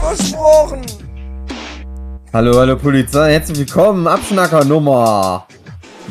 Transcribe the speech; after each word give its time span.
Versprochen. 0.00 0.82
Hallo, 2.32 2.56
hallo 2.58 2.76
Polizei, 2.76 3.32
herzlich 3.32 3.58
willkommen. 3.58 4.06
Abschnacker 4.06 4.64
Nummer 4.64 5.46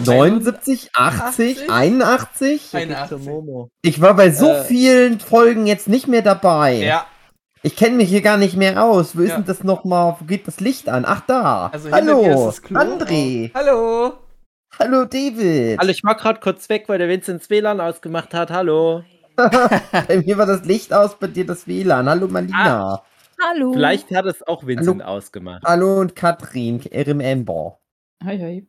79, 0.06 0.92
80, 0.94 1.70
81. 1.70 2.74
81. 2.74 3.72
Ich 3.82 4.02
war 4.02 4.14
bei 4.14 4.30
so 4.32 4.48
Äh. 4.48 4.64
vielen 4.66 5.20
Folgen 5.20 5.66
jetzt 5.68 5.88
nicht 5.88 6.08
mehr 6.08 6.22
dabei. 6.22 6.76
Ja, 6.76 7.06
Ich 7.64 7.76
kenne 7.76 7.98
mich 7.98 8.10
hier 8.10 8.22
gar 8.22 8.38
nicht 8.38 8.56
mehr 8.58 8.84
aus. 8.84 9.16
Wo 9.16 9.22
ist 9.22 9.30
Ja. 9.30 9.36
denn 9.36 9.46
das 9.46 9.64
nochmal? 9.64 10.16
Wo 10.20 10.26
geht 10.26 10.48
das 10.48 10.60
Licht 10.60 10.90
an? 10.90 11.04
Ach 11.08 11.22
da. 11.28 11.70
Also 11.74 11.92
hallo. 11.92 12.50
André. 12.74 13.52
hallo. 13.54 14.14
Hallo, 14.80 15.06
David. 15.06 15.78
Hallo, 15.80 15.92
ich 15.92 16.04
war 16.04 16.16
gerade 16.16 16.40
kurz 16.40 16.70
weg, 16.70 16.86
weil 16.88 16.98
der 16.98 17.10
Vincent 17.10 17.48
WLAN 17.50 17.80
ausgemacht 17.82 18.34
hat. 18.34 18.50
Hallo. 18.52 19.04
Bei 19.36 20.24
mir 20.26 20.38
war 20.38 20.46
das 20.46 20.64
Licht 20.66 20.94
aus, 20.94 21.16
bei 21.20 21.28
dir 21.28 21.46
das 21.46 21.68
WLAN. 21.68 22.08
Hallo, 22.10 22.28
Malina. 22.28 23.02
Hallo. 23.42 23.74
Vielleicht 23.74 24.12
hat 24.12 24.26
es 24.26 24.46
auch 24.48 24.66
Vincent 24.66 25.04
ausgemacht. 25.04 25.64
Hallo 25.66 26.00
und 26.00 26.16
Katrin, 26.16 26.82
RM 26.94 27.20
Ember. 27.20 27.80
Hi, 28.24 28.38
hi. 28.38 28.68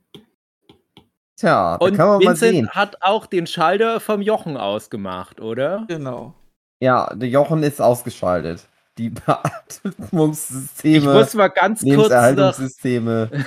Tja, 1.37 1.77
da 1.79 1.85
Und 1.85 1.97
kann 1.97 2.09
man 2.09 2.19
mal 2.23 2.31
Vincent 2.31 2.53
sehen. 2.55 2.71
hat 2.71 2.97
auch 3.03 3.27
den 3.27 3.47
Schalter 3.47 4.01
vom 4.01 4.23
Jochen 4.23 4.57
ausgemacht, 4.57 5.41
oder? 5.41 5.85
Genau. 5.89 6.35
Ja, 6.81 7.13
der 7.15 7.29
Jochen 7.29 7.63
ist 7.63 7.81
ausgeschaltet. 7.81 8.67
Die 8.99 9.07
Ich 9.07 9.15
Beatmungssysteme, 9.15 11.13
muss 11.13 11.35
mal 11.35 11.49
ganz 11.49 11.81
kurz. 11.81 11.91
Lebenserhaltungssysteme. 11.91 13.31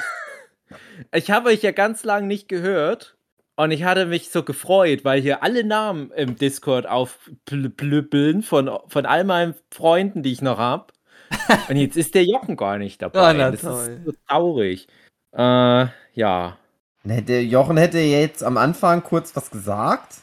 Ich 1.13 1.29
habe 1.29 1.49
euch 1.49 1.61
ja 1.61 1.71
ganz 1.71 2.03
lang 2.05 2.25
nicht 2.27 2.47
gehört. 2.47 3.17
Und 3.57 3.71
ich 3.71 3.83
hatte 3.83 4.05
mich 4.05 4.29
so 4.31 4.43
gefreut, 4.43 5.05
weil 5.05 5.21
hier 5.21 5.43
alle 5.43 5.63
Namen 5.63 6.11
im 6.11 6.35
Discord 6.37 6.87
aufplüppeln 6.87 8.41
von, 8.41 8.69
von 8.87 9.05
all 9.05 9.23
meinen 9.23 9.55
Freunden, 9.71 10.23
die 10.23 10.31
ich 10.31 10.41
noch 10.41 10.57
habe. 10.57 10.87
Und 11.69 11.75
jetzt 11.77 11.97
ist 11.97 12.13
der 12.15 12.23
Jochen 12.25 12.55
gar 12.55 12.77
nicht 12.77 13.01
dabei. 13.01 13.33
Na 13.33 13.51
das 13.51 13.61
toll. 13.61 13.97
ist 13.99 14.05
so 14.05 14.13
traurig. 14.27 14.87
Äh, 15.35 15.85
ja. 16.13 16.57
Ne, 17.03 17.21
Der 17.21 17.43
Jochen 17.43 17.77
hätte 17.77 17.99
jetzt 17.99 18.43
am 18.43 18.57
Anfang 18.57 19.03
kurz 19.03 19.35
was 19.35 19.51
gesagt. 19.51 20.15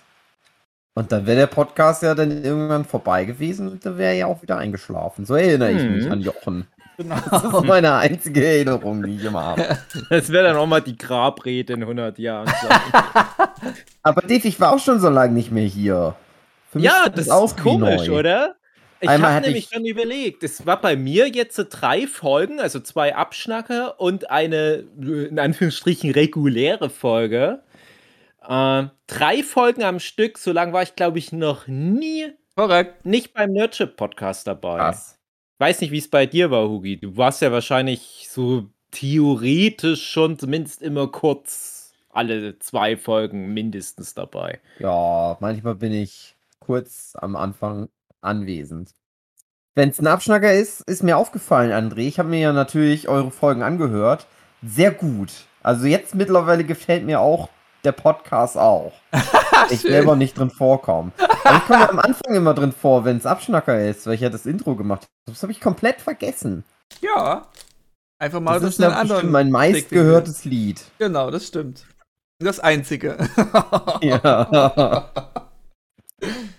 Und 0.95 1.11
dann 1.13 1.27
wäre 1.27 1.39
der 1.39 1.47
Podcast 1.47 2.03
ja 2.03 2.15
dann 2.15 2.31
irgendwann 2.45 2.85
vorbei 2.85 3.25
gewesen 3.25 3.69
und 3.69 3.87
dann 3.87 3.97
wäre 3.97 4.11
er 4.13 4.17
ja 4.19 4.27
auch 4.27 4.43
wieder 4.43 4.59
eingeschlafen. 4.59 5.25
So 5.25 5.35
erinnere 5.37 5.73
ich 5.73 5.83
mich 5.83 6.05
Mhm. 6.07 6.13
an 6.13 6.21
Jochen. 6.21 6.67
Genau. 6.99 7.17
Das 7.31 7.45
ist 7.45 7.65
meine 7.65 7.95
einzige 7.95 8.45
Erinnerung, 8.45 9.03
die 9.03 9.17
ich 9.17 9.25
immer 9.25 9.43
habe. 9.43 9.79
Das 10.11 10.29
wäre 10.31 10.45
dann 10.49 10.57
auch 10.57 10.67
mal 10.67 10.83
die 10.83 10.97
Grabrede 10.99 11.73
in 11.73 11.83
100 11.83 12.19
Jahren. 12.19 12.53
Aber 14.03 14.21
Dave, 14.23 14.47
ich 14.47 14.61
war 14.61 14.73
auch 14.75 14.79
schon 14.79 15.01
so 15.01 15.09
lange 15.09 15.33
nicht 15.33 15.51
mehr 15.51 15.65
hier. 15.67 16.15
Für 16.71 16.79
mich 16.79 16.85
Ja, 16.87 17.05
ist 17.07 17.17
das 17.19 17.31
auch 17.31 17.47
ist 17.47 17.59
wie 17.59 17.63
komisch, 17.63 18.09
neu. 18.09 18.19
oder? 18.19 18.57
Ich 19.03 19.09
habe 19.11 19.41
nämlich 19.41 19.65
ich- 19.65 19.75
schon 19.75 19.85
überlegt, 19.85 20.43
es 20.43 20.65
war 20.67 20.81
bei 20.81 20.97
mir 20.97 21.29
jetzt 21.29 21.57
so 21.57 21.65
drei 21.69 22.07
Folgen, 22.07 22.61
also 22.61 22.81
zwei 22.81 23.15
Abschnacker 23.15 24.01
und 24.01 24.31
eine, 24.31 24.85
äh, 25.03 25.25
in 25.27 25.39
Anführungsstrichen, 25.39 26.11
reguläre 26.13 26.89
Folge. 26.89 27.63
Äh, 28.49 28.85
drei 29.07 29.43
Folgen 29.43 29.83
am 29.83 29.99
Stück, 30.01 30.39
so 30.39 30.53
lange 30.53 30.73
war 30.73 30.83
ich, 30.83 30.95
glaube 30.97 31.19
ich, 31.19 31.33
noch 31.33 31.67
nie 31.67 32.27
Korrekt. 32.57 33.05
nicht 33.05 33.35
beim 33.35 33.53
Nerdship-Podcast 33.53 34.47
dabei. 34.47 34.79
Krass. 34.79 35.19
Weiß 35.59 35.81
nicht, 35.81 35.91
wie 35.93 35.99
es 35.99 36.09
bei 36.11 36.27
dir 36.27 36.51
war, 36.51 36.69
Hugi. 36.69 36.99
Du 36.99 37.17
warst 37.17 37.41
ja 37.43 37.53
wahrscheinlich 37.53 38.27
so 38.31 38.67
theoretisch 38.91 40.11
schon 40.11 40.39
zumindest 40.39 40.83
immer 40.83 41.07
kurz 41.09 41.93
alle 42.11 42.59
zwei 42.59 42.97
Folgen 42.97 43.55
mindestens 43.55 44.15
dabei. 44.15 44.61
Ja, 44.81 45.37
manchmal 45.41 45.77
bin 45.77 45.93
ich 45.93 46.35
kurz 46.59 47.15
am 47.19 47.37
Anfang 47.37 47.89
anwesend. 48.23 48.91
Wenn 49.75 49.89
es 49.89 50.01
ein 50.01 50.07
Abschnacker 50.07 50.53
ist, 50.53 50.83
ist 50.83 51.03
mir 51.03 51.17
aufgefallen, 51.17 51.73
André. 51.73 52.01
Ich 52.01 52.19
habe 52.19 52.29
mir 52.29 52.41
ja 52.41 52.53
natürlich 52.53 53.09
eure 53.09 53.31
Folgen 53.31 53.63
angehört. 53.63 54.27
Sehr 54.63 54.91
gut. 54.91 55.31
Also 55.63 55.87
jetzt 55.87 56.15
mittlerweile 56.15 56.65
gefällt 56.65 57.05
mir 57.05 57.21
auch 57.21 57.49
der 57.85 57.93
Podcast 57.93 58.59
auch. 58.59 58.93
ich 59.71 59.81
selber 59.81 60.15
nicht 60.15 60.39
drin 60.39 60.51
vorkomme. 60.51 61.13
Aber 61.45 61.57
ich 61.57 61.65
komme 61.65 61.89
am 61.89 61.99
Anfang 61.99 62.35
immer 62.35 62.55
drin 62.55 62.73
vor, 62.73 63.05
wenn 63.05 63.17
es 63.17 63.27
Abschnacker 63.27 63.81
ist, 63.83 64.07
weil 64.07 64.15
ich 64.15 64.21
ja 64.21 64.29
das 64.29 64.47
Intro 64.47 64.77
gemacht 64.77 65.03
habe. 65.03 65.11
Das 65.27 65.43
habe 65.43 65.53
ich 65.53 65.61
komplett 65.61 66.01
vergessen. 66.01 66.65
Ja. 67.01 67.47
Einfach 68.19 68.41
mal 68.41 68.61
Das 68.61 68.77
durch 68.77 68.89
ist 68.89 68.95
anderen. 68.95 69.31
mein 69.31 69.51
meistgehörtes 69.51 70.45
Lied. 70.45 70.83
Genau, 70.99 71.31
das 71.31 71.47
stimmt. 71.47 71.87
Das 72.39 72.61
einzige. 72.61 73.17
Ja. 74.03 75.11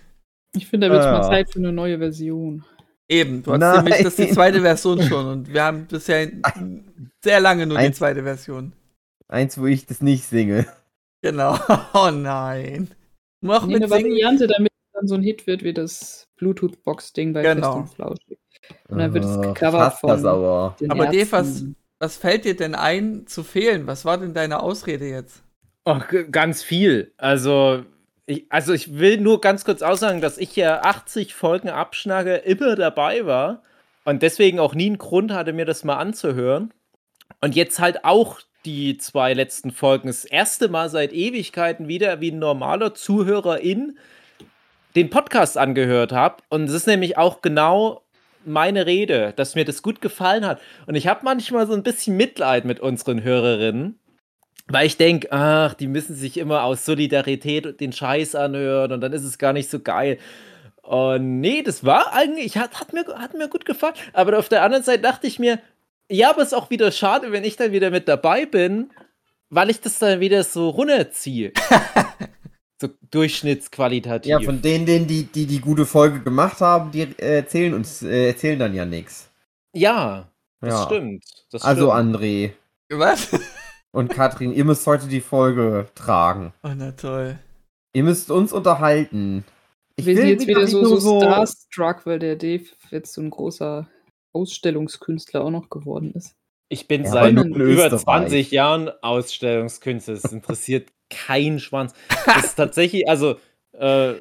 Ich 0.56 0.66
finde, 0.66 0.88
da 0.88 0.92
wird 0.94 1.04
Ah. 1.04 1.12
mal 1.12 1.22
Zeit 1.28 1.50
für 1.52 1.58
eine 1.58 1.72
neue 1.72 1.98
Version. 1.98 2.64
Eben, 3.08 3.42
du 3.42 3.52
hast 3.52 3.60
Nein. 3.60 3.84
nämlich 3.84 4.02
das 4.02 4.18
ist 4.18 4.28
die 4.30 4.32
zweite 4.34 4.60
Version 4.62 5.02
schon 5.02 5.26
und 5.26 5.52
wir 5.52 5.62
haben 5.64 5.86
bisher 5.86 6.30
sehr 7.22 7.40
lange 7.40 7.66
nur 7.66 7.76
die 7.78 7.84
Eins- 7.84 7.98
zweite 7.98 8.22
Version. 8.22 8.72
Eins, 9.28 9.58
wo 9.58 9.66
ich 9.66 9.84
das 9.86 10.00
nicht 10.00 10.24
singe. 10.24 10.66
Genau. 11.22 11.56
Oh 11.94 12.10
nein. 12.10 12.88
Noch 13.40 13.66
Nee, 13.66 13.74
mit 13.74 13.82
eine 13.84 13.92
Singen. 13.92 14.10
Variante, 14.12 14.46
damit 14.46 14.72
es 14.72 14.92
dann 14.92 15.06
so 15.08 15.14
ein 15.16 15.22
Hit 15.22 15.46
wird 15.46 15.62
wie 15.64 15.74
das 15.74 16.28
Bluetooth-Box-Ding 16.36 17.32
bei 17.34 17.42
Genau. 17.42 17.80
Fest 17.82 17.90
und 17.90 17.94
Flauschig. 17.96 18.38
Und 18.88 18.98
dann 18.98 19.12
wird 19.12 19.24
es 19.24 19.40
gecovert 19.40 19.92
das 19.92 20.00
von 20.00 20.26
aber. 20.26 20.76
den 20.80 20.90
Aber 20.90 21.06
Dave, 21.06 21.36
Ärzten. 21.36 21.76
Was 21.98 22.16
fällt 22.16 22.44
dir 22.44 22.56
denn 22.56 22.74
ein 22.74 23.26
zu 23.26 23.42
fehlen? 23.42 23.86
Was 23.86 24.04
war 24.04 24.16
denn 24.18 24.32
deine 24.34 24.60
Ausrede 24.62 25.06
jetzt? 25.08 25.42
Ach, 25.84 26.08
g- 26.08 26.24
ganz 26.30 26.62
viel. 26.62 27.12
Also 27.18 27.84
ich, 28.26 28.46
also 28.48 28.72
ich 28.72 28.98
will 28.98 29.18
nur 29.18 29.40
ganz 29.40 29.64
kurz 29.64 29.82
aussagen, 29.82 30.20
dass 30.20 30.38
ich 30.38 30.56
ja 30.56 30.80
80 30.82 31.34
Folgen 31.34 31.68
Abschnacke 31.68 32.36
immer 32.36 32.76
dabei 32.76 33.26
war 33.26 33.62
und 34.04 34.22
deswegen 34.22 34.58
auch 34.58 34.74
nie 34.74 34.86
einen 34.86 34.98
Grund 34.98 35.32
hatte, 35.32 35.52
mir 35.52 35.64
das 35.64 35.84
mal 35.84 35.96
anzuhören. 35.96 36.72
Und 37.40 37.54
jetzt 37.54 37.78
halt 37.78 38.04
auch 38.04 38.40
die 38.64 38.96
zwei 38.96 39.34
letzten 39.34 39.70
Folgen 39.70 40.08
das 40.08 40.24
erste 40.24 40.68
Mal 40.68 40.88
seit 40.88 41.12
Ewigkeiten 41.12 41.88
wieder 41.88 42.20
wie 42.20 42.30
ein 42.30 42.38
normaler 42.38 42.94
Zuhörerin 42.94 43.98
den 44.96 45.10
Podcast 45.10 45.58
angehört 45.58 46.12
habe. 46.12 46.42
Und 46.48 46.64
es 46.64 46.72
ist 46.72 46.86
nämlich 46.86 47.18
auch 47.18 47.42
genau 47.42 48.02
meine 48.46 48.86
Rede, 48.86 49.32
dass 49.36 49.54
mir 49.54 49.64
das 49.64 49.82
gut 49.82 50.00
gefallen 50.00 50.46
hat. 50.46 50.60
Und 50.86 50.94
ich 50.94 51.06
habe 51.06 51.20
manchmal 51.24 51.66
so 51.66 51.74
ein 51.74 51.82
bisschen 51.82 52.16
Mitleid 52.16 52.64
mit 52.64 52.80
unseren 52.80 53.22
Hörerinnen. 53.22 53.98
Weil 54.66 54.86
ich 54.86 54.96
denke, 54.96 55.30
ach, 55.30 55.74
die 55.74 55.88
müssen 55.88 56.14
sich 56.16 56.38
immer 56.38 56.62
aus 56.64 56.84
Solidarität 56.84 57.80
den 57.80 57.92
Scheiß 57.92 58.34
anhören 58.34 58.92
und 58.92 59.00
dann 59.02 59.12
ist 59.12 59.24
es 59.24 59.38
gar 59.38 59.52
nicht 59.52 59.70
so 59.70 59.80
geil. 59.80 60.18
Und 60.82 61.40
nee, 61.40 61.62
das 61.62 61.84
war 61.84 62.12
eigentlich, 62.12 62.56
hat, 62.56 62.80
hat, 62.80 62.92
mir, 62.92 63.04
hat 63.16 63.34
mir 63.34 63.48
gut 63.48 63.64
gefallen. 63.66 63.94
Aber 64.12 64.38
auf 64.38 64.48
der 64.48 64.62
anderen 64.62 64.84
Seite 64.84 65.02
dachte 65.02 65.26
ich 65.26 65.38
mir, 65.38 65.60
ja, 66.10 66.30
aber 66.30 66.42
es 66.42 66.48
ist 66.48 66.54
auch 66.54 66.70
wieder 66.70 66.92
schade, 66.92 67.32
wenn 67.32 67.44
ich 67.44 67.56
dann 67.56 67.72
wieder 67.72 67.90
mit 67.90 68.08
dabei 68.08 68.46
bin, 68.46 68.90
weil 69.50 69.70
ich 69.70 69.80
das 69.80 69.98
dann 69.98 70.20
wieder 70.20 70.42
so 70.44 70.70
runterziehe. 70.70 71.52
so 72.80 72.88
durchschnittsqualitativ. 73.10 74.30
Ja, 74.30 74.40
von 74.40 74.60
denen, 74.60 74.86
denen 74.86 75.06
die, 75.06 75.24
die 75.24 75.46
die 75.46 75.60
gute 75.60 75.86
Folge 75.86 76.20
gemacht 76.20 76.60
haben, 76.60 76.90
die 76.90 77.02
äh, 77.02 77.36
erzählen 77.36 77.74
uns, 77.74 78.02
äh, 78.02 78.28
erzählen 78.28 78.58
dann 78.58 78.74
ja 78.74 78.84
nichts. 78.84 79.30
Ja, 79.72 80.28
das 80.60 80.74
Ja. 80.74 80.86
stimmt. 80.86 81.24
Das 81.50 81.62
Also 81.62 81.90
stimmt. 81.92 82.16
André 82.16 82.50
Was? 82.90 83.28
Und 83.94 84.08
Katrin, 84.10 84.52
ihr 84.52 84.64
müsst 84.64 84.86
heute 84.86 85.06
die 85.06 85.20
Folge 85.20 85.86
tragen. 85.94 86.52
Oh, 86.62 86.70
na 86.76 86.92
toll. 86.92 87.38
Ihr 87.94 88.02
müsst 88.02 88.30
uns 88.30 88.52
unterhalten. 88.52 89.44
Ich 89.96 90.06
Wir 90.06 90.16
sind 90.16 90.28
jetzt 90.28 90.46
wieder 90.46 90.66
so, 90.66 90.96
so 90.96 91.20
starstruck, 91.20 92.04
weil 92.04 92.18
der 92.18 92.36
Dave 92.36 92.64
jetzt 92.90 93.12
so 93.12 93.20
ein 93.20 93.30
großer 93.30 93.88
Ausstellungskünstler 94.32 95.44
auch 95.44 95.50
noch 95.50 95.70
geworden 95.70 96.12
ist. 96.12 96.34
Ich 96.68 96.88
bin 96.88 97.04
Ja, 97.04 97.10
seit 97.10 97.32
über 97.34 97.60
Österreich. 97.60 98.00
20 98.00 98.50
Jahren 98.50 98.90
Ausstellungskünstler. 99.00 100.14
Es 100.14 100.24
interessiert 100.24 100.90
keinen 101.08 101.60
Schwanz. 101.60 101.92
Das 102.26 102.46
ist 102.46 102.54
tatsächlich, 102.56 103.08
also, 103.08 103.36
äh, 103.72 104.14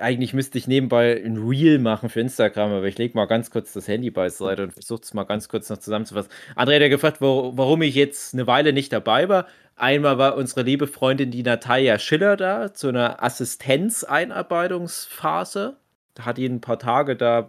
eigentlich 0.00 0.34
müsste 0.34 0.58
ich 0.58 0.66
nebenbei 0.66 1.22
ein 1.24 1.36
Reel 1.36 1.78
machen 1.78 2.08
für 2.08 2.20
Instagram, 2.20 2.72
aber 2.72 2.86
ich 2.86 2.98
lege 2.98 3.16
mal 3.16 3.26
ganz 3.26 3.50
kurz 3.50 3.72
das 3.72 3.88
Handy 3.88 4.10
beiseite 4.10 4.64
und 4.64 4.72
versuche 4.72 5.02
es 5.02 5.14
mal 5.14 5.24
ganz 5.24 5.48
kurz 5.48 5.70
noch 5.70 5.78
zusammenzufassen. 5.78 6.30
André 6.56 6.74
hat 6.74 6.82
ja 6.82 6.88
gefragt, 6.88 7.20
wo, 7.20 7.52
warum 7.56 7.82
ich 7.82 7.94
jetzt 7.94 8.34
eine 8.34 8.46
Weile 8.46 8.72
nicht 8.72 8.92
dabei 8.92 9.28
war. 9.28 9.46
Einmal 9.76 10.18
war 10.18 10.36
unsere 10.36 10.62
liebe 10.62 10.86
Freundin, 10.86 11.30
die 11.30 11.42
Natalia 11.42 11.98
Schiller, 11.98 12.36
da 12.36 12.74
zu 12.74 12.88
einer 12.88 13.22
Assistenzeinarbeitungsphase. 13.22 15.76
Da 16.14 16.24
hat 16.26 16.38
ihn 16.38 16.56
ein 16.56 16.60
paar 16.60 16.78
Tage 16.78 17.16
da 17.16 17.48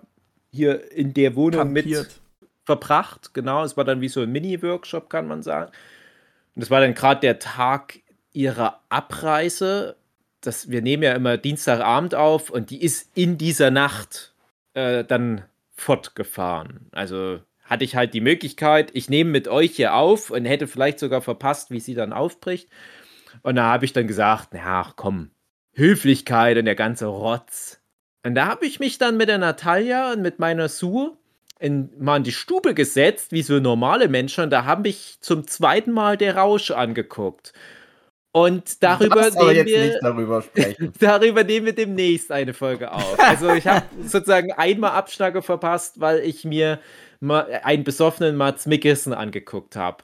hier 0.52 0.92
in 0.92 1.14
der 1.14 1.36
Wohnung 1.36 1.74
mit 1.74 1.86
Kampiert. 1.86 2.22
verbracht. 2.64 3.34
Genau, 3.34 3.64
es 3.64 3.76
war 3.76 3.84
dann 3.84 4.02
wie 4.02 4.10
so 4.10 4.22
ein 4.22 4.32
Mini-Workshop, 4.32 5.10
kann 5.10 5.28
man 5.28 5.44
sagen. 5.44 5.72
Und 6.56 6.62
das 6.62 6.70
war 6.70 6.82
dann 6.82 6.94
gerade 6.94 7.22
der 7.22 7.40
Tag 7.40 8.00
ihrer 8.34 8.82
Abreise. 8.90 9.96
Das, 10.42 10.70
wir 10.70 10.82
nehmen 10.82 11.04
ja 11.04 11.14
immer 11.14 11.38
Dienstagabend 11.38 12.16
auf 12.16 12.50
und 12.50 12.70
die 12.70 12.82
ist 12.82 13.12
in 13.16 13.38
dieser 13.38 13.72
Nacht 13.72 14.34
äh, 14.74 15.04
dann 15.04 15.44
fortgefahren. 15.74 16.88
Also 16.92 17.40
hatte 17.64 17.86
ich 17.86 17.96
halt 17.96 18.14
die 18.14 18.22
Möglichkeit, 18.22 18.90
ich 18.94 19.10
nehme 19.10 19.30
mit 19.30 19.48
euch 19.48 19.76
hier 19.76 19.96
auf 19.96 20.30
und 20.30 20.46
hätte 20.46 20.68
vielleicht 20.68 21.00
sogar 21.00 21.22
verpasst, 21.22 21.72
wie 21.72 21.80
sie 21.80 21.94
dann 21.94 22.12
aufbricht. 22.12 22.70
Und 23.44 23.56
da 23.56 23.64
habe 23.64 23.86
ich 23.86 23.94
dann 23.94 24.08
gesagt, 24.08 24.50
na 24.52 24.92
komm, 24.96 25.32
Höflichkeit 25.74 26.58
und 26.58 26.66
der 26.66 26.76
ganze 26.76 27.06
Rotz. 27.06 27.80
Und 28.24 28.36
da 28.36 28.46
habe 28.48 28.66
ich 28.66 28.80
mich 28.80 28.98
dann 28.98 29.18
mit 29.18 29.30
der 29.30 29.38
Natalia 29.38 30.12
und 30.12 30.22
mit 30.22 30.38
meiner 30.38 30.70
Sue 30.70 31.18
in, 31.60 31.90
mal 31.98 32.18
in 32.18 32.24
die 32.24 32.32
Stube 32.32 32.74
gesetzt, 32.74 33.32
wie 33.32 33.42
so 33.42 33.60
normale 33.60 34.10
Menschen. 34.10 34.44
Und 34.44 34.50
da 34.50 34.66
habe 34.66 34.90
ich 34.90 35.18
zum 35.22 35.48
zweiten 35.48 35.92
Mal 35.92 36.18
der 36.18 36.36
Rausch 36.36 36.72
angeguckt. 36.72 37.54
Und 38.34 38.82
darüber 38.82 39.30
nehmen 39.30 39.56
jetzt 39.56 39.68
wir, 39.68 39.86
nicht 39.86 40.00
darüber 40.02 40.42
sprechen. 40.42 40.94
darüber 41.00 41.44
nehmen 41.44 41.66
wir 41.66 41.76
demnächst 41.76 42.32
eine 42.32 42.54
Folge 42.54 42.92
auf. 42.92 43.20
Also 43.20 43.52
ich 43.52 43.68
habe 43.68 43.86
sozusagen 44.06 44.54
einmal 44.54 44.92
Abschnacke 44.92 45.42
verpasst, 45.42 46.00
weil 46.00 46.20
ich 46.20 46.46
mir 46.46 46.80
mal 47.20 47.60
einen 47.64 47.84
besoffenen 47.84 48.38
Mats 48.38 48.66
Mikkelsen 48.66 49.14
angeguckt 49.14 49.76
habe. 49.76 50.04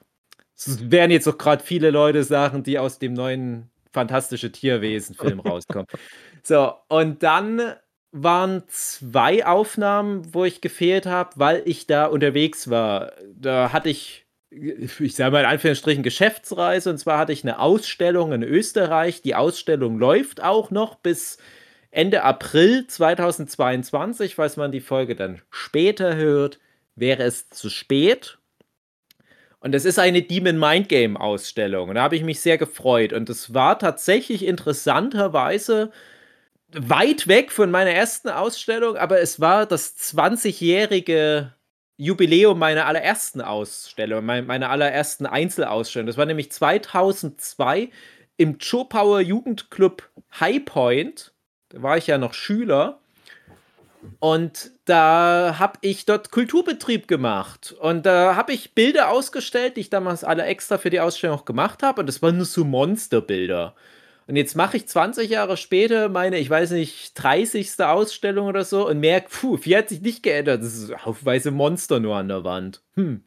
Es 0.55 0.91
werden 0.91 1.11
jetzt 1.11 1.27
auch 1.27 1.37
gerade 1.37 1.63
viele 1.63 1.91
Leute 1.91 2.23
sagen, 2.23 2.63
die 2.63 2.79
aus 2.79 2.99
dem 2.99 3.13
neuen 3.13 3.69
Fantastische 3.93 4.51
Tierwesen-Film 4.51 5.39
rauskommen. 5.39 5.87
So, 6.43 6.71
und 6.87 7.23
dann 7.23 7.73
waren 8.13 8.63
zwei 8.67 9.45
Aufnahmen, 9.45 10.33
wo 10.33 10.45
ich 10.45 10.61
gefehlt 10.61 11.05
habe, 11.05 11.31
weil 11.35 11.61
ich 11.65 11.87
da 11.87 12.05
unterwegs 12.05 12.69
war. 12.69 13.11
Da 13.35 13.73
hatte 13.73 13.89
ich, 13.89 14.25
ich 14.49 15.15
sage 15.15 15.31
mal 15.31 15.41
in 15.41 15.45
Anführungsstrichen, 15.45 16.03
Geschäftsreise. 16.03 16.89
Und 16.89 16.97
zwar 16.97 17.17
hatte 17.17 17.33
ich 17.33 17.43
eine 17.43 17.59
Ausstellung 17.59 18.31
in 18.31 18.43
Österreich. 18.43 19.21
Die 19.21 19.35
Ausstellung 19.35 19.99
läuft 19.99 20.41
auch 20.41 20.71
noch 20.71 20.95
bis 20.95 21.37
Ende 21.91 22.23
April 22.23 22.87
2022. 22.87 24.35
Falls 24.35 24.57
man 24.57 24.71
die 24.71 24.79
Folge 24.79 25.15
dann 25.15 25.41
später 25.49 26.15
hört, 26.15 26.59
wäre 26.95 27.23
es 27.23 27.49
zu 27.49 27.69
spät. 27.69 28.37
Und 29.59 29.75
es 29.75 29.85
ist 29.85 29.99
eine 29.99 30.21
Demon 30.21 30.59
Mind 30.59 30.87
Game 30.87 31.17
Ausstellung. 31.17 31.89
Und 31.89 31.95
da 31.95 32.03
habe 32.03 32.15
ich 32.15 32.23
mich 32.23 32.39
sehr 32.39 32.57
gefreut. 32.57 33.11
Und 33.11 33.29
es 33.29 33.53
war 33.53 33.79
tatsächlich 33.79 34.45
interessanterweise 34.45 35.91
weit 36.71 37.27
weg 37.27 37.51
von 37.51 37.71
meiner 37.71 37.91
ersten 37.91 38.29
Ausstellung, 38.29 38.97
aber 38.97 39.19
es 39.21 39.39
war 39.39 39.65
das 39.65 39.97
20-jährige 39.97 41.53
Jubiläum 41.97 42.59
meiner 42.59 42.85
allerersten 42.85 43.41
Ausstellung, 43.41 44.23
mein, 44.23 44.45
meiner 44.45 44.69
allerersten 44.69 45.25
Einzelausstellung. 45.25 46.05
Das 46.05 46.17
war 46.17 46.25
nämlich 46.25 46.51
2002 46.51 47.89
im 48.37 48.59
Chopauer 48.59 49.19
Jugendclub 49.19 50.07
High 50.39 50.63
Point. 50.63 51.33
Da 51.69 51.81
war 51.81 51.97
ich 51.97 52.07
ja 52.07 52.19
noch 52.19 52.33
Schüler. 52.35 52.99
Und 54.19 54.71
da 54.85 55.55
habe 55.57 55.79
ich 55.81 56.05
dort 56.05 56.31
Kulturbetrieb 56.31 57.07
gemacht. 57.07 57.75
Und 57.79 58.05
da 58.05 58.35
habe 58.35 58.53
ich 58.53 58.75
Bilder 58.75 59.09
ausgestellt, 59.09 59.75
die 59.75 59.81
ich 59.81 59.89
damals 59.89 60.23
alle 60.23 60.43
extra 60.43 60.77
für 60.77 60.91
die 60.91 60.99
Ausstellung 60.99 61.39
auch 61.39 61.45
gemacht 61.45 61.81
habe. 61.83 62.01
Und 62.01 62.07
das 62.07 62.21
waren 62.21 62.37
nur 62.37 62.45
so 62.45 62.63
Monsterbilder. 62.63 63.75
Und 64.27 64.35
jetzt 64.35 64.55
mache 64.55 64.75
ich 64.75 64.87
20 64.87 65.29
Jahre 65.29 65.55
später 65.55 66.09
meine, 66.09 66.37
ich 66.37 66.49
weiß 66.49 66.71
nicht, 66.71 67.13
30. 67.15 67.79
Ausstellung 67.79 68.47
oder 68.47 68.65
so 68.65 68.87
und 68.87 68.99
merke, 68.99 69.29
puh, 69.31 69.55
viel 69.55 69.77
hat 69.77 69.87
sich 69.87 70.01
nicht 70.01 70.21
geändert. 70.21 70.61
Das 70.61 70.75
ist 70.75 71.05
haufenweise 71.05 71.49
Monster 71.51 72.01
nur 72.01 72.17
an 72.17 72.27
der 72.27 72.43
Wand. 72.43 72.81
Hm. 72.95 73.21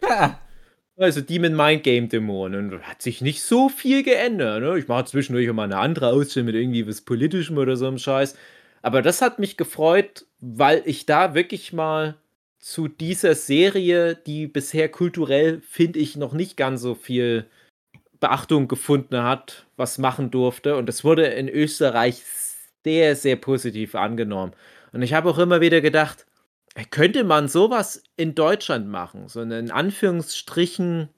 Also 0.98 1.22
Demon 1.22 1.56
Mind 1.56 1.82
Game 1.82 2.10
Dämonen. 2.10 2.74
Und 2.74 2.82
Hat 2.82 3.00
sich 3.00 3.22
nicht 3.22 3.42
so 3.42 3.70
viel 3.70 4.02
geändert. 4.02 4.60
Ne? 4.60 4.78
Ich 4.78 4.88
mache 4.88 5.06
zwischendurch 5.06 5.50
mal 5.54 5.64
eine 5.64 5.78
andere 5.78 6.12
Ausstellung 6.12 6.46
mit 6.46 6.54
irgendwie 6.54 6.86
was 6.86 7.00
Politischem 7.00 7.56
oder 7.56 7.76
so 7.76 7.86
einem 7.86 7.96
Scheiß. 7.96 8.36
Aber 8.82 9.00
das 9.00 9.22
hat 9.22 9.38
mich 9.38 9.56
gefreut, 9.56 10.26
weil 10.40 10.82
ich 10.84 11.06
da 11.06 11.34
wirklich 11.34 11.72
mal 11.72 12.16
zu 12.58 12.88
dieser 12.88 13.34
Serie, 13.34 14.14
die 14.14 14.46
bisher 14.46 14.90
kulturell, 14.90 15.62
finde 15.62 15.98
ich, 15.98 16.16
noch 16.16 16.34
nicht 16.34 16.58
ganz 16.58 16.82
so 16.82 16.94
viel 16.94 17.46
Beachtung 18.20 18.68
gefunden 18.68 19.22
hat, 19.22 19.66
was 19.76 19.98
machen 19.98 20.30
durfte. 20.30 20.76
Und 20.76 20.88
es 20.88 21.04
wurde 21.04 21.26
in 21.26 21.48
Österreich 21.48 22.22
sehr, 22.84 23.16
sehr 23.16 23.36
positiv 23.36 23.94
angenommen. 23.94 24.52
Und 24.92 25.02
ich 25.02 25.14
habe 25.14 25.30
auch 25.30 25.38
immer 25.38 25.60
wieder 25.60 25.80
gedacht, 25.80 26.26
könnte 26.90 27.24
man 27.24 27.48
sowas 27.48 28.02
in 28.16 28.34
Deutschland 28.34 28.88
machen? 28.88 29.28
So 29.28 29.40
eine 29.40 29.58
in 29.58 29.70
Anführungsstrichen 29.70 31.08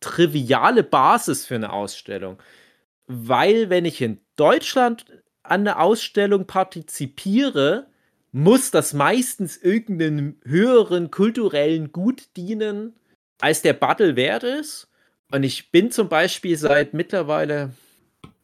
triviale 0.00 0.82
Basis 0.82 1.46
für 1.46 1.54
eine 1.54 1.72
Ausstellung. 1.72 2.38
Weil 3.06 3.70
wenn 3.70 3.84
ich 3.84 4.00
in 4.02 4.20
Deutschland 4.36 5.06
an 5.42 5.64
der 5.64 5.80
Ausstellung 5.80 6.46
partizipiere, 6.46 7.86
muss 8.32 8.70
das 8.70 8.94
meistens 8.94 9.56
irgendeinem 9.56 10.36
höheren 10.44 11.10
kulturellen 11.10 11.92
Gut 11.92 12.36
dienen, 12.36 12.94
als 13.40 13.62
der 13.62 13.74
Battle 13.74 14.16
wert 14.16 14.42
ist. 14.42 14.88
Und 15.32 15.44
ich 15.44 15.70
bin 15.70 15.90
zum 15.90 16.10
Beispiel 16.10 16.56
seit 16.58 16.92
mittlerweile 16.92 17.70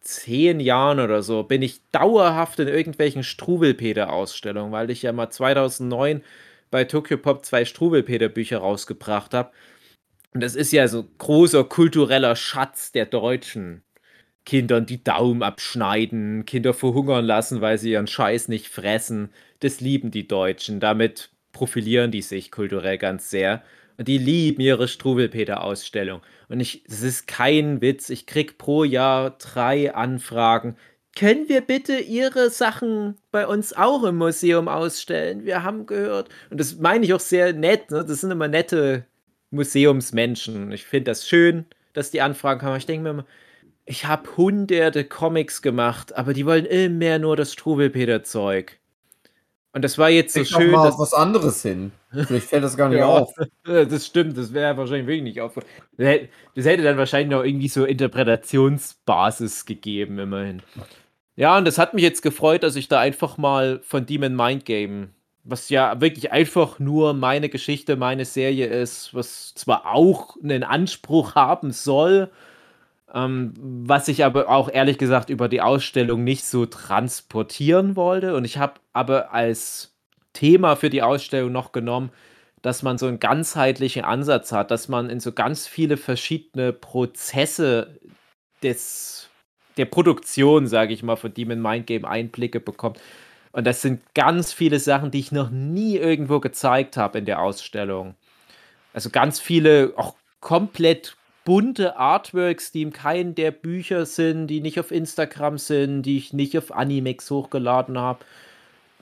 zehn 0.00 0.58
Jahren 0.58 1.00
oder 1.00 1.23
so, 1.23 1.43
bin 1.43 1.61
ich 1.61 1.82
dauerhaft 1.93 2.58
in 2.61 2.69
irgendwelchen 2.69 3.23
Struwelpeter-Ausstellungen, 3.23 4.73
weil 4.73 4.90
ich 4.90 5.02
ja 5.02 5.12
mal 5.12 5.29
2009 5.29 6.23
bei 6.70 6.85
Tokyo 6.85 7.19
Pop 7.19 7.44
zwei 7.44 7.67
Struwelpeter-Bücher 7.67 8.58
rausgebracht 8.58 9.35
habe. 9.35 9.50
Und 10.32 10.43
das 10.43 10.55
ist 10.55 10.73
ja 10.73 10.88
so 10.88 11.05
großer 11.19 11.64
kultureller 11.64 12.37
Schatz 12.37 12.91
der 12.91 13.05
Deutschen. 13.05 13.82
Kindern 14.46 14.87
die 14.87 15.05
Daumen 15.05 15.43
abschneiden, 15.43 16.46
Kinder 16.46 16.73
verhungern 16.73 17.26
lassen, 17.26 17.61
weil 17.61 17.76
sie 17.76 17.91
ihren 17.91 18.06
Scheiß 18.06 18.49
nicht 18.49 18.69
fressen. 18.69 19.31
Das 19.61 19.81
lieben 19.81 20.11
die 20.11 20.26
Deutschen. 20.26 20.81
Damit 20.81 21.29
profilieren 21.52 22.11
die 22.12 22.23
sich 22.23 22.50
kulturell 22.50 22.96
ganz 22.96 23.29
sehr. 23.29 23.62
Die 24.00 24.19
lieben 24.19 24.61
ihre 24.61 24.87
Struwelpeter-Ausstellung. 24.87 26.23
Und 26.49 26.61
ich, 26.61 26.85
es 26.87 27.03
ist 27.03 27.27
kein 27.27 27.81
Witz, 27.81 28.11
ich 28.11 28.27
krieg 28.27 28.56
pro 28.56 28.85
Jahr 28.85 29.31
drei 29.39 29.93
Anfragen. 29.95 30.77
Können 31.17 31.49
wir 31.49 31.62
bitte 31.62 31.99
Ihre 31.99 32.49
Sachen 32.49 33.17
bei 33.33 33.45
uns 33.47 33.73
auch 33.73 34.05
im 34.05 34.19
Museum 34.19 34.69
ausstellen? 34.69 35.45
Wir 35.45 35.65
haben 35.65 35.87
gehört. 35.87 36.29
Und 36.49 36.61
das 36.61 36.77
meine 36.77 37.05
ich 37.05 37.12
auch 37.12 37.21
sehr 37.21 37.53
nett. 37.53 37.91
Ne? 37.91 38.05
Das 38.05 38.21
sind 38.21 38.31
immer 38.31 38.47
nette 38.47 39.05
Museumsmenschen. 39.51 40.70
Ich 40.70 40.84
finde 40.84 41.11
das 41.11 41.29
schön, 41.29 41.67
dass 41.93 42.13
die 42.13 42.20
Anfragen 42.20 42.61
kommen. 42.61 42.77
Ich 42.77 42.87
denke 42.87 43.03
mir 43.03 43.11
immer, 43.11 43.27
ich 43.84 44.05
habe 44.05 44.37
hunderte 44.37 45.05
Comics 45.05 45.61
gemacht, 45.61 46.15
aber 46.15 46.34
die 46.34 46.46
wollen 46.46 46.67
immer 46.67 47.19
nur 47.19 47.37
das 47.37 47.53
Struwelpeter-Zeug. 47.53 48.79
Und 49.79 49.82
das 49.82 49.97
war 49.97 50.11
jetzt 50.11 50.35
so 50.35 50.41
doch 50.41 50.47
schön, 50.61 50.73
mal 50.73 50.85
dass 50.89 50.99
was 50.99 51.15
anderes 51.15 51.63
hin. 51.63 51.93
Vielleicht 52.11 52.49
fällt 52.49 52.65
das 52.65 52.77
gar 52.77 52.89
nicht 52.89 52.99
Ja. 52.99 53.06
auf. 53.06 53.32
Das 53.65 54.05
stimmt, 54.06 54.37
das 54.37 54.53
wäre 54.53 54.77
wahrscheinlich 54.77 55.06
wirklich 55.06 55.23
nicht 55.23 55.41
auf. 55.41 55.55
Das 55.55 55.65
hätte, 56.05 56.29
das 56.56 56.65
hätte 56.65 56.82
dann 56.82 56.97
wahrscheinlich 56.99 57.31
noch 57.31 57.44
irgendwie 57.44 57.69
so 57.69 57.85
Interpretationsbasis 57.85 59.67
gegeben, 59.67 60.19
immerhin. 60.19 60.63
Ja, 61.37 61.56
und 61.56 61.65
das 61.65 61.79
hat 61.79 61.94
mich 61.94 62.03
jetzt 62.03 62.23
gefreut, 62.23 62.65
dass 62.65 62.75
ich 62.75 62.89
da 62.89 62.99
einfach 62.99 63.39
mal 63.39 63.79
von 63.85 64.05
Demon 64.05 64.35
Mind 64.35 64.65
Game, 64.65 65.11
was 65.44 65.69
ja 65.70 66.01
wirklich 66.01 66.32
einfach 66.32 66.81
nur 66.81 67.15
meine 67.15 67.49
Geschichte, 67.49 67.94
meine 67.94 68.25
Serie 68.25 68.67
ist, 68.67 69.15
was 69.15 69.55
zwar 69.55 69.87
auch 69.87 70.35
einen 70.43 70.65
Anspruch 70.65 71.37
haben 71.37 71.70
soll, 71.70 72.31
ähm, 73.15 73.55
was 73.56 74.08
ich 74.08 74.24
aber 74.24 74.48
auch 74.48 74.70
ehrlich 74.70 74.98
gesagt 74.98 75.31
über 75.31 75.48
die 75.48 75.60
Ausstellung 75.60 76.24
nicht 76.24 76.44
so 76.44 76.67
transportieren 76.67 77.96
wollte. 77.96 78.34
Und 78.34 78.44
ich 78.44 78.58
habe 78.58 78.74
aber 78.93 79.32
als 79.32 79.94
Thema 80.32 80.77
für 80.77 80.91
die 80.91 81.03
Ausstellung 81.03 81.53
noch 81.53 81.72
genommen, 81.72 82.10
dass 82.62 82.82
man 82.82 82.98
so 82.98 83.06
einen 83.06 83.20
ganzheitlichen 83.20 84.05
Ansatz 84.05 84.53
hat, 84.53 84.70
dass 84.70 84.88
man 84.88 85.10
in 85.10 85.20
so 85.20 85.32
ganz 85.32 85.67
viele 85.67 85.96
verschiedene 85.96 86.72
Prozesse 86.72 87.98
des, 88.62 89.31
der 89.77 89.84
Produktion, 89.86 90.67
sage 90.67 90.93
ich 90.93 91.03
mal, 91.03 91.17
von 91.17 91.32
Demon 91.32 91.62
Mind 91.62 91.86
Game 91.86 92.05
Einblicke 92.05 92.60
bekommt. 92.60 93.00
Und 93.53 93.67
das 93.67 93.81
sind 93.81 94.03
ganz 94.15 94.53
viele 94.53 94.81
Sachen, 94.81 95.10
die 95.10 95.20
ich 95.20 95.32
noch 95.32 95.50
nie 95.50 95.96
irgendwo 95.96 96.41
gezeigt 96.41 96.96
habe 96.96 97.19
in 97.19 97.24
der 97.24 97.41
Ausstellung. 97.41 98.15
Also 98.93 99.10
ganz 99.10 99.41
viele, 99.41 99.93
auch 99.96 100.15
komplett 100.41 101.17
bunte 101.48 101.96
Artworks, 101.96 102.72
die 102.72 102.82
in 102.82 102.93
keinen 102.93 103.34
der 103.34 103.52
Bücher 103.52 104.05
sind, 104.05 104.48
die 104.48 104.60
nicht 104.60 104.78
auf 104.78 104.90
Instagram 104.90 105.56
sind, 105.56 106.02
die 106.02 106.19
ich 106.19 106.34
nicht 106.34 106.58
auf 106.58 106.76
Animex 106.76 107.31
hochgeladen 107.31 107.96
habe. 107.96 108.19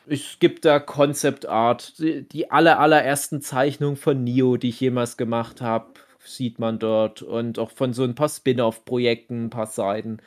Es 0.07 0.39
gibt 0.39 0.65
da 0.65 0.79
Concept 0.79 1.47
Art, 1.47 1.99
die, 1.99 2.23
die 2.23 2.49
aller, 2.53 2.79
allerersten 2.79 3.43
Zeichnungen 3.43 3.97
von 3.97 4.23
Neo, 4.23 4.59
die 4.59 4.69
ich 4.69 4.79
jemals 4.79 5.17
gemacht 5.17 5.61
habe, 5.61 5.87
sieht 6.25 6.61
man 6.61 6.79
dort. 6.79 7.21
Und 7.21 7.59
auch 7.59 7.73
von 7.73 7.93
so 7.93 8.05
ein 8.05 8.15
paar 8.15 8.29
Spin-off-Projekten, 8.29 9.47
ein 9.47 9.51
paar 9.51 9.67
Seiten. 9.67 10.19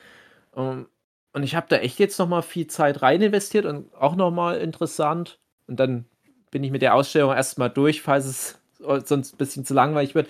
Ähm, 0.58 0.88
und 1.32 1.44
ich 1.44 1.56
habe 1.56 1.68
da 1.70 1.78
echt 1.78 2.00
jetzt 2.00 2.20
noch 2.20 2.28
mal 2.28 2.42
viel 2.42 2.68
Zeit 2.68 3.02
rein 3.02 3.22
investiert 3.22 3.64
und 3.64 3.96
auch 3.96 4.18
noch 4.18 4.32
mal 4.32 4.58
interessant. 4.58 5.40
Und 5.68 5.80
dann 5.80 6.04
bin 6.52 6.66
ich 6.66 6.72
mit 6.72 6.82
der 6.82 6.96
Ausstellung 6.96 7.32
erstmal 7.32 7.70
durch, 7.70 8.02
falls 8.02 8.26
es 8.26 8.60
sonst 9.06 9.36
ein 9.36 9.38
bisschen 9.38 9.64
zu 9.64 9.74
langweilig 9.74 10.16
wird. 10.16 10.28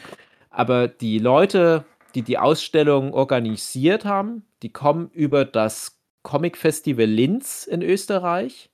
Aber 0.50 0.88
die 0.88 1.20
Leute, 1.20 1.86
die 2.16 2.22
die 2.22 2.38
Ausstellung 2.38 3.14
organisiert 3.14 4.06
haben, 4.06 4.44
die 4.64 4.72
kommen 4.72 5.10
über 5.14 5.46
das 5.46 6.00
Comic 6.24 6.58
Festival 6.58 7.06
Linz 7.06 7.66
in 7.66 7.82
Österreich. 7.82 8.70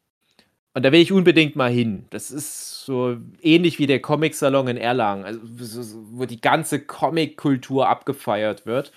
Und 0.74 0.84
da 0.84 0.92
will 0.92 1.00
ich 1.00 1.14
unbedingt 1.14 1.56
mal 1.56 1.72
hin. 1.72 2.06
Das 2.10 2.32
ist 2.32 2.84
so 2.84 3.18
ähnlich 3.42 3.80
wie 3.80 3.88
der 3.88 4.02
Comic-Salon 4.02 4.68
in 4.68 4.78
Erlangen, 4.78 5.24
also, 5.24 5.82
wo 6.12 6.26
die 6.26 6.42
ganze 6.42 6.82
Comic-Kultur 6.82 7.88
abgefeiert 7.88 8.66
wird. 8.66 8.92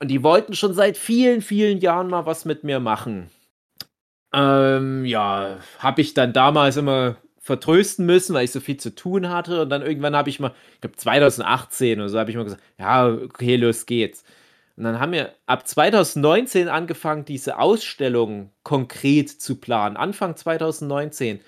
Und 0.00 0.08
die 0.08 0.22
wollten 0.22 0.54
schon 0.54 0.74
seit 0.74 0.96
vielen, 0.96 1.42
vielen 1.42 1.78
Jahren 1.78 2.08
mal 2.08 2.24
was 2.26 2.44
mit 2.44 2.62
mir 2.62 2.78
machen. 2.78 3.30
Ähm, 4.32 5.04
ja, 5.04 5.58
habe 5.78 6.00
ich 6.00 6.14
dann 6.14 6.32
damals 6.32 6.76
immer 6.76 7.16
vertrösten 7.42 8.06
müssen, 8.06 8.34
weil 8.34 8.44
ich 8.44 8.52
so 8.52 8.60
viel 8.60 8.76
zu 8.78 8.94
tun 8.94 9.28
hatte. 9.28 9.62
Und 9.62 9.70
dann 9.70 9.82
irgendwann 9.82 10.16
habe 10.16 10.30
ich 10.30 10.40
mal, 10.40 10.52
ich 10.74 10.80
glaube 10.80 10.96
2018 10.96 12.00
oder 12.00 12.08
so, 12.08 12.18
habe 12.18 12.30
ich 12.30 12.36
mal 12.36 12.44
gesagt, 12.44 12.62
ja, 12.78 13.08
okay, 13.08 13.56
los 13.56 13.86
geht's. 13.86 14.24
Und 14.76 14.84
dann 14.84 15.00
haben 15.00 15.12
wir 15.12 15.34
ab 15.46 15.66
2019 15.68 16.68
angefangen, 16.68 17.24
diese 17.24 17.58
Ausstellung 17.58 18.50
konkret 18.62 19.28
zu 19.28 19.56
planen. 19.56 19.96
Anfang 19.96 20.36
2019. 20.36 21.40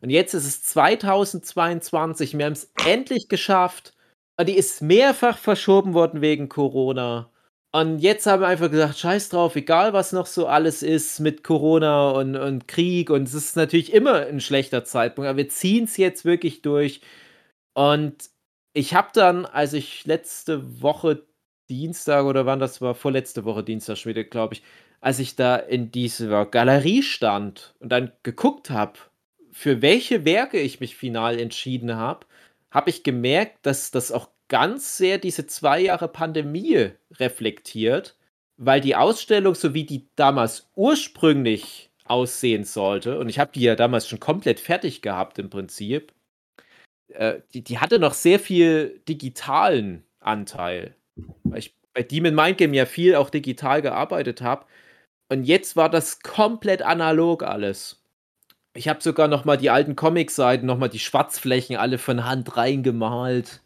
Und 0.00 0.10
jetzt 0.10 0.34
ist 0.34 0.46
es 0.46 0.62
2022. 0.64 2.36
Wir 2.36 2.46
haben 2.46 2.52
es 2.54 2.72
endlich 2.84 3.28
geschafft. 3.28 3.94
Die 4.40 4.56
ist 4.56 4.82
mehrfach 4.82 5.38
verschoben 5.38 5.94
worden 5.94 6.20
wegen 6.22 6.48
Corona. 6.48 7.31
Und 7.74 8.00
jetzt 8.00 8.26
haben 8.26 8.42
wir 8.42 8.48
einfach 8.48 8.70
gesagt, 8.70 8.98
scheiß 8.98 9.30
drauf, 9.30 9.56
egal 9.56 9.94
was 9.94 10.12
noch 10.12 10.26
so 10.26 10.46
alles 10.46 10.82
ist 10.82 11.20
mit 11.20 11.42
Corona 11.42 12.10
und, 12.10 12.36
und 12.36 12.68
Krieg. 12.68 13.08
Und 13.08 13.22
es 13.22 13.32
ist 13.34 13.56
natürlich 13.56 13.94
immer 13.94 14.26
ein 14.26 14.40
schlechter 14.40 14.84
Zeitpunkt, 14.84 15.28
aber 15.28 15.38
wir 15.38 15.48
ziehen 15.48 15.84
es 15.84 15.96
jetzt 15.96 16.26
wirklich 16.26 16.60
durch. 16.60 17.00
Und 17.74 18.30
ich 18.74 18.94
habe 18.94 19.08
dann, 19.14 19.46
als 19.46 19.72
ich 19.72 20.04
letzte 20.06 20.82
Woche 20.82 21.26
Dienstag 21.70 22.26
oder 22.26 22.44
wann 22.46 22.60
das 22.60 22.82
war, 22.82 22.94
vorletzte 22.94 23.44
Woche 23.46 23.64
Dienstag 23.64 23.96
schon 23.96 24.10
wieder, 24.10 24.24
glaube 24.24 24.54
ich, 24.54 24.62
als 25.00 25.18
ich 25.18 25.36
da 25.36 25.56
in 25.56 25.90
dieser 25.90 26.46
Galerie 26.46 27.02
stand 27.02 27.74
und 27.80 27.90
dann 27.90 28.12
geguckt 28.22 28.70
habe, 28.70 28.98
für 29.50 29.82
welche 29.82 30.24
Werke 30.26 30.60
ich 30.60 30.80
mich 30.80 30.96
final 30.96 31.38
entschieden 31.38 31.96
habe, 31.96 32.26
habe 32.70 32.90
ich 32.90 33.02
gemerkt, 33.02 33.66
dass 33.66 33.90
das 33.90 34.12
auch 34.12 34.28
ganz 34.48 34.96
sehr 34.96 35.18
diese 35.18 35.46
zwei 35.46 35.80
Jahre 35.80 36.08
Pandemie 36.08 36.90
reflektiert, 37.12 38.16
weil 38.56 38.80
die 38.80 38.96
Ausstellung, 38.96 39.54
so 39.54 39.74
wie 39.74 39.84
die 39.84 40.08
damals 40.16 40.70
ursprünglich 40.74 41.90
aussehen 42.04 42.64
sollte, 42.64 43.18
und 43.18 43.28
ich 43.28 43.38
habe 43.38 43.52
die 43.54 43.62
ja 43.62 43.76
damals 43.76 44.08
schon 44.08 44.20
komplett 44.20 44.60
fertig 44.60 45.02
gehabt 45.02 45.38
im 45.38 45.50
Prinzip, 45.50 46.12
äh, 47.08 47.40
die, 47.54 47.62
die 47.62 47.78
hatte 47.78 47.98
noch 47.98 48.14
sehr 48.14 48.38
viel 48.38 49.00
digitalen 49.08 50.04
Anteil. 50.20 50.94
Weil 51.44 51.58
ich 51.58 51.74
bei 51.94 52.02
Demon 52.02 52.34
Mind 52.34 52.58
Game 52.58 52.74
ja 52.74 52.86
viel 52.86 53.14
auch 53.16 53.30
digital 53.30 53.82
gearbeitet 53.82 54.40
habe. 54.40 54.66
Und 55.28 55.44
jetzt 55.44 55.76
war 55.76 55.90
das 55.90 56.20
komplett 56.20 56.82
analog 56.82 57.42
alles. 57.42 58.02
Ich 58.74 58.88
habe 58.88 59.02
sogar 59.02 59.28
noch 59.28 59.44
mal 59.44 59.56
die 59.56 59.70
alten 59.70 59.96
Comic-Seiten, 59.96 60.66
noch 60.66 60.78
mal 60.78 60.88
die 60.88 60.98
Schwarzflächen 60.98 61.76
alle 61.76 61.98
von 61.98 62.24
Hand 62.24 62.56
reingemalt 62.56 63.60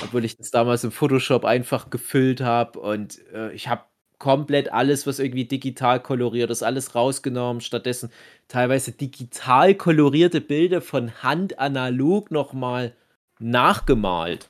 obwohl 0.00 0.24
ich 0.24 0.36
das 0.36 0.50
damals 0.50 0.84
im 0.84 0.92
Photoshop 0.92 1.44
einfach 1.44 1.90
gefüllt 1.90 2.40
habe 2.40 2.78
und 2.78 3.20
äh, 3.32 3.52
ich 3.52 3.68
habe 3.68 3.82
komplett 4.18 4.72
alles, 4.72 5.04
was 5.06 5.18
irgendwie 5.18 5.46
digital 5.46 6.00
koloriert 6.00 6.48
ist, 6.50 6.62
alles 6.62 6.94
rausgenommen. 6.94 7.60
Stattdessen 7.60 8.10
teilweise 8.46 8.92
digital 8.92 9.74
kolorierte 9.74 10.40
Bilder 10.40 10.80
von 10.80 11.24
Hand 11.24 11.58
analog 11.58 12.30
nochmal 12.30 12.94
nachgemalt. 13.40 14.48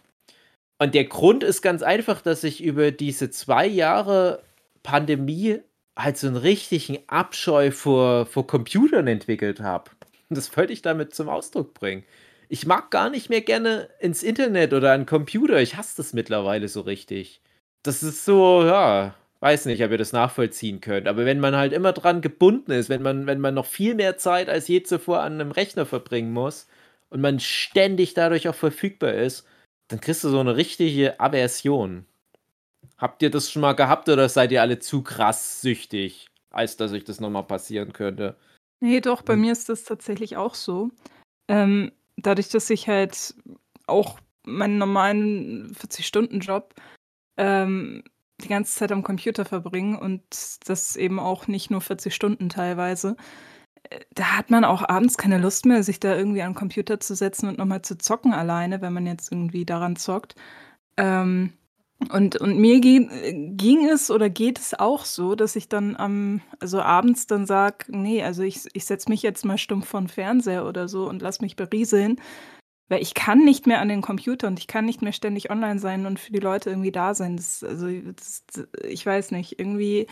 Und 0.78 0.94
der 0.94 1.04
Grund 1.04 1.42
ist 1.42 1.62
ganz 1.62 1.82
einfach, 1.82 2.20
dass 2.20 2.44
ich 2.44 2.62
über 2.62 2.90
diese 2.90 3.30
zwei 3.30 3.66
Jahre 3.66 4.42
Pandemie 4.82 5.61
halt 5.96 6.18
so 6.18 6.26
einen 6.26 6.37
richtigen 6.37 6.99
Abscheu 7.06 7.70
vor, 7.70 8.26
vor 8.26 8.46
Computern 8.46 9.06
entwickelt 9.06 9.61
habe. 9.61 9.90
Und 10.28 10.37
das 10.37 10.54
wollte 10.54 10.75
ich 10.75 10.82
damit 10.82 11.14
zum 11.14 11.30
Ausdruck 11.30 11.72
bringen 11.72 12.04
ich 12.52 12.66
mag 12.66 12.90
gar 12.90 13.09
nicht 13.09 13.30
mehr 13.30 13.40
gerne 13.40 13.88
ins 13.99 14.23
Internet 14.23 14.75
oder 14.75 14.92
an 14.92 15.06
Computer. 15.06 15.62
Ich 15.62 15.78
hasse 15.78 15.97
das 15.97 16.12
mittlerweile 16.12 16.68
so 16.68 16.82
richtig. 16.82 17.40
Das 17.82 18.02
ist 18.02 18.26
so, 18.26 18.62
ja, 18.62 19.14
weiß 19.40 19.64
nicht, 19.64 19.82
ob 19.82 19.90
ihr 19.90 19.97
das 19.97 20.12
nachvollziehen 20.12 20.82
könnt. 20.82 21.09
Aber 21.09 21.25
wenn 21.25 21.40
man 21.40 21.56
halt 21.56 21.73
immer 21.73 21.94
dran 21.94 22.21
gebunden 22.21 22.73
ist, 22.73 22.90
wenn 22.90 23.00
man, 23.00 23.26
wenn 23.26 23.40
man 23.40 23.54
noch 23.54 23.64
viel 23.64 23.94
mehr 23.94 24.18
Zeit 24.18 24.50
als 24.50 24.68
je 24.68 24.82
zuvor 24.82 25.21
an 25.23 25.40
einem 25.40 25.50
Rechner 25.50 25.87
verbringen 25.87 26.35
muss 26.35 26.68
und 27.09 27.23
man 27.23 27.40
ständig 27.40 28.12
dadurch 28.12 28.47
auch 28.50 28.54
verfügbar 28.54 29.14
ist, 29.14 29.47
dann 29.88 30.02
kriegst 30.02 30.23
du 30.23 30.28
so 30.28 30.40
eine 30.40 30.54
richtige 30.54 31.18
Aversion. 31.21 32.04
Habt 32.99 33.23
ihr 33.23 33.30
das 33.30 33.50
schon 33.50 33.62
mal 33.62 33.73
gehabt 33.73 34.11
oder 34.11 34.28
seid 34.28 34.52
ihr 34.52 34.61
alle 34.61 34.78
zu 34.78 35.00
krass 35.00 35.62
süchtig, 35.62 36.26
als 36.50 36.76
dass 36.76 36.92
euch 36.92 37.04
das 37.04 37.18
nochmal 37.18 37.44
passieren 37.44 37.94
könnte? 37.94 38.37
Nee, 38.80 39.00
doch, 39.00 39.23
bei 39.23 39.32
hm. 39.32 39.40
mir 39.40 39.52
ist 39.52 39.71
das 39.71 39.85
tatsächlich 39.85 40.37
auch 40.37 40.54
so. 40.54 40.90
Ähm, 41.49 41.92
dadurch, 42.16 42.49
dass 42.49 42.71
ich 42.71 42.88
halt 42.88 43.35
auch 43.87 44.19
meinen 44.45 44.78
normalen 44.78 45.75
40-Stunden-Job 45.75 46.75
ähm, 47.37 48.02
die 48.40 48.49
ganze 48.49 48.76
Zeit 48.76 48.92
am 48.92 49.02
Computer 49.02 49.45
verbringe 49.45 49.99
und 49.99 50.23
das 50.66 50.97
eben 50.97 51.21
auch 51.21 51.47
nicht 51.47 51.71
nur 51.71 51.81
40 51.81 52.14
Stunden 52.14 52.49
teilweise, 52.49 53.16
äh, 53.90 54.00
da 54.14 54.37
hat 54.37 54.50
man 54.50 54.64
auch 54.64 54.88
abends 54.88 55.16
keine 55.16 55.38
Lust 55.38 55.66
mehr, 55.66 55.83
sich 55.83 56.00
da 56.00 56.16
irgendwie 56.16 56.40
den 56.40 56.54
Computer 56.54 57.00
zu 57.00 57.14
setzen 57.14 57.49
und 57.49 57.59
nochmal 57.59 57.83
zu 57.83 57.99
zocken 57.99 58.33
alleine, 58.33 58.81
wenn 58.81 58.92
man 58.92 59.07
jetzt 59.07 59.31
irgendwie 59.31 59.64
daran 59.64 59.97
zockt. 59.97 60.35
Ähm, 60.97 61.52
und, 62.11 62.37
und 62.37 62.59
mir 62.59 62.80
ging, 62.80 63.56
ging 63.56 63.88
es 63.88 64.11
oder 64.11 64.30
geht 64.30 64.59
es 64.59 64.78
auch 64.78 65.04
so, 65.04 65.35
dass 65.35 65.56
ich 65.56 65.68
dann 65.68 65.97
am, 65.97 66.40
also 66.61 66.80
abends 66.80 67.26
dann 67.26 67.47
sage, 67.47 67.87
nee, 67.88 68.23
also 68.23 68.42
ich, 68.42 68.66
ich 68.73 68.85
setze 68.85 69.11
mich 69.11 69.23
jetzt 69.23 69.44
mal 69.44 69.59
stumpf 69.59 69.88
vor 69.88 70.00
den 70.00 70.09
Fernseher 70.09 70.66
oder 70.66 70.88
so 70.88 71.09
und 71.09 71.23
lass 71.23 71.40
mich 71.40 71.56
berieseln, 71.56 72.21
weil 72.88 73.02
ich 73.02 73.14
kann 73.14 73.44
nicht 73.44 73.66
mehr 73.66 73.80
an 73.80 73.88
den 73.88 74.02
Computer 74.02 74.49
und 74.49 74.59
ich 74.59 74.66
kann 74.66 74.85
nicht 74.85 75.02
mehr 75.02 75.12
ständig 75.12 75.50
online 75.50 75.78
sein 75.78 76.06
und 76.06 76.18
für 76.18 76.32
die 76.32 76.40
Leute 76.40 76.71
irgendwie 76.71 76.92
da 76.92 77.14
sein. 77.14 77.37
Das, 77.37 77.62
also 77.62 77.88
das, 77.88 78.44
ich 78.85 79.04
weiß 79.04 79.30
nicht, 79.30 79.59
irgendwie, 79.59 80.06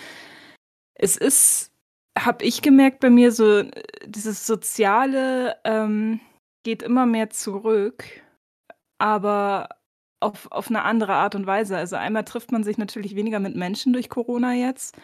es 0.94 1.16
ist, 1.16 1.72
habe 2.18 2.44
ich 2.44 2.62
gemerkt 2.62 3.00
bei 3.00 3.10
mir 3.10 3.32
so, 3.32 3.64
dieses 4.06 4.46
Soziale 4.46 5.56
ähm, 5.64 6.20
geht 6.62 6.82
immer 6.82 7.06
mehr 7.06 7.30
zurück, 7.30 8.04
aber 8.98 9.68
auf, 10.20 10.50
auf 10.52 10.68
eine 10.68 10.82
andere 10.82 11.14
Art 11.14 11.34
und 11.34 11.46
Weise. 11.46 11.76
Also 11.76 11.96
einmal 11.96 12.24
trifft 12.24 12.52
man 12.52 12.64
sich 12.64 12.78
natürlich 12.78 13.16
weniger 13.16 13.40
mit 13.40 13.56
Menschen 13.56 13.92
durch 13.92 14.08
Corona 14.08 14.54
jetzt, 14.54 14.96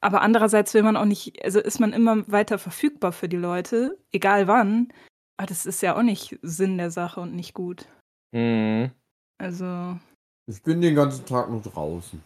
aber 0.00 0.22
andererseits 0.22 0.74
will 0.74 0.82
man 0.82 0.96
auch 0.96 1.04
nicht, 1.04 1.42
also 1.44 1.60
ist 1.60 1.80
man 1.80 1.92
immer 1.92 2.30
weiter 2.30 2.58
verfügbar 2.58 3.12
für 3.12 3.28
die 3.28 3.36
Leute, 3.36 3.98
egal 4.12 4.46
wann. 4.46 4.92
Aber 5.36 5.46
das 5.46 5.66
ist 5.66 5.82
ja 5.82 5.96
auch 5.96 6.02
nicht 6.02 6.38
Sinn 6.42 6.78
der 6.78 6.90
Sache 6.90 7.20
und 7.20 7.34
nicht 7.34 7.54
gut. 7.54 7.86
Mhm. 8.32 8.90
Also. 9.38 9.98
Ich 10.46 10.62
bin 10.62 10.80
den 10.80 10.94
ganzen 10.94 11.26
Tag 11.26 11.50
nur 11.50 11.62
draußen. 11.62 12.22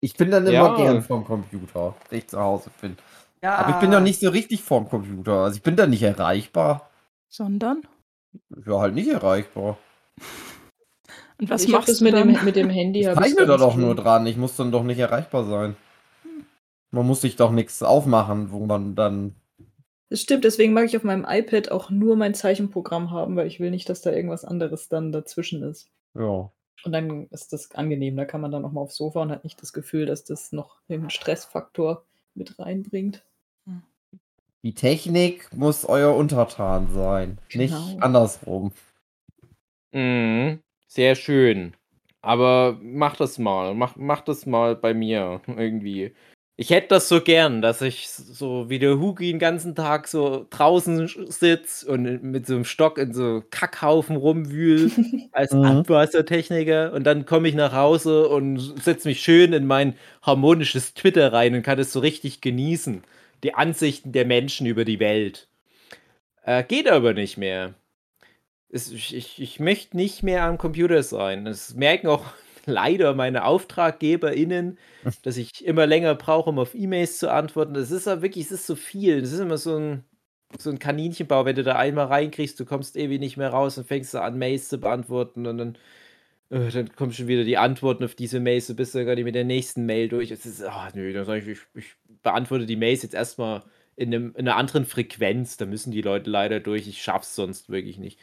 Ich 0.00 0.14
bin 0.14 0.30
dann 0.30 0.46
immer 0.46 0.52
ja. 0.52 0.76
gern 0.76 1.02
vorm 1.02 1.24
Computer, 1.24 1.94
wenn 2.10 2.18
ich 2.18 2.26
zu 2.26 2.38
Hause 2.38 2.70
bin. 2.80 2.96
Ja. 3.42 3.56
Aber 3.56 3.70
ich 3.70 3.76
bin 3.76 3.90
doch 3.90 4.00
nicht 4.00 4.20
so 4.20 4.28
richtig 4.30 4.62
vorm 4.62 4.88
Computer. 4.88 5.44
Also 5.44 5.56
ich 5.56 5.62
bin 5.62 5.76
da 5.76 5.86
nicht 5.86 6.02
erreichbar. 6.02 6.90
Sondern? 7.30 7.86
Ja, 8.66 8.80
halt 8.80 8.94
nicht 8.94 9.08
erreichbar. 9.08 9.78
Und 11.40 11.50
was 11.50 11.64
ich 11.64 11.70
machst 11.70 11.88
das 11.88 11.98
du 11.98 12.04
mit 12.04 12.14
dem, 12.14 12.44
mit 12.44 12.56
dem 12.56 12.70
Handy? 12.70 13.00
Ich 13.00 13.12
zeichne 13.14 13.46
da 13.46 13.56
doch 13.56 13.76
nur 13.76 13.94
dran. 13.94 14.26
Ich 14.26 14.36
muss 14.36 14.56
dann 14.56 14.70
doch 14.70 14.84
nicht 14.84 14.98
erreichbar 14.98 15.44
sein. 15.44 15.76
Man 16.90 17.06
muss 17.06 17.22
sich 17.22 17.36
doch 17.36 17.50
nichts 17.50 17.82
aufmachen, 17.82 18.52
wo 18.52 18.64
man 18.66 18.94
dann. 18.94 19.34
Das 20.10 20.20
stimmt, 20.20 20.44
deswegen 20.44 20.74
mag 20.74 20.84
ich 20.84 20.96
auf 20.96 21.02
meinem 21.02 21.26
iPad 21.28 21.70
auch 21.72 21.90
nur 21.90 22.14
mein 22.14 22.34
Zeichenprogramm 22.34 23.10
haben, 23.10 23.34
weil 23.34 23.48
ich 23.48 23.58
will 23.58 23.70
nicht, 23.70 23.88
dass 23.88 24.00
da 24.00 24.12
irgendwas 24.12 24.44
anderes 24.44 24.88
dann 24.88 25.10
dazwischen 25.10 25.62
ist. 25.64 25.90
Ja. 26.14 26.52
Und 26.84 26.92
dann 26.92 27.26
ist 27.30 27.52
das 27.52 27.72
angenehm. 27.72 28.16
Da 28.16 28.24
kann 28.24 28.40
man 28.40 28.52
dann 28.52 28.64
auch 28.64 28.70
mal 28.70 28.82
aufs 28.82 28.96
Sofa 28.96 29.22
und 29.22 29.30
hat 29.30 29.42
nicht 29.42 29.60
das 29.60 29.72
Gefühl, 29.72 30.06
dass 30.06 30.24
das 30.24 30.52
noch 30.52 30.76
einen 30.88 31.10
Stressfaktor 31.10 32.04
mit 32.34 32.58
reinbringt. 32.58 33.24
Die 34.62 34.74
Technik 34.74 35.54
muss 35.54 35.84
euer 35.84 36.16
Untertan 36.16 36.88
sein, 36.90 37.38
genau. 37.48 37.64
nicht 37.64 38.02
andersrum. 38.02 38.72
Mhm. 39.92 40.60
Sehr 40.94 41.16
schön. 41.16 41.74
Aber 42.22 42.78
mach 42.80 43.16
das 43.16 43.38
mal. 43.38 43.74
Mach, 43.74 43.96
mach 43.96 44.20
das 44.20 44.46
mal 44.46 44.76
bei 44.76 44.94
mir 44.94 45.40
irgendwie. 45.48 46.14
Ich 46.56 46.70
hätte 46.70 46.86
das 46.90 47.08
so 47.08 47.20
gern, 47.20 47.62
dass 47.62 47.82
ich 47.82 48.08
so 48.08 48.70
wie 48.70 48.78
der 48.78 49.00
Hugi 49.00 49.32
den 49.32 49.40
ganzen 49.40 49.74
Tag 49.74 50.06
so 50.06 50.46
draußen 50.50 51.08
sitze 51.28 51.88
und 51.90 52.22
mit 52.22 52.46
so 52.46 52.54
einem 52.54 52.64
Stock 52.64 52.98
in 52.98 53.12
so 53.12 53.42
Kackhaufen 53.50 54.14
rumwühl 54.14 54.92
als 55.32 55.50
mhm. 55.52 55.64
Abwassertechniker 55.64 56.92
und 56.92 57.02
dann 57.02 57.26
komme 57.26 57.48
ich 57.48 57.56
nach 57.56 57.72
Hause 57.72 58.28
und 58.28 58.60
setze 58.80 59.08
mich 59.08 59.20
schön 59.20 59.52
in 59.52 59.66
mein 59.66 59.96
harmonisches 60.22 60.94
Twitter 60.94 61.32
rein 61.32 61.56
und 61.56 61.62
kann 61.64 61.80
es 61.80 61.92
so 61.92 61.98
richtig 61.98 62.40
genießen. 62.40 63.02
Die 63.42 63.54
Ansichten 63.54 64.12
der 64.12 64.26
Menschen 64.26 64.68
über 64.68 64.84
die 64.84 65.00
Welt. 65.00 65.48
Äh, 66.44 66.62
geht 66.62 66.88
aber 66.88 67.14
nicht 67.14 67.36
mehr. 67.36 67.74
Es, 68.74 68.90
ich, 68.90 69.40
ich, 69.40 69.60
möchte 69.60 69.96
nicht 69.96 70.24
mehr 70.24 70.42
am 70.42 70.58
Computer 70.58 71.02
sein. 71.04 71.44
Das 71.44 71.74
merken 71.74 72.08
auch 72.08 72.24
leider 72.66 73.14
meine 73.14 73.44
AuftraggeberInnen, 73.44 74.78
dass 75.22 75.36
ich 75.36 75.64
immer 75.64 75.86
länger 75.86 76.16
brauche, 76.16 76.50
um 76.50 76.58
auf 76.58 76.74
E-Mails 76.74 77.18
zu 77.18 77.30
antworten. 77.30 77.74
Das 77.74 77.92
ist 77.92 78.06
ja 78.06 78.20
wirklich, 78.20 78.46
es 78.46 78.52
ist 78.52 78.66
so 78.66 78.74
viel. 78.74 79.20
Das 79.20 79.32
ist 79.32 79.38
immer 79.38 79.58
so 79.58 79.76
ein, 79.78 80.04
so 80.58 80.70
ein 80.70 80.80
Kaninchenbau, 80.80 81.44
wenn 81.44 81.56
du 81.56 81.62
da 81.62 81.76
einmal 81.76 82.06
reinkriegst, 82.06 82.58
du 82.58 82.64
kommst 82.64 82.96
ewig 82.96 83.20
nicht 83.20 83.36
mehr 83.36 83.50
raus 83.50 83.78
und 83.78 83.86
fängst 83.86 84.14
an, 84.16 84.38
Mails 84.38 84.68
zu 84.68 84.78
beantworten 84.78 85.46
und 85.46 85.58
dann, 85.58 85.78
äh, 86.50 86.70
dann 86.70 86.94
kommen 86.94 87.12
schon 87.12 87.28
wieder 87.28 87.44
die 87.44 87.58
Antworten 87.58 88.04
auf 88.04 88.14
diese 88.14 88.40
Mails, 88.40 88.66
du 88.66 88.74
bist 88.74 88.94
ja 88.94 89.04
gar 89.04 89.14
nicht 89.14 89.24
mit 89.24 89.34
der 89.34 89.44
nächsten 89.44 89.86
Mail 89.86 90.08
durch. 90.08 90.30
Es 90.30 90.46
ist, 90.46 90.64
ach 90.64 90.92
nö, 90.94 91.12
dann 91.12 91.24
sage 91.26 91.40
ich, 91.40 91.48
ich, 91.48 91.60
ich 91.74 91.94
beantworte 92.22 92.66
die 92.66 92.76
Mails 92.76 93.02
jetzt 93.02 93.14
erstmal 93.14 93.62
in, 93.96 94.14
einem, 94.14 94.34
in 94.36 94.48
einer 94.48 94.56
anderen 94.56 94.84
Frequenz. 94.84 95.56
Da 95.56 95.66
müssen 95.66 95.90
die 95.92 96.02
Leute 96.02 96.30
leider 96.30 96.60
durch. 96.60 96.88
Ich 96.88 97.02
schaff's 97.02 97.34
sonst 97.34 97.70
wirklich 97.70 97.98
nicht. 97.98 98.18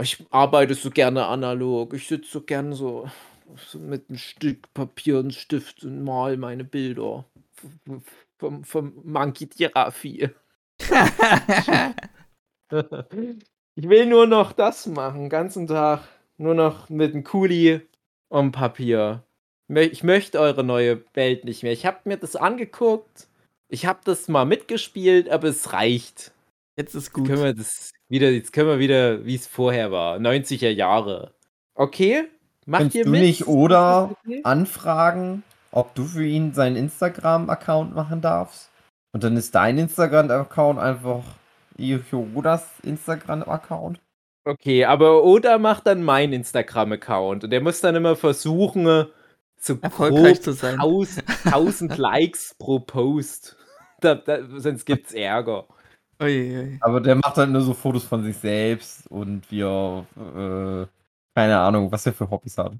Ich 0.00 0.24
arbeite 0.30 0.74
so 0.74 0.90
gerne 0.90 1.26
analog. 1.26 1.94
Ich 1.94 2.08
sitze 2.08 2.30
so 2.30 2.40
gerne 2.40 2.74
so, 2.74 3.10
so 3.56 3.78
mit 3.78 4.08
einem 4.08 4.18
Stück 4.18 4.72
Papier 4.72 5.18
und 5.18 5.34
Stift 5.34 5.84
und 5.84 6.02
mal 6.02 6.36
meine 6.36 6.64
Bilder 6.64 7.26
vom, 8.38 8.64
vom 8.64 8.92
Monkey 9.04 9.46
Therapie. 9.48 10.30
ich 13.74 13.88
will 13.88 14.06
nur 14.06 14.26
noch 14.26 14.52
das 14.52 14.86
machen, 14.86 15.22
den 15.22 15.28
ganzen 15.30 15.66
Tag. 15.66 16.08
Nur 16.38 16.54
noch 16.54 16.88
mit 16.88 17.12
einem 17.14 17.24
Kuli 17.24 17.82
und 18.28 18.52
Papier. 18.52 19.22
Ich 19.68 20.02
möchte 20.02 20.40
eure 20.40 20.64
neue 20.64 21.04
Welt 21.14 21.44
nicht 21.44 21.62
mehr. 21.62 21.72
Ich 21.72 21.86
habe 21.86 22.00
mir 22.04 22.16
das 22.16 22.36
angeguckt. 22.36 23.28
Ich 23.68 23.86
habe 23.86 24.00
das 24.04 24.28
mal 24.28 24.44
mitgespielt, 24.44 25.28
aber 25.30 25.48
es 25.48 25.72
reicht. 25.72 26.32
Jetzt 26.76 26.94
ist 26.94 27.12
Jetzt 27.12 27.12
gut. 27.12 27.26
können 27.26 27.42
wir 27.42 27.54
das 27.54 27.92
wieder, 28.12 28.30
jetzt 28.30 28.52
können 28.52 28.68
wir 28.68 28.78
wieder, 28.78 29.24
wie 29.24 29.34
es 29.34 29.46
vorher 29.46 29.90
war. 29.90 30.18
90er 30.18 30.68
Jahre. 30.68 31.32
Okay? 31.74 32.24
Macht 32.66 32.82
Kannst 32.82 32.96
ihr 32.96 33.04
du 33.04 33.10
mit? 33.10 33.22
nicht 33.22 33.48
oder 33.48 34.14
anfragen, 34.44 35.42
ob 35.72 35.94
du 35.94 36.04
für 36.04 36.24
ihn 36.24 36.52
seinen 36.52 36.76
Instagram-Account 36.76 37.94
machen 37.94 38.20
darfst? 38.20 38.70
Und 39.12 39.24
dann 39.24 39.36
ist 39.36 39.54
dein 39.54 39.78
Instagram-Account 39.78 40.78
einfach 40.78 41.22
Yodas 41.78 42.68
Instagram-Account? 42.82 43.98
Okay, 44.44 44.84
aber 44.84 45.24
Oda 45.24 45.58
macht 45.58 45.86
dann 45.86 46.02
meinen 46.02 46.34
Instagram-Account 46.34 47.44
und 47.44 47.50
der 47.50 47.62
muss 47.62 47.80
dann 47.80 47.96
immer 47.96 48.14
versuchen, 48.14 49.06
so 49.56 49.78
Erfolgreich 49.80 50.42
zu 50.42 50.52
sein. 50.52 50.74
1000, 50.74 51.24
1000 51.46 51.96
Likes 51.96 52.54
pro 52.58 52.80
Post. 52.80 53.56
Da, 54.00 54.16
da, 54.16 54.40
sonst 54.56 54.84
gibt's 54.84 55.12
Ärger. 55.14 55.66
Ui, 56.22 56.56
ui. 56.56 56.78
Aber 56.80 57.00
der 57.00 57.16
macht 57.16 57.36
halt 57.36 57.50
nur 57.50 57.62
so 57.62 57.74
Fotos 57.74 58.04
von 58.04 58.22
sich 58.22 58.36
selbst 58.36 59.10
und 59.10 59.50
wie 59.50 59.62
er, 59.62 60.06
äh, 60.16 60.86
keine 61.34 61.58
Ahnung, 61.58 61.90
was 61.90 62.06
er 62.06 62.12
für 62.12 62.30
Hobbys 62.30 62.58
hat. 62.58 62.72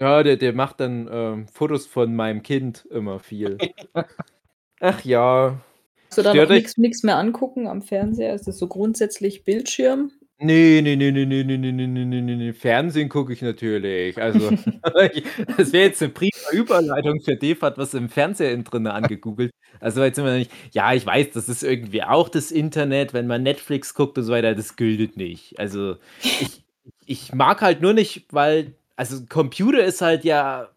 Ja, 0.00 0.22
der, 0.22 0.36
der 0.36 0.52
macht 0.52 0.80
dann 0.80 1.08
ähm, 1.10 1.48
Fotos 1.48 1.86
von 1.86 2.14
meinem 2.14 2.42
Kind 2.42 2.84
immer 2.90 3.18
viel. 3.20 3.58
Ach 4.80 5.04
ja. 5.04 5.60
Hast 6.08 6.18
du 6.18 6.22
da 6.22 6.34
noch 6.34 6.76
nichts 6.76 7.02
mehr 7.02 7.16
angucken 7.16 7.66
am 7.66 7.82
Fernseher? 7.82 8.34
Ist 8.34 8.46
das 8.46 8.58
so 8.58 8.68
grundsätzlich 8.68 9.44
Bildschirm? 9.44 10.12
Nee, 10.40 10.80
nee, 10.82 10.96
nee, 10.96 11.12
nee, 11.12 11.24
nee, 11.24 11.44
nee, 11.44 11.56
nee, 11.56 11.70
nee, 11.72 11.86
nee, 11.86 12.04
nee, 12.04 12.20
nee, 12.20 12.34
nee. 12.36 12.52
Fernsehen 12.52 13.08
gucke 13.08 13.32
ich 13.32 13.40
natürlich. 13.40 14.20
Also, 14.20 14.50
das 15.56 15.72
wäre 15.72 15.84
jetzt 15.86 16.02
eine 16.02 16.10
prima 16.12 16.30
Überleitung 16.52 17.20
für 17.20 17.36
Defat, 17.36 17.78
was 17.78 17.94
im 17.94 18.08
Fernseher 18.08 18.50
innen 18.52 18.64
drin 18.64 18.86
angegoogelt. 18.88 19.52
Also, 19.80 20.02
jetzt 20.02 20.16
sind 20.16 20.24
wir 20.24 20.32
nicht. 20.34 20.50
Ja, 20.72 20.92
ich 20.92 21.06
weiß, 21.06 21.30
das 21.34 21.48
ist 21.48 21.62
irgendwie 21.62 22.02
auch 22.02 22.28
das 22.28 22.50
Internet, 22.50 23.14
wenn 23.14 23.28
man 23.28 23.42
Netflix 23.44 23.94
guckt 23.94 24.18
und 24.18 24.24
so 24.24 24.32
weiter, 24.32 24.54
das 24.56 24.74
gilt 24.76 25.16
nicht. 25.16 25.58
Also, 25.60 25.96
ich, 26.40 26.64
ich 27.06 27.32
mag 27.32 27.60
halt 27.62 27.80
nur 27.80 27.92
nicht, 27.92 28.26
weil, 28.32 28.74
also, 28.96 29.24
Computer 29.28 29.84
ist 29.84 30.00
halt 30.02 30.24
ja. 30.24 30.68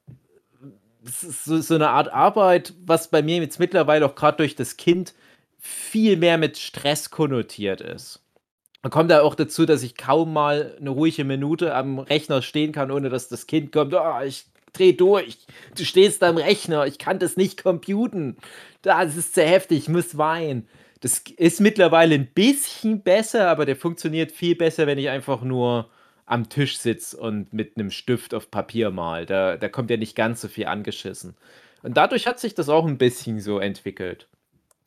Ist 1.03 1.45
so, 1.45 1.61
so 1.61 1.75
eine 1.75 1.89
Art 1.89 2.11
Arbeit, 2.11 2.73
was 2.85 3.09
bei 3.09 3.21
mir 3.21 3.37
jetzt 3.37 3.59
mittlerweile 3.59 4.05
auch 4.05 4.15
gerade 4.15 4.37
durch 4.37 4.55
das 4.55 4.77
Kind 4.77 5.13
viel 5.59 6.17
mehr 6.17 6.37
mit 6.37 6.57
Stress 6.57 7.09
konnotiert 7.09 7.81
ist. 7.81 8.21
Man 8.87 8.91
kommt 8.91 9.11
da 9.11 9.19
auch 9.19 9.35
dazu, 9.35 9.65
dass 9.65 9.83
ich 9.83 9.97
kaum 9.97 10.31
mal 10.31 10.73
eine 10.79 10.91
ruhige 10.91 11.25
Minute 11.25 11.75
am 11.75 11.99
Rechner 11.99 12.41
stehen 12.41 12.71
kann, 12.71 12.89
ohne 12.89 13.09
dass 13.09 13.27
das 13.27 13.45
Kind 13.45 13.73
kommt. 13.73 13.93
Ah, 13.93 14.23
ich 14.23 14.45
dreh 14.71 14.93
durch. 14.93 15.39
Du 15.75 15.83
stehst 15.83 16.23
am 16.23 16.37
Rechner. 16.37 16.87
Ich 16.87 16.97
kann 16.97 17.19
das 17.19 17.35
nicht 17.35 17.61
computen. 17.61 18.37
Das 18.83 19.17
ist 19.17 19.35
zu 19.35 19.43
heftig. 19.43 19.79
Ich 19.79 19.89
muss 19.89 20.17
weinen. 20.17 20.69
Das 21.01 21.21
ist 21.35 21.59
mittlerweile 21.59 22.15
ein 22.15 22.27
bisschen 22.27 23.01
besser, 23.01 23.49
aber 23.49 23.65
der 23.65 23.75
funktioniert 23.75 24.31
viel 24.31 24.55
besser, 24.55 24.87
wenn 24.87 24.99
ich 24.99 25.09
einfach 25.09 25.41
nur 25.41 25.89
am 26.25 26.47
Tisch 26.47 26.77
sitze 26.77 27.17
und 27.17 27.51
mit 27.51 27.75
einem 27.75 27.91
Stift 27.91 28.33
auf 28.33 28.49
Papier 28.49 28.89
mal. 28.89 29.25
Da, 29.25 29.57
da 29.57 29.67
kommt 29.67 29.89
ja 29.89 29.97
nicht 29.97 30.15
ganz 30.15 30.39
so 30.39 30.47
viel 30.47 30.67
angeschissen. 30.67 31.35
Und 31.83 31.97
dadurch 31.97 32.25
hat 32.25 32.39
sich 32.39 32.55
das 32.55 32.69
auch 32.69 32.85
ein 32.85 32.97
bisschen 32.97 33.41
so 33.41 33.59
entwickelt. 33.59 34.29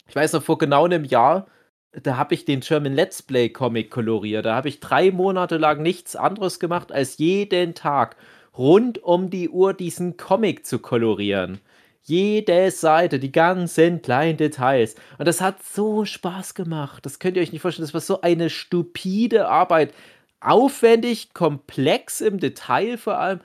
Ich 0.08 0.16
weiß 0.16 0.32
noch, 0.32 0.42
vor 0.42 0.56
genau 0.56 0.86
einem 0.86 1.04
Jahr 1.04 1.48
da 1.92 2.16
habe 2.16 2.35
ich 2.35 2.44
den 2.44 2.61
German 2.61 2.94
Let's 2.94 3.22
Play 3.22 3.48
Comic 3.48 3.90
koloriert. 3.90 4.46
Da 4.46 4.55
habe 4.55 4.68
ich 4.68 4.81
drei 4.81 5.11
Monate 5.11 5.57
lang 5.57 5.83
nichts 5.83 6.16
anderes 6.16 6.61
gemacht, 6.61 6.92
als 6.92 7.18
jeden 7.18 7.74
Tag 7.74 8.16
rund 8.57 9.03
um 9.03 9.31
die 9.31 9.48
Uhr 9.48 9.74
diesen 9.74 10.16
Comic 10.16 10.66
zu 10.66 10.79
kolorieren. 10.79 11.61
Jede 12.03 12.70
Seite, 12.70 13.18
die 13.18 13.33
ganzen 13.33 14.03
kleinen 14.03 14.37
Details. 14.37 14.94
Und 15.18 15.26
das 15.26 15.40
hat 15.40 15.62
so 15.62 16.05
Spaß 16.05 16.55
gemacht. 16.55 17.05
Das 17.05 17.18
könnt 17.18 17.37
ihr 17.37 17.42
euch 17.42 17.53
nicht 17.53 17.61
vorstellen. 17.62 17.87
Das 17.87 17.94
war 17.94 18.00
so 18.00 18.20
eine 18.22 18.50
stupide 18.50 19.48
Arbeit. 19.48 19.92
Aufwendig, 20.40 21.35
komplex 21.35 22.20
im 22.20 22.38
Detail 22.38 22.96
vor 22.96 23.18
allem, 23.18 23.40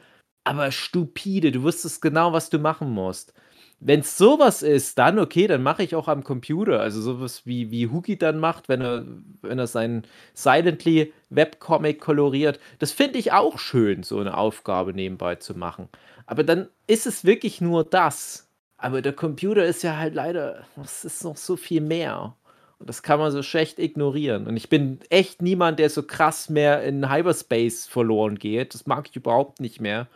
aber 0.45 0.71
stupide. 0.71 1.51
Du 1.51 1.63
wusstest 1.63 2.01
genau, 2.01 2.31
was 2.31 2.49
du 2.49 2.57
machen 2.57 2.91
musst. 2.91 3.33
Wenn 3.79 3.99
es 3.99 4.17
sowas 4.17 4.63
ist, 4.63 4.97
dann 4.97 5.19
okay, 5.19 5.47
dann 5.47 5.61
mache 5.61 5.83
ich 5.83 5.95
auch 5.95 6.07
am 6.07 6.23
Computer. 6.23 6.79
Also 6.79 7.01
sowas 7.01 7.45
wie, 7.45 7.71
wie 7.71 7.87
Hugi 7.87 8.17
dann 8.17 8.39
macht, 8.39 8.69
wenn 8.69 8.81
er, 8.81 9.05
wenn 9.41 9.59
er 9.59 9.67
seinen 9.67 10.07
Silently 10.33 11.13
Webcomic 11.29 11.99
koloriert. 11.99 12.59
Das 12.79 12.91
finde 12.91 13.19
ich 13.19 13.31
auch 13.33 13.59
schön, 13.59 14.03
so 14.03 14.19
eine 14.19 14.37
Aufgabe 14.37 14.93
nebenbei 14.93 15.35
zu 15.35 15.57
machen. 15.57 15.89
Aber 16.25 16.43
dann 16.43 16.69
ist 16.87 17.05
es 17.05 17.25
wirklich 17.25 17.61
nur 17.61 17.83
das. 17.83 18.49
Aber 18.77 19.01
der 19.01 19.13
Computer 19.13 19.65
ist 19.65 19.83
ja 19.83 19.97
halt 19.97 20.15
leider, 20.15 20.65
es 20.81 21.05
ist 21.05 21.23
noch 21.23 21.37
so 21.37 21.55
viel 21.55 21.81
mehr. 21.81 22.35
Und 22.79 22.89
das 22.89 23.03
kann 23.03 23.19
man 23.19 23.31
so 23.31 23.41
schlecht 23.41 23.79
ignorieren. 23.79 24.47
Und 24.47 24.57
ich 24.57 24.69
bin 24.69 24.99
echt 25.09 25.41
niemand, 25.41 25.79
der 25.79 25.89
so 25.89 26.03
krass 26.03 26.49
mehr 26.49 26.83
in 26.83 27.09
Hyperspace 27.09 27.87
verloren 27.87 28.37
geht. 28.37 28.73
Das 28.73 28.85
mag 28.85 29.07
ich 29.09 29.15
überhaupt 29.15 29.59
nicht 29.61 29.79
mehr. 29.79 30.07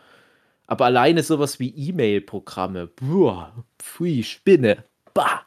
Aber 0.70 0.84
alleine 0.84 1.24
sowas 1.24 1.58
wie 1.58 1.68
E-Mail-Programme, 1.70 2.86
boah, 2.94 3.52
pfui, 3.82 4.22
Spinne, 4.22 4.84
bah. 5.14 5.42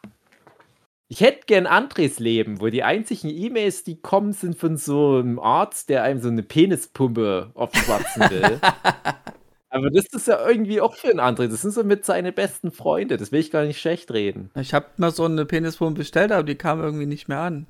Ich 1.07 1.21
hätte 1.21 1.45
gern 1.45 1.65
Andres 1.65 2.19
Leben, 2.19 2.59
wo 2.59 2.67
die 2.67 2.83
einzigen 2.83 3.29
E-Mails, 3.29 3.86
die 3.86 4.01
kommen, 4.01 4.33
sind 4.33 4.57
von 4.57 4.75
so 4.75 5.19
einem 5.19 5.39
Arzt, 5.39 5.88
der 5.88 6.03
einem 6.03 6.19
so 6.19 6.27
eine 6.27 6.43
Penispumpe 6.43 7.51
aufschwatzen 7.53 8.23
will. 8.31 8.59
Aber 9.69 9.89
das 9.89 10.05
ist 10.07 10.27
ja 10.27 10.45
irgendwie 10.45 10.81
auch 10.81 10.95
für 10.95 11.09
ein 11.09 11.19
André. 11.21 11.47
Das 11.47 11.62
sind 11.62 11.71
so 11.71 11.83
mit 11.86 12.03
seine 12.03 12.33
besten 12.33 12.71
Freunde. 12.71 13.15
Das 13.15 13.31
will 13.31 13.39
ich 13.39 13.49
gar 13.49 13.63
nicht 13.63 13.79
schlecht 13.79 14.12
reden. 14.12 14.51
Ich 14.59 14.73
habe 14.73 14.88
mal 14.97 15.12
so 15.12 15.23
eine 15.23 15.45
Penispumpe 15.45 15.99
bestellt, 15.99 16.31
aber 16.33 16.43
die 16.43 16.55
kam 16.55 16.81
irgendwie 16.81 17.05
nicht 17.05 17.27
mehr 17.29 17.39
an. 17.39 17.65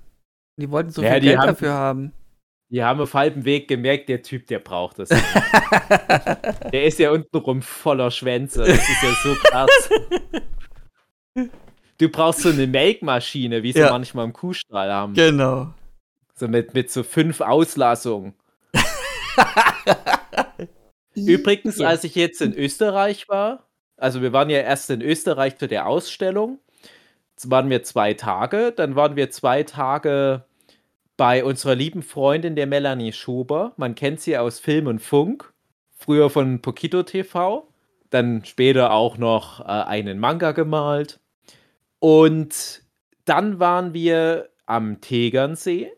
Die 0.57 0.71
wollten 0.71 0.89
so 0.89 1.03
Ja, 1.03 1.13
viel 1.13 1.21
Geld 1.21 1.37
haben- 1.37 1.47
dafür 1.47 1.73
haben. 1.73 2.13
Die 2.73 2.83
haben 2.83 2.99
auf 3.01 3.13
halbem 3.13 3.45
Weg 3.45 3.67
gemerkt, 3.67 4.09
der 4.09 4.23
Typ, 4.23 4.47
der 4.47 4.57
braucht 4.57 4.97
das. 4.97 5.09
der 6.71 6.85
ist 6.85 6.97
ja 6.97 7.11
untenrum 7.11 7.61
voller 7.61 8.09
Schwänze. 8.09 8.65
Das 8.65 8.79
ist 8.79 9.03
ja 9.03 9.11
so 9.23 9.35
krass. 9.35 9.89
Du 11.99 12.09
brauchst 12.09 12.39
so 12.39 12.49
eine 12.49 12.65
Melkmaschine, 12.65 13.61
wie 13.61 13.73
sie 13.73 13.79
Ja. 13.79 13.91
manchmal 13.91 14.25
im 14.25 14.33
Kuhstall 14.33 14.91
haben. 14.91 15.13
Genau. 15.13 15.71
So 16.33 16.47
mit, 16.47 16.73
mit 16.73 16.89
so 16.89 17.03
fünf 17.03 17.41
Auslassungen. 17.41 18.33
Übrigens, 21.13 21.79
als 21.79 22.03
ich 22.03 22.15
jetzt 22.15 22.41
in 22.41 22.55
Österreich 22.55 23.29
war, 23.29 23.67
also 23.97 24.23
wir 24.23 24.33
waren 24.33 24.49
ja 24.49 24.61
erst 24.61 24.89
in 24.89 25.03
Österreich 25.03 25.59
zu 25.59 25.67
der 25.67 25.85
Ausstellung, 25.85 26.57
waren 27.43 27.69
wir 27.69 27.83
zwei 27.83 28.15
Tage, 28.15 28.71
dann 28.71 28.95
waren 28.95 29.15
wir 29.15 29.29
zwei 29.29 29.61
Tage 29.61 30.43
bei 31.17 31.43
unserer 31.43 31.75
lieben 31.75 32.01
Freundin, 32.01 32.55
der 32.55 32.67
Melanie 32.67 33.13
Schober. 33.13 33.73
Man 33.77 33.95
kennt 33.95 34.19
sie 34.21 34.37
aus 34.37 34.59
Film 34.59 34.87
und 34.87 34.99
Funk, 34.99 35.53
früher 35.95 36.29
von 36.29 36.61
Pokito 36.61 37.03
TV, 37.03 37.67
dann 38.09 38.43
später 38.45 38.91
auch 38.91 39.17
noch 39.17 39.59
äh, 39.61 39.63
einen 39.63 40.19
Manga 40.19 40.51
gemalt. 40.51 41.19
Und 41.99 42.83
dann 43.25 43.59
waren 43.59 43.93
wir 43.93 44.49
am 44.65 45.01
Tegernsee, 45.01 45.91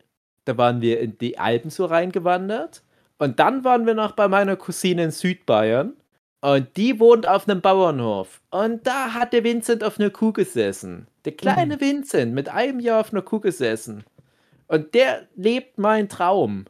da 0.44 0.56
waren 0.56 0.80
wir 0.80 1.00
in 1.00 1.18
die 1.18 1.38
Alpen 1.38 1.70
so 1.70 1.84
reingewandert. 1.86 2.82
Und 3.18 3.40
dann 3.40 3.64
waren 3.64 3.86
wir 3.86 3.94
noch 3.94 4.12
bei 4.12 4.28
meiner 4.28 4.56
Cousine 4.56 5.04
in 5.04 5.10
Südbayern. 5.10 5.94
Und 6.40 6.76
die 6.76 7.00
wohnt 7.00 7.26
auf 7.26 7.48
einem 7.48 7.60
Bauernhof. 7.60 8.40
Und 8.50 8.86
da 8.86 9.14
hat 9.14 9.32
der 9.32 9.42
Vincent 9.42 9.82
auf 9.82 9.98
einer 9.98 10.10
Kuh 10.10 10.32
gesessen. 10.32 11.08
Der 11.24 11.32
kleine 11.32 11.80
Vincent 11.80 12.34
mit 12.34 12.48
einem 12.48 12.78
Jahr 12.78 13.00
auf 13.00 13.12
einer 13.12 13.22
Kuh 13.22 13.40
gesessen. 13.40 14.04
Und 14.68 14.94
der 14.94 15.28
lebt 15.36 15.78
meinen 15.78 16.08
Traum. 16.08 16.66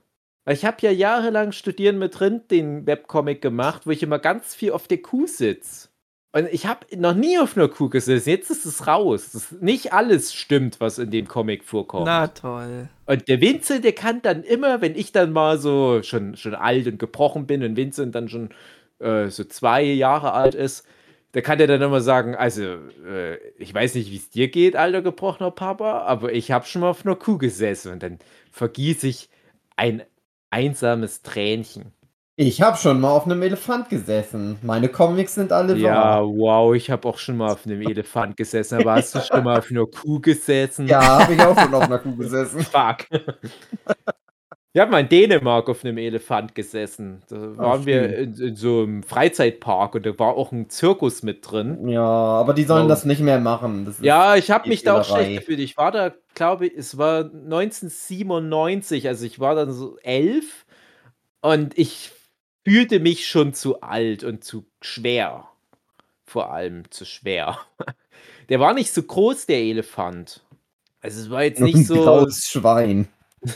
Ich 0.48 0.64
habe 0.64 0.76
ja 0.80 0.90
jahrelang 0.90 1.52
Studieren 1.52 1.98
mit 1.98 2.20
Rind 2.20 2.50
den 2.50 2.86
Webcomic 2.86 3.42
gemacht, 3.42 3.86
wo 3.86 3.90
ich 3.90 4.02
immer 4.02 4.18
ganz 4.18 4.54
viel 4.54 4.72
auf 4.72 4.86
der 4.86 5.02
Kuh 5.02 5.26
sitze. 5.26 5.88
Und 6.32 6.48
ich 6.52 6.66
habe 6.66 6.86
noch 6.96 7.14
nie 7.14 7.38
auf 7.38 7.56
einer 7.56 7.68
Kuh 7.68 7.88
gesessen. 7.88 8.28
Jetzt 8.28 8.50
ist 8.50 8.66
es 8.66 8.86
raus. 8.86 9.30
Das, 9.32 9.52
nicht 9.52 9.94
alles 9.94 10.34
stimmt, 10.34 10.80
was 10.80 10.98
in 10.98 11.10
dem 11.10 11.26
Comic 11.26 11.64
vorkommt. 11.64 12.04
Na 12.04 12.26
toll. 12.28 12.88
Und 13.06 13.26
der 13.26 13.40
Vincent, 13.40 13.84
der 13.84 13.94
kann 13.94 14.20
dann 14.20 14.42
immer, 14.42 14.82
wenn 14.82 14.94
ich 14.94 15.12
dann 15.12 15.32
mal 15.32 15.58
so 15.58 16.02
schon, 16.02 16.36
schon 16.36 16.54
alt 16.54 16.86
und 16.86 16.98
gebrochen 16.98 17.46
bin 17.46 17.64
und 17.64 17.76
Vincent 17.76 18.14
dann 18.14 18.28
schon 18.28 18.50
äh, 18.98 19.28
so 19.28 19.44
zwei 19.44 19.82
Jahre 19.82 20.32
alt 20.32 20.54
ist, 20.54 20.86
da 21.32 21.40
kann 21.42 21.58
der 21.58 21.66
dann 21.66 21.82
immer 21.82 22.00
sagen, 22.00 22.34
also, 22.34 22.62
äh, 23.06 23.36
ich 23.58 23.72
weiß 23.74 23.94
nicht, 23.94 24.10
wie 24.10 24.16
es 24.16 24.30
dir 24.30 24.48
geht, 24.48 24.76
alter 24.76 25.02
gebrochener 25.02 25.50
Papa, 25.50 26.00
aber 26.02 26.32
ich 26.32 26.50
habe 26.50 26.64
schon 26.66 26.80
mal 26.82 26.90
auf 26.90 27.04
einer 27.04 27.16
Kuh 27.16 27.38
gesessen 27.38 27.92
und 27.92 28.02
dann 28.02 28.18
vergieße 28.52 29.06
ich 29.08 29.28
ein 29.76 30.02
einsames 30.50 31.22
Tränchen. 31.22 31.92
Ich 32.38 32.60
habe 32.60 32.76
schon 32.76 33.00
mal 33.00 33.10
auf 33.10 33.24
einem 33.24 33.40
Elefant 33.42 33.88
gesessen. 33.88 34.58
Meine 34.62 34.88
Comics 34.90 35.34
sind 35.36 35.52
alle 35.52 35.74
Ja, 35.76 36.20
wahr. 36.20 36.26
wow, 36.28 36.74
ich 36.74 36.90
habe 36.90 37.08
auch 37.08 37.16
schon 37.16 37.38
mal 37.38 37.50
auf 37.52 37.66
einem 37.66 37.80
Elefant 37.80 38.36
gesessen, 38.36 38.78
aber 38.78 38.92
hast 38.92 39.14
du 39.14 39.20
schon 39.22 39.42
mal 39.42 39.58
auf 39.58 39.70
einer 39.70 39.86
Kuh 39.86 40.20
gesessen? 40.20 40.86
Ja, 40.86 41.20
habe 41.20 41.32
ich 41.34 41.40
auch 41.40 41.58
schon 41.58 41.74
auf 41.74 41.84
einer 41.84 41.98
Kuh 41.98 42.14
gesessen. 42.16 42.60
Fuck. 42.60 43.06
Ich 44.76 44.80
habe 44.82 44.90
mal 44.90 45.00
in 45.00 45.08
Dänemark 45.08 45.70
auf 45.70 45.86
einem 45.86 45.96
Elefant 45.96 46.54
gesessen. 46.54 47.22
Da 47.30 47.56
waren 47.56 47.86
wir 47.86 48.10
schön. 48.10 48.34
in, 48.34 48.48
in 48.48 48.56
so 48.56 48.82
einem 48.82 49.02
Freizeitpark 49.02 49.94
und 49.94 50.04
da 50.04 50.18
war 50.18 50.34
auch 50.34 50.52
ein 50.52 50.68
Zirkus 50.68 51.22
mit 51.22 51.50
drin. 51.50 51.88
Ja, 51.88 52.02
aber 52.04 52.52
die 52.52 52.64
sollen 52.64 52.84
Oh. 52.84 52.88
das 52.88 53.06
nicht 53.06 53.22
mehr 53.22 53.40
machen. 53.40 53.96
Ja, 54.02 54.36
ich 54.36 54.50
habe 54.50 54.68
mich 54.68 54.82
da 54.82 55.00
auch 55.00 55.04
schlecht 55.06 55.38
gefühlt. 55.40 55.60
Ich 55.60 55.78
war 55.78 55.92
da, 55.92 56.12
glaube 56.34 56.66
ich, 56.66 56.74
es 56.76 56.98
war 56.98 57.20
1997, 57.20 59.08
also 59.08 59.24
ich 59.24 59.40
war 59.40 59.54
dann 59.54 59.72
so 59.72 59.96
elf 60.02 60.66
und 61.40 61.78
ich 61.78 62.10
fühlte 62.62 63.00
mich 63.00 63.26
schon 63.26 63.54
zu 63.54 63.80
alt 63.80 64.24
und 64.24 64.44
zu 64.44 64.66
schwer. 64.82 65.48
Vor 66.26 66.52
allem 66.52 66.82
zu 66.90 67.06
schwer. 67.06 67.56
Der 68.50 68.60
war 68.60 68.74
nicht 68.74 68.92
so 68.92 69.02
groß, 69.02 69.46
der 69.46 69.56
Elefant. 69.56 70.44
Also 71.00 71.22
es 71.22 71.30
war 71.30 71.44
jetzt 71.44 71.62
nicht 71.62 71.76
ein 71.76 71.84
so. 71.84 71.94
graues 71.94 72.44
Schwein. 72.44 73.08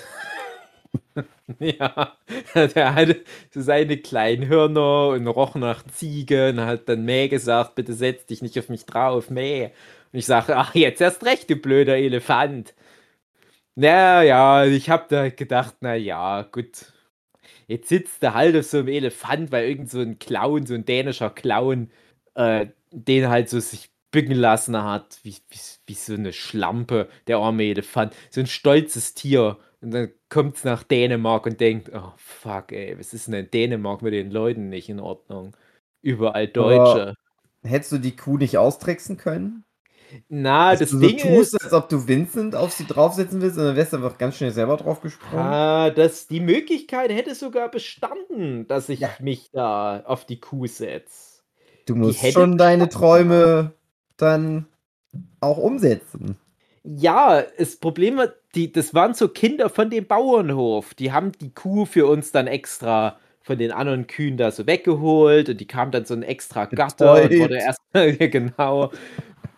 Ja, 1.61 2.17
der 2.55 2.95
hatte 2.95 3.25
so 3.53 3.61
seine 3.61 3.97
kleinen 3.99 4.49
Hörner 4.49 5.09
und 5.09 5.27
roch 5.27 5.55
nach 5.57 5.85
Ziege 5.87 6.51
und 6.51 6.61
hat 6.61 6.89
dann 6.89 7.05
Mäh 7.05 7.29
gesagt, 7.29 7.75
bitte 7.75 7.93
setz 7.95 8.27
dich 8.27 8.43
nicht 8.43 8.59
auf 8.59 8.69
mich 8.69 8.87
drauf, 8.87 9.31
Mäh. 9.31 9.67
Und 10.13 10.19
ich 10.19 10.27
sage, 10.27 10.57
ach, 10.57 10.75
jetzt 10.75 11.01
erst 11.01 11.25
recht, 11.25 11.51
du 11.51 11.57
blöder 11.57 11.97
Elefant. 11.97 12.75
Na 13.77 14.23
ja, 14.23 14.65
ich 14.67 14.91
hab 14.91 15.09
da 15.09 15.29
gedacht, 15.31 15.77
na 15.81 15.95
ja, 15.95 16.43
gut. 16.43 16.93
Jetzt 17.69 17.89
sitzt 17.91 18.23
er 18.25 18.35
halt 18.35 18.57
auf 18.57 18.67
so 18.67 18.79
einem 18.79 18.89
Elefant, 18.89 19.53
weil 19.53 19.69
irgend 19.69 19.91
so 19.91 20.01
ein 20.01 20.19
Clown, 20.19 20.67
so 20.67 20.75
ein 20.75 20.85
dänischer 20.87 21.31
Clown, 21.31 21.91
äh, 22.35 22.69
den 22.93 23.29
halt 23.31 23.49
so 23.51 23.61
sich 23.61 23.90
bücken 24.11 24.35
lassen 24.35 24.83
hat, 24.83 25.21
wie, 25.23 25.37
wie, 25.49 25.59
wie 25.87 25.95
so 25.95 26.15
eine 26.15 26.33
Schlampe, 26.33 27.09
der 27.27 27.39
arme 27.39 27.65
Elefant. 27.65 28.15
So 28.31 28.41
ein 28.41 28.47
stolzes 28.47 29.15
Tier. 29.15 29.59
Und 29.81 29.93
dann 29.93 30.11
kommt's 30.29 30.65
nach 30.65 30.83
Dänemark 30.83 31.47
und 31.47 31.61
denkt, 31.61 31.91
oh 31.95 32.13
fuck, 32.17 32.73
ey, 32.73 32.99
was 32.99 33.15
ist 33.15 33.27
denn 33.29 33.35
in 33.35 33.51
Dänemark 33.51 34.03
mit 34.03 34.13
den 34.13 34.31
Leuten 34.31 34.69
nicht 34.69 34.89
in 34.89 35.01
Ordnung? 35.01 35.57
Überall 36.03 36.49
Deutsche. 36.49 37.15
Hättest 37.63 37.93
du 37.93 37.99
die 37.99 38.17
Kuh 38.17 38.37
nicht 38.39 38.59
austricksen 38.59 39.17
können? 39.17 39.65
Na, 40.29 40.77
Dass 40.77 40.79
das 40.79 40.91
du 40.91 40.99
so 40.99 41.09
Ding 41.09 41.19
tust, 41.19 41.55
ist, 41.55 41.63
als 41.63 41.73
ob 41.75 41.89
du 41.91 42.09
Vincent 42.09 42.55
auf 42.57 42.73
sie 42.73 42.87
draufsetzen 42.87 43.41
willst 43.43 43.59
und 43.59 43.65
dann 43.65 43.77
wärst 43.77 43.93
du 43.93 43.99
einfach 43.99 44.17
ganz 44.19 44.37
schnell 44.37 44.51
selber 44.53 44.77
drauf 44.79 45.01
gesprungen. 45.03 45.59
ah, 45.59 45.91
das, 45.91 46.27
die 46.29 46.41
Möglichkeit 46.41 47.11
hätte 47.13 47.35
sogar 47.35 47.71
bestanden, 47.71 48.67
dass 48.67 48.89
ich 48.89 49.01
Ja. 49.01 49.11
mich 49.19 49.51
da 49.53 50.01
auf 50.05 50.27
die 50.27 50.41
Kuh 50.41 50.67
setze. 50.67 51.43
du 51.87 51.95
musst 51.97 52.27
schon 52.33 52.57
deine. 52.59 52.89
Träume 52.89 53.75
dann 54.21 54.67
auch 55.41 55.59
umsetzen. 55.59 56.37
Ja, 56.83 57.43
das 57.59 57.77
Problem 57.77 58.17
war, 58.17 58.29
die, 58.55 58.73
das 58.73 58.95
waren 58.95 59.15
so 59.15 59.29
Kinder 59.29 59.69
von 59.69 59.91
dem 59.91 60.07
Bauernhof. 60.07 60.95
Die 60.95 61.13
haben 61.13 61.33
die 61.33 61.53
Kuh 61.53 61.85
für 61.85 62.07
uns 62.07 62.33
dann 62.33 62.47
extra 62.47 63.19
von 63.43 63.59
den 63.59 63.73
anderen 63.73 64.07
Kühen 64.07 64.37
da 64.37 64.51
so 64.51 64.67
weggeholt 64.67 65.49
und 65.49 65.61
die 65.61 65.67
kam 65.67 65.91
dann 65.91 66.05
so 66.05 66.15
ein 66.15 66.23
extra 66.23 66.67
Gatter 66.67 67.15
und 67.15 67.23
Betäubt. 67.23 67.41
wurde 67.41 67.57
erst, 67.57 67.81
ja, 67.95 68.27
genau. 68.29 68.93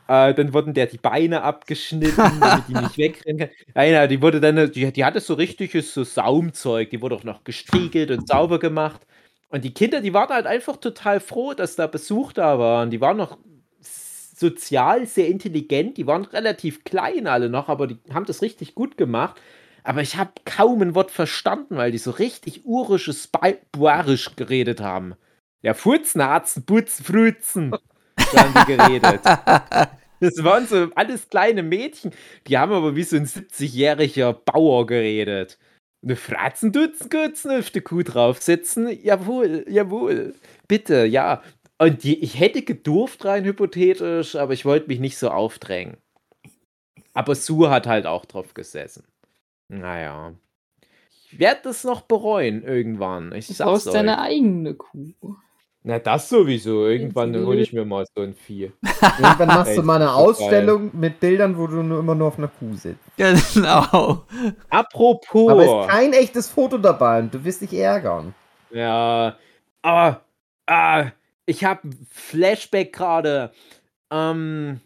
Äh, 0.09 0.35
dann 0.35 0.53
wurden 0.53 0.75
der 0.75 0.87
die 0.87 0.99
Beine 0.99 1.43
abgeschnitten, 1.43 2.17
damit 2.41 2.69
die 2.69 2.75
nicht 2.75 2.99
wegrennen 2.99 3.39
kann. 3.39 3.51
Nein, 3.75 3.93
ja, 3.93 4.07
die 4.07 4.21
wurde 4.21 4.41
dann, 4.41 4.71
die, 4.73 4.93
die 4.93 5.05
hatte 5.05 5.21
so 5.21 5.35
richtiges 5.35 5.95
so 5.95 6.05
Saumzeug, 6.05 6.91
die 6.91 7.01
wurde 7.01 7.17
auch 7.17 7.25
noch 7.25 7.45
gestriegelt 7.45 8.11
und 8.11 8.29
sauber 8.29 8.59
gemacht. 8.59 9.07
Und 9.49 9.65
die 9.65 9.75
Kinder, 9.75 10.01
die 10.01 10.15
waren 10.15 10.31
halt 10.31 10.47
einfach 10.47 10.77
total 10.77 11.21
froh, 11.21 11.53
dass 11.53 11.77
da 11.77 11.87
Besuch 11.87 12.33
da 12.33 12.59
war. 12.59 12.83
Und 12.83 12.91
die 12.91 13.01
waren 13.01 13.17
noch 13.17 13.39
sozial 14.43 15.07
sehr 15.07 15.29
intelligent. 15.29 15.97
Die 15.97 16.07
waren 16.07 16.25
relativ 16.25 16.85
klein 16.85 17.27
alle 17.27 17.49
noch, 17.49 17.69
aber 17.69 17.87
die 17.87 17.99
haben 18.13 18.27
das 18.27 18.43
richtig 18.43 18.75
gut 18.75 18.99
gemacht. 18.99 19.41
Aber 19.85 20.03
ich 20.03 20.17
habe 20.17 20.33
kaum 20.45 20.83
ein 20.83 20.95
Wort 20.95 21.11
verstanden, 21.11 21.77
weil 21.77 21.91
die 21.91 21.99
so 21.99 22.11
richtig 22.11 22.67
urisches 22.67 23.29
Barisch 23.73 24.37
geredet 24.37 24.81
haben. 24.81 25.15
Ja, 25.63 25.75
Furznatzen, 25.75 26.65
Putz, 26.67 27.01
Frützen, 27.01 27.75
so 28.19 28.39
haben 28.39 28.55
die 28.55 28.77
geredet. 28.77 29.21
Das 30.21 30.45
waren 30.45 30.67
so 30.67 30.89
alles 30.95 31.29
kleine 31.29 31.63
Mädchen, 31.63 32.13
die 32.47 32.59
haben 32.59 32.73
aber 32.73 32.95
wie 32.95 33.03
so 33.03 33.17
ein 33.17 33.27
70-jähriger 33.27 34.33
Bauer 34.33 34.87
geredet. 34.87 35.59
Eine 36.05 36.17
Fratzen 36.17 36.73
dutzen 36.73 37.11
Gutzen 37.11 37.51
auf 37.53 37.71
der 37.71 37.83
Kuh 37.83 38.03
draufsetzen? 38.03 38.89
Jawohl, 39.03 39.65
jawohl. 39.69 40.35
Bitte, 40.67 41.07
ja. 41.07 41.43
Und 41.83 42.05
die, 42.05 42.23
ich 42.23 42.39
hätte 42.39 42.63
gedurft 42.63 43.25
rein 43.25 43.45
hypothetisch, 43.45 44.37
aber 44.37 44.53
ich 44.53 44.65
wollte 44.65 44.87
mich 44.87 45.01
nicht 45.01 45.19
so 45.19 45.31
aufdrängen. 45.31 45.97
Aber 47.13 47.35
Sue 47.35 47.71
hat 47.71 47.89
halt 47.89 48.07
auch 48.07 48.25
drauf 48.25 48.55
gesessen. 48.55 49.03
Naja. 49.67 50.33
Ich 51.11 51.41
werde 51.41 51.63
das 51.65 51.83
noch 51.83 52.03
bereuen 52.03 52.63
irgendwann. 52.63 53.33
Ich 53.35 53.49
Du 53.49 53.55
sag's 53.55 53.69
brauchst 53.69 53.87
euch. 53.89 53.95
deine 53.95 54.21
eigene 54.21 54.75
Kuh. 54.75 55.35
Na, 55.83 55.99
das 55.99 56.29
sowieso. 56.29 56.87
Irgendwann 56.87 57.35
hole 57.45 57.61
ich 57.61 57.73
mir 57.73 57.85
mal 57.85 58.07
so 58.15 58.23
ein 58.23 58.35
Vieh. 58.35 58.71
Irgendwann 59.19 59.49
machst 59.49 59.77
du 59.77 59.83
mal 59.83 59.97
eine. 59.97 60.13
Ausstellung 60.15 60.93
mit 60.93 61.19
Bildern, 61.19 61.59
wo 61.59 61.67
du 61.67 61.83
nur 61.83 61.99
immer 61.99 62.15
nur 62.15 62.29
auf 62.29 62.39
einer 62.39 62.47
Kuh 62.47 62.77
sitzt. 62.77 63.01
Genau. 63.17 64.25
Apropos. 64.71 65.51
Aber 65.51 65.65
ist 65.65 65.91
kein 65.91 66.13
echtes 66.13 66.49
Foto 66.49 66.79
dabei 66.79 67.19
und 67.19 67.35
du 67.35 67.45
wirst 67.45 67.63
dich 67.63 67.73
ärgern. 67.73 68.37
Ja. 68.71 69.37
Ah, 69.83 70.21
ah, 70.67 71.07
ich 71.47 71.65
habe 71.65 71.91
Flashback 72.11 72.93
gerade. 72.93 73.53
Ähm, 74.13 74.81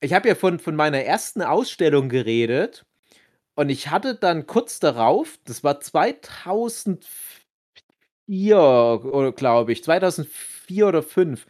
ich 0.00 0.12
habe 0.14 0.28
ja 0.28 0.34
von, 0.34 0.58
von 0.58 0.76
meiner 0.76 1.02
ersten 1.02 1.42
Ausstellung 1.42 2.08
geredet. 2.08 2.86
Und 3.54 3.68
ich 3.68 3.88
hatte 3.88 4.14
dann 4.14 4.46
kurz 4.46 4.80
darauf, 4.80 5.38
das 5.44 5.62
war 5.62 5.80
2004, 5.80 7.00
oder 9.04 9.32
glaube 9.32 9.72
ich, 9.72 9.84
2004 9.84 10.86
oder 10.86 11.02
2005, 11.02 11.46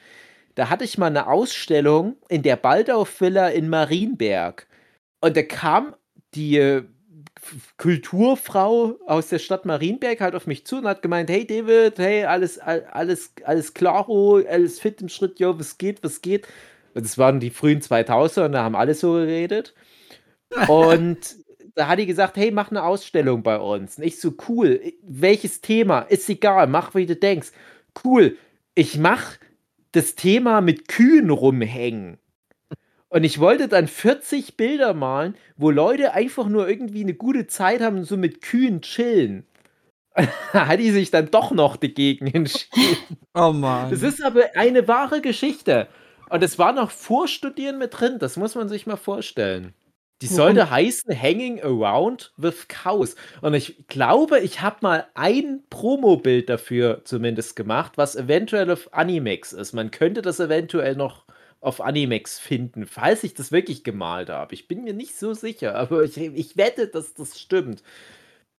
da 0.56 0.68
hatte 0.68 0.84
ich 0.84 0.98
mal 0.98 1.06
eine 1.06 1.28
Ausstellung 1.28 2.16
in 2.28 2.42
der 2.42 2.56
Baldau 2.56 3.06
Villa 3.06 3.48
in 3.48 3.68
Marienberg. 3.68 4.66
Und 5.20 5.36
da 5.36 5.42
kam 5.42 5.94
die 6.34 6.82
Kulturfrau 7.79 8.96
aus 9.07 9.29
der 9.29 9.38
Stadt 9.38 9.64
Marienberg 9.64 10.20
halt 10.20 10.35
auf 10.35 10.46
mich 10.46 10.64
zu 10.66 10.76
und 10.79 10.87
hat 10.87 11.03
gemeint, 11.03 11.31
hey 11.31 11.46
David, 11.46 11.98
hey, 11.98 12.24
alles, 12.24 12.59
all- 12.59 12.85
alles, 12.92 13.33
alles 13.44 13.74
klaro, 13.74 14.40
alles 14.48 14.81
fit 14.81 15.00
im 15.00 15.09
Schritt, 15.09 15.40
jo, 15.40 15.59
was 15.59 15.79
geht, 15.79 16.03
was 16.03 16.20
geht. 16.22 16.46
Und 16.94 17.05
das 17.05 17.18
waren 17.18 17.40
die 17.40 17.50
frühen 17.50 17.81
2000er 17.81 18.46
und 18.46 18.53
da 18.53 18.62
haben 18.64 18.76
alle 18.76 18.94
so 18.94 19.12
geredet. 19.12 19.74
Und 20.68 21.37
da 21.74 21.88
hat 21.88 21.98
die 21.98 22.07
gesagt, 22.07 22.37
hey, 22.37 22.50
mach 22.50 22.70
eine 22.70 22.83
Ausstellung 22.83 23.42
bei 23.42 23.59
uns. 23.59 23.96
Und 23.98 24.05
ich 24.05 24.20
so, 24.20 24.35
cool, 24.48 24.81
welches 25.03 25.61
Thema? 25.61 26.00
Ist 26.00 26.29
egal, 26.29 26.66
mach, 26.66 26.94
wie 26.94 27.07
du 27.07 27.14
denkst. 27.16 27.53
Cool, 28.05 28.37
ich 28.74 28.98
mach 28.98 29.37
das 29.92 30.14
Thema 30.14 30.61
mit 30.61 30.88
Kühen 30.88 31.31
rumhängen. 31.31 32.18
Und 33.12 33.24
ich 33.24 33.40
wollte 33.40 33.66
dann 33.68 33.88
40 33.88 34.56
Bilder 34.56 34.94
malen, 34.94 35.34
wo 35.56 35.70
Leute 35.70 36.14
einfach 36.14 36.48
nur 36.48 36.68
irgendwie 36.68 37.02
eine 37.02 37.14
gute 37.14 37.48
Zeit 37.48 37.80
haben 37.80 37.98
und 37.98 38.04
so 38.04 38.16
mit 38.16 38.40
Kühen 38.40 38.82
chillen. 38.82 39.46
Da 40.52 40.66
hat 40.66 40.80
die 40.80 40.90
sich 40.90 41.10
dann 41.10 41.30
doch 41.30 41.52
noch 41.52 41.76
dagegen 41.76 42.26
entschieden. 42.34 43.16
Oh 43.34 43.52
Mann. 43.52 43.90
Das 43.90 44.02
ist 44.02 44.22
aber 44.22 44.44
eine 44.54 44.88
wahre 44.88 45.20
Geschichte. 45.20 45.88
Und 46.28 46.42
es 46.42 46.58
war 46.58 46.72
noch 46.72 46.90
vor 46.90 47.28
Studieren 47.28 47.78
mit 47.78 47.98
drin. 47.98 48.18
Das 48.18 48.36
muss 48.36 48.54
man 48.54 48.68
sich 48.68 48.86
mal 48.86 48.96
vorstellen. 48.96 49.72
Die 50.22 50.26
Warum? 50.26 50.36
sollte 50.36 50.70
heißen 50.70 51.18
Hanging 51.20 51.62
Around 51.62 52.32
with 52.36 52.68
Cows. 52.68 53.16
Und 53.40 53.54
ich 53.54 53.86
glaube, 53.88 54.40
ich 54.40 54.60
habe 54.60 54.76
mal 54.82 55.06
ein 55.14 55.62
Promobild 55.70 56.48
dafür 56.48 57.02
zumindest 57.04 57.56
gemacht, 57.56 57.92
was 57.96 58.16
eventuell 58.16 58.70
auf 58.70 58.92
Animex 58.92 59.52
ist. 59.52 59.72
Man 59.72 59.90
könnte 59.90 60.22
das 60.22 60.40
eventuell 60.40 60.96
noch 60.96 61.24
auf 61.60 61.80
Animex 61.80 62.38
finden, 62.38 62.86
falls 62.86 63.24
ich 63.24 63.34
das 63.34 63.52
wirklich 63.52 63.84
gemalt 63.84 64.30
habe. 64.30 64.54
Ich 64.54 64.68
bin 64.68 64.84
mir 64.84 64.94
nicht 64.94 65.18
so 65.18 65.34
sicher, 65.34 65.74
aber 65.76 66.04
ich, 66.04 66.16
ich 66.18 66.56
wette, 66.56 66.88
dass 66.88 67.14
das 67.14 67.38
stimmt. 67.40 67.82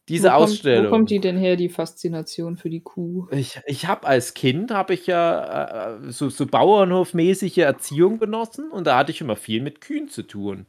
Diese 0.09 0.29
wo 0.29 0.37
kommt, 0.37 0.43
Ausstellung. 0.43 0.85
Wo 0.87 0.89
kommt 0.89 1.09
die 1.09 1.19
denn 1.19 1.37
her, 1.37 1.55
die 1.55 1.69
Faszination 1.69 2.57
für 2.57 2.69
die 2.69 2.81
Kuh? 2.81 3.27
Ich, 3.31 3.59
ich 3.65 3.87
habe 3.87 4.07
als 4.07 4.33
Kind 4.33 4.71
habe 4.71 4.93
ich 4.93 5.07
ja 5.07 5.95
äh, 5.97 6.11
so, 6.11 6.29
so 6.29 6.45
Bauernhofmäßige 6.47 7.59
Erziehung 7.59 8.19
genossen 8.19 8.71
und 8.71 8.87
da 8.87 8.97
hatte 8.97 9.11
ich 9.11 9.21
immer 9.21 9.35
viel 9.35 9.61
mit 9.61 9.81
Kühen 9.81 10.09
zu 10.09 10.23
tun. 10.23 10.65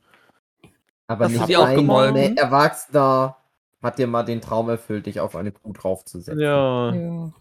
Aber 1.06 1.26
Das 1.26 1.32
nicht 1.32 1.48
ich 1.48 1.56
auch 1.56 1.66
ein 1.66 1.74
gemolken. 1.74 2.14
ne, 2.14 2.36
Erwachsener 2.36 3.36
hat 3.82 3.98
dir 3.98 4.06
mal 4.06 4.22
den 4.22 4.40
Traum 4.40 4.68
erfüllt, 4.68 5.06
dich 5.06 5.20
auf 5.20 5.36
eine 5.36 5.52
Kuh 5.52 5.72
draufzusetzen. 5.72 6.38
Ja. 6.40 6.94
Ja. 6.94 7.32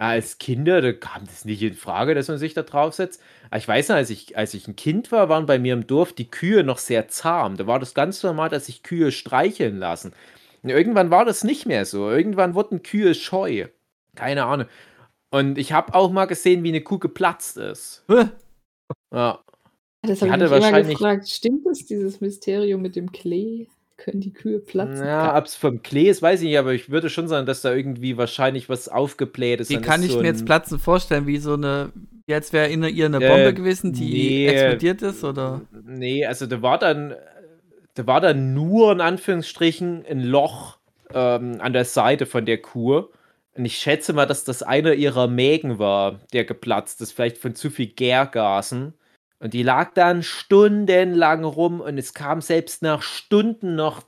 Als 0.00 0.38
Kinder, 0.38 0.80
da 0.80 0.94
kam 0.94 1.26
das 1.26 1.44
nicht 1.44 1.60
in 1.62 1.74
Frage, 1.74 2.14
dass 2.14 2.28
man 2.28 2.38
sich 2.38 2.54
da 2.54 2.62
draufsetzt. 2.62 3.20
Aber 3.50 3.58
ich 3.58 3.68
weiß 3.68 3.90
noch, 3.90 3.96
als 3.96 4.08
ich, 4.08 4.34
als 4.34 4.54
ich 4.54 4.66
ein 4.66 4.74
Kind 4.74 5.12
war, 5.12 5.28
waren 5.28 5.44
bei 5.44 5.58
mir 5.58 5.74
im 5.74 5.86
Dorf 5.86 6.14
die 6.14 6.30
Kühe 6.30 6.64
noch 6.64 6.78
sehr 6.78 7.08
zahm. 7.08 7.58
Da 7.58 7.66
war 7.66 7.78
das 7.78 7.92
ganz 7.92 8.22
normal, 8.22 8.48
dass 8.48 8.64
sich 8.64 8.82
Kühe 8.82 9.12
streicheln 9.12 9.76
lassen. 9.76 10.14
Und 10.62 10.70
irgendwann 10.70 11.10
war 11.10 11.26
das 11.26 11.44
nicht 11.44 11.66
mehr 11.66 11.84
so. 11.84 12.08
Irgendwann 12.08 12.54
wurden 12.54 12.82
Kühe 12.82 13.14
scheu. 13.14 13.66
Keine 14.14 14.46
Ahnung. 14.46 14.66
Und 15.30 15.58
ich 15.58 15.72
habe 15.72 15.94
auch 15.94 16.10
mal 16.10 16.24
gesehen, 16.24 16.64
wie 16.64 16.70
eine 16.70 16.80
Kuh 16.80 16.98
geplatzt 16.98 17.58
ist. 17.58 18.04
Ja. 19.14 19.38
Das 20.02 20.22
habe 20.22 20.30
ich 20.30 20.36
mich 20.38 20.40
immer 20.40 20.50
wahrscheinlich- 20.50 20.96
gefragt. 20.96 21.28
Stimmt 21.28 21.66
das, 21.66 21.84
dieses 21.84 22.22
Mysterium 22.22 22.80
mit 22.80 22.96
dem 22.96 23.12
Klee? 23.12 23.68
Können 24.02 24.20
die 24.22 24.32
Kühe 24.32 24.60
platzen? 24.60 25.06
Ja, 25.06 25.36
ob 25.36 25.44
es 25.44 25.56
vom 25.56 25.82
Klee 25.82 26.08
ist, 26.08 26.22
weiß 26.22 26.40
ich 26.40 26.48
nicht, 26.48 26.58
aber 26.58 26.72
ich 26.72 26.88
würde 26.88 27.10
schon 27.10 27.28
sagen, 27.28 27.46
dass 27.46 27.60
da 27.60 27.74
irgendwie 27.74 28.16
wahrscheinlich 28.16 28.70
was 28.70 28.88
aufgebläht 28.88 29.60
ist. 29.60 29.68
Wie 29.68 29.76
kann 29.76 30.00
ist 30.00 30.06
ich 30.06 30.12
so 30.12 30.20
mir 30.20 30.26
jetzt 30.26 30.46
Platzen 30.46 30.78
vorstellen? 30.78 31.26
Wie 31.26 31.36
so 31.36 31.52
eine, 31.52 31.92
als 32.30 32.52
wäre 32.54 32.68
in 32.68 32.82
ihr 32.82 33.06
eine 33.06 33.22
Äh, 33.22 33.28
Bombe 33.28 33.52
gewesen, 33.52 33.92
die 33.92 34.10
nee. 34.10 34.46
explodiert 34.48 35.02
ist? 35.02 35.22
Oder? 35.22 35.60
Nee, 35.84 36.24
also 36.24 36.46
da 36.46 36.62
war 36.62 36.78
dann, 36.78 37.14
da 37.94 38.06
war 38.06 38.22
dann 38.22 38.54
nur 38.54 38.90
in 38.92 39.02
Anführungsstrichen 39.02 40.06
ein 40.08 40.20
Loch 40.20 40.78
ähm, 41.12 41.58
an 41.60 41.74
der 41.74 41.84
Seite 41.84 42.24
von 42.24 42.46
der 42.46 42.58
Kuh. 42.58 43.04
Und 43.54 43.64
ich 43.66 43.76
schätze 43.76 44.14
mal, 44.14 44.26
dass 44.26 44.44
das 44.44 44.62
einer 44.62 44.94
ihrer 44.94 45.28
Mägen 45.28 45.78
war, 45.78 46.20
der 46.32 46.44
geplatzt 46.44 47.02
ist, 47.02 47.12
vielleicht 47.12 47.36
von 47.36 47.54
zu 47.54 47.68
viel 47.68 47.88
Gärgasen. 47.88 48.94
Und 49.40 49.54
die 49.54 49.62
lag 49.62 49.92
dann 49.94 50.22
stundenlang 50.22 51.44
rum 51.44 51.80
und 51.80 51.98
es 51.98 52.14
kam 52.14 52.40
selbst 52.40 52.82
nach 52.82 53.02
Stunden 53.02 53.74
noch 53.74 54.02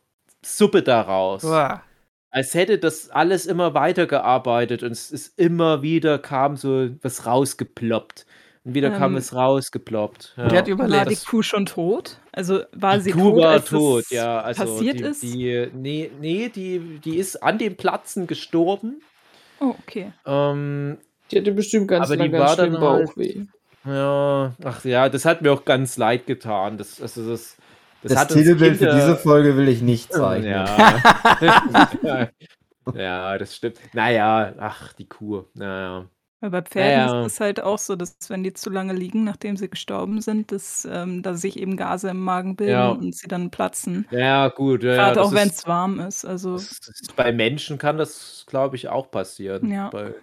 Suppe 0.45 0.83
daraus. 0.83 1.42
Uah. 1.45 1.83
Als 2.31 2.55
hätte 2.55 2.79
das 2.79 3.11
alles 3.11 3.47
immer 3.47 3.75
weitergearbeitet 3.75 4.83
und 4.83 4.92
es 4.92 5.11
ist 5.11 5.38
immer 5.38 5.83
wieder 5.83 6.18
kam 6.18 6.57
so 6.57 6.88
was 7.03 7.27
rausgeploppt. 7.27 8.27
Und 8.64 8.75
wieder 8.75 8.90
kam 8.90 9.12
Ähm, 9.12 9.18
es 9.18 9.35
rausgeploppt. 9.35 10.35
Ja. 10.37 10.49
Die 10.49 10.57
hat 10.57 10.66
War 10.66 10.73
überlebt. 10.73 11.11
die 11.11 11.27
Kuh 11.27 11.42
schon 11.42 11.66
tot? 11.66 12.18
Also 12.31 12.61
war 12.73 12.95
Die 12.97 13.01
sie 13.03 13.11
Kuh 13.11 13.31
tot, 13.33 13.37
war 13.42 13.51
als 13.51 13.64
tot, 13.71 14.03
es 14.05 14.11
ja. 14.11 14.40
Also 14.40 14.64
passiert 14.64 15.01
die, 15.01 15.05
ist? 15.05 15.23
Die, 15.23 15.68
nee, 15.75 16.11
nee 16.21 16.49
die, 16.49 17.01
die 17.05 17.16
ist 17.16 17.42
an 17.42 17.59
dem 17.59 17.77
Platzen 17.77 18.27
gestorben. 18.27 19.03
oh, 19.61 19.75
okay. 19.83 20.12
Ähm, 20.27 20.99
Die 21.31 21.38
hatte 21.38 21.53
bestimmt 21.53 21.88
ganz 21.88 22.07
Aber 22.07 22.16
die 22.16 22.23
lange 22.23 22.38
war 22.38 22.47
ganz 22.47 22.55
schlimm 22.61 22.73
dann 22.75 22.83
halt- 22.83 23.07
Bauchweh. 23.07 23.40
Ja, 23.85 24.55
ach 24.64 24.85
ja, 24.85 25.09
das 25.09 25.25
hat 25.25 25.42
mir 25.42 25.53
auch 25.53 25.64
ganz 25.64 25.97
leid 25.97 26.27
getan. 26.27 26.79
Das, 26.79 27.01
also 27.01 27.29
das, 27.31 27.57
das, 28.03 28.14
Das, 28.14 28.29
Titelbild 28.29 28.79
für 28.79 28.87
diese 28.92 29.16
Folge 29.16 29.57
will 29.57 29.68
ich 29.68 29.83
nicht 29.83 30.12
zeigen. 30.12 30.47
Ja. 30.47 31.01
ja, 32.95 33.38
das 33.38 33.57
stimmt. 33.57 33.79
Naja, 33.92 34.55
ach, 34.59 34.92
die 34.95 35.09
Kuh. 35.09 35.45
Naja. 35.55 36.07
Weil 36.42 36.51
bei 36.51 36.62
Pferden 36.62 36.90
Ja, 36.90 37.07
ja. 37.07 37.27
ist 37.27 37.35
es 37.35 37.40
halt 37.40 37.61
auch 37.62 37.79
so, 37.79 37.95
dass 37.95 38.16
wenn 38.29 38.42
die 38.42 38.53
zu 38.53 38.68
lange 38.68 38.95
liegen, 38.95 39.23
nachdem 39.23 39.57
sie 39.57 39.71
gestorben 39.71 40.21
sind, 40.21 40.51
dass, 40.51 40.87
ähm, 40.90 41.23
dass 41.23 41.40
sich 41.40 41.57
eben 41.57 41.77
Gase 41.77 42.11
im 42.11 42.18
Magen 42.18 42.57
bilden 42.57 42.73
Ja. 42.73 42.90
und 42.90 43.14
sie 43.14 43.29
dann 43.29 43.53
platzen. 43.53 44.09
Ja, 44.11 44.49
gut. 44.49 44.83
Ja, 44.83 44.95
Gerade 44.97 45.23
auch 45.23 45.33
wenn 45.33 45.49
es 45.49 45.68
warm 45.68 46.01
ist. 46.01 46.25
Also 46.25 46.57
ist, 46.57 47.14
bei 47.14 47.33
Menschen 47.33 47.79
kann 47.79 47.97
das, 47.97 48.45
glaube 48.49 48.75
ich, 48.75 48.88
auch 48.88 49.12
passieren. 49.12 49.71
Ja. 49.71 49.90
Bei 49.90 50.14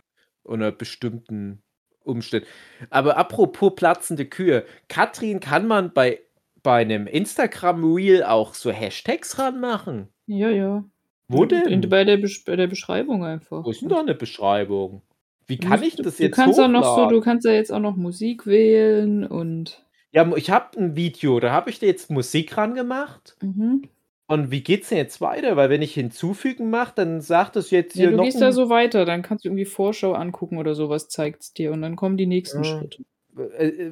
unter 0.44 0.74
bestimmten 0.74 1.64
Umständen. 2.10 2.48
Aber 2.90 3.18
apropos 3.18 3.74
platzende 3.76 4.26
Kühe. 4.26 4.66
Katrin, 4.88 5.40
kann 5.40 5.68
man 5.68 5.94
bei, 5.94 6.20
bei 6.64 6.82
einem 6.82 7.08
Instagram-Reel 7.08 8.24
auch 8.24 8.54
so 8.54 8.72
Hashtags 8.72 9.40
ranmachen? 9.40 10.08
Ja, 10.26 10.50
ja. 10.50 10.84
Wo 11.28 11.44
In, 11.44 11.50
denn? 11.50 11.90
bei, 11.90 12.04
der 12.04 12.18
bei 12.46 12.56
der 12.56 12.68
Beschreibung 12.68 13.24
einfach. 13.24 13.64
Wo 13.64 13.70
ist 13.72 13.82
denn 13.82 13.90
da 13.90 14.00
eine 14.00 14.16
Beschreibung? 14.16 15.02
Wie 15.48 15.58
Du 15.58 15.68
kann 15.68 15.80
musst- 15.80 16.00
ich 16.00 16.04
das 16.04 16.18
du 16.18 16.24
jetzt 16.24 16.36
kannst 16.36 16.60
auch 16.60 16.68
noch 16.68 16.84
so, 16.84 16.90
hochladen? 16.92 17.14
Du 17.16 17.22
kannst 17.22 17.46
ja 17.46 17.52
jetzt 17.52 17.72
auch 17.72 17.80
noch 17.80 17.96
Musik 17.96 18.46
wählen 18.46 19.26
und. 19.26 19.84
Ja, 20.12 20.28
ich 20.36 20.50
habe 20.50 20.78
ein 20.80 20.96
Video, 20.96 21.40
da 21.40 21.52
habe 21.52 21.70
ich 21.70 21.80
da 21.80 21.86
jetzt 21.86 22.10
Musik 22.10 22.58
ran 22.58 22.74
gemacht. 22.74 23.38
Mhm. 23.42 23.84
Und 24.30 24.52
wie 24.52 24.62
geht's 24.62 24.90
denn 24.90 25.00
jetzt 25.00 25.22
weiter? 25.22 25.58
Weil 25.58 25.70
wenn 25.72 25.82
ich 25.82 25.94
hinzufügen 25.96 26.70
mache, 26.70 26.94
dann 26.96 27.20
sagt 27.20 27.56
es 27.56 27.72
jetzt 27.72 27.96
Ja, 27.96 28.02
hier 28.02 28.12
du 28.12 28.18
noch 28.18 28.24
gehst 28.26 28.38
ein- 28.38 28.42
da 28.42 28.52
so 28.52 28.70
weiter, 28.70 29.04
dann 29.06 29.24
kannst 29.24 29.44
du 29.44 29.50
irgendwie 29.50 29.66
Vorschau 29.66 30.14
angucken 30.14 30.58
oder 30.58 30.76
sowas, 30.76 31.10
zeigt's 31.10 31.52
dir 31.52 31.72
und 31.72 31.82
dann 31.82 31.96
kommen 31.96 32.16
die 32.16 32.28
nächsten 32.28 32.64
Ja. 32.64 32.80
Schritte. 32.80 33.04
Äh, 33.58 33.90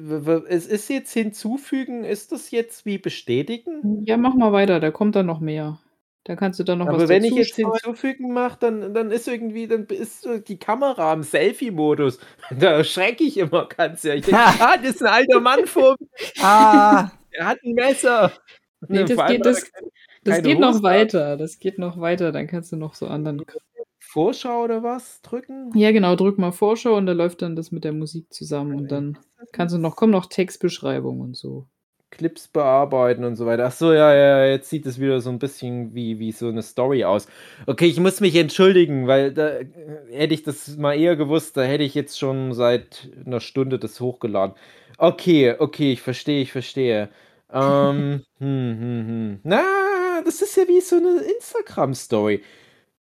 Es 0.48 0.66
ist 0.66 0.88
jetzt 0.90 1.12
hinzufügen, 1.12 2.04
ist 2.04 2.30
das 2.32 2.50
jetzt 2.52 2.86
wie 2.86 2.98
bestätigen? 2.98 4.04
Ja, 4.06 4.16
mach 4.16 4.34
mal 4.34 4.52
weiter, 4.52 4.78
da 4.80 4.90
kommt 4.92 5.16
dann 5.16 5.26
noch 5.26 5.40
mehr. 5.40 5.80
Da 6.24 6.36
kannst 6.36 6.60
du 6.60 6.64
dann 6.64 6.78
noch 6.78 6.86
was 6.88 6.94
Aber 6.94 7.08
wenn 7.08 7.24
ich 7.24 7.32
jetzt 7.34 7.54
schreiben. 7.56 7.72
hinzufügen 7.72 8.32
mache, 8.32 8.58
dann, 8.60 8.92
dann 8.94 9.10
ist 9.10 9.26
irgendwie, 9.28 9.66
dann 9.66 9.86
ist 9.86 10.28
die 10.46 10.58
Kamera 10.58 11.12
im 11.14 11.22
Selfie-Modus. 11.24 12.18
Da 12.50 12.72
erschrecke 12.72 13.24
ich 13.24 13.38
immer 13.38 13.66
ganz 13.66 14.02
ja. 14.04 14.14
Ich 14.14 14.26
denke, 14.26 14.38
ah, 14.40 14.76
das 14.76 14.96
ist 14.96 15.02
ein 15.02 15.08
alter 15.12 15.40
Mann 15.40 15.66
vor 15.66 15.96
mir, 15.98 16.06
Ah, 16.42 17.10
er 17.32 17.46
hat 17.46 17.58
ein 17.64 17.72
Messer. 17.74 18.30
Nee, 18.86 19.04
das 19.04 19.26
geht- 19.26 19.44
das- 19.44 19.70
Das 20.24 20.42
geht 20.42 20.58
noch 20.58 20.68
Hose 20.70 20.78
an. 20.78 20.82
weiter, 20.84 21.36
das 21.36 21.58
geht 21.58 21.78
noch 21.78 22.00
weiter, 22.00 22.32
dann 22.32 22.46
kannst 22.46 22.72
du 22.72 22.76
noch 22.76 22.94
so 22.94 23.06
anderen. 23.06 23.44
Vorschau 24.00 24.64
oder 24.64 24.82
was 24.82 25.20
drücken? 25.22 25.70
Ja, 25.74 25.92
genau, 25.92 26.16
drück 26.16 26.38
mal 26.38 26.52
Vorschau 26.52 26.96
und 26.96 27.06
da 27.06 27.12
läuft 27.12 27.42
dann 27.42 27.56
das 27.56 27.72
mit 27.72 27.84
der 27.84 27.92
Musik 27.92 28.32
zusammen 28.32 28.74
und 28.74 28.90
dann 28.90 29.18
kannst 29.52 29.74
du 29.74 29.78
noch, 29.78 29.96
kommen 29.96 30.12
noch 30.12 30.26
Textbeschreibung 30.26 31.20
und 31.20 31.36
so. 31.36 31.66
Clips 32.10 32.48
bearbeiten 32.48 33.24
und 33.24 33.36
so 33.36 33.44
weiter. 33.44 33.66
Ach 33.66 33.72
so, 33.72 33.92
ja, 33.92 34.14
ja, 34.14 34.46
jetzt 34.46 34.70
sieht 34.70 34.86
es 34.86 34.98
wieder 34.98 35.20
so 35.20 35.28
ein 35.30 35.38
bisschen 35.38 35.94
wie, 35.94 36.18
wie 36.18 36.32
so 36.32 36.48
eine 36.48 36.62
Story 36.62 37.04
aus. 37.04 37.26
Okay, 37.66 37.86
ich 37.86 38.00
muss 38.00 38.20
mich 38.20 38.34
entschuldigen, 38.34 39.06
weil 39.06 39.32
da 39.32 39.58
äh, 39.58 39.66
hätte 40.10 40.32
ich 40.34 40.42
das 40.42 40.76
mal 40.78 40.94
eher 40.98 41.16
gewusst, 41.16 41.56
da 41.56 41.62
hätte 41.62 41.84
ich 41.84 41.94
jetzt 41.94 42.18
schon 42.18 42.54
seit 42.54 43.10
einer 43.26 43.40
Stunde 43.40 43.78
das 43.78 44.00
hochgeladen. 44.00 44.56
Okay, 44.96 45.54
okay, 45.58 45.92
ich 45.92 46.00
verstehe, 46.00 46.42
ich 46.42 46.52
verstehe. 46.52 47.10
Ähm, 47.50 48.22
hm, 48.40 48.76
hm, 48.78 49.06
hm. 49.06 49.40
Na, 49.42 49.62
das 50.24 50.42
ist 50.42 50.56
ja 50.56 50.66
wie 50.68 50.80
so 50.80 50.96
eine 50.96 51.20
Instagram-Story. 51.36 52.42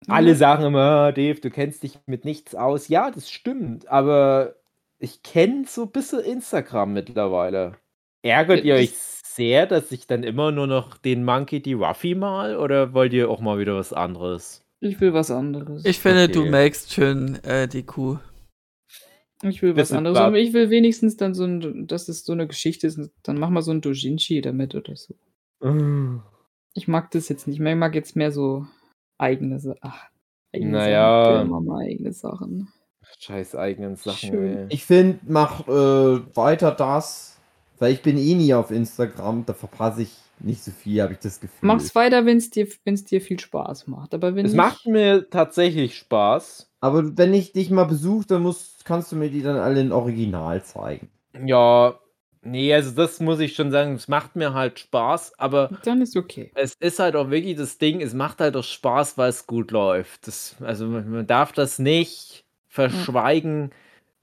Alle 0.08 0.36
sagen 0.36 0.64
immer, 0.66 0.80
"Ah, 0.80 1.12
Dave, 1.12 1.40
du 1.40 1.50
kennst 1.52 1.84
dich 1.84 2.00
mit 2.08 2.26
nichts 2.26 2.56
aus. 2.56 2.88
Ja, 2.88 3.12
das 3.12 3.30
stimmt, 3.30 3.88
aber 3.88 4.56
ich 4.98 5.22
kenne 5.22 5.66
so 5.68 5.84
ein 5.84 5.92
bisschen 5.92 6.22
Instagram 6.22 6.94
mittlerweile. 6.94 7.78
Ärgert 8.24 8.64
Ja, 8.64 8.76
ihr 8.78 8.82
euch 8.82 8.94
sehr, 8.98 9.68
dass 9.68 9.92
ich 9.92 10.08
dann 10.08 10.24
immer 10.24 10.52
nur 10.52 10.68
noch 10.68 10.98
den 10.98 11.24
Monkey 11.24 11.62
die 11.62 11.74
Ruffy 11.74 12.16
mal 12.16 12.58
oder 12.58 12.94
wollt 12.94 13.14
ihr 13.14 13.30
auch 13.30 13.42
mal 13.42 13.60
wieder 13.60 13.76
was 13.76 13.94
anderes? 13.94 14.64
Ich 14.80 15.00
will 15.00 15.14
was 15.14 15.30
anderes. 15.30 15.86
ich 15.86 16.00
finde, 16.00 16.28
du 16.30 16.42
Okay. 16.42 16.50
melkst 16.50 16.92
schön 16.94 17.36
äh, 17.44 17.68
die 17.68 17.84
Kuh. 17.84 18.18
Ich 19.44 19.62
will 19.62 19.76
was 19.76 19.92
anderes. 19.92 20.18
Aber 20.18 20.38
ich 20.38 20.54
will 20.54 20.70
wenigstens 20.72 21.18
dann 21.18 21.34
so 21.36 21.44
ein, 21.46 21.88
dass 21.88 22.10
es 22.10 22.26
so 22.26 22.34
eine 22.34 22.48
Geschichte 22.48 22.88
ist. 22.88 23.00
Dann 23.24 23.38
mach 23.40 23.50
mal 23.50 23.62
so 23.62 23.72
ein 23.72 23.82
Dojinshi 23.82 24.42
damit 24.42 24.74
oder 24.76 24.96
so. 24.96 25.14
Ich 26.74 26.88
mag 26.88 27.12
das 27.12 27.30
jetzt 27.30 27.48
nicht 27.48 27.60
mehr. 27.60 27.74
Ich 27.74 27.80
mag 27.80 27.96
jetzt 27.96 28.16
mehr 28.16 28.32
so 28.32 28.66
eigene 29.18 29.60
Sachen. 29.60 29.80
Ach, 29.82 30.06
eigene 30.54 30.72
Naja. 30.72 31.26
Sachen. 31.26 31.48
Immer 31.48 31.62
mal 31.62 31.86
eigene 31.86 32.14
Sachen. 32.14 32.68
Scheiß 33.20 33.56
eigenen 33.56 33.96
Sachen. 33.96 34.68
Ich 34.70 34.86
finde, 34.86 35.20
mach 35.28 35.68
äh, 35.68 36.36
weiter 36.36 36.72
das, 36.72 37.38
weil 37.80 37.94
ich 37.94 38.02
bin 38.02 38.18
eh 38.18 38.36
nie 38.36 38.54
auf 38.54 38.72
Instagram, 38.72 39.46
da 39.46 39.54
verpasse 39.54 40.04
ich 40.04 40.16
nicht 40.40 40.64
so 40.64 40.72
viel, 40.72 41.02
habe 41.02 41.14
ich 41.14 41.20
das 41.20 41.40
Gefühl. 41.40 41.68
Mach's 41.68 41.94
weiter, 41.94 42.26
wenn 42.26 42.38
es 42.38 42.50
dir, 42.50 42.68
wenn's 42.84 43.04
dir 43.04 43.22
viel 43.22 43.40
Spaß 43.40 43.88
macht. 43.88 44.14
Aber 44.14 44.36
wenn 44.36 44.46
Es 44.46 44.54
nicht, 44.54 44.58
macht 44.58 44.86
mir 44.88 45.30
tatsächlich 45.30 45.98
Spaß. 45.98 46.72
Aber 46.80 47.18
wenn 47.18 47.34
ich 47.34 47.52
dich 47.54 47.70
mal 47.70 47.84
besuche, 47.84 48.26
dann 48.28 48.42
musst, 48.42 48.86
kannst 48.86 49.12
du 49.12 49.16
mir 49.16 49.30
die 49.30 49.44
dann 49.44 49.58
alle 49.58 49.82
in 49.82 49.92
Original 49.92 50.64
zeigen. 50.64 51.10
Ja, 51.46 52.00
nee, 52.42 52.74
also 52.74 52.92
das 52.92 53.20
muss 53.20 53.40
ich 53.40 53.56
schon 53.56 53.72
sagen, 53.72 53.96
es 53.96 54.08
macht 54.08 54.36
mir 54.36 54.54
halt 54.54 54.80
Spaß, 54.80 55.40
aber 55.40 55.70
dann 55.84 56.02
ist 56.02 56.16
okay. 56.16 56.52
es 56.56 56.76
ist 56.80 57.00
halt 57.00 57.16
auch 57.16 57.30
wirklich 57.30 57.58
das 57.58 57.78
Ding, 57.78 58.02
es 58.02 58.14
macht 58.14 58.40
halt 58.40 58.56
auch 58.56 58.64
Spaß, 58.64 59.18
weil 59.18 59.30
es 59.30 59.48
gut 59.48 59.72
läuft. 59.72 60.28
Das, 60.28 60.56
also 60.62 60.88
man 60.88 61.28
darf 61.28 61.52
das 61.52 61.80
nicht 61.80 62.44
verschweigen, 62.68 63.72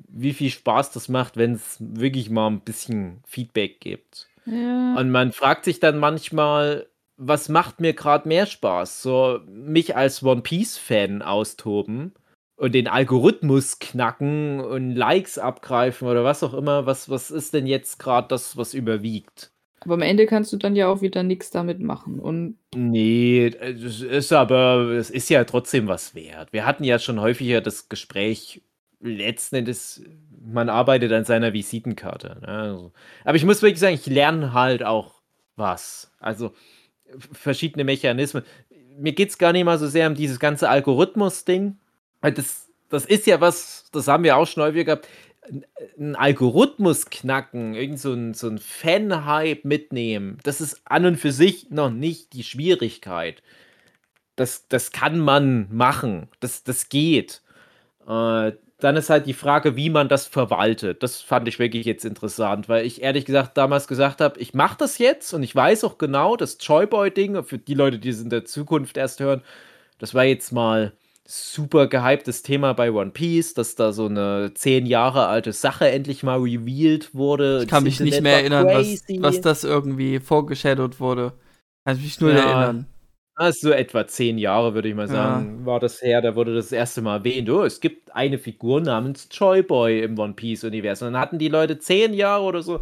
wie 0.08 0.32
viel 0.32 0.50
Spaß 0.50 0.92
das 0.92 1.08
macht, 1.08 1.36
wenn 1.36 1.52
es 1.52 1.76
wirklich 1.80 2.30
mal 2.30 2.48
ein 2.48 2.60
bisschen 2.60 3.22
Feedback 3.26 3.80
gibt. 3.80 4.28
Ja. 4.46 4.94
Und 4.96 5.10
man 5.10 5.32
fragt 5.32 5.64
sich 5.64 5.80
dann 5.80 5.98
manchmal, 5.98 6.86
was 7.16 7.48
macht 7.48 7.80
mir 7.80 7.92
gerade 7.92 8.28
mehr 8.28 8.46
Spaß? 8.46 9.02
So 9.02 9.40
mich 9.46 9.96
als 9.96 10.22
One 10.22 10.42
Piece-Fan 10.42 11.20
austoben 11.20 12.12
und 12.58 12.74
den 12.74 12.88
Algorithmus 12.88 13.78
knacken 13.78 14.60
und 14.60 14.94
Likes 14.94 15.38
abgreifen 15.38 16.08
oder 16.08 16.24
was 16.24 16.42
auch 16.42 16.54
immer. 16.54 16.86
Was, 16.86 17.08
was 17.08 17.30
ist 17.30 17.54
denn 17.54 17.66
jetzt 17.66 17.98
gerade 17.98 18.28
das, 18.28 18.56
was 18.56 18.74
überwiegt? 18.74 19.52
Aber 19.80 19.94
am 19.94 20.02
Ende 20.02 20.26
kannst 20.26 20.52
du 20.52 20.56
dann 20.56 20.74
ja 20.74 20.88
auch 20.88 21.00
wieder 21.00 21.22
nichts 21.22 21.50
damit 21.50 21.78
machen. 21.78 22.18
Und 22.18 22.56
Nee, 22.74 23.46
es 23.46 24.02
ist 24.02 24.32
aber, 24.32 24.90
es 24.90 25.08
ist 25.08 25.30
ja 25.30 25.44
trotzdem 25.44 25.86
was 25.86 26.16
wert. 26.16 26.52
Wir 26.52 26.66
hatten 26.66 26.82
ja 26.82 26.98
schon 26.98 27.20
häufiger 27.20 27.60
das 27.60 27.88
Gespräch, 27.88 28.60
letzten 29.00 29.56
Endes, 29.56 30.02
man 30.44 30.68
arbeitet 30.68 31.12
an 31.12 31.24
seiner 31.24 31.52
Visitenkarte. 31.52 32.38
Ne? 32.40 32.48
Also, 32.48 32.92
aber 33.24 33.36
ich 33.36 33.44
muss 33.44 33.62
wirklich 33.62 33.78
sagen, 33.78 33.94
ich 33.94 34.06
lerne 34.06 34.52
halt 34.52 34.82
auch 34.82 35.22
was. 35.54 36.10
Also 36.18 36.52
verschiedene 37.32 37.84
Mechanismen. 37.84 38.42
Mir 38.98 39.12
geht 39.12 39.28
es 39.28 39.38
gar 39.38 39.52
nicht 39.52 39.64
mal 39.64 39.78
so 39.78 39.86
sehr 39.86 40.08
um 40.08 40.16
dieses 40.16 40.40
ganze 40.40 40.68
Algorithmus-Ding. 40.68 41.76
Das, 42.22 42.68
das 42.88 43.04
ist 43.06 43.26
ja 43.26 43.40
was, 43.40 43.86
das 43.92 44.08
haben 44.08 44.24
wir 44.24 44.36
auch 44.36 44.46
schon 44.46 44.62
häufiger 44.62 44.84
gehabt. 44.84 45.08
Ein- 45.48 45.64
Ein 45.98 46.16
Algorithmus 46.16 47.06
knacken, 47.06 47.74
irgend 47.74 47.98
so 48.00 48.12
ein, 48.12 48.34
so 48.34 48.48
ein 48.48 48.58
Fan-Hype 48.58 49.64
mitnehmen, 49.64 50.38
das 50.44 50.60
ist 50.60 50.80
an 50.84 51.06
und 51.06 51.16
für 51.16 51.32
sich 51.32 51.70
noch 51.70 51.90
nicht 51.90 52.32
die 52.34 52.44
Schwierigkeit. 52.44 53.42
Das, 54.36 54.68
das 54.68 54.92
kann 54.92 55.18
man 55.18 55.68
machen. 55.74 56.28
Das, 56.40 56.64
das 56.64 56.88
geht. 56.88 57.42
Äh, 58.08 58.52
dann 58.80 58.96
ist 58.96 59.10
halt 59.10 59.26
die 59.26 59.34
Frage, 59.34 59.76
wie 59.76 59.90
man 59.90 60.08
das 60.08 60.26
verwaltet. 60.26 61.02
Das 61.02 61.20
fand 61.22 61.48
ich 61.48 61.58
wirklich 61.58 61.86
jetzt 61.86 62.04
interessant, 62.04 62.68
weil 62.68 62.86
ich 62.86 63.02
ehrlich 63.02 63.24
gesagt 63.26 63.56
damals 63.58 63.88
gesagt 63.88 64.20
habe, 64.20 64.40
ich 64.40 64.54
mache 64.54 64.76
das 64.78 64.98
jetzt 64.98 65.32
und 65.34 65.42
ich 65.44 65.54
weiß 65.56 65.84
auch 65.84 65.98
genau, 65.98 66.36
das 66.36 66.58
Joyboy-Ding, 66.60 67.44
für 67.44 67.58
die 67.58 67.74
Leute, 67.74 67.98
die 67.98 68.10
es 68.10 68.22
in 68.22 68.30
der 68.30 68.44
Zukunft 68.44 68.96
erst 68.96 69.20
hören, 69.20 69.42
das 69.98 70.14
war 70.14 70.24
jetzt 70.24 70.52
mal 70.52 70.92
super 71.30 71.88
gehyptes 71.88 72.42
Thema 72.42 72.72
bei 72.72 72.90
One 72.90 73.10
Piece, 73.10 73.52
dass 73.54 73.74
da 73.74 73.92
so 73.92 74.06
eine 74.06 74.52
zehn 74.54 74.86
Jahre 74.86 75.26
alte 75.26 75.52
Sache 75.52 75.88
endlich 75.90 76.22
mal 76.22 76.38
revealed 76.40 77.14
wurde. 77.14 77.60
Ich 77.62 77.68
kann 77.68 77.84
mich 77.84 78.00
nicht 78.00 78.22
mehr 78.22 78.38
erinnern, 78.38 78.66
was, 78.66 79.04
was 79.20 79.40
das 79.42 79.62
irgendwie 79.62 80.20
vorgeshadowt 80.20 81.00
wurde. 81.00 81.34
Kann 81.84 81.96
ich 81.98 82.02
mich 82.02 82.20
nur 82.20 82.30
Ja. 82.32 82.38
erinnern. 82.38 82.86
Ah, 83.40 83.48
ist 83.48 83.60
so 83.60 83.70
etwa 83.70 84.06
zehn 84.06 84.36
Jahre, 84.38 84.74
würde 84.74 84.88
ich 84.88 84.94
mal 84.96 85.06
Ja. 85.06 85.12
sagen, 85.12 85.64
war 85.64 85.78
das 85.78 86.02
her. 86.02 86.20
Da 86.22 86.34
wurde 86.34 86.54
das 86.56 86.72
erste 86.72 87.02
Mal 87.02 87.18
erwähnt. 87.18 87.48
Oh, 87.50 87.62
es 87.62 87.80
gibt 87.80 88.12
eine 88.16 88.36
Figur 88.38 88.80
namens 88.80 89.28
Joy 89.30 89.62
Boy 89.62 90.00
im 90.02 90.18
One 90.18 90.32
Piece-Universum. 90.32 91.12
Dann 91.12 91.20
hatten 91.20 91.38
die 91.38 91.48
Leute 91.48 91.78
zehn 91.78 92.14
Jahre 92.14 92.42
oder 92.44 92.62
so 92.62 92.76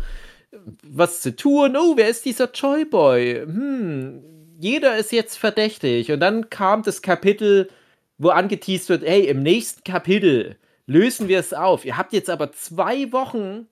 äh, 0.53 0.57
was 0.83 1.21
zu 1.21 1.37
tun. 1.37 1.77
Oh, 1.77 1.95
wer 1.97 2.09
ist 2.09 2.25
dieser 2.25 2.51
Joy 2.53 2.85
Boy? 2.87 3.43
Hm, 3.45 4.23
jeder 4.59 4.97
ist 4.97 5.13
jetzt 5.13 5.37
verdächtig. 5.37 6.11
Und 6.13 6.21
dann 6.21 6.49
kam 6.49 6.83
das 6.83 7.03
Kapitel, 7.03 7.69
wo 8.19 8.31
angeteased 8.31 8.89
wird: 8.89 9.05
hey, 9.05 9.27
im 9.27 9.43
nächsten 9.43 9.85
Kapitel 9.85 10.57
lösen 10.87 11.29
wir 11.29 11.39
es 11.39 11.53
auf. 11.53 11.85
Ihr 11.85 11.97
habt 11.97 12.13
jetzt 12.13 12.31
aber 12.31 12.53
zwei 12.53 13.13
Wochen, 13.13 13.67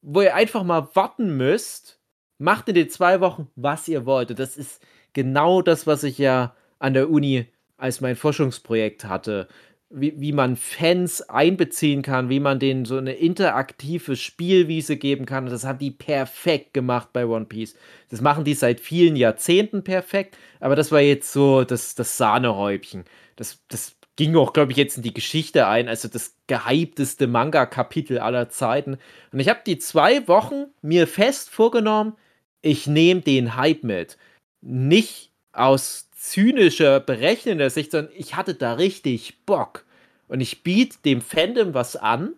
wo 0.00 0.22
ihr 0.22 0.34
einfach 0.34 0.64
mal 0.64 0.88
warten 0.94 1.36
müsst. 1.36 1.98
Macht 2.38 2.68
in 2.68 2.74
den 2.74 2.90
zwei 2.90 3.20
Wochen, 3.20 3.48
was 3.54 3.86
ihr 3.88 4.04
wollt. 4.06 4.30
Und 4.30 4.38
Das 4.38 4.56
ist 4.56 4.82
genau 5.12 5.62
das, 5.62 5.86
was 5.86 6.02
ich 6.02 6.18
ja 6.18 6.56
an 6.78 6.94
der 6.94 7.10
Uni 7.10 7.46
als 7.76 8.00
mein 8.00 8.16
Forschungsprojekt 8.16 9.04
hatte. 9.04 9.48
Wie, 9.94 10.18
wie 10.18 10.32
man 10.32 10.56
Fans 10.56 11.20
einbeziehen 11.28 12.00
kann, 12.00 12.30
wie 12.30 12.40
man 12.40 12.58
denen 12.58 12.86
so 12.86 12.96
eine 12.96 13.12
interaktive 13.12 14.16
Spielwiese 14.16 14.96
geben 14.96 15.26
kann. 15.26 15.44
Und 15.44 15.50
das 15.50 15.64
haben 15.64 15.78
die 15.78 15.90
perfekt 15.90 16.72
gemacht 16.72 17.12
bei 17.12 17.26
One 17.26 17.44
Piece. 17.44 17.76
Das 18.08 18.22
machen 18.22 18.44
die 18.44 18.54
seit 18.54 18.80
vielen 18.80 19.16
Jahrzehnten 19.16 19.84
perfekt, 19.84 20.38
aber 20.60 20.76
das 20.76 20.92
war 20.92 21.00
jetzt 21.00 21.30
so 21.30 21.64
das, 21.64 21.94
das 21.94 22.16
Sahnehäubchen. 22.16 23.04
Das, 23.36 23.60
das 23.68 23.96
ging 24.16 24.36
auch, 24.36 24.52
glaube 24.52 24.72
ich, 24.72 24.78
jetzt 24.78 24.96
in 24.96 25.02
die 25.02 25.14
Geschichte 25.14 25.66
ein, 25.66 25.88
also 25.88 26.08
das 26.08 26.36
gehypteste 26.46 27.26
Manga-Kapitel 27.26 28.18
aller 28.18 28.48
Zeiten. 28.48 28.98
Und 29.32 29.40
ich 29.40 29.48
habe 29.48 29.60
die 29.66 29.78
zwei 29.78 30.26
Wochen 30.28 30.66
mir 30.82 31.06
fest 31.06 31.50
vorgenommen, 31.50 32.14
ich 32.60 32.86
nehme 32.86 33.22
den 33.22 33.56
Hype 33.56 33.82
mit 33.82 34.16
nicht 34.60 35.32
aus 35.52 36.10
zynischer, 36.12 37.00
berechnender 37.00 37.68
Sicht, 37.70 37.90
sondern 37.90 38.12
ich 38.16 38.36
hatte 38.36 38.54
da 38.54 38.74
richtig 38.74 39.44
Bock. 39.44 39.84
Und 40.28 40.40
ich 40.40 40.62
biete 40.62 40.98
dem 41.04 41.20
Fandom 41.20 41.74
was 41.74 41.96
an, 41.96 42.34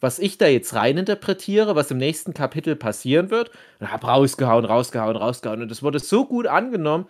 was 0.00 0.18
ich 0.18 0.38
da 0.38 0.46
jetzt 0.46 0.74
reininterpretiere, 0.74 1.76
was 1.76 1.90
im 1.90 1.98
nächsten 1.98 2.32
Kapitel 2.32 2.74
passieren 2.74 3.30
wird. 3.30 3.50
Und 3.80 3.92
habe 3.92 4.06
rausgehauen, 4.06 4.64
rausgehauen, 4.64 5.16
rausgehauen. 5.16 5.62
Und 5.62 5.70
es 5.70 5.82
wurde 5.82 5.98
so 5.98 6.24
gut 6.24 6.46
angenommen, 6.46 7.06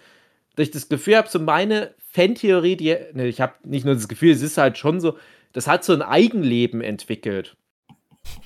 dass 0.59 0.67
ich 0.67 0.73
das 0.73 0.89
Gefühl 0.89 1.17
habe, 1.17 1.29
so 1.29 1.39
meine 1.39 1.95
Fantheorie, 2.13 2.77
die, 2.77 2.97
ne, 3.13 3.29
ich 3.29 3.41
habe 3.41 3.55
nicht 3.65 3.85
nur 3.85 3.95
das 3.95 4.09
Gefühl, 4.09 4.33
es 4.33 4.43
ist 4.43 4.59
halt 4.59 4.77
schon 4.77 5.01
so, 5.01 5.17
das 5.53 5.69
hat 5.69 5.85
so 5.85 5.93
ein 5.93 6.03
Eigenleben 6.03 6.81
entwickelt. 6.81 7.57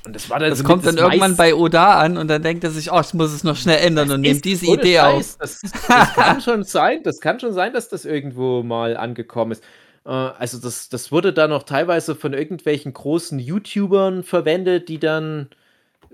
Und 0.07 0.14
das 0.14 0.29
war 0.31 0.38
dann 0.38 0.51
Das 0.51 0.59
so 0.59 0.64
kommt 0.64 0.87
dann 0.87 0.98
irgendwann 0.98 1.37
bei 1.37 1.55
Oda 1.55 1.98
an 1.98 2.16
und 2.18 2.29
dann 2.29 2.42
denkt 2.42 2.64
er 2.64 2.70
sich, 2.70 2.92
oh, 2.92 3.01
ich 3.01 3.14
muss 3.14 3.33
es 3.33 3.44
noch 3.44 3.57
schnell 3.57 3.79
ändern 3.79 4.11
und 4.11 4.20
nimmt 4.20 4.44
diese 4.44 4.66
Idee 4.66 4.98
Scheiß, 4.98 5.35
auf. 5.35 5.38
Das, 5.38 5.61
das 5.88 6.14
kann 6.14 6.40
schon 6.40 6.64
sein, 6.64 7.03
das 7.03 7.20
kann 7.20 7.40
schon 7.40 7.53
sein, 7.55 7.72
dass 7.72 7.88
das 7.88 8.05
irgendwo 8.05 8.62
mal 8.62 8.96
angekommen 8.96 9.53
ist. 9.53 9.64
Äh, 10.05 10.11
Also 10.11 10.59
das, 10.59 10.88
das 10.90 11.11
wurde 11.11 11.33
dann 11.33 11.51
auch 11.53 11.62
teilweise 11.62 12.14
von 12.14 12.35
irgendwelchen 12.35 12.92
großen 12.92 13.38
YouTubern 13.38 14.22
verwendet, 14.22 14.88
die 14.88 14.98
dann 14.98 15.48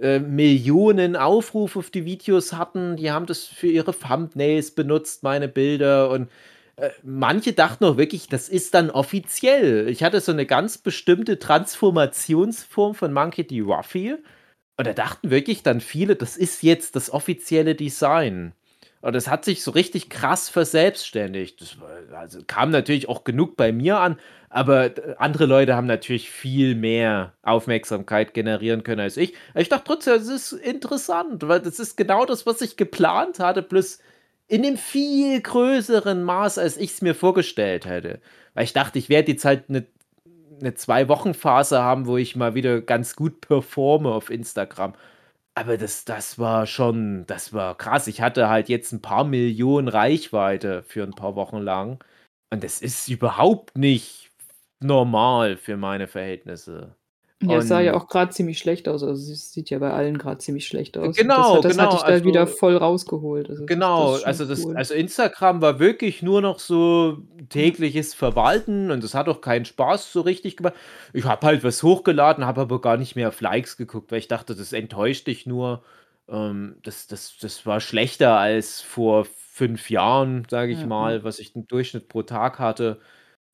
äh, 0.00 0.18
Millionen 0.18 1.16
Aufrufe 1.16 1.78
auf 1.80 1.90
die 1.90 2.04
Videos 2.04 2.52
hatten. 2.52 2.96
Die 2.96 3.10
haben 3.10 3.26
das 3.26 3.44
für 3.44 3.66
ihre 3.66 3.96
Thumbnails 3.96 4.72
benutzt, 4.72 5.22
meine 5.22 5.48
Bilder. 5.48 6.10
Und 6.10 6.28
äh, 6.76 6.90
manche 7.02 7.52
dachten 7.52 7.84
auch 7.84 7.96
wirklich, 7.96 8.28
das 8.28 8.48
ist 8.48 8.74
dann 8.74 8.90
offiziell. 8.90 9.88
Ich 9.88 10.02
hatte 10.02 10.20
so 10.20 10.32
eine 10.32 10.46
ganz 10.46 10.78
bestimmte 10.78 11.38
Transformationsform 11.38 12.94
von 12.94 13.12
Monkey 13.12 13.46
D. 13.46 13.60
Ruffy. 13.60 14.14
Und 14.76 14.86
da 14.86 14.92
dachten 14.92 15.30
wirklich 15.30 15.64
dann 15.64 15.80
viele, 15.80 16.14
das 16.14 16.36
ist 16.36 16.62
jetzt 16.62 16.94
das 16.94 17.12
offizielle 17.12 17.74
Design. 17.74 18.52
Und 19.00 19.14
das 19.14 19.28
hat 19.28 19.44
sich 19.44 19.62
so 19.62 19.70
richtig 19.70 20.10
krass 20.10 20.48
verselbstständigt. 20.48 21.60
Das 21.60 21.76
also 22.12 22.40
kam 22.46 22.70
natürlich 22.70 23.08
auch 23.08 23.22
genug 23.22 23.56
bei 23.56 23.70
mir 23.70 23.98
an, 23.98 24.18
aber 24.50 24.90
andere 25.18 25.46
Leute 25.46 25.76
haben 25.76 25.86
natürlich 25.86 26.30
viel 26.30 26.74
mehr 26.74 27.34
Aufmerksamkeit 27.42 28.34
generieren 28.34 28.82
können 28.82 29.00
als 29.00 29.16
ich. 29.16 29.34
Ich 29.54 29.68
dachte 29.68 29.84
trotzdem, 29.86 30.14
es 30.14 30.28
ist 30.28 30.52
interessant, 30.52 31.46
weil 31.46 31.60
das 31.60 31.78
ist 31.78 31.96
genau 31.96 32.24
das, 32.24 32.44
was 32.44 32.60
ich 32.60 32.76
geplant 32.76 33.38
hatte, 33.38 33.62
plus 33.62 34.00
in 34.48 34.64
einem 34.64 34.78
viel 34.78 35.40
größeren 35.42 36.22
Maß, 36.24 36.58
als 36.58 36.76
ich 36.76 36.92
es 36.92 37.02
mir 37.02 37.14
vorgestellt 37.14 37.86
hätte. 37.86 38.20
Weil 38.54 38.64
ich 38.64 38.72
dachte, 38.72 38.98
ich 38.98 39.08
werde 39.08 39.30
jetzt 39.32 39.44
halt 39.44 39.64
eine 39.68 39.86
eine 40.60 40.74
Zwei-Wochen-Phase 40.74 41.80
haben, 41.82 42.06
wo 42.06 42.16
ich 42.16 42.36
mal 42.36 42.54
wieder 42.54 42.80
ganz 42.80 43.16
gut 43.16 43.40
performe 43.40 44.10
auf 44.10 44.30
Instagram. 44.30 44.94
Aber 45.58 45.76
das, 45.76 46.04
das 46.04 46.38
war 46.38 46.66
schon, 46.66 47.26
das 47.26 47.52
war 47.52 47.76
krass. 47.76 48.06
Ich 48.06 48.20
hatte 48.20 48.48
halt 48.48 48.68
jetzt 48.68 48.92
ein 48.92 49.02
paar 49.02 49.24
Millionen 49.24 49.88
Reichweite 49.88 50.84
für 50.84 51.02
ein 51.02 51.14
paar 51.14 51.34
Wochen 51.34 51.58
lang. 51.58 52.04
Und 52.52 52.62
das 52.64 52.80
ist 52.80 53.08
überhaupt 53.08 53.76
nicht 53.76 54.30
normal 54.80 55.56
für 55.56 55.76
meine 55.76 56.06
Verhältnisse. 56.08 56.96
Ja, 57.40 57.58
es 57.58 57.68
sah 57.68 57.78
ja 57.80 57.94
auch 57.94 58.08
gerade 58.08 58.32
ziemlich 58.32 58.58
schlecht 58.58 58.88
aus. 58.88 59.04
Also 59.04 59.32
es 59.32 59.52
sieht 59.52 59.70
ja 59.70 59.78
bei 59.78 59.92
allen 59.92 60.18
gerade 60.18 60.38
ziemlich 60.38 60.66
schlecht 60.66 60.98
aus. 60.98 61.16
Genau, 61.16 61.36
das, 61.36 61.56
hat- 61.56 61.64
das 61.64 61.72
genau, 61.72 61.82
hatte 61.84 61.94
ich 61.96 62.00
da 62.02 62.06
also- 62.08 62.24
wieder 62.24 62.46
voll 62.48 62.76
rausgeholt. 62.76 63.48
Also 63.48 63.62
das- 63.62 63.68
Genau, 63.68 64.16
schon 64.16 64.26
also 64.26 64.44
das, 64.44 64.64
cool. 64.64 64.76
also 64.76 64.94
Instagram 64.94 65.60
war 65.62 65.78
wirklich 65.78 66.20
nur 66.22 66.40
noch 66.40 66.58
so 66.58 67.18
tägliches 67.48 68.12
Verwalten 68.14 68.90
und 68.90 69.04
das 69.04 69.14
hat 69.14 69.28
auch 69.28 69.40
keinen 69.40 69.64
Spaß 69.66 70.12
so 70.12 70.22
richtig 70.22 70.56
gemacht. 70.56 70.74
Ich 71.12 71.24
habe 71.26 71.46
halt 71.46 71.62
was 71.62 71.82
hochgeladen, 71.84 72.44
habe 72.44 72.62
aber 72.62 72.80
gar 72.80 72.96
nicht 72.96 73.14
mehr 73.14 73.28
auf 73.28 73.40
Likes 73.40 73.76
geguckt, 73.76 74.10
weil 74.10 74.18
ich 74.18 74.28
dachte, 74.28 74.56
das 74.56 74.72
enttäuscht 74.72 75.28
dich 75.28 75.46
nur. 75.46 75.82
Ähm, 76.28 76.76
das, 76.82 77.06
das, 77.06 77.36
das 77.40 77.64
war 77.66 77.80
schlechter 77.80 78.36
als 78.36 78.80
vor 78.82 79.26
fünf 79.52 79.90
Jahren, 79.90 80.44
sage 80.50 80.72
ich 80.72 80.80
Ja, 80.80 80.86
mal, 80.86 81.24
was 81.24 81.38
ich 81.38 81.54
im 81.56 81.66
Durchschnitt 81.68 82.08
pro 82.08 82.22
Tag 82.22 82.58
hatte. 82.58 82.98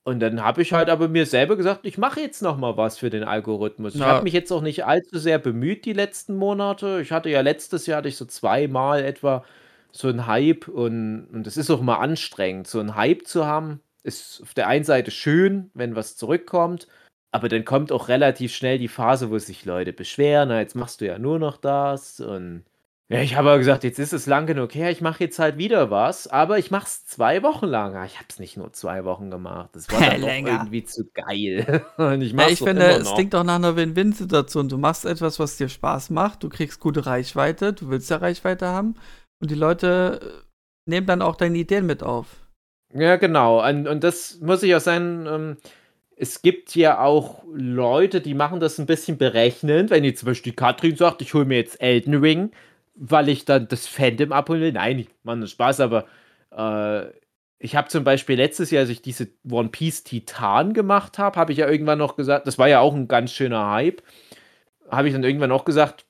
Und 0.07 0.21
dann 0.21 0.43
habe 0.43 0.61
ich 0.61 0.73
halt 0.75 0.91
aber 0.91 1.09
mir 1.09 1.25
selber 1.25 1.57
gesagt, 1.57 1.87
ich 1.87 1.97
mache 1.97 2.21
jetzt 2.21 2.43
noch 2.43 2.59
mal 2.59 2.77
was 2.77 2.99
für 2.99 3.09
den 3.09 3.25
Algorithmus. 3.25 3.95
Ich 3.95 4.07
habe 4.07 4.23
mich 4.23 4.35
jetzt 4.35 4.53
auch 4.53 4.61
nicht 4.61 4.85
allzu 4.85 5.19
sehr 5.19 5.39
bemüht 5.39 5.87
die 5.87 5.95
letzten 5.95 6.37
Monate. 6.37 7.01
Ich 7.01 7.11
hatte 7.11 7.31
ja 7.31 7.41
letztes 7.41 7.87
Jahr 7.87 7.99
hatte 7.99 8.09
ich 8.09 8.17
so 8.17 8.27
zweimal 8.27 9.03
etwa 9.03 9.45
so 9.93 10.09
einen 10.09 10.27
Hype 10.27 10.69
und 10.69 11.27
und 11.33 11.47
es 11.47 11.57
ist 11.57 11.71
auch 11.71 11.81
mal 11.81 11.97
anstrengend, 11.99 12.67
so 12.67 12.81
einen 12.81 12.97
Hype 12.97 13.27
zu 13.27 13.47
haben. 13.47 13.81
Ist 14.03 14.43
auf 14.43 14.53
der 14.53 14.69
einen 14.69 14.85
Seite 14.85 15.11
schön, 15.11 15.71
wenn 15.73 15.97
was 15.97 16.17
zurückkommt, 16.17 16.87
aber 17.31 17.49
dann 17.49 17.65
kommt 17.65 17.91
auch 17.91 18.09
relativ 18.09 18.55
schnell 18.55 18.77
die 18.79 18.89
Phase, 18.89 19.31
wo 19.31 19.39
sich 19.39 19.65
Leute 19.65 19.95
beschweren: 19.95 20.51
„Na, 20.51 20.61
jetzt 20.61 20.75
machst 20.77 21.01
du 21.01 21.07
ja 21.07 21.19
nur 21.19 21.39
noch 21.39 21.57
das“ 21.57 22.21
und 22.21 22.65
ja, 23.11 23.21
ich 23.21 23.37
habe 23.37 23.51
aber 23.51 23.59
gesagt, 23.59 23.85
jetzt 23.85 23.99
ist 23.99 24.15
es 24.15 24.25
lang 24.25 24.47
genug 24.47 24.75
her, 24.75 24.91
ich 24.91 25.03
mache 25.03 25.23
jetzt 25.23 25.39
halt 25.39 25.59
wieder 25.59 25.91
was, 25.91 26.27
aber 26.27 26.59
ich 26.59 26.71
mache 26.71 26.87
es 26.87 27.05
2 27.05 27.43
Wochen 27.43 27.67
lang. 27.67 27.95
Ah, 27.97 28.07
ich 28.07 28.17
habe 28.17 28.27
es 28.31 28.39
nicht 28.39 28.57
nur 28.57 28.73
2 28.73 29.05
Wochen 29.05 29.31
gemacht. 29.31 29.71
Das 29.75 29.91
war 29.93 30.01
dann 30.11 30.23
doch 30.23 30.29
irgendwie 30.29 30.85
zu 30.85 31.11
geil. 31.13 31.85
Und 31.99 32.23
ich 32.23 32.33
Ja, 32.33 32.49
ich 32.49 32.61
finde, 32.61 32.85
es 32.93 33.13
klingt 33.13 33.35
doch 33.35 33.45
nach 33.45 33.57
einer 33.57 33.77
Win-Win-Situation. 33.77 34.71
Du 34.71 34.79
machst 34.79 35.05
etwas, 35.05 35.39
was 35.39 35.59
dir 35.59 35.69
Spaß 35.69 36.11
macht, 36.11 36.43
du 36.43 36.49
kriegst 36.49 36.81
gute 36.81 37.05
Reichweite, 37.05 37.75
du 37.75 37.91
willst 37.91 38.09
ja 38.09 38.17
Reichweite 38.17 38.69
haben 38.69 38.95
und 39.39 39.51
die 39.51 39.55
Leute 39.55 40.21
äh, 40.23 40.91
nehmen 40.91 41.07
dann 41.07 41.21
auch 41.21 41.37
deine 41.37 41.59
Ideen 41.59 41.85
mit 41.85 42.03
auf. 42.03 42.27
Ja, 42.95 43.17
genau. 43.17 43.67
Und, 43.69 43.87
und 43.87 44.03
das 44.03 44.41
muss 44.41 44.63
ich 44.63 44.75
auch 44.75 44.81
sagen, 44.81 45.27
ähm, 45.27 45.57
es 46.17 46.41
gibt 46.43 46.75
ja 46.75 47.01
auch 47.01 47.43
Leute, 47.53 48.21
die 48.21 48.35
machen 48.35 48.61
das 48.61 48.79
ein 48.79 48.87
bisschen 48.87 49.19
berechnend. 49.19 49.91
Wenn 49.91 50.05
jetzt 50.05 50.21
zum 50.21 50.29
Beispiel 50.29 50.55
Katrin 50.55 50.97
sagt, 50.97 51.21
ich 51.21 51.35
hole 51.35 51.45
mir 51.45 51.57
jetzt 51.57 51.81
Elden 51.83 52.15
Ring, 52.15 52.53
weil 52.95 53.29
ich 53.29 53.45
dann 53.45 53.69
das 53.69 53.87
Fandom 53.87 54.33
abholen 54.33 54.63
will. 54.63 54.73
Nein, 54.73 55.01
ich 55.01 55.09
mache 55.23 55.37
nur 55.37 55.49
Spaß, 55.49 55.81
aber 55.81 56.07
äh, 56.51 57.11
ich 57.59 57.77
habe 57.77 57.89
zum 57.89 58.05
Beispiel 58.05 58.37
letztes 58.37 58.71
Jahr, 58.71 58.83
als 58.83 58.91
ich 58.91 59.03
diese 59.03 59.29
One 59.51 59.71
Piece 59.71 60.05
Titan 60.05 60.75
gemacht 60.75 61.19
habe, 61.19 61.39
habe 61.39 61.53
ich 61.53 61.59
ja 61.59 61.69
irgendwann 61.69 61.99
noch 61.99 62.17
gesagt, 62.17 62.47
das 62.47 62.59
war 62.59 62.69
ja 62.69 62.81
auch 62.81 62.95
ein 62.95 63.09
ganz 63.09 63.33
schöner 63.33 63.71
Hype, 63.71 64.03
habe 64.91 65.09
ich 65.09 65.15
dann 65.15 65.25
irgendwann 65.25 65.53
auch 65.53 65.65
gesagt, 65.65 66.05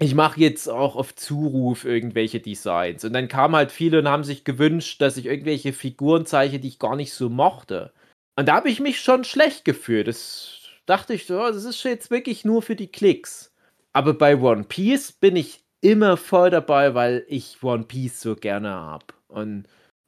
ich 0.00 0.14
mache 0.14 0.40
jetzt 0.40 0.68
auch 0.68 0.96
auf 0.96 1.14
Zuruf 1.14 1.84
irgendwelche 1.84 2.40
Designs. 2.40 3.04
Und 3.04 3.12
dann 3.12 3.28
kamen 3.28 3.54
halt 3.54 3.70
viele 3.70 4.00
und 4.00 4.08
haben 4.08 4.24
sich 4.24 4.42
gewünscht, 4.44 5.00
dass 5.00 5.16
ich 5.16 5.26
irgendwelche 5.26 5.72
Figuren 5.72 6.26
zeichne, 6.26 6.58
die 6.58 6.68
ich 6.68 6.80
gar 6.80 6.96
nicht 6.96 7.12
so 7.12 7.28
mochte. 7.30 7.92
Und 8.36 8.48
da 8.48 8.56
habe 8.56 8.68
ich 8.68 8.80
mich 8.80 9.00
schon 9.00 9.22
schlecht 9.22 9.64
gefühlt. 9.64 10.08
Das 10.08 10.58
dachte 10.86 11.14
ich 11.14 11.26
so, 11.26 11.40
oh, 11.40 11.50
das 11.52 11.64
ist 11.64 11.84
jetzt 11.84 12.10
wirklich 12.10 12.44
nur 12.44 12.62
für 12.62 12.74
die 12.74 12.88
Klicks. 12.88 13.52
Aber 13.92 14.14
bei 14.14 14.36
One 14.36 14.64
Piece 14.64 15.12
bin 15.12 15.36
ich 15.36 15.63
immer 15.84 16.16
voll 16.16 16.50
dabei, 16.50 16.94
weil 16.94 17.24
ich 17.28 17.62
One 17.62 17.84
Piece 17.84 18.20
so 18.20 18.34
gerne 18.36 18.70
habe. 18.70 19.04
Und, 19.28 19.64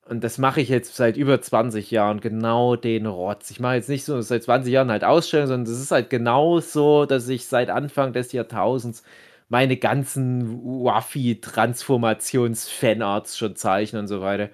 und 0.08 0.24
das 0.24 0.38
mache 0.38 0.60
ich 0.62 0.68
jetzt 0.70 0.96
seit 0.96 1.16
über 1.18 1.40
20 1.40 1.90
Jahren, 1.90 2.20
genau 2.20 2.76
den 2.76 3.06
Rotz. 3.06 3.50
Ich 3.50 3.60
mache 3.60 3.74
jetzt 3.76 3.88
nicht 3.90 4.04
so 4.04 4.20
seit 4.22 4.42
20 4.44 4.72
Jahren 4.72 4.90
halt 4.90 5.04
Ausstellungen, 5.04 5.48
sondern 5.48 5.72
es 5.72 5.80
ist 5.80 5.90
halt 5.90 6.08
genau 6.10 6.60
so, 6.60 7.04
dass 7.06 7.28
ich 7.28 7.46
seit 7.46 7.68
Anfang 7.70 8.12
des 8.14 8.32
Jahrtausends 8.32 9.02
meine 9.48 9.76
ganzen 9.76 10.62
Waffy-Transformations-Fanarts 10.64 13.36
schon 13.38 13.54
zeichne 13.56 13.98
und 14.00 14.08
so 14.08 14.20
weiter. 14.22 14.48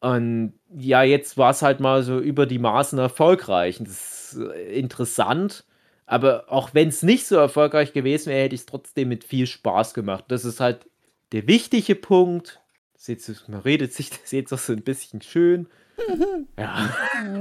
Und 0.00 0.54
ja, 0.70 1.02
jetzt 1.02 1.36
war 1.38 1.50
es 1.50 1.62
halt 1.62 1.80
mal 1.80 2.02
so 2.02 2.18
über 2.20 2.46
die 2.46 2.58
Maßen 2.58 2.98
erfolgreich. 2.98 3.78
Und 3.80 3.88
das 3.88 4.32
ist 4.34 4.38
äh, 4.40 4.78
interessant. 4.78 5.64
Aber 6.10 6.46
auch 6.48 6.74
wenn 6.74 6.88
es 6.88 7.04
nicht 7.04 7.24
so 7.24 7.36
erfolgreich 7.36 7.92
gewesen 7.92 8.30
wäre, 8.30 8.42
hätte 8.42 8.56
ich 8.56 8.62
es 8.62 8.66
trotzdem 8.66 9.08
mit 9.08 9.22
viel 9.22 9.46
Spaß 9.46 9.94
gemacht. 9.94 10.24
Das 10.26 10.44
ist 10.44 10.58
halt 10.58 10.90
der 11.30 11.46
wichtige 11.46 11.94
Punkt. 11.94 12.60
Seht 12.96 13.22
man 13.46 13.60
redet 13.60 13.92
sich 13.92 14.10
das 14.10 14.32
jetzt 14.32 14.52
auch 14.52 14.58
so 14.58 14.72
ein 14.72 14.82
bisschen 14.82 15.22
schön. 15.22 15.68
ja. 16.58 16.90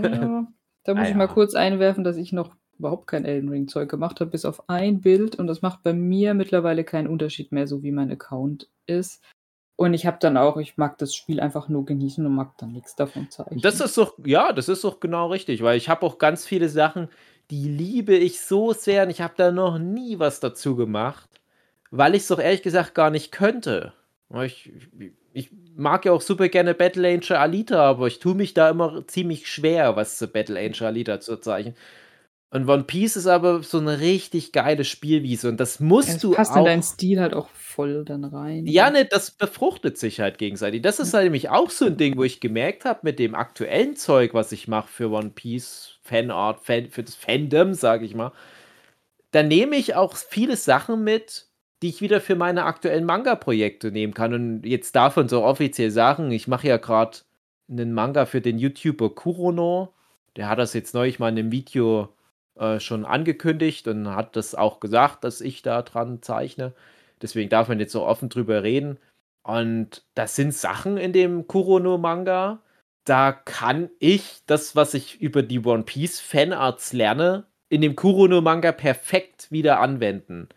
ja. 0.04 0.48
Da 0.84 0.94
muss 0.94 1.08
ah, 1.08 1.10
ich 1.10 1.16
mal 1.16 1.28
kurz 1.28 1.56
einwerfen, 1.56 2.04
dass 2.04 2.16
ich 2.16 2.32
noch 2.32 2.56
überhaupt 2.78 3.08
kein 3.08 3.26
Elden 3.26 3.50
Ring 3.50 3.68
Zeug 3.68 3.90
gemacht 3.90 4.20
habe, 4.20 4.30
bis 4.30 4.46
auf 4.46 4.70
ein 4.70 5.02
Bild. 5.02 5.36
Und 5.38 5.48
das 5.48 5.64
macht 5.64 5.82
bei 5.82 5.94
mir 5.94 6.36
mittlerweile 6.36 6.84
keinen 6.84 7.08
Unterschied 7.08 7.52
mehr, 7.52 7.66
so 7.66 7.82
wie 7.82 7.92
mein 7.92 8.12
Account 8.12 8.70
ist. 8.86 9.24
Und 9.78 9.96
ich 9.96 10.06
habe 10.06 10.18
dann 10.20 10.38
auch, 10.38 10.58
ich 10.58 10.78
mag 10.78 11.00
das 11.00 11.16
Spiel 11.16 11.40
einfach 11.40 11.70
nur 11.70 11.86
genießen 11.86 12.24
und 12.24 12.36
mag 12.36 12.56
dann 12.60 12.74
nichts 12.74 12.96
davon 12.96 13.32
zeigen. 13.32 13.62
Das 13.62 13.80
ist 13.80 13.98
doch, 13.98 14.14
ja, 14.24 14.54
das 14.54 14.70
ist 14.70 14.84
doch 14.84 15.00
genau 15.00 15.32
richtig, 15.32 15.64
weil 15.64 15.76
ich 15.76 15.90
habe 15.90 16.06
auch 16.06 16.20
ganz 16.20 16.46
viele 16.46 16.70
Sachen, 16.70 17.10
die 17.52 17.68
liebe 17.68 18.16
ich 18.16 18.42
so 18.42 18.74
sehr 18.74 19.04
und 19.04 19.10
ich 19.10 19.22
habe 19.22 19.34
da 19.38 19.52
noch 19.52 19.80
nie 19.80 20.20
was 20.20 20.40
dazu 20.40 20.76
gemacht, 20.76 21.30
weil 21.92 22.16
ich 22.16 22.24
es 22.24 22.28
doch 22.28 22.40
ehrlich 22.40 22.62
gesagt 22.62 22.94
gar 22.96 23.10
nicht 23.10 23.32
könnte. 23.32 23.94
Ich, 24.44 24.72
ich 25.34 25.50
mag 25.76 26.06
ja 26.06 26.12
auch 26.12 26.22
super 26.22 26.50
gerne 26.50 26.76
Battle 26.76 27.08
Angel 27.08 27.38
Alita, 27.38 27.82
aber 27.82 28.08
ich 28.08 28.20
tue 28.20 28.36
mich 28.36 28.54
da 28.54 28.70
immer 28.70 29.08
ziemlich 29.08 29.48
schwer, 29.48 29.96
was 29.96 30.18
zu 30.18 30.28
Battle 30.28 30.60
Angel 30.60 30.86
Alita 30.88 31.20
zu 31.20 31.38
zeichnen. 31.38 31.76
Und 32.52 32.68
One 32.68 32.84
Piece 32.84 33.16
ist 33.16 33.28
aber 33.28 33.62
so 33.62 33.78
eine 33.78 34.00
richtig 34.00 34.52
geile 34.52 34.84
Spielwiese 34.84 35.50
und 35.50 35.60
das 35.60 35.80
musst 35.80 36.08
ja, 36.08 36.14
das 36.16 36.22
du 36.22 36.32
passt 36.32 36.52
auch. 36.54 36.58
in 36.58 36.66
deinen 36.66 36.84
Stil 36.84 37.20
halt 37.20 37.36
auch 37.36 37.48
voll 37.50 38.04
dann 38.06 38.24
rein. 38.24 38.66
Ja, 38.66 38.90
ne, 38.90 39.06
das 39.06 39.30
befruchtet 39.30 40.00
sich 40.00 40.20
halt 40.20 40.40
gegenseitig. 40.40 40.82
Das 40.82 41.00
ist 41.00 41.14
ja. 41.14 41.18
halt 41.18 41.26
nämlich 41.26 41.50
auch 41.50 41.70
so 41.70 41.86
ein 41.86 41.98
Ding, 41.98 42.18
wo 42.18 42.24
ich 42.24 42.40
gemerkt 42.40 42.86
habe, 42.86 43.02
mit 43.04 43.20
dem 43.20 43.36
aktuellen 43.36 43.96
Zeug, 43.96 44.34
was 44.34 44.52
ich 44.52 44.68
mache 44.68 44.88
für 44.88 45.12
One 45.12 45.30
Piece, 45.30 46.00
Fanart, 46.02 46.62
Fan, 46.62 46.90
für 46.90 47.04
das 47.04 47.14
Fandom, 47.14 47.76
sage 47.76 48.06
ich 48.06 48.16
mal, 48.16 48.32
da 49.30 49.44
nehme 49.44 49.76
ich 49.76 49.94
auch 49.94 50.16
viele 50.16 50.58
Sachen 50.58 51.04
mit, 51.04 51.46
die 51.84 51.90
ich 51.90 52.02
wieder 52.02 52.20
für 52.20 52.36
meine 52.36 52.66
aktuellen 52.66 53.06
Manga-Projekte 53.06 53.92
nehmen 53.92 54.16
kann. 54.16 54.34
Und 54.34 54.66
jetzt 54.66 54.96
davon 54.96 55.30
so 55.30 55.44
offiziell 55.44 55.92
sagen, 55.92 56.32
ich 56.32 56.48
mache 56.48 56.68
ja 56.68 56.78
gerade 56.78 57.20
einen 57.70 57.94
Manga 57.94 58.26
für 58.26 58.42
den 58.42 58.58
YouTuber 58.58 59.14
Kurono. 59.14 59.94
Der 60.36 60.50
hat 60.50 60.58
das 60.58 60.74
jetzt 60.74 60.96
neulich 60.96 61.20
mal 61.20 61.30
in 61.30 61.38
einem 61.38 61.52
Video 61.52 62.10
äh, 62.60 62.80
schon 62.80 63.06
angekündigt 63.06 63.88
und 63.88 64.16
hat 64.16 64.36
das 64.36 64.54
auch 64.54 64.80
gesagt, 64.80 65.24
dass 65.24 65.42
ich 65.42 65.62
da 65.62 65.82
dran 65.82 66.22
zeichne. 66.22 66.74
Deswegen 67.22 67.50
darf 67.50 67.68
man 67.68 67.80
jetzt 67.80 67.94
so 67.94 68.06
offen 68.06 68.30
drüber 68.30 68.64
reden. 68.64 68.98
Und 69.44 70.04
das 70.16 70.36
sind 70.36 70.54
Sachen 70.54 70.98
in 70.98 71.14
dem 71.14 71.48
Kurono-Manga. 71.48 72.60
Da 73.06 73.32
kann 73.32 73.90
ich 74.00 74.42
das, 74.46 74.76
was 74.76 74.94
ich 74.94 75.22
über 75.22 75.42
die 75.42 75.60
One 75.60 75.84
Piece 75.84 76.20
Fanarts 76.20 76.94
lerne, 76.94 77.46
in 77.70 77.82
dem 77.82 77.96
Kurono-Manga 77.96 78.72
perfekt 78.72 79.52
wieder 79.52 79.80
anwenden. 79.80 80.50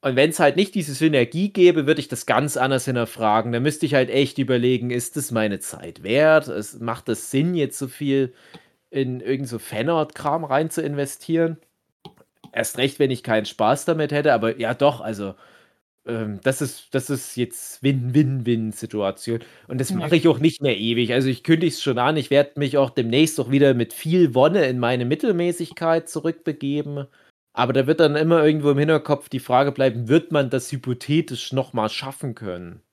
Und 0.00 0.16
wenn 0.16 0.30
es 0.30 0.40
halt 0.40 0.56
nicht 0.56 0.74
diese 0.74 0.92
Synergie 0.92 1.50
gäbe, 1.50 1.86
würde 1.86 2.00
ich 2.00 2.08
das 2.08 2.26
ganz 2.26 2.58
anders 2.58 2.84
hinterfragen. 2.84 3.52
Da 3.52 3.60
müsste 3.60 3.86
ich 3.86 3.94
halt 3.94 4.10
echt 4.10 4.38
überlegen, 4.38 4.90
ist 4.90 5.16
das 5.16 5.30
meine 5.30 5.60
Zeit 5.60 6.02
wert? 6.02 6.48
Es, 6.48 6.78
macht 6.80 7.08
das 7.08 7.30
Sinn, 7.30 7.54
jetzt 7.54 7.78
so 7.78 7.88
viel 7.88 8.34
in 8.94 9.20
irgend 9.20 9.48
so 9.48 9.58
Fanart-Kram 9.58 10.44
rein 10.44 10.70
zu 10.70 10.80
investieren. 10.82 11.58
Erst 12.52 12.78
recht, 12.78 12.98
wenn 13.00 13.10
ich 13.10 13.24
keinen 13.24 13.46
Spaß 13.46 13.84
damit 13.86 14.12
hätte, 14.12 14.32
aber 14.32 14.58
ja 14.58 14.74
doch, 14.74 15.00
also 15.00 15.34
ähm, 16.06 16.40
das 16.44 16.62
ist, 16.62 16.94
das 16.94 17.10
ist 17.10 17.36
jetzt 17.36 17.82
Win-Win-Win-Situation. 17.82 19.40
Und 19.68 19.80
das 19.80 19.92
mache 19.92 20.16
ich 20.16 20.28
auch 20.28 20.38
nicht 20.38 20.62
mehr 20.62 20.78
ewig. 20.78 21.12
Also 21.12 21.28
ich 21.28 21.42
kündige 21.44 21.72
es 21.72 21.82
schon 21.82 21.98
an, 21.98 22.16
ich 22.16 22.30
werde 22.30 22.60
mich 22.60 22.78
auch 22.78 22.90
demnächst 22.90 23.40
auch 23.40 23.50
wieder 23.50 23.74
mit 23.74 23.92
viel 23.92 24.34
Wonne 24.34 24.66
in 24.66 24.78
meine 24.78 25.04
Mittelmäßigkeit 25.06 26.08
zurückbegeben. 26.08 27.06
Aber 27.54 27.72
da 27.72 27.86
wird 27.88 28.00
dann 28.00 28.16
immer 28.16 28.44
irgendwo 28.44 28.70
im 28.70 28.78
Hinterkopf 28.78 29.28
die 29.28 29.40
Frage 29.40 29.72
bleiben, 29.72 30.08
wird 30.08 30.32
man 30.32 30.50
das 30.50 30.70
hypothetisch 30.72 31.52
nochmal 31.52 31.88
schaffen 31.88 32.34
können? 32.36 32.83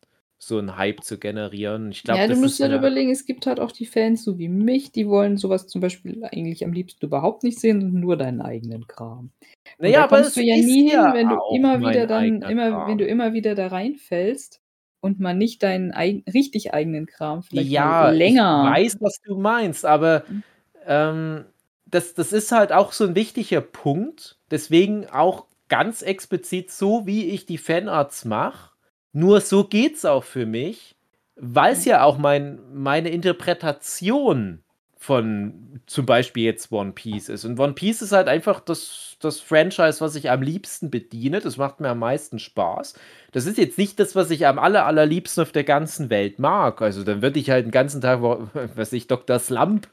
So 0.44 0.58
einen 0.58 0.76
Hype 0.76 1.04
zu 1.04 1.20
generieren. 1.20 1.92
Ich 1.92 2.04
glaub, 2.04 2.18
ja, 2.18 2.28
du 2.28 2.36
musst 2.36 2.58
dir 2.58 2.64
halt 2.64 2.76
überlegen, 2.76 3.12
es 3.12 3.26
gibt 3.26 3.46
halt 3.46 3.60
auch 3.60 3.72
die 3.72 3.86
Fans, 3.86 4.24
so 4.24 4.40
wie 4.40 4.50
mich, 4.50 4.92
die 4.92 5.08
wollen 5.08 5.38
sowas 5.38 5.68
zum 5.68 5.82
Beispiel 5.82 6.24
eigentlich 6.24 6.66
am 6.66 6.74
liebsten 6.74 7.06
überhaupt 7.06 7.44
nicht 7.44 7.60
sehen 7.60 7.84
und 7.84 7.94
nur 7.94 8.18
deinen 8.18 8.42
eigenen 8.42 8.88
Kram. 8.88 9.30
Naja, 9.78 10.00
da 10.00 10.04
aber 10.06 10.18
kommst 10.18 10.38
du 10.38 10.42
ja 10.42 10.56
nie 10.56 10.90
hin, 10.90 11.00
wenn 11.14 11.30
du 11.30 11.38
immer 11.56 11.80
wieder 11.80 12.08
dann, 12.08 12.42
immer, 12.42 12.72
Kram. 12.72 12.90
wenn 12.90 12.98
du 12.98 13.06
immer 13.06 13.34
wieder 13.34 13.54
da 13.54 13.68
reinfällst 13.68 14.62
und 15.00 15.20
mal 15.20 15.36
nicht 15.36 15.62
deinen 15.62 15.92
eig 15.92 16.24
richtig 16.34 16.74
eigenen 16.74 17.06
Kram 17.06 17.44
vielleicht 17.44 17.70
ja, 17.70 18.10
länger. 18.10 18.74
Ich 18.76 18.86
weiß, 18.86 18.98
was 19.00 19.22
du 19.24 19.38
meinst, 19.38 19.86
aber 19.86 20.24
mhm. 20.28 20.44
ähm, 20.88 21.46
das, 21.86 22.16
das 22.16 22.34
ist 22.34 22.52
halt 22.52 22.72
auch 22.72 22.94
so 22.94 23.06
ein 23.06 23.14
wichtiger 23.14 23.62
Punkt. 23.62 24.40
Deswegen 24.50 25.06
auch 25.06 25.46
ganz 25.70 26.02
explizit 26.02 26.72
so, 26.72 27.06
wie 27.06 27.26
ich 27.26 27.46
die 27.46 27.60
Fanarts 27.60 28.26
mache 28.26 28.71
nur 29.14 29.42
so 29.42 29.64
geht's 29.64 30.06
auch 30.06 30.24
für 30.24 30.46
mich, 30.46 30.96
weil 31.36 31.74
es 31.74 31.86
ja 31.86 32.04
auch 32.04 32.18
mein, 32.18 32.60
meine 32.74 33.10
Interpretation 33.10 34.64
von 35.02 35.82
zum 35.88 36.06
Beispiel 36.06 36.44
jetzt 36.44 36.72
One 36.72 36.92
Piece 36.92 37.28
ist. 37.28 37.44
Und 37.44 37.60
One 37.60 37.74
Piece 37.74 38.04
ist 38.04 38.12
halt 38.12 38.28
einfach 38.28 38.60
das, 38.60 39.18
das 39.20 39.40
Franchise, 39.40 40.00
was 40.00 40.14
ich 40.14 40.30
am 40.30 40.44
liebsten 40.44 40.92
bediene. 40.92 41.40
Das 41.40 41.58
macht 41.58 41.80
mir 41.80 41.90
am 41.90 41.98
meisten 41.98 42.38
Spaß. 42.38 42.94
Das 43.32 43.48
ist 43.48 43.58
jetzt 43.58 43.80
nicht 43.80 44.00
das, 44.00 44.16
was 44.16 44.30
ich 44.30 44.46
am 44.46 44.60
aller, 44.60 44.86
allerliebsten 44.86 45.42
auf 45.42 45.52
der 45.52 45.64
ganzen 45.64 46.12
Welt 46.12 46.38
mag. 46.38 46.84
Also 46.84 47.04
dann 47.04 47.24
würde 47.24 47.40
ich 47.40 47.50
halt 47.50 47.66
den 47.66 47.72
ganzen 47.72 48.00
Tag, 48.00 48.22
was 48.76 48.94
ich, 48.94 49.08
Dr. 49.08 49.40
Slump 49.40 49.88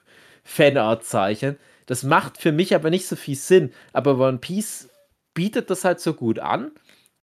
Fanart 0.44 1.04
zeichnen. 1.04 1.56
Das 1.86 2.02
macht 2.02 2.36
für 2.36 2.52
mich 2.52 2.74
aber 2.74 2.90
nicht 2.90 3.06
so 3.08 3.16
viel 3.16 3.36
Sinn. 3.36 3.72
Aber 3.94 4.18
One 4.18 4.36
Piece 4.36 4.90
bietet 5.32 5.70
das 5.70 5.86
halt 5.86 6.00
so 6.00 6.12
gut 6.12 6.38
an. 6.38 6.70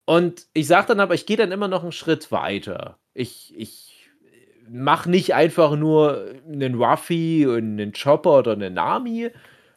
Und 0.07 0.47
ich 0.53 0.67
sage 0.67 0.87
dann 0.87 1.01
aber, 1.01 1.15
ich 1.15 1.25
gehe 1.25 1.35
dann 1.35 1.51
immer 1.51 1.67
noch 1.67 1.83
einen 1.83 1.91
Schritt 1.91 2.31
weiter. 2.31 2.97
Ich, 3.13 3.53
ich 3.57 4.09
mache 4.69 5.09
nicht 5.09 5.35
einfach 5.35 5.75
nur 5.75 6.33
einen 6.49 6.75
Ruffy 6.75 7.45
und 7.45 7.73
einen 7.73 7.91
Chopper 7.91 8.39
oder 8.39 8.53
einen 8.53 8.75
Nami, 8.75 9.31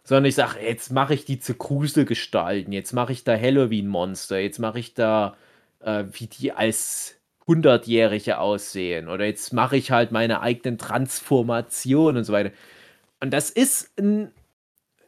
sondern 0.05 0.27
ich 0.27 0.37
sage, 0.37 0.61
jetzt 0.65 0.93
mache 0.93 1.15
ich 1.15 1.25
die 1.25 1.41
zu 1.41 1.55
Gruselgestalten, 1.55 2.73
jetzt 2.73 2.93
mache 2.93 3.11
ich 3.11 3.25
da 3.25 3.37
Halloween-Monster, 3.37 4.39
jetzt 4.39 4.61
mache 4.61 4.79
ich 4.79 4.95
da, 4.95 5.37
äh, 5.81 6.05
wie 6.13 6.29
die 6.29 6.53
als 6.53 7.17
Hundertjährige 7.49 8.39
aussehen 8.39 9.09
oder 9.09 9.25
jetzt 9.25 9.53
mache 9.53 9.77
ich 9.77 9.91
halt 9.91 10.13
meine 10.13 10.43
eigenen 10.43 10.79
Transformationen 10.79 12.19
und 12.19 12.25
so 12.25 12.33
weiter. 12.33 12.53
Und 13.19 13.33
das 13.33 13.51
ist 13.51 13.99
ein, 13.99 14.31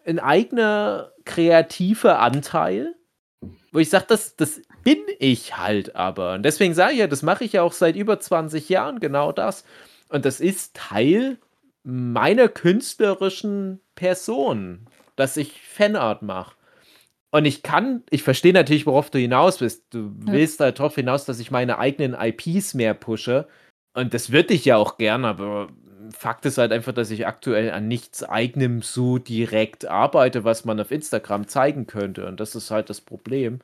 ein 0.04 0.18
eigener 0.18 1.12
kreativer 1.24 2.18
Anteil, 2.18 2.96
wo 3.70 3.78
ich 3.78 3.88
sage, 3.88 4.06
das, 4.08 4.34
das 4.34 4.60
bin 4.82 4.98
ich 5.18 5.56
halt 5.56 5.96
aber. 5.96 6.34
Und 6.34 6.42
deswegen 6.42 6.74
sage 6.74 6.92
ich 6.92 6.98
ja, 6.98 7.06
das 7.06 7.22
mache 7.22 7.44
ich 7.44 7.52
ja 7.52 7.62
auch 7.62 7.72
seit 7.72 7.96
über 7.96 8.20
20 8.20 8.68
Jahren, 8.68 9.00
genau 9.00 9.32
das. 9.32 9.64
Und 10.08 10.24
das 10.24 10.40
ist 10.40 10.74
Teil 10.74 11.38
meiner 11.84 12.48
künstlerischen 12.48 13.80
Person, 13.94 14.86
dass 15.16 15.36
ich 15.36 15.62
Fanart 15.62 16.22
mache. 16.22 16.54
Und 17.30 17.46
ich 17.46 17.62
kann, 17.62 18.02
ich 18.10 18.22
verstehe 18.22 18.52
natürlich, 18.52 18.86
worauf 18.86 19.10
du 19.10 19.18
hinaus 19.18 19.58
bist. 19.58 19.84
Du 19.90 20.12
ja. 20.26 20.32
willst 20.32 20.60
halt 20.60 20.78
darauf 20.78 20.94
hinaus, 20.94 21.24
dass 21.24 21.40
ich 21.40 21.50
meine 21.50 21.78
eigenen 21.78 22.14
IPs 22.14 22.74
mehr 22.74 22.92
pushe. 22.94 23.48
Und 23.94 24.12
das 24.12 24.32
würde 24.32 24.54
ich 24.54 24.66
ja 24.66 24.76
auch 24.76 24.98
gern, 24.98 25.24
aber 25.24 25.68
Fakt 26.10 26.44
ist 26.46 26.58
halt 26.58 26.72
einfach, 26.72 26.92
dass 26.92 27.10
ich 27.10 27.26
aktuell 27.26 27.70
an 27.70 27.88
nichts 27.88 28.22
Eigenem 28.22 28.82
so 28.82 29.18
direkt 29.18 29.86
arbeite, 29.86 30.44
was 30.44 30.64
man 30.64 30.80
auf 30.80 30.90
Instagram 30.90 31.48
zeigen 31.48 31.86
könnte. 31.86 32.26
Und 32.26 32.38
das 32.40 32.54
ist 32.54 32.70
halt 32.70 32.90
das 32.90 33.00
Problem. 33.00 33.60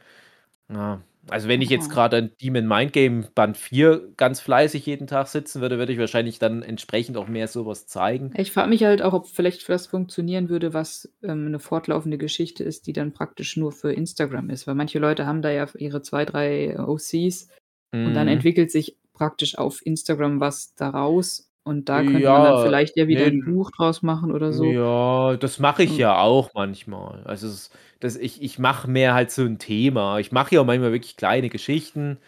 Ja. 0.69 1.03
Also 1.31 1.49
wenn 1.49 1.63
ich 1.63 1.71
jetzt 1.71 1.91
gerade 1.91 2.17
an 2.17 2.31
Demon 2.41 2.67
Mind 2.67 2.93
Game 2.93 3.27
Band 3.35 3.57
4 3.57 4.13
ganz 4.17 4.41
fleißig 4.41 4.87
jeden 4.87 5.07
Tag 5.07 5.29
sitzen 5.29 5.61
würde, 5.61 5.79
würde 5.79 5.93
ich 5.93 5.99
wahrscheinlich 5.99 6.39
dann 6.39 6.63
entsprechend 6.63 7.17
auch 7.17 7.29
mehr 7.29 7.49
sowas 7.49 7.87
zeigen. 7.87 8.33
Ich 8.37 8.53
frage 8.53 8.69
mich 8.69 8.85
halt 8.85 9.03
auch, 9.03 9.13
ob 9.13 9.27
vielleicht 9.27 9.69
das 9.69 9.87
funktionieren 9.87 10.49
würde, 10.49 10.75
was 10.75 11.13
ähm, 11.23 11.51
'ne 11.51 11.59
fortlaufende 11.59 12.19
Geschichte 12.19 12.65
ist, 12.65 12.87
die 12.87 12.93
dann 12.93 13.13
praktisch 13.13 13.57
nur 13.57 13.73
für 13.73 13.93
Instagram 13.93 14.51
ist. 14.51 14.67
Weil 14.67 14.75
manche 14.75 14.99
Leute 14.99 15.27
haben 15.27 15.43
da 15.43 15.51
ja 15.51 15.67
ihre 15.77 16.03
zwei, 16.03 16.25
drei 16.25 16.79
OCs 16.79 17.49
und 17.93 18.15
dann 18.15 18.27
mhm. 18.27 18.35
entwickelt 18.35 18.71
sich 18.71 18.97
praktisch 19.15 19.59
auf 19.59 19.85
Instagram 19.85 20.41
was 20.41 20.75
daraus 20.75 21.48
und 21.69 21.89
da 21.89 22.05
könnte 22.05 22.31
man 22.31 22.43
dann 22.43 22.59
vielleicht 22.59 22.97
ja 22.97 23.09
wieder 23.09 23.27
ne, 23.27 23.29
'n 23.29 23.45
Buch 23.45 23.71
draus 23.73 24.03
machen 24.03 24.33
oder 24.33 24.53
so. 24.53 24.79
ja, 24.79 25.37
das 25.37 25.59
mache 25.59 25.83
ich 25.83 25.97
ja 25.99 26.19
auch 26.21 26.51
manchmal. 26.55 27.23
Also, 27.25 27.49
es 27.49 27.71
das 28.01 28.17
ich 28.17 28.43
ich 28.43 28.59
mache 28.59 28.89
mehr 28.91 29.15
halt 29.15 29.31
so 29.31 29.43
ein 29.45 29.59
Thema. 29.59 30.19
Ich 30.21 30.33
mache 30.33 30.55
ja 30.55 30.61
auch 30.63 30.67
manchmal 30.67 30.93
wirklich 30.93 31.17
kleine 31.17 31.49
Geschichten, 31.51 32.19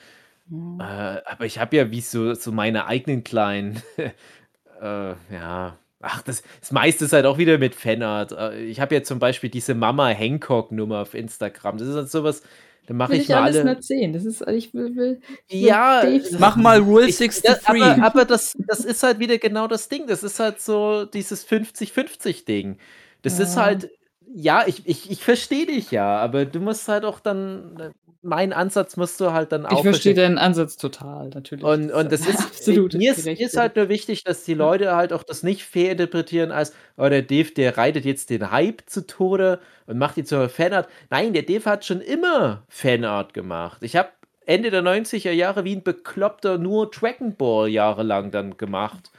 Mhm. 0.50 0.80
äh, 0.80 0.84
aber 0.84 1.46
ich 1.46 1.58
habe 1.60 1.76
ja 1.76 1.90
wie 1.92 2.00
so 2.02 2.34
so 2.34 2.52
meine 2.52 2.86
eigenen 2.86 3.24
kleinen, 3.24 3.82
äh, 4.82 5.14
ja 5.32 5.78
ach, 6.02 6.22
das 6.22 6.42
das 6.60 6.72
meiste 6.72 7.06
ist 7.06 7.12
halt 7.14 7.26
auch 7.26 7.38
wieder 7.38 7.58
mit 7.58 7.74
Fanart. 7.76 8.32
Äh, 8.32 8.64
ich 8.64 8.80
habe 8.80 8.94
ja 8.96 9.02
zum 9.04 9.18
Beispiel 9.20 9.50
diese 9.50 9.74
Mama 9.74 10.08
Hancock 10.10 10.72
Nummer 10.72 11.00
auf 11.02 11.14
Instagram. 11.14 11.78
Das 11.78 11.88
ist 11.88 11.96
halt 11.96 12.10
so 12.10 12.24
was 12.24 12.42
dann 12.86 12.96
mache 12.96 13.14
ich, 13.14 13.22
ich 13.22 13.28
mal 13.28 13.42
alles 13.42 13.64
nicht 13.64 13.82
sehen. 13.84 14.12
Das 14.12 14.24
ist, 14.24 14.46
ich 14.48 14.74
will, 14.74 14.96
will 14.96 15.20
ja, 15.48 16.02
mach 16.38 16.56
mal 16.56 16.78
Rule 16.78 17.06
63. 17.06 17.44
Ich, 17.44 17.68
aber, 17.68 18.02
aber 18.02 18.24
das, 18.24 18.56
das 18.66 18.84
ist 18.84 19.02
halt 19.02 19.18
wieder 19.18 19.38
genau 19.38 19.68
das 19.68 19.88
Ding. 19.88 20.06
Das 20.06 20.22
ist 20.22 20.40
halt 20.40 20.60
so 20.60 21.04
dieses 21.04 21.46
50-50-Ding. 21.46 22.78
Das 23.22 23.38
ja. 23.38 23.44
ist 23.44 23.56
halt, 23.56 23.90
ja, 24.34 24.64
ich, 24.66 24.86
ich, 24.86 25.10
ich 25.10 25.22
verstehe 25.22 25.66
dich 25.66 25.90
ja, 25.90 26.16
aber 26.18 26.44
du 26.46 26.60
musst 26.60 26.88
halt 26.88 27.04
auch 27.04 27.20
dann 27.20 27.92
mein 28.22 28.52
Ansatz 28.52 28.96
musst 28.96 29.20
du 29.20 29.32
halt 29.32 29.52
dann 29.52 29.64
auch. 29.64 29.78
Ich 29.78 29.82
verstehe 29.82 30.14
deinen 30.14 30.38
Ansatz 30.38 30.76
total, 30.76 31.30
natürlich. 31.30 31.64
Und, 31.64 31.90
und 31.90 32.12
das 32.12 32.26
ist 32.26 32.38
absolut. 32.38 32.94
Mir 32.94 33.12
ist, 33.12 33.26
ist 33.26 33.56
halt 33.56 33.76
nur 33.76 33.88
wichtig, 33.88 34.24
dass 34.24 34.44
die 34.44 34.54
Leute 34.54 34.94
halt 34.94 35.12
auch 35.12 35.22
das 35.22 35.42
nicht 35.42 35.62
fehlinterpretieren 35.64 36.52
als, 36.52 36.74
oh, 36.96 37.08
der 37.08 37.22
Dave, 37.22 37.50
der 37.52 37.78
reitet 37.78 38.04
jetzt 38.04 38.30
den 38.30 38.50
Hype 38.50 38.82
zu 38.86 39.06
Tode 39.06 39.60
und 39.86 39.98
macht 39.98 40.16
die 40.16 40.24
zur 40.24 40.48
Fanart. 40.48 40.88
Nein, 41.08 41.32
der 41.32 41.42
Dave 41.42 41.64
hat 41.64 41.84
schon 41.84 42.00
immer 42.00 42.64
Fanart 42.68 43.32
gemacht. 43.32 43.82
Ich 43.82 43.96
habe 43.96 44.10
Ende 44.44 44.70
der 44.70 44.82
90er 44.82 45.30
Jahre 45.30 45.64
wie 45.64 45.76
ein 45.76 45.82
Bekloppter 45.82 46.58
nur 46.58 46.90
Dragon 46.90 47.36
Ball 47.36 47.68
jahrelang 47.68 48.30
dann 48.30 48.56
gemacht. 48.56 49.10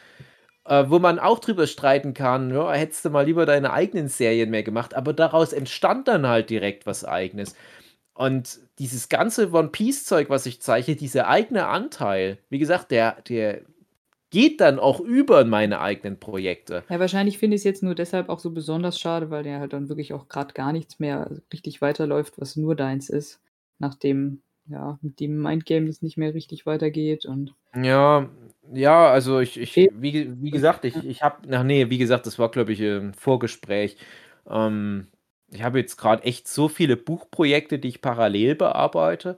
Äh, 0.66 0.86
wo 0.90 1.00
man 1.00 1.18
auch 1.18 1.40
drüber 1.40 1.66
streiten 1.66 2.14
kann, 2.14 2.54
ja, 2.54 2.72
hättest 2.72 3.04
du 3.04 3.10
mal 3.10 3.26
lieber 3.26 3.48
deine 3.48 3.74
eigenen 3.74 4.10
Serien 4.10 4.52
mehr 4.52 4.62
gemacht, 4.62 4.94
aber 4.94 5.12
daraus 5.12 5.54
entstand 5.54 6.08
dann 6.08 6.28
halt 6.28 6.52
direkt 6.52 6.86
was 6.86 7.04
eigenes. 7.04 7.56
Und 8.22 8.60
dieses 8.78 9.10
ganze 9.10 9.52
One 9.52 9.70
Piece-Zeug, 9.70 10.30
was 10.30 10.46
ich 10.46 10.62
zeichne, 10.62 10.96
dieser 10.96 11.28
eigene 11.28 11.66
Anteil, 11.66 12.38
wie 12.50 12.60
gesagt, 12.60 12.92
der, 12.92 13.20
der 13.24 13.62
geht 14.30 14.62
dann 14.62 14.78
auch 14.78 15.00
über 15.00 15.42
in 15.42 15.50
meine 15.50 15.80
eigenen 15.80 16.20
Projekte. 16.20 16.84
Ja, 16.88 17.00
wahrscheinlich 17.00 17.40
finde 17.40 17.56
ich 17.56 17.62
es 17.62 17.64
jetzt 17.64 17.82
nur 17.82 17.96
deshalb 17.96 18.30
auch 18.30 18.38
so 18.38 18.52
besonders 18.52 19.00
schade, 19.00 19.32
weil 19.32 19.42
der 19.42 19.60
halt 19.60 19.74
dann 19.74 19.90
wirklich 19.90 20.14
auch 20.14 20.28
gerade 20.28 20.54
gar 20.54 20.72
nichts 20.72 21.00
mehr 21.00 21.32
richtig 21.52 21.82
weiterläuft, 21.82 22.40
was 22.40 22.56
nur 22.58 22.76
deins 22.76 23.10
ist, 23.10 23.42
nachdem 23.80 24.44
ja 24.68 25.00
mit 25.02 25.20
dem 25.20 25.42
Mindgame 25.42 25.90
es 25.90 26.04
nicht 26.04 26.18
mehr 26.18 26.36
richtig 26.36 26.68
weitergeht 26.68 27.26
und 27.26 27.56
ja, 27.76 28.30
ja, 28.72 29.10
also 29.10 29.40
ich, 29.40 29.60
ich 29.60 29.76
wie, 29.76 30.32
wie 30.40 30.52
gesagt, 30.52 30.86
ich, 30.86 30.96
ich 31.04 31.24
habe, 31.24 31.38
ach 31.52 31.64
nee, 31.64 31.90
wie 31.90 31.98
gesagt, 31.98 32.28
das 32.28 32.38
war 32.38 32.52
glaube 32.52 32.74
ich 32.74 32.82
ein 32.82 33.16
Vorgespräch. 33.16 33.98
Ähm, 34.48 35.08
ich 35.52 35.64
habe 35.64 35.80
jetzt 35.80 35.98
gerade 35.98 36.24
echt 36.24 36.48
so 36.48 36.68
viele 36.70 36.98
Buchprojekte, 36.98 37.80
die 37.80 37.90
ich 37.90 38.02
parallel 38.02 38.56
bearbeite, 38.56 39.38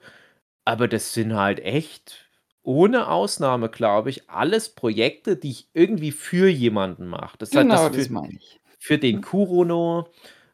aber 0.66 0.88
das 0.88 1.14
sind 1.14 1.36
halt 1.36 1.60
echt 1.62 2.30
ohne 2.64 3.10
Ausnahme, 3.10 3.70
glaube 3.70 4.10
ich, 4.10 4.30
alles 4.30 4.70
Projekte, 4.70 5.38
die 5.38 5.52
ich 5.52 5.70
irgendwie 5.74 6.12
für 6.12 6.48
jemanden 6.50 7.08
mache. 7.08 7.38
Das 7.38 7.52
ist 7.52 7.56
halt 7.58 7.72
Genau, 7.72 7.90
das 7.90 7.90
das 7.90 8.10
für 8.10 8.10
meine 8.10 8.34
ich. 8.36 8.60
für 8.80 8.98
den 8.98 9.22
Kurono, 9.22 10.08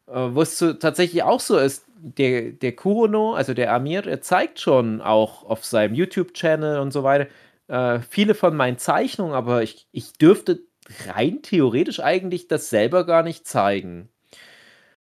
äh, 0.07 0.13
wo 0.13 0.41
es 0.41 0.57
so 0.59 0.73
tatsächlich 0.73 1.23
auch 1.23 1.39
so 1.39 1.57
ist, 1.57 1.85
der 1.97 2.51
der 2.53 2.75
Kurono, 2.75 3.33
also 3.35 3.53
der 3.53 3.73
Amir, 3.73 4.01
der 4.03 4.21
zeigt 4.21 4.59
schon 4.59 5.01
auch 5.01 5.43
auf 5.45 5.65
seinem 5.65 5.95
YouTube-Channel 5.95 6.79
und 6.79 6.91
so 6.91 7.03
weiter, 7.03 7.27
äh, 7.67 7.99
viele 8.01 8.35
von 8.35 8.55
meinen 8.55 8.77
Zeichnungen, 8.77 9.33
aber 9.33 9.63
ich 9.63 9.87
ich 9.91 10.13
dürfte 10.13 10.61
rein 11.07 11.41
theoretisch 11.43 11.99
eigentlich 12.01 12.47
das 12.47 12.69
selber 12.69 13.05
gar 13.05 13.23
nicht 13.23 13.47
zeigen. 13.47 14.09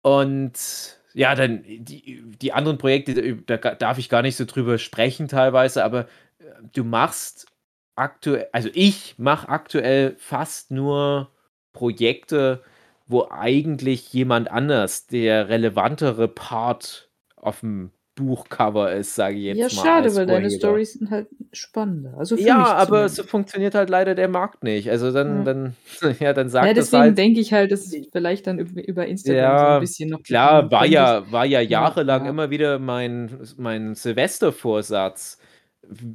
Und 0.05 0.99
ja, 1.15 1.35
dann 1.35 1.63
die, 1.63 2.23
die 2.27 2.53
anderen 2.53 2.77
Projekte, 2.77 3.37
da 3.37 3.57
darf 3.57 3.97
ich 3.97 4.11
gar 4.11 4.21
nicht 4.21 4.37
so 4.37 4.45
drüber 4.45 4.77
sprechen 4.77 5.29
teilweise, 5.29 5.83
aber 5.83 6.01
äh, 6.41 6.45
du 6.75 6.85
machst 6.85 7.47
aktuell, 7.95 8.47
also 8.53 8.69
ich 8.75 9.15
mache 9.19 9.49
aktuell 9.49 10.15
fast 10.19 10.71
nur 10.71 11.31
Projekte, 11.73 12.63
wo 13.07 13.29
eigentlich 13.31 14.13
jemand 14.13 14.51
anders 14.51 15.07
der 15.07 15.49
relevantere 15.49 16.29
Part 16.29 17.09
auf 17.37 17.61
dem 17.61 17.91
Buchcover 18.15 18.93
ist, 18.95 19.15
sage 19.15 19.37
ich 19.37 19.45
jetzt 19.45 19.71
Ja, 19.71 19.71
mal 19.73 19.91
schade, 19.91 20.15
weil 20.15 20.27
deine 20.27 20.51
Storys 20.51 20.95
sind 20.95 21.11
halt 21.11 21.29
spannender. 21.53 22.15
Also 22.19 22.37
Ja, 22.37 22.75
aber 22.75 23.09
so 23.09 23.23
funktioniert 23.23 23.75
halt 23.77 23.89
leider 23.91 24.17
der 24.17 24.27
Markt 24.29 24.65
nicht. 24.65 24.91
Also 24.91 25.13
dann 25.13 25.45
Ja. 25.45 25.45
dann 25.45 25.77
ja, 26.21 26.33
dann 26.33 26.49
Ja, 26.61 26.73
sagt 26.73 26.77
das 26.77 26.93
deswegen 26.93 26.93
halt 26.93 27.17
denke 27.17 27.41
ich 27.41 27.53
halt, 27.53 27.73
dass 27.73 27.87
es 27.87 28.09
vielleicht 28.13 28.47
dann 28.47 28.59
üb 28.61 28.77
über 28.79 29.07
Instagram 29.07 29.59
so 29.59 29.67
'n 29.67 29.77
Ja, 29.77 29.81
bisschen 29.81 30.09
noch 30.11 30.21
klar, 30.23 30.71
war 30.71 30.85
ja 30.85 31.31
war 31.33 31.47
ja 31.47 31.61
Ja, 31.67 31.95
jahrelang 32.01 32.27
ja. 32.27 32.27
immer 32.27 32.51
wieder 32.51 32.79
mein 32.79 33.31
mein 33.57 33.95
Silvestervorsatz. 33.95 35.39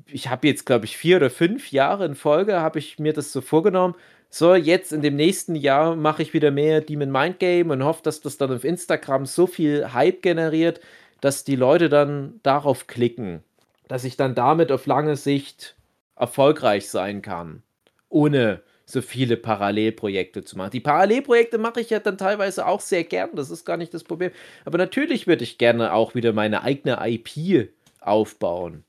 Ich 0.07 0.27
habe 0.29 0.47
jetzt, 0.47 0.65
glaube 0.65 0.85
ich, 0.85 0.97
4 0.97 1.17
oder 1.17 1.29
5 1.29 1.71
Jahre 1.71 2.05
in 2.05 2.15
Folge 2.15 2.59
habe 2.61 2.77
ich 2.79 2.99
mir 2.99 3.13
das 3.13 3.31
so 3.31 3.41
vorgenommen: 3.41 3.95
„So, 4.29 4.53
jetzt 4.55 4.91
in 4.93 5.01
dem 5.01 5.15
nächsten 5.15 5.55
Jahr 5.55 5.95
mache 5.95 6.21
ich 6.21 6.33
wieder 6.33 6.51
mehr 6.51 6.81
Demon 6.81 7.11
Mind 7.11 7.39
Game 7.39 7.71
und 7.71 7.83
hoffe, 7.83 8.01
dass 8.03 8.21
das 8.21 8.37
dann 8.37 8.51
auf 8.51 8.63
Instagram 8.63 9.25
so 9.25 9.47
viel 9.47 9.91
Hype 9.93 10.21
generiert, 10.21 10.79
dass 11.21 11.43
die 11.43 11.55
Leute 11.55 11.89
dann 11.89 12.39
darauf 12.43 12.87
klicken, 12.87 13.43
dass 13.87 14.03
ich 14.03 14.17
dann 14.17 14.35
damit 14.35 14.71
auf 14.71 14.85
lange 14.85 15.15
Sicht 15.15 15.75
erfolgreich 16.15 16.89
sein 16.89 17.21
kann, 17.21 17.63
ohne 18.09 18.61
so 18.85 19.01
viele 19.01 19.37
Parallelprojekte 19.37 20.43
zu 20.43 20.57
machen. 20.57 20.71
Die 20.71 20.79
Parallelprojekte 20.79 21.57
mache 21.59 21.81
ich 21.81 21.91
ja 21.91 21.99
dann 21.99 22.17
teilweise 22.17 22.65
auch 22.65 22.81
sehr 22.81 23.03
gern, 23.03 23.29
das 23.35 23.51
ist 23.51 23.65
gar 23.65 23.77
nicht 23.77 23.93
das 23.93 24.03
Problem. 24.03 24.31
Aber 24.65 24.77
natürlich 24.77 25.27
würde 25.27 25.43
ich 25.43 25.57
gerne 25.59 25.93
auch 25.93 26.15
wieder 26.15 26.33
meine 26.33 26.63
eigene 26.63 26.97
IP 27.01 27.69
aufbauen. 28.01 28.83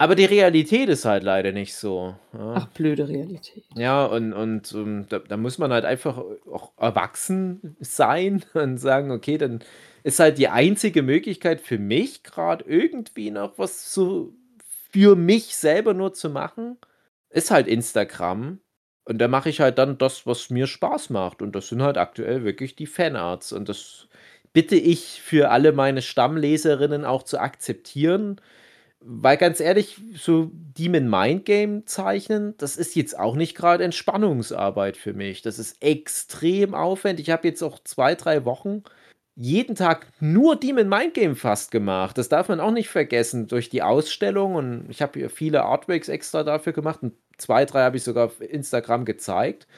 Aber 0.00 0.14
die 0.14 0.24
Realität 0.24 0.88
ist 0.88 1.04
halt 1.04 1.24
leider 1.24 1.50
nicht 1.50 1.74
so. 1.74 2.14
Ja. 2.32 2.54
Ach, 2.54 2.66
blöde 2.68 3.08
Realität. 3.08 3.64
Ja, 3.74 4.06
und, 4.06 4.32
und 4.32 4.72
um, 4.72 4.80
ähm, 4.80 5.06
da, 5.08 5.18
da 5.18 5.36
muss 5.36 5.58
man 5.58 5.72
halt 5.72 5.84
einfach 5.84 6.18
auch 6.50 6.72
erwachsen 6.78 7.76
sein 7.80 8.44
und 8.54 8.78
sagen, 8.78 9.10
okay, 9.10 9.38
dann 9.38 9.58
ist 10.04 10.20
halt 10.20 10.38
die 10.38 10.48
einzige 10.48 11.02
Möglichkeit 11.02 11.60
für 11.60 11.78
mich 11.78 12.22
gerade 12.22 12.64
irgendwie 12.64 13.32
noch 13.32 13.58
was 13.58 13.90
zu 13.90 14.34
für 14.90 15.16
mich 15.16 15.56
selber 15.56 15.94
nur 15.94 16.14
zu 16.14 16.30
machen, 16.30 16.78
ist 17.30 17.50
halt 17.50 17.66
Instagram. 17.66 18.60
Und 19.04 19.18
da 19.18 19.28
mache 19.28 19.50
ich 19.50 19.60
halt 19.60 19.78
dann 19.78 19.98
das, 19.98 20.26
was 20.26 20.50
mir 20.50 20.66
Spaß 20.66 21.10
macht. 21.10 21.42
Und 21.42 21.54
das 21.54 21.68
sind 21.68 21.82
halt 21.82 21.98
aktuell 21.98 22.44
wirklich 22.44 22.76
die 22.76 22.86
Fanarts. 22.86 23.52
Und 23.52 23.68
das 23.68 24.08
bitte 24.52 24.76
ich 24.76 25.22
für 25.22 25.50
alle 25.50 25.72
meine 25.72 26.02
Stammleserinnen 26.02 27.04
auch 27.04 27.22
zu 27.22 27.38
akzeptieren. 27.38 28.40
Weil 29.00 29.36
ganz 29.36 29.60
ehrlich, 29.60 30.00
so 30.16 30.50
Demon 30.52 31.08
Mind 31.08 31.44
Game 31.44 31.86
zeichnen, 31.86 32.54
das 32.58 32.76
ist 32.76 32.96
jetzt 32.96 33.18
auch 33.18 33.36
nicht 33.36 33.56
gerade 33.56 33.84
Entspannungsarbeit 33.84 34.96
für 34.96 35.12
mich. 35.12 35.40
Das 35.40 35.58
ist 35.58 35.82
extrem 35.82 36.74
aufwendig. 36.74 37.28
Ich 37.28 37.32
habe 37.32 37.46
jetzt 37.46 37.62
auch 37.62 37.78
zwei, 37.84 38.16
drei 38.16 38.44
Wochen 38.44 38.82
jeden 39.40 39.76
Tag 39.76 40.08
nur 40.18 40.56
Demon 40.56 40.88
Mind 40.88 41.14
Game 41.14 41.36
fast 41.36 41.70
gemacht. 41.70 42.18
Das 42.18 42.28
darf 42.28 42.48
man 42.48 42.58
auch 42.58 42.72
nicht 42.72 42.88
vergessen 42.88 43.46
durch 43.46 43.70
die 43.70 43.82
Ausstellung. 43.82 44.56
Und 44.56 44.86
ich 44.88 45.00
habe 45.00 45.16
hier 45.16 45.30
viele 45.30 45.62
Artworks 45.62 46.08
extra 46.08 46.42
dafür 46.42 46.72
gemacht. 46.72 47.04
Und 47.04 47.14
zwei, 47.36 47.64
drei 47.64 47.84
habe 47.84 47.96
ich 47.96 48.02
sogar 48.02 48.26
auf 48.26 48.40
Instagram 48.40 49.04
gezeigt. 49.04 49.68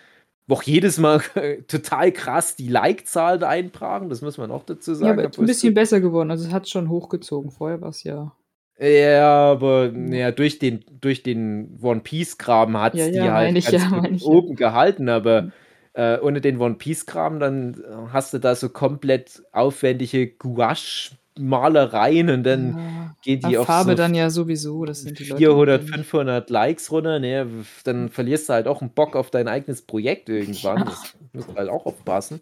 Wo 0.47 0.55
auch 0.55 0.63
jedes 0.63 0.97
Mal 0.97 1.21
total 1.69 2.11
krass 2.11 2.57
die 2.57 2.69
Like-Zahlen 2.69 3.45
eintragen. 3.45 4.09
Das 4.09 4.23
muss 4.23 4.39
man 4.39 4.51
auch 4.51 4.65
dazu 4.65 4.95
sagen. 4.95 5.21
Ja, 5.21 5.27
aber 5.27 5.39
ein 5.39 5.47
bisschen 5.47 5.75
besser 5.75 6.01
geworden. 6.01 6.31
Also 6.31 6.49
es 6.49 6.55
hat 6.55 6.67
schon 6.67 6.89
hochgezogen. 6.89 7.51
Vorher 7.51 7.83
war 7.83 7.91
es 7.91 8.03
ja 8.03 8.33
ja, 8.81 9.51
aber 9.53 9.93
ja, 9.93 10.31
durch 10.33 10.59
den, 10.59 10.85
durch 11.01 11.23
den 11.23 11.79
One 11.83 12.01
Piece-Kram 12.01 12.77
hat 12.81 12.95
es 12.95 12.99
Ja, 13.01 13.07
die 13.13 13.25
ja, 13.27 13.33
halt 13.35 13.55
ich 13.57 13.67
ganz 13.67 13.85
ja, 13.93 14.05
ich 14.11 14.23
oben 14.25 14.57
gehalten, 14.57 15.09
aber 15.09 15.51
äh, 15.93 16.19
ohne 16.21 16.41
den 16.41 16.59
One 16.61 16.77
Piece-Kram, 16.77 17.41
dann 17.41 17.83
hast 18.13 18.33
du 18.35 18.39
da 18.39 18.55
so 18.55 18.69
komplett 18.71 19.43
aufwendige 19.53 20.29
Gouache 20.29 21.13
Malereien 21.39 22.31
und 22.31 22.43
dann 22.45 22.75
Ja. 22.77 23.15
gehen 23.23 23.41
die 23.41 23.57
auf 23.59 23.67
Farbe 23.67 23.93
so 23.93 23.97
dann 23.97 24.15
ja 24.15 24.31
sowieso, 24.31 24.85
das 24.85 25.03
sind 25.03 25.19
die 25.19 25.25
Leute 25.25 25.43
400, 25.43 25.83
nicht. 25.83 25.95
500 25.95 26.51
Likes 26.51 26.91
runter, 26.91 27.19
ne? 27.19 27.47
Dann 27.85 28.09
verlierst 28.09 28.49
du 28.49 28.53
halt 28.55 28.67
auch 28.67 28.81
einen 28.81 28.93
Bock 28.93 29.17
auf 29.17 29.31
dein 29.31 29.49
eigenes 29.49 29.83
Projekt 29.83 30.29
irgendwann. 30.29 30.85
Das 30.85 31.17
musst 31.33 31.51
du 31.51 31.55
halt 31.55 31.69
auch 31.69 31.87
aufpassen. 31.87 32.41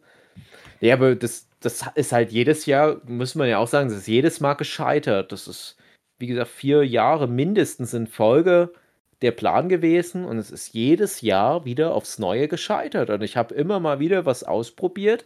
Ja, 0.80 0.94
aber 0.94 1.14
das, 1.16 1.48
das 1.60 1.84
ist 1.94 2.12
halt 2.12 2.32
jedes 2.32 2.66
Jahr, 2.66 3.00
muss 3.06 3.34
man 3.34 3.48
ja 3.48 3.58
auch 3.58 3.68
sagen, 3.68 3.88
das 3.88 3.98
ist 3.98 4.06
jedes 4.08 4.40
Mal 4.40 4.54
gescheitert. 4.54 5.32
Das 5.32 5.48
ist, 5.48 5.76
wie 6.18 6.26
gesagt, 6.26 6.50
vier 6.50 6.84
Jahre 6.84 7.28
mindestens 7.28 7.94
in 7.94 8.06
Folge 8.06 8.72
der 9.22 9.32
Plan 9.32 9.68
gewesen 9.68 10.24
und 10.24 10.38
es 10.38 10.50
ist 10.50 10.74
jedes 10.74 11.20
Jahr 11.22 11.64
wieder 11.64 11.94
aufs 11.94 12.18
Neue 12.18 12.48
gescheitert. 12.48 13.10
Und 13.10 13.22
ich 13.22 13.36
habe 13.36 13.54
immer 13.54 13.80
mal 13.80 13.98
wieder 13.98 14.26
was 14.26 14.44
ausprobiert, 14.44 15.24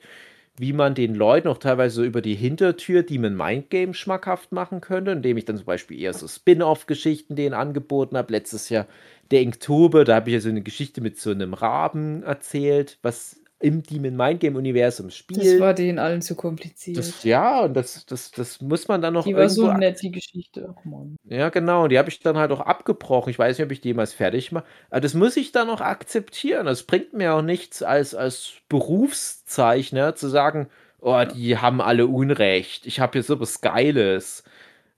wie 0.59 0.72
man 0.72 0.95
den 0.95 1.14
Leuten 1.14 1.49
auch 1.49 1.59
teilweise 1.59 2.05
über 2.05 2.20
die 2.20 2.34
Hintertür 2.34 3.03
Demon 3.03 3.36
Mind 3.36 3.70
Game 3.70 3.95
schmackhaft 3.95 4.53
machen 4.53 4.80
könnte, 4.80 5.12
indem 5.12 5.36
ich 5.36 5.45
dann 5.45 5.57
zum 5.57 5.66
Beispiel 5.66 6.01
eher 6.01 6.12
so 6.12 6.28
Spin-off-Geschichten 6.28 7.36
denen 7.36 7.55
angeboten 7.55 8.16
habe. 8.16 8.32
Letztes 8.32 8.68
Jahr 8.68 8.86
der 9.30 9.43
Inktober, 9.43 10.05
da 10.05 10.16
habe 10.16 10.30
ich 10.30 10.34
ja 10.34 10.40
so 10.40 10.51
eine 10.51 10.62
Geschichte 10.62 11.01
mit 11.01 11.18
so 11.18 11.30
einem 11.30 11.55
Raben 11.55 12.22
erzählt, 12.22 12.99
was 13.03 13.41
im 13.62 13.82
Demon 13.82 14.16
Mind 14.16 14.40
Game 14.40 14.56
Universum 14.56 15.06
Das 15.06 15.16
spielt. 15.16 15.60
war 15.60 15.72
denen 15.72 15.98
allen 15.98 16.20
zu 16.20 16.34
kompliziert. 16.34 16.98
Das, 16.98 17.22
ja, 17.22 17.60
und 17.60 17.74
das, 17.74 18.04
das, 18.06 18.32
das 18.32 18.60
muss 18.60 18.88
man 18.88 19.00
dann 19.00 19.14
noch 19.14 19.24
die 19.24 19.36
war 19.36 19.48
so 19.48 19.72
nett, 19.72 20.02
die 20.02 20.10
Geschichte. 20.10 20.74
Ach 20.76 20.84
ja, 21.24 21.48
genau. 21.48 21.84
Und 21.84 21.90
die 21.90 21.98
habe 21.98 22.08
ich 22.08 22.18
dann 22.20 22.36
halt 22.36 22.50
auch 22.50 22.60
abgebrochen. 22.60 23.30
Ich 23.30 23.38
weiß 23.38 23.56
nicht, 23.56 23.64
ob 23.64 23.70
ich 23.70 23.80
die 23.80 23.88
jemals 23.88 24.12
fertig 24.12 24.50
mache. 24.50 24.64
Aber 24.90 25.00
das 25.00 25.14
muss 25.14 25.36
ich 25.36 25.52
dann 25.52 25.70
auch 25.70 25.80
akzeptieren. 25.80 26.66
Das 26.66 26.82
bringt 26.82 27.12
mir 27.12 27.34
auch 27.34 27.42
nichts 27.42 27.82
als, 27.82 28.14
als 28.14 28.54
Berufszeichner 28.68 30.14
zu 30.16 30.28
sagen, 30.28 30.68
oh, 31.00 31.22
die 31.24 31.56
haben 31.58 31.80
alle 31.80 32.08
Unrecht. 32.08 32.86
Ich 32.86 33.00
habe 33.00 33.12
hier 33.12 33.22
so 33.22 33.38
was 33.38 33.60
Geiles. 33.60 34.42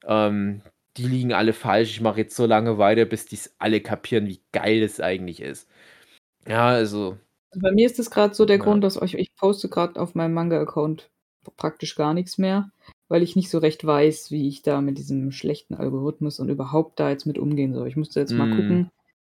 Ähm, 0.06 0.62
die 0.96 1.06
liegen 1.06 1.32
alle 1.32 1.52
falsch. 1.52 1.90
Ich 1.90 2.00
mache 2.00 2.20
jetzt 2.20 2.36
so 2.36 2.46
lange 2.46 2.78
weiter, 2.78 3.04
bis 3.04 3.26
die 3.26 3.38
alle 3.58 3.80
kapieren, 3.80 4.26
wie 4.26 4.40
geil 4.52 4.82
es 4.82 5.00
eigentlich 5.00 5.40
ist. 5.40 5.68
Ja, 6.48 6.68
also. 6.68 7.18
Bei 7.61 7.72
mir 7.72 7.86
ist 7.86 7.98
das 7.98 8.11
gerade 8.11 8.34
so 8.34 8.44
der 8.46 8.59
Ja. 8.59 8.62
Grund, 8.64 8.84
dass 8.84 9.00
euch, 9.00 9.14
ich 9.14 9.34
poste 9.36 9.68
gerade 9.68 10.00
auf 10.00 10.14
meinem 10.14 10.34
Manga-Account 10.34 11.11
praktisch 11.57 11.94
gar 11.96 12.14
nichts 12.14 12.38
mehr, 12.38 12.70
weil 13.09 13.22
ich 13.22 13.36
nicht 13.36 13.50
so 13.50 13.59
recht 13.59 13.84
weiß, 13.84 14.30
wie 14.30 14.48
ich 14.48 14.62
da 14.62 14.80
mit 14.80 14.98
diesem 14.98 15.30
schlechten 15.32 15.74
Algorithmus 15.74 16.40
und 16.40 16.48
überhaupt 16.48 16.98
da 17.00 17.11
jetzt 17.11 17.26
mit 17.26 17.38
umgehen 17.38 17.74
soll. 17.74 17.88
Ich 17.88 17.96
musste 17.96 18.20
jetzt 18.20 18.36
mal 18.38 18.46
Mm. 18.46 18.50
gucken, 18.50 18.90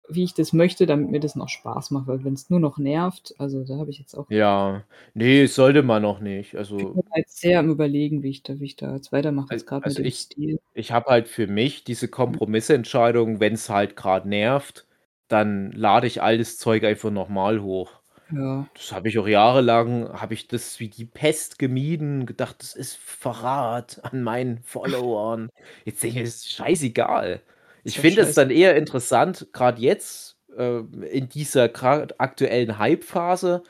wie 0.09 0.23
ich 0.23 0.33
das 0.33 0.51
möchte, 0.53 0.85
damit 0.85 1.09
mir 1.09 1.19
das 1.21 1.35
noch 1.35 1.49
Spaß 1.49 1.91
macht, 1.91 2.07
weil 2.07 2.23
wenn 2.23 2.33
es 2.33 2.49
nur 2.49 2.59
noch 2.59 2.77
nervt, 2.77 3.33
also 3.37 3.63
da 3.63 3.77
habe 3.77 3.91
ich 3.91 3.99
jetzt 3.99 4.15
auch 4.15 4.27
Ja, 4.29 4.83
nee, 5.13 5.45
sollte 5.45 5.83
man 5.83 6.01
noch 6.01 6.19
nicht. 6.21 6.55
ich 6.55 6.57
Also, 6.57 6.91
bin 6.91 7.03
jetzt 7.15 7.37
sehr 7.39 7.59
am 7.59 7.69
überlegen, 7.69 8.23
wie 8.23 8.29
ich 8.29 8.43
da, 8.43 8.59
wie 8.59 8.65
ich 8.65 8.75
da 8.75 8.93
jetzt 8.95 9.11
weitermache, 9.13 9.53
jetzt 9.53 9.65
gerade 9.65 9.85
also 9.85 10.01
mit 10.01 10.07
ich, 10.07 10.15
Stil. 10.15 10.59
ich 10.73 10.91
habe 10.91 11.09
halt 11.11 11.27
für 11.27 11.47
mich 11.47 11.83
diese 11.83 12.07
Kompromissentscheidung, 12.07 13.39
wenn 13.39 13.53
es 13.53 13.69
halt 13.69 13.95
gerade 13.95 14.27
nervt, 14.29 14.87
dann 15.27 15.71
lade 15.71 16.07
ich 16.07 16.21
altes 16.21 16.57
Zeug 16.57 16.83
einfach 16.83 17.11
nochmal 17.11 17.61
hoch. 17.61 18.00
Ja. 18.31 18.67
Das 18.73 18.91
habe 18.93 19.09
ich 19.09 19.19
auch 19.19 19.27
jahrelang, 19.27 20.09
habe 20.13 20.33
ich 20.33 20.47
das 20.47 20.79
wie 20.79 20.87
die 20.87 21.05
Pest 21.05 21.59
gemieden, 21.59 22.25
gedacht, 22.25 22.57
das 22.59 22.75
ist 22.75 22.97
Verrat 22.97 23.99
an 24.03 24.23
meinen 24.23 24.59
Followern. 24.63 25.49
Jetzt 25.85 26.01
denke 26.03 26.19
ich, 26.19 26.25
das 26.25 26.35
ist 26.35 26.51
scheißegal. 26.53 27.41
Ich 27.83 27.99
finde 27.99 28.21
es 28.21 28.29
scheiße. 28.29 28.41
dann 28.41 28.49
eher 28.51 28.75
interessant, 28.75 29.47
gerade 29.53 29.81
jetzt, 29.81 30.37
äh, 30.55 30.79
in 31.09 31.29
dieser 31.29 31.67
grad 31.67 32.19
aktuellen 32.19 32.77
Hype-Phase, 32.77 33.63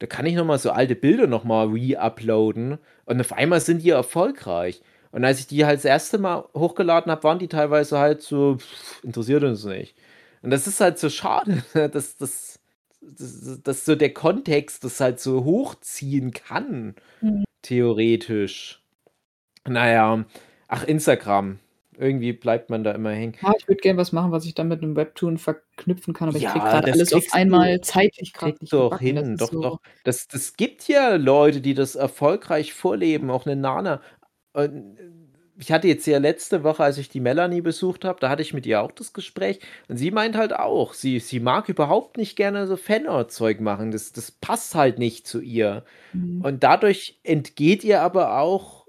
da 0.00 0.06
kann 0.06 0.26
ich 0.26 0.34
nochmal 0.34 0.58
so 0.58 0.72
alte 0.72 0.96
Bilder 0.96 1.26
nochmal 1.28 1.68
re-uploaden 1.68 2.78
und 3.04 3.20
auf 3.20 3.32
einmal 3.32 3.60
sind 3.60 3.82
die 3.82 3.90
erfolgreich. 3.90 4.82
Und 5.12 5.24
als 5.24 5.38
ich 5.40 5.46
die 5.46 5.64
halt 5.64 5.78
das 5.78 5.84
erste 5.84 6.18
Mal 6.18 6.48
hochgeladen 6.54 7.12
habe, 7.12 7.22
waren 7.24 7.38
die 7.38 7.48
teilweise 7.48 7.98
halt 7.98 8.22
so, 8.22 8.56
pff, 8.58 9.04
interessiert 9.04 9.44
uns 9.44 9.64
nicht. 9.64 9.94
Und 10.42 10.50
das 10.50 10.66
ist 10.66 10.80
halt 10.80 10.98
so 10.98 11.08
schade, 11.08 11.62
dass 11.92 12.16
das 12.16 12.58
dass, 13.02 13.60
dass 13.62 13.84
so 13.84 13.94
der 13.96 14.12
Kontext 14.14 14.84
das 14.84 15.00
halt 15.00 15.20
so 15.20 15.44
hochziehen 15.44 16.30
kann, 16.32 16.94
Mhm. 17.20 17.44
theoretisch. 17.62 18.82
Naja, 19.66 20.24
ach, 20.68 20.84
Instagram. 20.84 21.58
Irgendwie 21.98 22.32
bleibt 22.32 22.70
man 22.70 22.82
da 22.84 22.92
immer 22.92 23.10
hängen. 23.10 23.34
Ah, 23.42 23.52
ich 23.58 23.68
würde 23.68 23.80
gerne 23.80 23.98
was 23.98 24.12
machen, 24.12 24.32
was 24.32 24.46
ich 24.46 24.54
dann 24.54 24.66
mit 24.66 24.82
einem 24.82 24.96
Webtoon 24.96 25.36
verknüpfen 25.36 26.14
kann, 26.14 26.28
aber 26.28 26.38
ich 26.38 26.44
Ja, 26.44 26.52
kriege 26.52 26.64
gerade 26.64 26.90
alles 26.92 27.12
auf 27.12 27.20
kriegst 27.20 27.34
du- 27.34 27.38
einmal 27.38 27.80
zeitlich 27.82 28.32
gerade 28.32 28.56
nicht 28.60 28.72
doch 28.72 28.90
gebacken. 28.98 29.14
Das 29.16 29.24
hin, 29.26 29.36
doch, 29.36 29.50
so, 29.52 29.60
doch. 29.60 29.80
Das, 30.02 30.26
das 30.26 30.56
gibt 30.56 30.88
ja 30.88 31.14
Leute, 31.16 31.60
die 31.60 31.74
das 31.74 31.94
erfolgreich 31.94 32.72
vorleben, 32.72 33.30
auch 33.30 33.44
eine 33.46 33.56
Nana. 33.56 34.00
Und 34.54 34.96
ich 35.62 35.70
hatte 35.70 35.86
jetzt 35.86 36.06
ja 36.06 36.18
letzte 36.18 36.64
Woche, 36.64 36.82
als 36.82 36.98
ich 36.98 37.08
die 37.08 37.20
Melanie 37.20 37.60
besucht 37.60 38.04
habe, 38.04 38.18
da 38.18 38.28
hatte 38.28 38.42
ich 38.42 38.52
mit 38.52 38.66
ihr 38.66 38.82
auch 38.82 38.90
das 38.90 39.12
Gespräch 39.12 39.60
und 39.86 39.96
sie 39.96 40.10
meint 40.10 40.36
halt 40.36 40.52
auch, 40.52 40.92
sie, 40.92 41.20
sie 41.20 41.38
mag 41.38 41.68
überhaupt 41.68 42.16
nicht 42.16 42.34
gerne 42.34 42.66
so 42.66 42.76
Fanart-Zeug 42.76 43.60
machen. 43.60 43.92
Das, 43.92 44.12
das 44.12 44.32
passt 44.32 44.74
halt 44.74 44.98
nicht 44.98 45.24
zu 45.24 45.40
ihr. 45.40 45.84
Mhm. 46.12 46.40
Und 46.40 46.64
dadurch 46.64 47.20
entgeht 47.22 47.84
ihr 47.84 48.02
aber 48.02 48.40
auch, 48.40 48.88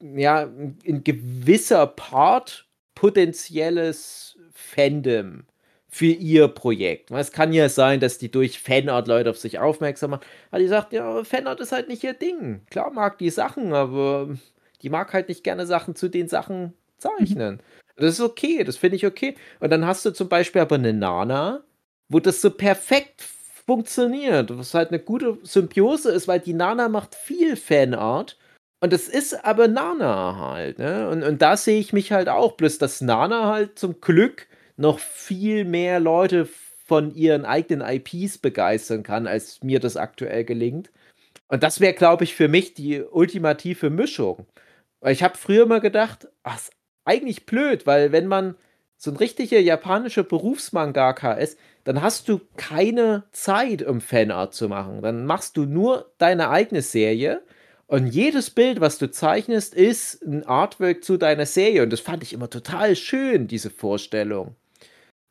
ja, 0.00 0.48
in 0.84 1.04
gewisser 1.04 1.86
Part 1.86 2.66
potenzielles 2.94 4.38
Fandom 4.52 5.44
für 5.86 6.06
ihr 6.06 6.48
Projekt. 6.48 7.10
Es 7.10 7.30
kann 7.30 7.52
ja 7.52 7.68
sein, 7.68 8.00
dass 8.00 8.16
die 8.16 8.30
durch 8.30 8.58
Fanart 8.58 9.06
Leute 9.06 9.28
auf 9.28 9.38
sich 9.38 9.58
aufmerksam 9.58 10.12
machen. 10.12 10.24
Aber 10.50 10.60
die 10.60 10.68
sagt, 10.68 10.94
ja, 10.94 11.24
Fanart 11.24 11.60
ist 11.60 11.72
halt 11.72 11.88
nicht 11.88 12.04
ihr 12.04 12.14
Ding. 12.14 12.62
Klar 12.70 12.90
mag 12.90 13.18
die 13.18 13.30
Sachen, 13.30 13.74
aber 13.74 14.34
die 14.82 14.90
mag 14.90 15.12
halt 15.12 15.28
nicht 15.28 15.44
gerne 15.44 15.66
Sachen 15.66 15.94
zu 15.94 16.08
den 16.08 16.28
Sachen 16.28 16.74
zeichnen. 16.98 17.60
Das 17.96 18.14
ist 18.14 18.20
okay, 18.20 18.64
das 18.64 18.76
finde 18.76 18.96
ich 18.96 19.06
okay. 19.06 19.34
Und 19.60 19.70
dann 19.70 19.86
hast 19.86 20.04
du 20.04 20.12
zum 20.12 20.28
Beispiel 20.28 20.62
aber 20.62 20.76
eine 20.76 20.92
Nana, 20.92 21.64
wo 22.08 22.20
das 22.20 22.40
so 22.40 22.50
perfekt 22.50 23.22
funktioniert, 23.22 24.56
was 24.56 24.74
halt 24.74 24.90
eine 24.90 25.00
gute 25.00 25.38
Symbiose 25.42 26.10
ist, 26.10 26.28
weil 26.28 26.40
die 26.40 26.54
Nana 26.54 26.88
macht 26.88 27.14
viel 27.14 27.56
Fanart 27.56 28.38
und 28.80 28.92
es 28.92 29.08
ist 29.08 29.44
aber 29.44 29.66
Nana 29.68 30.36
halt, 30.38 30.78
ne? 30.78 31.08
Und, 31.08 31.22
und 31.24 31.42
da 31.42 31.56
sehe 31.56 31.80
ich 31.80 31.92
mich 31.92 32.12
halt 32.12 32.28
auch, 32.28 32.52
bloß 32.52 32.78
dass 32.78 33.00
Nana 33.00 33.46
halt 33.46 33.78
zum 33.78 34.00
Glück 34.00 34.46
noch 34.76 35.00
viel 35.00 35.64
mehr 35.64 35.98
Leute 35.98 36.48
von 36.86 37.14
ihren 37.14 37.44
eigenen 37.44 37.86
IPs 37.86 38.38
begeistern 38.38 39.02
kann, 39.02 39.26
als 39.26 39.62
mir 39.62 39.80
das 39.80 39.96
aktuell 39.96 40.44
gelingt. 40.44 40.90
Und 41.48 41.62
das 41.62 41.80
wäre, 41.80 41.94
glaube 41.94 42.24
ich, 42.24 42.34
für 42.34 42.48
mich 42.48 42.74
die 42.74 43.02
ultimative 43.02 43.90
Mischung. 43.90 44.46
Weil 45.00 45.12
ich 45.12 45.22
habe 45.22 45.36
früher 45.36 45.66
mal 45.66 45.80
gedacht, 45.80 46.28
ach, 46.42 46.56
ist 46.56 46.72
eigentlich 47.04 47.46
blöd, 47.46 47.86
weil 47.86 48.12
wenn 48.12 48.26
man 48.26 48.56
so 48.96 49.10
ein 49.10 49.16
richtiger 49.16 49.60
japanischer 49.60 50.24
Berufsmangaka 50.24 51.34
ist, 51.34 51.58
dann 51.84 52.02
hast 52.02 52.28
du 52.28 52.40
keine 52.56 53.24
Zeit, 53.32 53.82
um 53.82 54.00
Fanart 54.00 54.54
zu 54.54 54.68
machen. 54.68 55.02
Dann 55.02 55.24
machst 55.24 55.56
du 55.56 55.64
nur 55.64 56.12
deine 56.18 56.50
eigene 56.50 56.82
Serie 56.82 57.42
und 57.88 58.06
jedes 58.08 58.50
Bild, 58.50 58.82
was 58.82 58.98
du 58.98 59.10
zeichnest, 59.10 59.74
ist 59.74 60.22
ein 60.22 60.44
Artwork 60.44 61.02
zu 61.02 61.16
deiner 61.16 61.46
Serie. 61.46 61.82
Und 61.82 61.90
das 61.90 62.00
fand 62.00 62.22
ich 62.22 62.34
immer 62.34 62.50
total 62.50 62.94
schön, 62.94 63.48
diese 63.48 63.70
Vorstellung. 63.70 64.56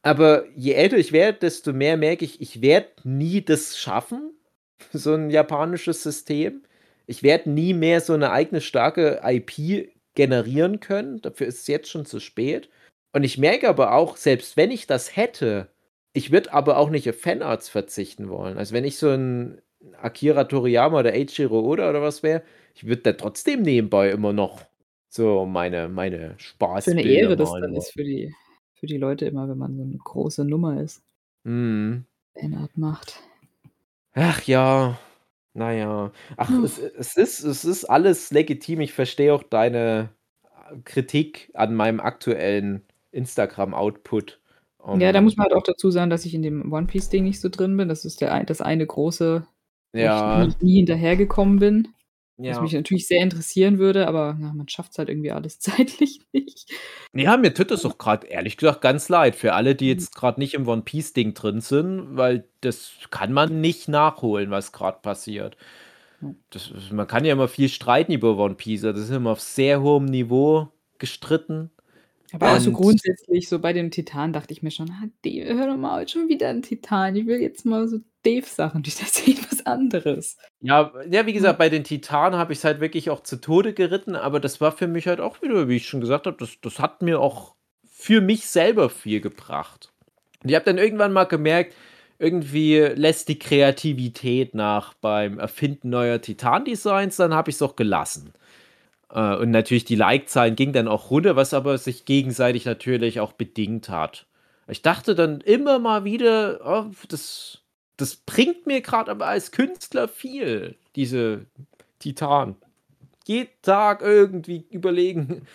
Aber 0.01 0.45
je 0.55 0.73
älter 0.73 0.97
ich 0.97 1.11
werde, 1.11 1.37
desto 1.37 1.71
mehr 1.71 1.97
merke 1.97 2.25
ich, 2.25 2.41
ich 2.41 2.61
werde 2.61 2.87
nie 3.03 3.43
das 3.43 3.77
schaffen, 3.77 4.31
so 4.93 5.13
ein 5.13 5.29
japanisches 5.29 6.01
System. 6.01 6.63
Ich 7.07 7.23
werde 7.23 7.49
nie 7.49 7.73
mehr 7.73 8.01
so 8.01 8.13
eine 8.13 8.31
eigene 8.31 8.61
starke 8.61 9.21
IP 9.23 9.89
generieren 10.13 10.79
können. 10.79 11.21
Dafür 11.21 11.47
ist 11.47 11.61
es 11.61 11.67
jetzt 11.67 11.89
schon 11.89 12.05
zu 12.05 12.19
spät. 12.19 12.69
Und 13.13 13.23
ich 13.23 13.37
merke 13.37 13.69
aber 13.69 13.93
auch, 13.93 14.17
selbst 14.17 14.57
wenn 14.57 14.71
ich 14.71 14.87
das 14.87 15.15
hätte, 15.15 15.69
ich 16.13 16.31
würde 16.31 16.53
aber 16.53 16.77
auch 16.77 16.89
nicht 16.89 17.09
auf 17.09 17.19
Fanarts 17.19 17.69
verzichten 17.69 18.29
wollen. 18.29 18.57
Also 18.57 18.73
wenn 18.73 18.85
ich 18.85 18.97
so 18.97 19.09
ein 19.09 19.61
Akira 20.01 20.43
Toriyama 20.43 20.99
oder 20.99 21.13
Eiichiro 21.13 21.61
Oda 21.61 21.89
oder 21.89 22.01
was 22.01 22.23
wäre, 22.23 22.43
ich 22.75 22.85
würde 22.85 23.03
da 23.03 23.13
trotzdem 23.13 23.61
nebenbei 23.61 24.11
immer 24.11 24.33
noch 24.33 24.61
so 25.09 25.45
meine, 25.45 25.87
meine 25.87 26.35
Spaß. 26.37 26.85
Für 26.85 26.91
eine 26.91 27.03
Ehre 27.03 27.35
das 27.35 27.51
dann 27.51 27.73
ist 27.73 27.93
für 27.93 28.03
die, 28.03 28.33
für 28.73 28.87
die 28.87 28.97
Leute 28.97 29.25
immer, 29.25 29.47
wenn 29.47 29.57
man 29.57 29.77
so 29.77 29.83
eine 29.83 29.97
große 29.97 30.43
Nummer 30.43 30.81
ist, 30.81 31.01
Mm. 31.47 32.03
Fanart 32.37 32.77
macht. 32.77 33.21
Ach 34.13 34.41
ja, 34.43 34.99
naja. 35.53 36.11
Ach, 36.37 36.49
Hm. 36.49 36.63
es, 36.63 36.77
es, 36.79 37.17
ist, 37.17 37.43
es 37.43 37.65
ist 37.65 37.85
alles 37.85 38.31
legitim. 38.31 38.81
Ich 38.81 38.93
verstehe 38.93 39.33
auch 39.33 39.43
deine 39.43 40.09
Kritik 40.85 41.51
an 41.53 41.75
meinem 41.75 41.99
aktuellen 41.99 42.83
Instagram-Output. 43.11 44.39
Ja, 44.93 45.11
da 45.11 45.19
Um, 45.19 45.25
muss 45.25 45.35
man 45.37 45.45
halt 45.45 45.53
auch 45.53 45.63
dazu 45.63 45.91
sagen, 45.91 46.09
dass 46.09 46.25
ich 46.25 46.33
in 46.33 46.41
dem 46.41 46.71
One 46.71 46.87
Piece-Ding 46.87 47.23
nicht 47.23 47.41
so 47.41 47.49
drin 47.49 47.75
bin. 47.77 47.89
Das 47.89 48.05
ist 48.05 48.21
der, 48.21 48.33
ein- 48.33 48.45
das 48.45 48.61
eine 48.61 48.85
große, 48.85 49.45
wo 49.93 49.99
ja, 49.99 50.45
ich 50.45 50.59
nie, 50.59 50.65
nie 50.65 50.75
hinterhergekommen 50.77 51.59
bin. 51.59 51.87
Was 52.45 52.57
ja. 52.57 52.61
mich 52.61 52.73
natürlich 52.73 53.07
sehr 53.07 53.21
interessieren 53.21 53.79
würde, 53.79 54.07
aber 54.07 54.37
ja, 54.39 54.53
man 54.53 54.67
schafft 54.69 54.91
es 54.93 54.97
halt 54.99 55.09
irgendwie 55.09 55.31
alles 55.31 55.59
zeitlich 55.61 56.21
nicht. 56.33 56.71
Ja, 57.13 57.37
mir 57.37 57.53
tut 57.53 57.71
das 57.71 57.85
auch 57.85 57.97
gerade 57.97 58.27
ehrlich 58.27 58.57
gesagt 58.57 58.81
ganz 58.81 59.09
leid 59.09 59.35
für 59.35 59.53
alle, 59.53 59.75
die 59.75 59.85
Mhm. 59.85 59.91
jetzt 59.91 60.15
gerade 60.15 60.39
nicht 60.39 60.53
im 60.53 60.67
One 60.67 60.83
Piece 60.83 61.13
Ding 61.13 61.33
drin 61.33 61.61
sind, 61.61 62.15
weil 62.17 62.47
das 62.61 62.91
kann 63.09 63.33
man 63.33 63.61
nicht 63.61 63.87
nachholen, 63.87 64.51
was 64.51 64.71
gerade 64.71 64.99
passiert. 65.01 65.57
das, 66.49 66.71
man 66.91 67.07
kann 67.07 67.25
ja 67.25 67.33
immer 67.33 67.47
viel 67.47 67.69
streiten 67.69 68.11
über 68.11 68.37
One 68.37 68.55
Piece. 68.55 68.81
Das 68.81 68.97
ist 68.99 69.09
immer 69.11 69.31
auf 69.31 69.41
sehr 69.41 69.81
hohem 69.81 70.05
Niveau 70.05 70.69
gestritten. 70.99 71.71
Aber 72.33 72.53
auch 72.53 72.59
so 72.59 72.71
grundsätzlich, 72.71 73.47
so 73.47 73.59
bei 73.59 73.71
dem 73.73 73.89
Titan 73.89 74.33
dachte 74.33 74.51
ich 74.51 74.61
mir 74.61 74.71
schon, 74.71 74.89
ah, 74.91 75.07
Dave, 75.23 75.55
hör 75.55 75.67
doch 75.67 75.77
mal, 75.77 76.07
schon 76.07 76.27
wieder 76.27 76.49
ein 76.49 76.61
Titan. 76.61 77.15
Ich 77.15 77.25
will 77.25 77.39
jetzt 77.39 77.65
mal 77.65 77.87
so 77.87 77.99
Dave-Sachen. 78.23 78.83
Das 78.83 78.99
ist 79.01 79.51
was 79.51 79.65
anderes. 79.65 80.37
Ja, 80.59 80.91
ja, 81.09 81.25
wie 81.25 81.33
gesagt, 81.33 81.57
bei 81.57 81.69
den 81.69 81.83
Titanen 81.83 82.37
habe 82.37 82.51
ich 82.51 82.59
es 82.59 82.65
halt 82.65 82.81
wirklich 82.81 83.09
auch 83.09 83.21
zu 83.21 83.37
Tode 83.37 83.73
geritten, 83.73 84.15
aber 84.15 84.39
das 84.39 84.59
war 84.59 84.71
für 84.71 84.87
mich 84.87 85.07
halt 85.07 85.21
auch 85.21 85.41
wieder, 85.41 85.69
wie 85.69 85.77
ich 85.77 85.87
schon 85.87 86.01
gesagt 86.01 86.27
habe, 86.27 86.37
das, 86.37 86.59
das 86.61 86.79
hat 86.79 87.01
mir 87.01 87.19
auch 87.19 87.55
für 87.85 88.21
mich 88.21 88.47
selber 88.47 88.89
viel 88.89 89.21
gebracht. 89.21 89.93
Und 90.43 90.49
ich 90.49 90.55
habe 90.55 90.65
dann 90.65 90.77
irgendwann 90.77 91.13
mal 91.13 91.23
gemerkt, 91.23 91.75
irgendwie 92.19 92.77
lässt 92.77 93.29
die 93.29 93.39
Kreativität 93.39 94.55
nach 94.55 94.93
beim 94.95 95.39
Erfinden 95.39 95.89
neuer 95.89 96.21
Titan-Designs, 96.21 97.15
dann 97.17 97.33
habe 97.33 97.49
ich 97.49 97.55
es 97.55 97.61
auch 97.61 97.75
gelassen. 97.75 98.33
Äh, 99.11 99.35
und 99.35 99.51
natürlich 99.51 99.85
die 99.85 99.95
Like-Zahlen 99.95 100.55
gingen 100.55 100.73
dann 100.73 100.87
auch 100.87 101.11
runter, 101.11 101.35
was 101.35 101.53
aber 101.53 101.77
sich 101.77 102.05
gegenseitig 102.05 102.65
natürlich 102.65 103.19
auch 103.19 103.33
bedingt 103.33 103.89
hat. 103.89 104.25
Ich 104.67 104.81
dachte 104.81 105.15
dann 105.15 105.41
immer 105.41 105.79
mal 105.79 106.03
wieder, 106.03 106.59
oh, 106.65 106.91
das, 107.07 107.59
das 107.95 108.17
bringt 108.17 108.67
mir 108.67 108.81
gerade 108.81 109.11
aber 109.11 109.27
als 109.27 109.51
Künstler 109.51 110.07
viel, 110.07 110.75
diese 110.95 111.45
Titan. 111.99 112.55
Jeden 113.25 113.51
Tag 113.61 114.01
irgendwie 114.01 114.65
überlegen, 114.69 115.47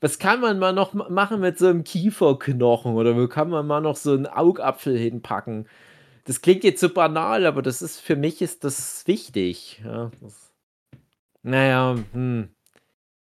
was 0.00 0.18
kann 0.18 0.40
man 0.40 0.58
mal 0.58 0.72
noch 0.72 0.94
machen 0.94 1.40
mit 1.40 1.58
so 1.58 1.66
einem 1.66 1.84
Kieferknochen 1.84 2.94
oder 2.94 3.16
wo 3.16 3.28
kann 3.28 3.50
man 3.50 3.66
mal 3.66 3.80
noch 3.80 3.96
so 3.96 4.12
einen 4.12 4.26
Augapfel 4.26 4.96
hinpacken? 4.96 5.68
Das 6.24 6.40
klingt 6.40 6.64
jetzt 6.64 6.80
so 6.80 6.88
banal, 6.88 7.46
aber 7.46 7.62
das 7.62 7.82
ist 7.82 8.00
für 8.00 8.16
mich 8.16 8.40
ist 8.40 8.64
das 8.64 9.06
wichtig. 9.06 9.82
Ja, 9.84 10.10
das, 10.20 10.52
naja, 11.42 11.96
hm. 12.12 12.48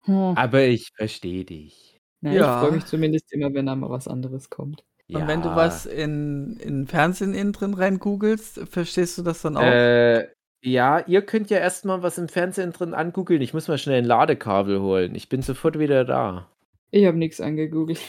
Hm. 0.04 0.34
Aber 0.36 0.64
ich 0.64 0.90
verstehe 0.96 1.46
dich. 1.46 2.00
Na, 2.22 2.34
ja. 2.34 2.56
Ich 2.56 2.62
freue 2.62 2.76
mich 2.76 2.86
zumindest 2.86 3.32
immer, 3.34 3.54
wenn 3.54 3.66
da 3.66 3.76
mal 3.76 3.90
was 3.90 4.08
anderes 4.08 4.50
kommt. 4.50 4.84
Und 5.12 5.28
wenn 5.28 5.42
du 5.42 5.56
was 5.56 5.88
in, 5.88 6.58
in 6.58 6.86
Fernsehen 6.86 7.34
innen 7.34 7.52
drin 7.52 7.74
rein 7.74 7.98
googelst, 7.98 8.60
verstehst 8.70 9.18
du 9.18 9.24
das 9.24 9.42
dann 9.42 9.58
auch? 9.58 9.64
Äh, 9.64 10.28
ja, 10.62 11.00
ihr 11.08 11.24
könnt 11.24 11.50
ja 11.50 11.58
erstmal 11.58 12.04
was 12.04 12.20
im 12.20 12.28
Fernsehen 12.28 12.74
drin 12.74 12.94
angoogeln. 12.94 13.42
Ich 13.42 13.54
muss 13.54 13.68
mal 13.68 13.80
schnell 13.80 14.00
ein 14.00 14.06
Ladekabel 14.06 14.82
holen. 14.82 15.16
Ich 15.16 15.28
bin 15.28 15.42
sofort 15.42 15.80
wieder 15.80 16.06
da. 16.06 16.48
Ich 16.92 17.06
habe 17.06 17.18
nichts 17.18 17.42
angegoogelt. 17.42 18.00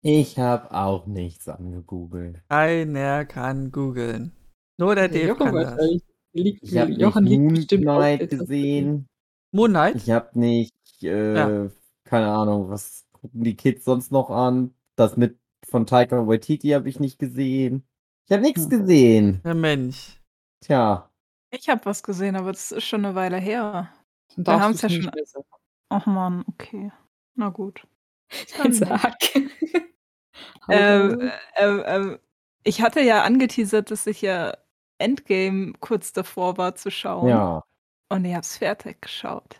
Ich 0.00 0.38
habe 0.38 0.72
auch 0.72 1.06
nichts 1.06 1.48
angegoogelt. 1.48 2.40
Keiner 2.48 3.24
kann 3.24 3.70
googeln. 3.70 4.32
Nur 4.78 4.94
der 4.94 5.08
Dave 5.08 5.28
Jochen 5.28 5.46
kann 5.46 5.54
das. 5.54 6.00
Liegt, 6.32 6.62
ich 6.62 6.76
habe 6.76 6.92
Jochen 6.92 7.24
nicht 7.24 7.72
Moonlight 7.72 8.30
gesehen. 8.30 9.06
Moonlight? 9.50 9.96
Ich 9.96 10.10
habe 10.10 10.38
nicht, 10.38 10.74
äh, 11.02 11.34
ja. 11.34 11.70
keine 12.04 12.28
Ahnung, 12.28 12.70
was 12.70 13.06
gucken 13.12 13.44
die 13.44 13.56
Kids 13.56 13.84
sonst 13.84 14.12
noch 14.12 14.30
an? 14.30 14.74
Das 14.96 15.16
mit 15.16 15.38
von 15.66 15.86
Taika 15.86 16.26
Waititi 16.26 16.68
habe 16.70 16.88
ich 16.88 17.00
nicht 17.00 17.18
gesehen. 17.18 17.86
Ich 18.26 18.32
habe 18.32 18.42
nichts 18.42 18.62
hm. 18.64 18.70
gesehen. 18.70 19.40
Der 19.44 19.54
Mensch. 19.54 20.20
Tja. 20.60 21.10
Ich 21.50 21.68
habe 21.68 21.84
was 21.86 22.02
gesehen, 22.02 22.36
aber 22.36 22.52
das 22.52 22.72
ist 22.72 22.84
schon 22.84 23.04
eine 23.04 23.14
Weile 23.14 23.38
her. 23.38 23.90
Wir 24.36 24.60
haben 24.60 24.74
es 24.74 24.82
ja 24.82 24.90
schon. 24.90 25.10
Ach 25.88 26.06
man, 26.06 26.44
okay. 26.48 26.92
Na 27.34 27.48
gut. 27.48 27.86
Sag. 28.70 29.16
ähm, 30.68 31.30
äh, 31.54 31.64
äh, 31.64 32.18
ich 32.64 32.82
hatte 32.82 33.00
ja 33.00 33.22
angeteasert, 33.22 33.90
dass 33.90 34.06
ich 34.06 34.20
ja 34.20 34.56
Endgame 34.98 35.72
kurz 35.80 36.12
davor 36.12 36.58
war 36.58 36.74
zu 36.74 36.90
schauen. 36.90 37.28
Ja. 37.28 37.64
Und 38.10 38.24
ich 38.24 38.34
hab's 38.34 38.58
fertig 38.58 39.00
geschaut. 39.00 39.58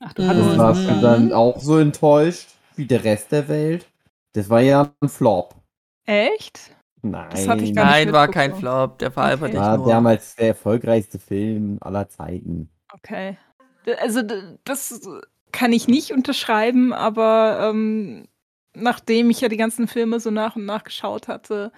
Ach, 0.00 0.12
du 0.12 0.26
hattest 0.26 0.50
mhm. 0.50 0.58
Warst 0.58 0.88
du 0.88 1.00
dann 1.00 1.32
auch 1.32 1.60
so 1.60 1.78
enttäuscht 1.78 2.48
wie 2.76 2.86
der 2.86 3.04
Rest 3.04 3.32
der 3.32 3.48
Welt? 3.48 3.86
Das 4.32 4.48
war 4.48 4.60
ja 4.60 4.92
ein 5.00 5.08
Flop. 5.08 5.54
Echt? 6.06 6.74
Nein. 7.02 7.28
Nein, 7.74 8.12
war 8.12 8.28
kein 8.28 8.54
Flop. 8.54 8.98
Der 8.98 9.14
war 9.16 9.32
okay. 9.32 9.32
einfach 9.32 9.54
war 9.54 9.86
damals 9.86 10.36
der 10.36 10.48
erfolgreichste 10.48 11.18
Film 11.18 11.78
aller 11.80 12.08
Zeiten. 12.08 12.70
Okay. 12.92 13.36
Also 14.00 14.22
das 14.64 15.08
kann 15.52 15.72
ich 15.72 15.88
nicht 15.88 16.12
unterschreiben, 16.12 16.92
aber 16.92 17.70
ähm, 17.70 18.28
nachdem 18.74 19.30
ich 19.30 19.40
ja 19.40 19.48
die 19.48 19.56
ganzen 19.56 19.88
Filme 19.88 20.20
so 20.20 20.30
nach 20.30 20.56
und 20.56 20.64
nach 20.64 20.84
geschaut 20.84 21.28
hatte, 21.28 21.72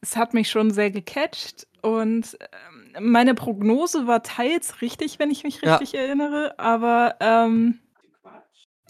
es 0.00 0.16
hat 0.16 0.34
mich 0.34 0.50
schon 0.50 0.70
sehr 0.70 0.90
gecatcht 0.90 1.66
und 1.82 2.36
ähm, 2.40 2.75
meine 3.00 3.34
Prognose 3.34 4.06
war 4.06 4.22
teils 4.22 4.80
richtig, 4.80 5.18
wenn 5.18 5.30
ich 5.30 5.44
mich 5.44 5.62
richtig 5.62 5.92
ja. 5.92 6.00
erinnere, 6.00 6.58
aber 6.58 7.16
ähm, 7.20 7.78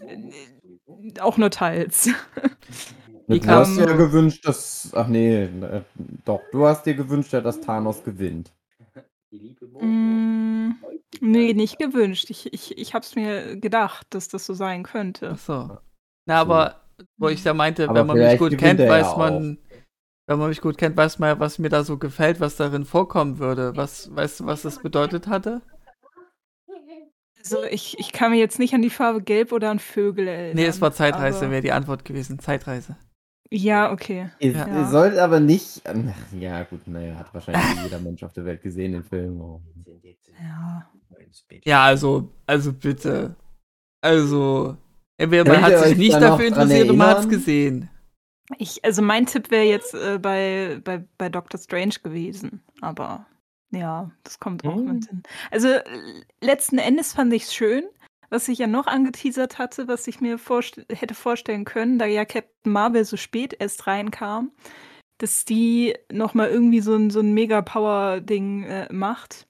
äh, 0.00 1.20
auch 1.20 1.36
nur 1.36 1.50
teils. 1.50 2.08
du 3.28 3.46
hast 3.46 3.76
dir 3.76 3.86
gewünscht, 3.86 4.46
dass. 4.46 4.90
Ach 4.94 5.08
nee, 5.08 5.44
äh, 5.44 5.82
doch, 6.24 6.40
du 6.52 6.66
hast 6.66 6.84
dir 6.84 6.94
gewünscht, 6.94 7.32
dass 7.32 7.60
Thanos 7.60 8.04
gewinnt. 8.04 8.52
Mm, 9.30 10.70
nee, 11.20 11.52
nicht 11.52 11.78
gewünscht. 11.78 12.30
Ich, 12.30 12.52
ich, 12.52 12.78
ich 12.78 12.94
hab's 12.94 13.14
mir 13.14 13.56
gedacht, 13.56 14.06
dass 14.10 14.28
das 14.28 14.46
so 14.46 14.54
sein 14.54 14.82
könnte. 14.82 15.32
Ach 15.34 15.38
so. 15.38 15.78
Na, 16.26 16.40
aber 16.40 16.82
wo 17.18 17.28
ich 17.28 17.42
da 17.42 17.54
meinte, 17.54 17.88
aber 17.88 18.00
wenn 18.00 18.06
man 18.06 18.18
mich 18.18 18.38
gut 18.38 18.56
kennt, 18.56 18.80
weiß 18.80 19.06
ja 19.12 19.18
man, 19.18 19.58
wenn 20.26 20.38
man 20.38 20.48
mich 20.48 20.60
gut 20.60 20.76
kennt, 20.76 20.96
weiß 20.96 21.18
man 21.18 21.28
ja, 21.28 21.40
was 21.40 21.58
mir 21.58 21.68
da 21.68 21.84
so 21.84 21.98
gefällt, 21.98 22.40
was 22.40 22.56
darin 22.56 22.84
vorkommen 22.84 23.38
würde. 23.38 23.76
Was, 23.76 24.14
weißt 24.14 24.40
du, 24.40 24.46
was 24.46 24.62
das 24.62 24.82
bedeutet 24.82 25.28
hatte? 25.28 25.62
Also 27.38 27.62
ich, 27.70 27.96
ich 28.00 28.12
kann 28.12 28.32
mir 28.32 28.38
jetzt 28.38 28.58
nicht 28.58 28.74
an 28.74 28.82
die 28.82 28.90
Farbe 28.90 29.22
Gelb 29.22 29.52
oder 29.52 29.70
an 29.70 29.78
Vögel 29.78 30.26
erinnern. 30.26 30.56
Nee, 30.56 30.66
es 30.66 30.80
war 30.80 30.92
Zeitreise, 30.92 31.48
wäre 31.50 31.62
die 31.62 31.70
Antwort 31.70 32.04
gewesen. 32.04 32.40
Zeitreise. 32.40 32.96
Ja, 33.50 33.92
okay. 33.92 34.30
Ihr, 34.40 34.50
ja. 34.50 34.66
ihr 34.66 34.86
sollt 34.88 35.16
aber 35.16 35.38
nicht. 35.38 35.82
Ja, 36.38 36.64
gut, 36.64 36.88
naja, 36.88 37.14
hat 37.14 37.32
wahrscheinlich 37.32 37.84
jeder 37.84 38.00
Mensch 38.00 38.24
auf 38.24 38.32
der 38.32 38.44
Welt 38.44 38.62
gesehen, 38.62 38.92
den 38.92 39.04
Film. 39.04 39.40
Oh. 39.40 39.60
Ja. 40.40 40.90
Ja, 41.64 41.84
also, 41.84 42.32
also 42.46 42.72
bitte. 42.72 43.36
Also, 44.00 44.76
entweder 45.16 45.44
man 45.44 45.62
hat 45.62 45.78
sich 45.84 45.96
nicht 45.96 46.14
dafür 46.14 46.46
interessiert 46.46 46.90
und 46.90 46.96
man 46.96 47.08
hat 47.10 47.20
es 47.20 47.28
gesehen. 47.28 47.88
Ich, 48.58 48.84
also 48.84 49.02
mein 49.02 49.26
Tipp 49.26 49.50
wäre 49.50 49.64
jetzt 49.64 49.94
äh, 49.94 50.18
bei, 50.20 50.80
bei, 50.84 51.04
bei 51.18 51.28
Doctor 51.28 51.58
Strange 51.58 51.94
gewesen, 52.02 52.62
aber 52.80 53.26
ja, 53.70 54.10
das 54.22 54.38
kommt 54.38 54.64
auch 54.64 54.76
mhm. 54.76 54.94
mit 54.94 55.06
hin. 55.06 55.22
Also 55.50 55.68
letzten 56.40 56.78
Endes 56.78 57.12
fand 57.12 57.32
ich 57.32 57.44
es 57.44 57.54
schön, 57.54 57.84
was 58.30 58.48
ich 58.48 58.58
ja 58.58 58.66
noch 58.66 58.86
angeteasert 58.86 59.58
hatte, 59.58 59.88
was 59.88 60.06
ich 60.06 60.20
mir 60.20 60.38
vorst 60.38 60.80
hätte 60.88 61.14
vorstellen 61.14 61.64
können, 61.64 61.98
da 61.98 62.06
ja 62.06 62.24
Captain 62.24 62.72
Marvel 62.72 63.04
so 63.04 63.16
spät 63.16 63.56
erst 63.58 63.86
reinkam, 63.86 64.52
dass 65.18 65.44
die 65.44 65.94
nochmal 66.12 66.48
irgendwie 66.48 66.80
so 66.80 66.94
ein, 66.94 67.10
so 67.10 67.20
ein 67.20 67.32
Mega-Power-Ding 67.34 68.64
äh, 68.64 68.92
macht. 68.92 69.46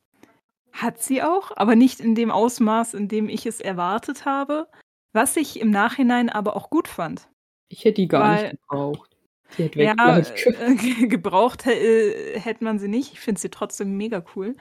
Hat 0.72 1.02
sie 1.02 1.22
auch, 1.22 1.52
aber 1.56 1.74
nicht 1.74 2.00
in 2.00 2.14
dem 2.14 2.30
Ausmaß, 2.30 2.94
in 2.94 3.08
dem 3.08 3.28
ich 3.28 3.46
es 3.46 3.60
erwartet 3.60 4.26
habe. 4.26 4.68
Was 5.12 5.36
ich 5.36 5.60
im 5.60 5.70
Nachhinein 5.70 6.28
aber 6.28 6.54
auch 6.56 6.68
gut 6.68 6.88
fand. 6.88 7.28
Ich 7.68 7.84
hätte 7.84 8.02
die 8.02 8.08
gar 8.08 8.22
Weil, 8.22 8.42
nicht 8.50 8.60
gebraucht. 8.62 9.16
Die 9.56 9.64
hätte 9.64 9.82
ja, 9.82 10.18
äh, 10.18 11.06
gebraucht 11.06 11.66
äh, 11.66 12.38
hätte 12.38 12.64
man 12.64 12.78
sie 12.78 12.88
nicht. 12.88 13.12
Ich 13.12 13.20
finde 13.20 13.40
sie 13.40 13.50
trotzdem 13.50 13.96
mega 13.96 14.24
cool. 14.34 14.56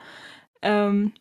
Ähm, 0.62 1.12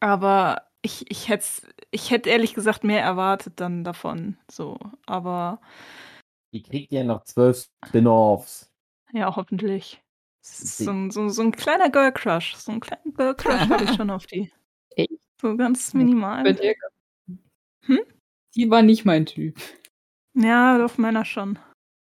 aber 0.00 0.62
ich, 0.82 1.10
ich 1.10 1.28
hätte 1.28 1.46
ich 1.90 2.10
hätt 2.10 2.26
ehrlich 2.26 2.54
gesagt 2.54 2.84
mehr 2.84 3.02
erwartet 3.02 3.54
dann 3.56 3.84
davon. 3.84 4.36
So, 4.50 4.78
aber. 5.06 5.60
Die 6.52 6.62
kriegt 6.62 6.92
ja 6.92 7.04
noch 7.04 7.24
zwölf 7.24 7.68
Spin-offs. 7.86 8.70
Ja, 9.12 9.34
hoffentlich. 9.36 10.02
So 10.44 10.90
ein, 10.90 11.10
so, 11.10 11.28
so 11.28 11.42
ein 11.42 11.52
kleiner 11.52 11.88
Girl 11.88 12.12
Crush. 12.12 12.56
So 12.56 12.72
ein 12.72 12.80
kleiner 12.80 13.12
Girl 13.14 13.34
Crush 13.34 13.68
habe 13.68 13.84
ich 13.84 13.94
schon 13.94 14.10
auf 14.10 14.26
die. 14.26 14.52
Echt? 14.96 15.12
So 15.40 15.56
ganz 15.56 15.94
minimal. 15.94 16.44
Hm? 17.84 18.00
Die 18.54 18.70
war 18.70 18.82
nicht 18.82 19.04
mein 19.04 19.26
Typ. 19.26 19.56
Ja, 20.34 20.84
auf 20.84 20.98
meiner 20.98 21.24
schon. 21.24 21.58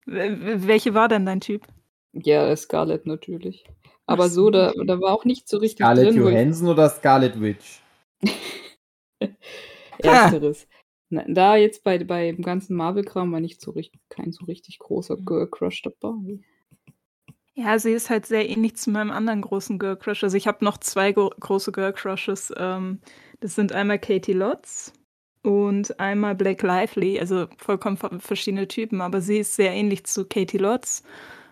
Welche 0.05 0.93
war 0.93 1.07
denn 1.07 1.25
dein 1.25 1.41
Typ? 1.41 1.67
Ja, 2.13 2.55
Scarlett 2.55 3.05
natürlich. 3.05 3.65
Aber 4.05 4.29
so, 4.29 4.49
da, 4.49 4.71
da 4.85 4.99
war 5.01 5.13
auch 5.13 5.25
nicht 5.25 5.49
so 5.49 5.57
richtig 5.57 5.85
Scarlett 5.85 6.15
drin. 6.15 6.23
Johansson 6.23 6.69
oder 6.69 6.89
Scarlett 6.89 7.39
Witch? 7.39 7.81
Ersteres. 9.99 10.67
Na, 11.09 11.23
da 11.27 11.55
jetzt 11.55 11.83
bei, 11.83 12.03
bei 12.03 12.31
dem 12.31 12.43
ganzen 12.43 12.75
Marvel-Kram 12.75 13.31
war 13.31 13.39
nicht 13.39 13.61
so 13.61 13.71
richtig, 13.71 14.01
kein 14.09 14.31
so 14.31 14.45
richtig 14.45 14.79
großer 14.79 15.17
Girl-Crush 15.17 15.81
dabei. 15.81 16.39
Ja, 17.53 17.79
sie 17.79 17.91
ist 17.91 18.09
halt 18.09 18.25
sehr 18.25 18.47
ähnlich 18.47 18.75
zu 18.75 18.91
meinem 18.91 19.11
anderen 19.11 19.41
großen 19.41 19.79
Girl-Crush. 19.79 20.23
Also 20.23 20.37
ich 20.37 20.47
habe 20.47 20.63
noch 20.63 20.77
zwei 20.77 21.11
große 21.11 21.71
Girl-Crushes. 21.71 22.53
Ähm, 22.57 22.99
das 23.39 23.55
sind 23.55 23.71
einmal 23.71 23.99
Katie 23.99 24.33
Lotz 24.33 24.93
und 25.47 25.97
einmal 25.97 26.35
Blake 26.35 26.67
Lively, 26.67 27.17
also 27.21 27.47
vollkommen 27.55 27.95
verschiedene 28.19 28.67
Typen, 28.67 28.99
aber 28.99 29.21
sie 29.21 29.37
ist 29.37 29.55
sehr 29.55 29.71
ähnlich 29.71 30.03
zu 30.03 30.25
Katie 30.25 30.57
Lotz. 30.57 31.03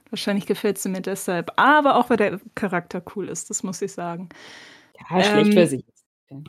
Wahrscheinlich 0.09 0.45
gefällt 0.45 0.77
sie 0.77 0.89
mir 0.89 0.99
deshalb, 0.99 1.53
aber 1.55 1.95
auch 1.95 2.09
weil 2.09 2.17
der 2.17 2.41
Charakter 2.55 3.01
cool 3.15 3.29
ist, 3.29 3.49
das 3.49 3.63
muss 3.63 3.81
ich 3.81 3.93
sagen. 3.93 4.27
Ja, 4.99 5.23
schlecht 5.23 5.47
ähm, 5.47 5.55
wäre 5.55 5.67
sie 5.67 5.85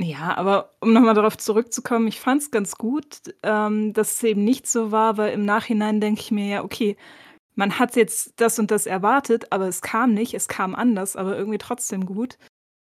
Ja, 0.01 0.37
aber 0.37 0.73
um 0.81 0.93
nochmal 0.93 1.15
darauf 1.15 1.39
zurückzukommen, 1.39 2.09
ich 2.09 2.19
fand 2.19 2.43
es 2.43 2.51
ganz 2.51 2.75
gut, 2.75 3.21
ähm, 3.45 3.93
dass 3.93 4.15
es 4.15 4.25
eben 4.25 4.43
nicht 4.43 4.67
so 4.67 4.91
war, 4.91 5.17
weil 5.17 5.33
im 5.33 5.45
Nachhinein 5.45 6.01
denke 6.01 6.23
ich 6.23 6.33
mir 6.33 6.47
ja, 6.47 6.65
okay, 6.65 6.97
man 7.55 7.79
hat 7.79 7.95
jetzt 7.95 8.41
das 8.41 8.59
und 8.59 8.73
das 8.73 8.87
erwartet, 8.87 9.53
aber 9.53 9.69
es 9.69 9.83
kam 9.83 10.15
nicht, 10.15 10.35
es 10.35 10.49
kam 10.49 10.75
anders, 10.75 11.15
aber 11.15 11.39
irgendwie 11.39 11.59
trotzdem 11.59 12.07
gut. 12.07 12.39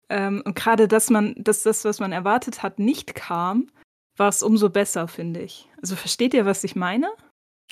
Ähm, 0.10 0.42
und 0.44 0.56
gerade, 0.56 0.90
dass 0.90 1.10
man, 1.10 1.34
dass 1.38 1.64
das, 1.64 1.86
was 1.86 2.02
man 2.02 2.12
erwartet 2.12 2.62
hat, 2.62 2.78
nicht 2.78 3.16
kam, 3.16 3.68
war 4.20 4.30
es 4.30 4.44
umso 4.44 4.70
besser, 4.70 5.08
finde 5.08 5.42
ich. 5.42 5.68
Also 5.82 5.96
versteht 5.96 6.34
ihr, 6.34 6.46
was 6.46 6.64
ich 6.64 6.76
meine? 6.76 7.10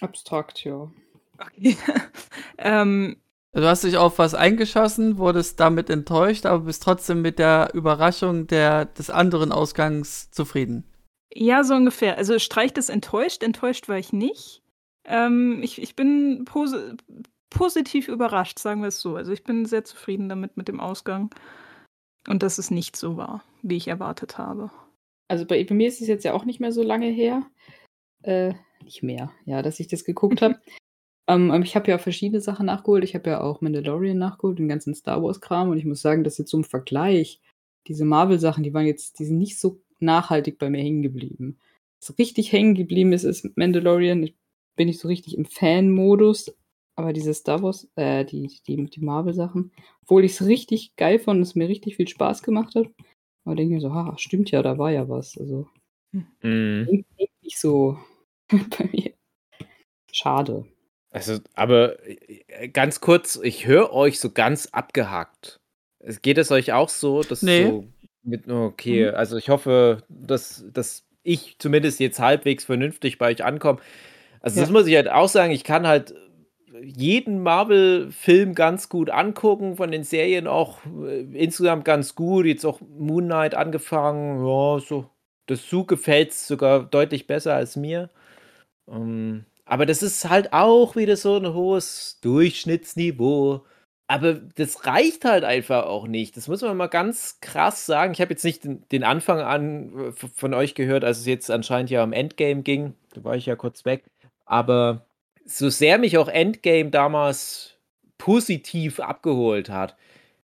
Abstrakt, 0.01 0.63
ja. 0.63 0.89
Okay. 1.37 1.77
ähm, 2.57 3.17
Du 3.53 3.65
hast 3.65 3.83
dich 3.83 3.97
auf 3.97 4.19
was 4.19 4.35
eingeschossen, 4.35 5.17
wurdest 5.17 5.59
damit 5.59 5.89
enttäuscht, 5.89 6.45
aber 6.45 6.65
bist 6.65 6.83
trotzdem 6.83 7.23
mit 7.23 7.39
der 7.39 7.71
Überraschung 7.73 8.45
der, 8.45 8.85
des 8.85 9.09
anderen 9.09 9.51
Ausgangs 9.51 10.29
zufrieden. 10.29 10.83
Ja, 11.33 11.63
so 11.63 11.73
ungefähr. 11.73 12.17
Also 12.17 12.37
streicht 12.37 12.77
es 12.77 12.89
enttäuscht. 12.89 13.41
Enttäuscht 13.41 13.89
war 13.89 13.97
ich 13.97 14.13
nicht. 14.13 14.61
Ähm, 15.05 15.59
ich, 15.63 15.81
ich 15.81 15.95
bin 15.95 16.45
pos 16.45 16.75
positiv 17.49 18.09
überrascht, 18.09 18.59
sagen 18.59 18.81
wir 18.81 18.89
es 18.89 18.99
so. 18.99 19.15
Also 19.15 19.31
ich 19.31 19.43
bin 19.43 19.65
sehr 19.65 19.83
zufrieden 19.83 20.29
damit 20.29 20.57
mit 20.57 20.67
dem 20.67 20.79
Ausgang. 20.79 21.33
Und 22.27 22.43
dass 22.43 22.59
es 22.59 22.69
nicht 22.69 22.95
so 22.95 23.17
war, 23.17 23.43
wie 23.63 23.77
ich 23.77 23.87
erwartet 23.87 24.37
habe. 24.37 24.69
Also 25.27 25.45
bei, 25.45 25.63
bei 25.63 25.75
mir 25.75 25.87
ist 25.87 26.01
es 26.01 26.07
jetzt 26.07 26.23
ja 26.23 26.33
auch 26.33 26.45
nicht 26.45 26.59
mehr 26.59 26.71
so 26.71 26.83
lange 26.83 27.07
her. 27.07 27.43
Äh, 28.23 28.53
nicht 28.83 29.03
mehr, 29.03 29.31
ja, 29.45 29.61
dass 29.61 29.79
ich 29.79 29.87
das 29.87 30.03
geguckt 30.03 30.41
habe. 30.41 30.59
Ähm, 31.29 31.61
ich 31.61 31.75
habe 31.75 31.91
ja 31.91 31.97
verschiedene 31.97 32.39
Sachen 32.39 32.67
nachgeholt. 32.67 33.03
Ich 33.03 33.13
habe 33.13 33.29
ja 33.29 33.41
auch 33.41 33.59
Mandalorian 33.59 34.17
nachgeholt, 34.17 34.59
den 34.59 34.69
ganzen 34.69 34.95
Star 34.95 35.21
Wars-Kram. 35.21 35.69
Und 35.69 35.77
ich 35.77 35.83
muss 35.83 36.01
sagen, 36.01 36.23
dass 36.23 36.37
jetzt 36.37 36.51
zum 36.51 36.63
Vergleich, 36.63 37.41
diese 37.87 38.05
Marvel-Sachen, 38.05 38.63
die 38.63 38.73
waren 38.73 38.85
jetzt, 38.85 39.19
die 39.19 39.25
sind 39.25 39.37
nicht 39.37 39.59
so 39.59 39.81
nachhaltig 39.99 40.57
bei 40.57 40.69
mir 40.69 40.81
hängen 40.81 41.01
geblieben. 41.01 41.59
Was 41.99 42.17
richtig 42.17 42.53
hängen 42.53 42.75
geblieben 42.75 43.11
ist, 43.11 43.25
ist 43.25 43.57
Mandalorian. 43.57 44.23
Ich 44.23 44.35
bin 44.77 44.87
nicht 44.87 45.01
so 45.01 45.09
richtig 45.09 45.37
im 45.37 45.43
Fan-Modus. 45.43 46.55
Aber 46.95 47.13
diese 47.13 47.33
Star 47.33 47.61
Wars, 47.61 47.87
äh, 47.95 48.25
die, 48.25 48.47
die, 48.65 48.85
die 48.85 49.01
Marvel-Sachen, 49.01 49.71
obwohl 50.03 50.23
ich 50.23 50.31
es 50.31 50.45
richtig 50.45 50.95
geil 50.95 51.19
fand, 51.19 51.41
es 51.41 51.55
mir 51.55 51.67
richtig 51.67 51.97
viel 51.97 52.07
Spaß 52.07 52.41
gemacht 52.41 52.73
hat. 52.75 52.87
Aber 53.47 53.55
denke 53.55 53.75
ich 53.75 53.81
mir 53.81 53.89
so, 53.89 53.93
ha, 53.93 54.13
stimmt 54.17 54.51
ja, 54.51 54.61
da 54.61 54.77
war 54.77 54.91
ja 54.91 55.07
was. 55.07 55.37
Also, 55.37 55.69
mhm. 56.41 57.05
nicht 57.41 57.57
so 57.57 57.97
bei 58.49 58.89
mir. 58.91 59.13
Schade. 60.11 60.65
Also, 61.11 61.37
aber 61.53 61.95
äh, 62.05 62.67
ganz 62.67 62.99
kurz, 62.99 63.39
ich 63.41 63.65
höre 63.65 63.93
euch 63.93 64.19
so 64.19 64.31
ganz 64.31 64.67
abgehakt. 64.73 65.61
Geht 66.21 66.37
es 66.39 66.51
euch 66.51 66.73
auch 66.73 66.89
so, 66.89 67.23
dass 67.23 67.41
nee. 67.41 67.67
so 67.67 67.85
mit, 68.21 68.49
okay, 68.49 69.11
mhm. 69.11 69.15
also 69.15 69.37
ich 69.37 69.47
hoffe, 69.47 70.03
dass, 70.09 70.65
dass 70.73 71.05
ich 71.23 71.55
zumindest 71.57 72.01
jetzt 72.01 72.19
halbwegs 72.19 72.65
vernünftig 72.65 73.17
bei 73.17 73.31
euch 73.31 73.45
ankomme. 73.45 73.79
Also, 74.41 74.57
ja. 74.57 74.63
das 74.63 74.71
muss 74.73 74.87
ich 74.87 74.95
halt 74.97 75.09
auch 75.09 75.29
sagen, 75.29 75.53
ich 75.53 75.63
kann 75.63 75.87
halt 75.87 76.13
jeden 76.83 77.41
Marvel-Film 77.41 78.55
ganz 78.55 78.89
gut 78.89 79.09
angucken, 79.09 79.77
von 79.77 79.91
den 79.91 80.03
Serien 80.03 80.47
auch 80.47 80.79
äh, 81.05 81.21
insgesamt 81.33 81.85
ganz 81.85 82.15
gut. 82.15 82.45
Jetzt 82.45 82.65
auch 82.65 82.81
Moon 82.81 83.25
Knight 83.25 83.55
angefangen, 83.55 84.45
ja, 84.45 84.79
so. 84.79 85.09
Das 85.47 85.69
Su 85.69 85.85
gefällt 85.85 86.33
sogar 86.33 86.83
deutlich 86.83 87.25
besser 87.25 87.55
als 87.55 87.77
mir. 87.77 88.09
Ähm, 88.89 89.45
aber 89.65 89.85
das 89.85 90.03
ist 90.03 90.29
halt 90.29 90.53
auch 90.53 90.95
wieder 90.95 91.17
so 91.17 91.37
ein 91.37 91.53
hohes 91.53 92.19
Durchschnittsniveau. 92.21 93.65
Aber 94.07 94.33
das 94.35 94.85
reicht 94.85 95.25
halt 95.25 95.43
einfach 95.43 95.85
auch 95.85 96.07
nicht. 96.07 96.37
Das 96.37 96.47
muss 96.47 96.61
man 96.61 96.77
mal 96.77 96.87
ganz 96.87 97.39
krass 97.41 97.85
sagen. 97.85 98.13
Ich 98.13 98.21
habe 98.21 98.31
jetzt 98.31 98.45
nicht 98.45 98.63
den, 98.63 98.87
den, 98.89 99.03
Anfang 99.03 99.41
an 99.41 100.11
äh, 100.11 100.11
von 100.13 100.53
euch 100.53 100.75
gehört, 100.75 101.03
als 101.03 101.19
es 101.19 101.25
jetzt 101.25 101.51
anscheinend 101.51 101.89
ja 101.89 102.03
um 102.03 102.13
Endgame 102.13 102.61
ging. 102.63 102.93
Da 103.13 103.23
war 103.25 103.35
ich 103.35 103.45
ja 103.45 103.55
kurz 103.57 103.83
weg. 103.85 104.05
Aber 104.45 105.06
so 105.47 105.69
sehr 105.69 105.97
mich 105.97 106.17
auch 106.17 106.27
Endgame 106.27 106.91
damals 106.91 107.77
positiv 108.17 108.99
abgeholt 108.99 109.69
hat, 109.69 109.95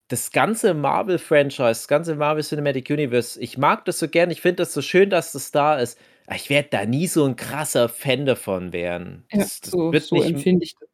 das 0.08 0.32
ganze 0.32 0.74
Marvel-Franchise, 0.74 1.58
das 1.64 1.88
ganze 1.88 2.16
Marvel 2.16 2.44
Cinematic 2.44 2.90
Universe, 2.90 3.40
ich 3.40 3.58
mag 3.58 3.86
das 3.86 4.00
so 4.00 4.10
gern. 4.10 4.30
Ich 4.30 4.42
finde 4.42 4.58
das 4.58 4.74
so 4.74 4.82
schön, 4.82 5.10
dass 5.10 5.32
das 5.32 5.52
da 5.52 5.78
ist. 5.78 5.98
Ich 6.36 6.50
werde 6.50 6.68
da 6.70 6.86
nie 6.86 7.08
so 7.08 7.26
ein 7.26 7.38
krasser 7.38 7.88
Fan 7.88 8.26
davon 8.26 8.74
werden. 8.74 9.24
Das, 9.32 9.62
ja, 9.64 9.72
so, 9.72 9.92
das 9.92 10.08
so 10.08 10.22
empfinde 10.22 10.66
ich 10.66 10.76
das. 10.76 10.90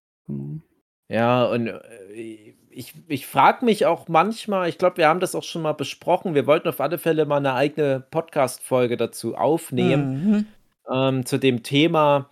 Ja, 1.09 1.45
und 1.45 1.67
äh, 1.67 2.53
ich, 2.69 2.93
ich 3.07 3.25
frage 3.25 3.65
mich 3.65 3.87
auch 3.87 4.07
manchmal, 4.07 4.69
ich 4.69 4.77
glaube, 4.77 4.97
wir 4.97 5.07
haben 5.07 5.19
das 5.19 5.33
auch 5.33 5.43
schon 5.43 5.63
mal 5.63 5.73
besprochen, 5.73 6.35
wir 6.35 6.45
wollten 6.45 6.67
auf 6.67 6.79
alle 6.79 6.99
Fälle 6.99 7.25
mal 7.25 7.37
eine 7.37 7.53
eigene 7.53 8.05
Podcast-Folge 8.11 8.97
dazu 8.97 9.35
aufnehmen, 9.35 10.31
mhm. 10.31 10.45
ähm, 10.93 11.25
zu 11.25 11.39
dem 11.39 11.63
Thema, 11.63 12.29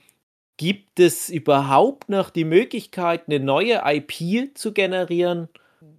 gibt 0.57 0.99
es 0.99 1.29
überhaupt 1.29 2.09
noch 2.09 2.29
die 2.29 2.45
Möglichkeit, 2.45 3.23
eine 3.27 3.39
neue 3.39 3.81
IP 3.85 4.57
zu 4.57 4.73
generieren? 4.73 5.49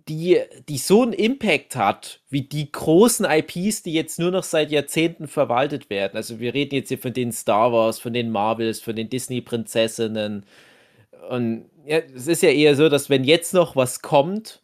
die, 0.09 0.41
die 0.69 0.79
so 0.79 1.03
einen 1.03 1.13
Impact 1.13 1.75
hat, 1.75 2.21
wie 2.31 2.43
die 2.43 2.71
großen 2.71 3.27
IPs, 3.29 3.83
die 3.83 3.93
jetzt 3.93 4.19
nur 4.19 4.31
noch 4.31 4.45
seit 4.45 4.71
Jahrzehnten 4.71 5.27
verwaltet 5.27 5.91
werden. 5.91 6.17
Also 6.17 6.39
wir 6.39 6.55
reden 6.55 6.77
jetzt 6.77 6.89
hier 6.89 6.99
von 6.99 7.13
den 7.13 7.33
Star 7.33 7.73
Wars, 7.73 7.99
von 7.99 8.13
den 8.13 8.31
Marvels, 8.31 8.81
von 8.81 8.95
den 8.95 9.09
Disney-Prinzessinnen. 9.09 10.47
Und 11.29 11.71
ja, 11.85 11.99
es 11.99 12.29
ist 12.29 12.43
ja 12.43 12.51
eher 12.51 12.77
so, 12.77 12.89
dass 12.89 13.11
wenn 13.11 13.25
jetzt 13.25 13.53
noch 13.53 13.75
was 13.75 14.01
kommt, 14.01 14.63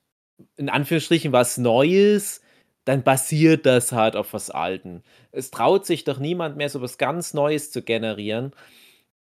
in 0.56 0.68
Anführungsstrichen 0.68 1.32
was 1.32 1.58
Neues, 1.58 2.40
dann 2.84 3.02
basiert 3.02 3.66
das 3.66 3.92
halt 3.92 4.16
auf 4.16 4.32
was 4.32 4.50
Alten. 4.50 5.02
Es 5.32 5.50
traut 5.50 5.86
sich 5.86 6.04
doch 6.04 6.18
niemand 6.18 6.56
mehr, 6.56 6.68
so 6.68 6.80
was 6.82 6.98
ganz 6.98 7.34
Neues 7.34 7.70
zu 7.72 7.82
generieren. 7.82 8.52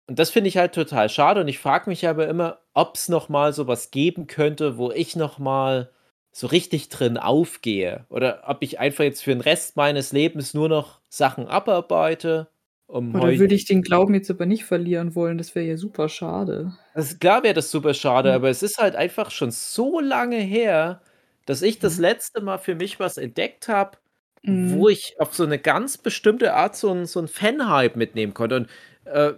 Und 0.08 0.20
das 0.20 0.30
finde 0.30 0.50
ich 0.50 0.58
halt 0.58 0.74
total 0.74 1.10
schade. 1.10 1.42
Und 1.42 1.48
ich 1.48 1.60
frage 1.60 1.90
mich 1.90 2.08
aber 2.08 2.28
immer, 2.28 2.60
ob 2.74 2.96
es 2.96 3.10
noch 3.10 3.30
mal 3.30 3.54
so 3.54 3.68
was 3.68 3.92
geben 3.92 4.28
könnte, 4.28 4.78
wo 4.78 4.92
ich 4.92 5.16
noch 5.16 5.40
mal 5.40 5.90
so 6.32 6.48
richtig 6.48 6.90
drin 6.90 7.18
aufgehe. 7.18 8.06
Oder 8.10 8.44
ob 8.48 8.62
ich 8.62 8.80
einfach 8.80 9.04
jetzt 9.04 9.24
für 9.24 9.32
den 9.32 9.42
Rest 9.42 9.78
meines 9.78 10.12
Lebens 10.12 10.54
nur 10.54 10.70
noch 10.70 11.00
Sachen 11.10 11.48
abarbeite. 11.48 12.48
Um 12.88 13.16
Oder 13.16 13.40
würde 13.40 13.56
ich 13.56 13.66
den 13.66 13.82
Glauben 13.82 14.14
jetzt 14.14 14.30
aber 14.30 14.46
nicht 14.46 14.66
verlieren 14.66 15.16
wollen? 15.16 15.38
Das 15.38 15.56
wäre 15.56 15.66
ja 15.66 15.78
super 15.78 16.08
schade. 16.08 16.74
Also 16.94 17.18
klar 17.18 17.42
wäre 17.44 17.56
das 17.56 17.72
super 17.72 17.94
schade, 17.94 18.30
mhm. 18.30 18.36
aber 18.36 18.50
es 18.50 18.62
ist 18.62 18.78
halt 18.78 18.96
einfach 18.96 19.32
schon 19.32 19.50
so 19.50 20.00
lange 20.00 20.38
her, 20.38 21.02
dass 21.46 21.62
ich 21.62 21.80
das 21.80 21.96
mhm. 21.96 22.02
letzte 22.02 22.42
Mal 22.42 22.60
für 22.60 22.76
mich 22.76 23.00
was 23.00 23.18
entdeckt 23.18 23.70
habe, 23.70 23.98
mhm. 24.44 24.74
wo 24.74 24.90
ich 24.90 25.16
auf 25.20 25.34
so 25.34 25.44
eine 25.44 25.58
ganz 25.58 25.98
bestimmte 25.98 26.54
Art 26.54 26.76
so 26.76 26.92
ein, 26.92 27.06
so 27.06 27.20
ein 27.20 27.28
Fan-Hype 27.28 27.96
mitnehmen 27.96 28.34
konnte. 28.34 28.58
Und 28.58 28.70
äh, 29.06 29.34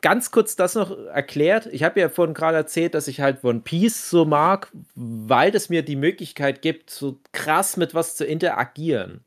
ganz 0.00 0.30
kurz 0.30 0.56
das 0.56 0.74
noch 0.74 0.90
erklärt. 1.06 1.66
Ich 1.66 1.82
habe 1.82 2.00
ja 2.00 2.08
vorhin 2.08 2.34
gerade 2.34 2.56
erzählt, 2.56 2.94
dass 2.94 3.08
ich 3.08 3.20
halt 3.20 3.44
One 3.44 3.60
Piece 3.60 4.10
so 4.10 4.24
mag, 4.24 4.70
weil 4.94 5.54
es 5.54 5.68
mir 5.68 5.82
die 5.82 5.96
Möglichkeit 5.96 6.62
gibt, 6.62 6.90
so 6.90 7.20
krass 7.32 7.76
mit 7.76 7.94
was 7.94 8.16
zu 8.16 8.24
interagieren. 8.24 9.24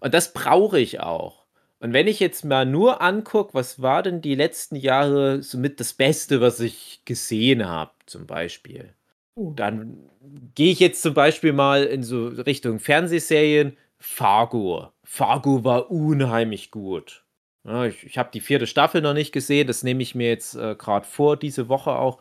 Und 0.00 0.14
das 0.14 0.32
brauche 0.32 0.80
ich 0.80 1.00
auch. 1.00 1.40
Und 1.80 1.94
wenn 1.94 2.06
ich 2.06 2.20
jetzt 2.20 2.44
mal 2.44 2.66
nur 2.66 3.00
angucke, 3.00 3.54
was 3.54 3.80
war 3.80 4.02
denn 4.02 4.20
die 4.20 4.34
letzten 4.34 4.76
Jahre 4.76 5.42
somit 5.42 5.80
das 5.80 5.94
Beste, 5.94 6.40
was 6.40 6.60
ich 6.60 7.00
gesehen 7.06 7.66
habe, 7.66 7.92
zum 8.04 8.26
Beispiel, 8.26 8.92
oh. 9.34 9.52
dann 9.56 10.10
gehe 10.54 10.72
ich 10.72 10.80
jetzt 10.80 11.00
zum 11.00 11.14
Beispiel 11.14 11.54
mal 11.54 11.84
in 11.84 12.02
so 12.02 12.28
Richtung 12.28 12.80
Fernsehserien. 12.80 13.76
Fargo. 13.98 14.90
Fargo 15.04 15.64
war 15.64 15.90
unheimlich 15.90 16.70
gut. 16.70 17.24
Ja, 17.64 17.84
ich 17.84 18.04
ich 18.04 18.16
habe 18.18 18.30
die 18.32 18.40
vierte 18.40 18.66
Staffel 18.66 19.02
noch 19.02 19.12
nicht 19.12 19.32
gesehen, 19.32 19.66
das 19.66 19.82
nehme 19.82 20.02
ich 20.02 20.14
mir 20.14 20.28
jetzt 20.28 20.54
äh, 20.54 20.74
gerade 20.76 21.06
vor, 21.06 21.36
diese 21.36 21.68
Woche 21.68 21.90
auch. 21.92 22.18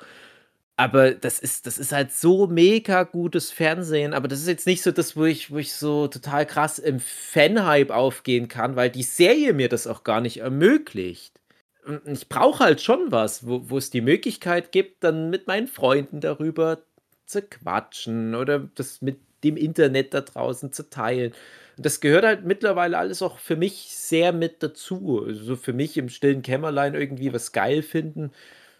Aber 0.77 1.11
das 1.13 1.39
ist, 1.39 1.67
das 1.67 1.77
ist 1.79 1.91
halt 1.93 2.11
so 2.13 2.47
mega 2.47 3.03
gutes 3.03 3.51
Fernsehen. 3.51 4.13
Aber 4.13 4.27
das 4.29 4.39
ist 4.41 4.47
jetzt 4.47 4.67
nicht 4.67 4.81
so 4.83 4.91
das, 4.91 5.17
wo 5.17 5.25
ich, 5.25 5.51
wo 5.51 5.57
ich 5.57 5.73
so 5.73 6.07
total 6.07 6.45
krass 6.45 6.79
im 6.79 6.99
Fanhype 7.01 7.95
aufgehen 7.95 8.47
kann, 8.49 8.75
weil 8.77 8.89
die 8.89 9.03
Serie 9.03 9.53
mir 9.53 9.69
das 9.69 9.87
auch 9.87 10.03
gar 10.05 10.21
nicht 10.21 10.39
ermöglicht. 10.39 11.39
Ich 12.05 12.29
brauche 12.29 12.63
halt 12.63 12.81
schon 12.81 13.11
was, 13.11 13.45
wo 13.47 13.77
es 13.77 13.89
die 13.89 14.01
Möglichkeit 14.01 14.71
gibt, 14.71 15.03
dann 15.03 15.29
mit 15.29 15.47
meinen 15.47 15.67
Freunden 15.67 16.21
darüber 16.21 16.79
zu 17.25 17.41
quatschen 17.41 18.35
oder 18.35 18.59
das 18.75 19.01
mit 19.01 19.19
dem 19.43 19.57
Internet 19.57 20.13
da 20.13 20.21
draußen 20.21 20.71
zu 20.73 20.89
teilen 20.89 21.33
das 21.81 22.01
gehört 22.01 22.25
halt 22.25 22.45
mittlerweile 22.45 22.97
alles 22.97 23.21
auch 23.21 23.39
für 23.39 23.55
mich 23.55 23.95
sehr 23.95 24.33
mit 24.33 24.61
dazu. 24.61 25.23
Also 25.25 25.55
für 25.55 25.73
mich 25.73 25.97
im 25.97 26.09
stillen 26.09 26.41
Kämmerlein 26.41 26.93
irgendwie 26.93 27.33
was 27.33 27.51
geil 27.51 27.81
finden, 27.81 28.31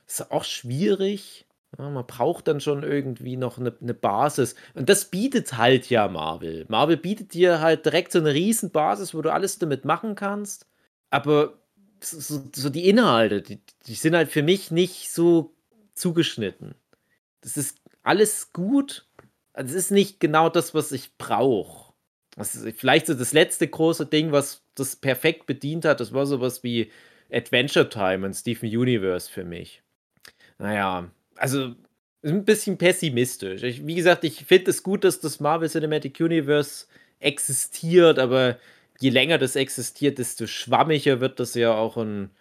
ist 0.08 0.32
auch 0.32 0.44
schwierig. 0.44 1.46
Ja, 1.78 1.90
man 1.90 2.06
braucht 2.06 2.48
dann 2.48 2.62
schon 2.62 2.84
irgendwie 2.84 3.38
noch 3.38 3.58
eine, 3.60 3.76
eine, 3.80 3.94
Basis. 3.94 4.56
Und 4.74 4.90
das 4.90 5.06
bietet 5.06 5.56
halt 5.56 5.90
ja 5.90 6.08
Marvel. 6.08 6.66
Marvel 6.68 6.98
bietet 6.98 7.34
dir 7.34 7.62
halt 7.62 7.86
direkt 7.86 8.12
so 8.12 8.20
eine 8.20 8.34
riesen 8.34 8.72
Basis, 8.72 9.14
wo 9.14 9.22
du 9.22 9.32
alles 9.32 9.60
damit 9.60 9.86
machen 9.86 10.16
kannst. 10.16 10.66
Aber 11.12 11.60
so, 12.02 12.42
so 12.56 12.70
die 12.70 12.90
Inhalte, 12.90 13.42
die, 13.42 13.62
die 13.86 13.94
sind 13.94 14.16
halt 14.16 14.30
für 14.32 14.44
mich 14.44 14.72
nicht 14.72 15.12
so 15.12 15.54
zugeschnitten. 15.94 16.76
Das 17.42 17.56
ist 17.56 17.78
alles 18.04 18.52
gut. 18.52 19.08
Also 19.54 19.76
es 19.76 19.86
ist 19.86 19.92
nicht 19.92 20.20
genau 20.20 20.50
das, 20.50 20.74
was 20.74 20.92
ich 20.92 21.18
brauche. 21.18 21.89
Das 22.40 22.58
vielleicht 22.78 23.08
so 23.08 23.14
das 23.14 23.34
letzte 23.34 23.68
große 23.68 24.06
Ding, 24.06 24.32
was 24.32 24.64
das 24.76 24.96
perfekt 24.96 25.46
bedient 25.46 25.86
hat, 25.86 26.00
das 26.00 26.14
war 26.14 26.26
sowas 26.26 26.64
wie 26.64 26.90
Adventure 27.32 27.90
Time 27.90 28.26
und 28.26 28.34
Steven 28.34 28.70
Universe 28.70 29.30
für 29.30 29.44
mich. 29.44 29.84
Naja, 30.58 31.12
also 31.36 31.76
ein 32.24 32.46
bisschen 32.46 32.78
pessimistisch. 32.78 33.64
Ich, 33.64 33.86
wie 33.86 33.96
gesagt, 33.96 34.24
ich 34.24 34.46
finde 34.46 34.72
es 34.72 34.84
gut, 34.84 35.04
dass 35.04 35.20
das 35.20 35.40
Marvel 35.40 35.70
Cinematic 35.70 36.20
Universe 36.20 36.86
existiert, 37.20 38.20
aber 38.20 38.58
je 39.00 39.10
länger 39.10 39.38
das 39.38 39.56
existiert, 39.56 40.18
desto 40.18 40.48
schwammiger 40.48 41.20
wird 41.22 41.40
das 41.40 41.56
ja 41.56 41.74
auch 41.74 41.98
ein. 41.98 42.32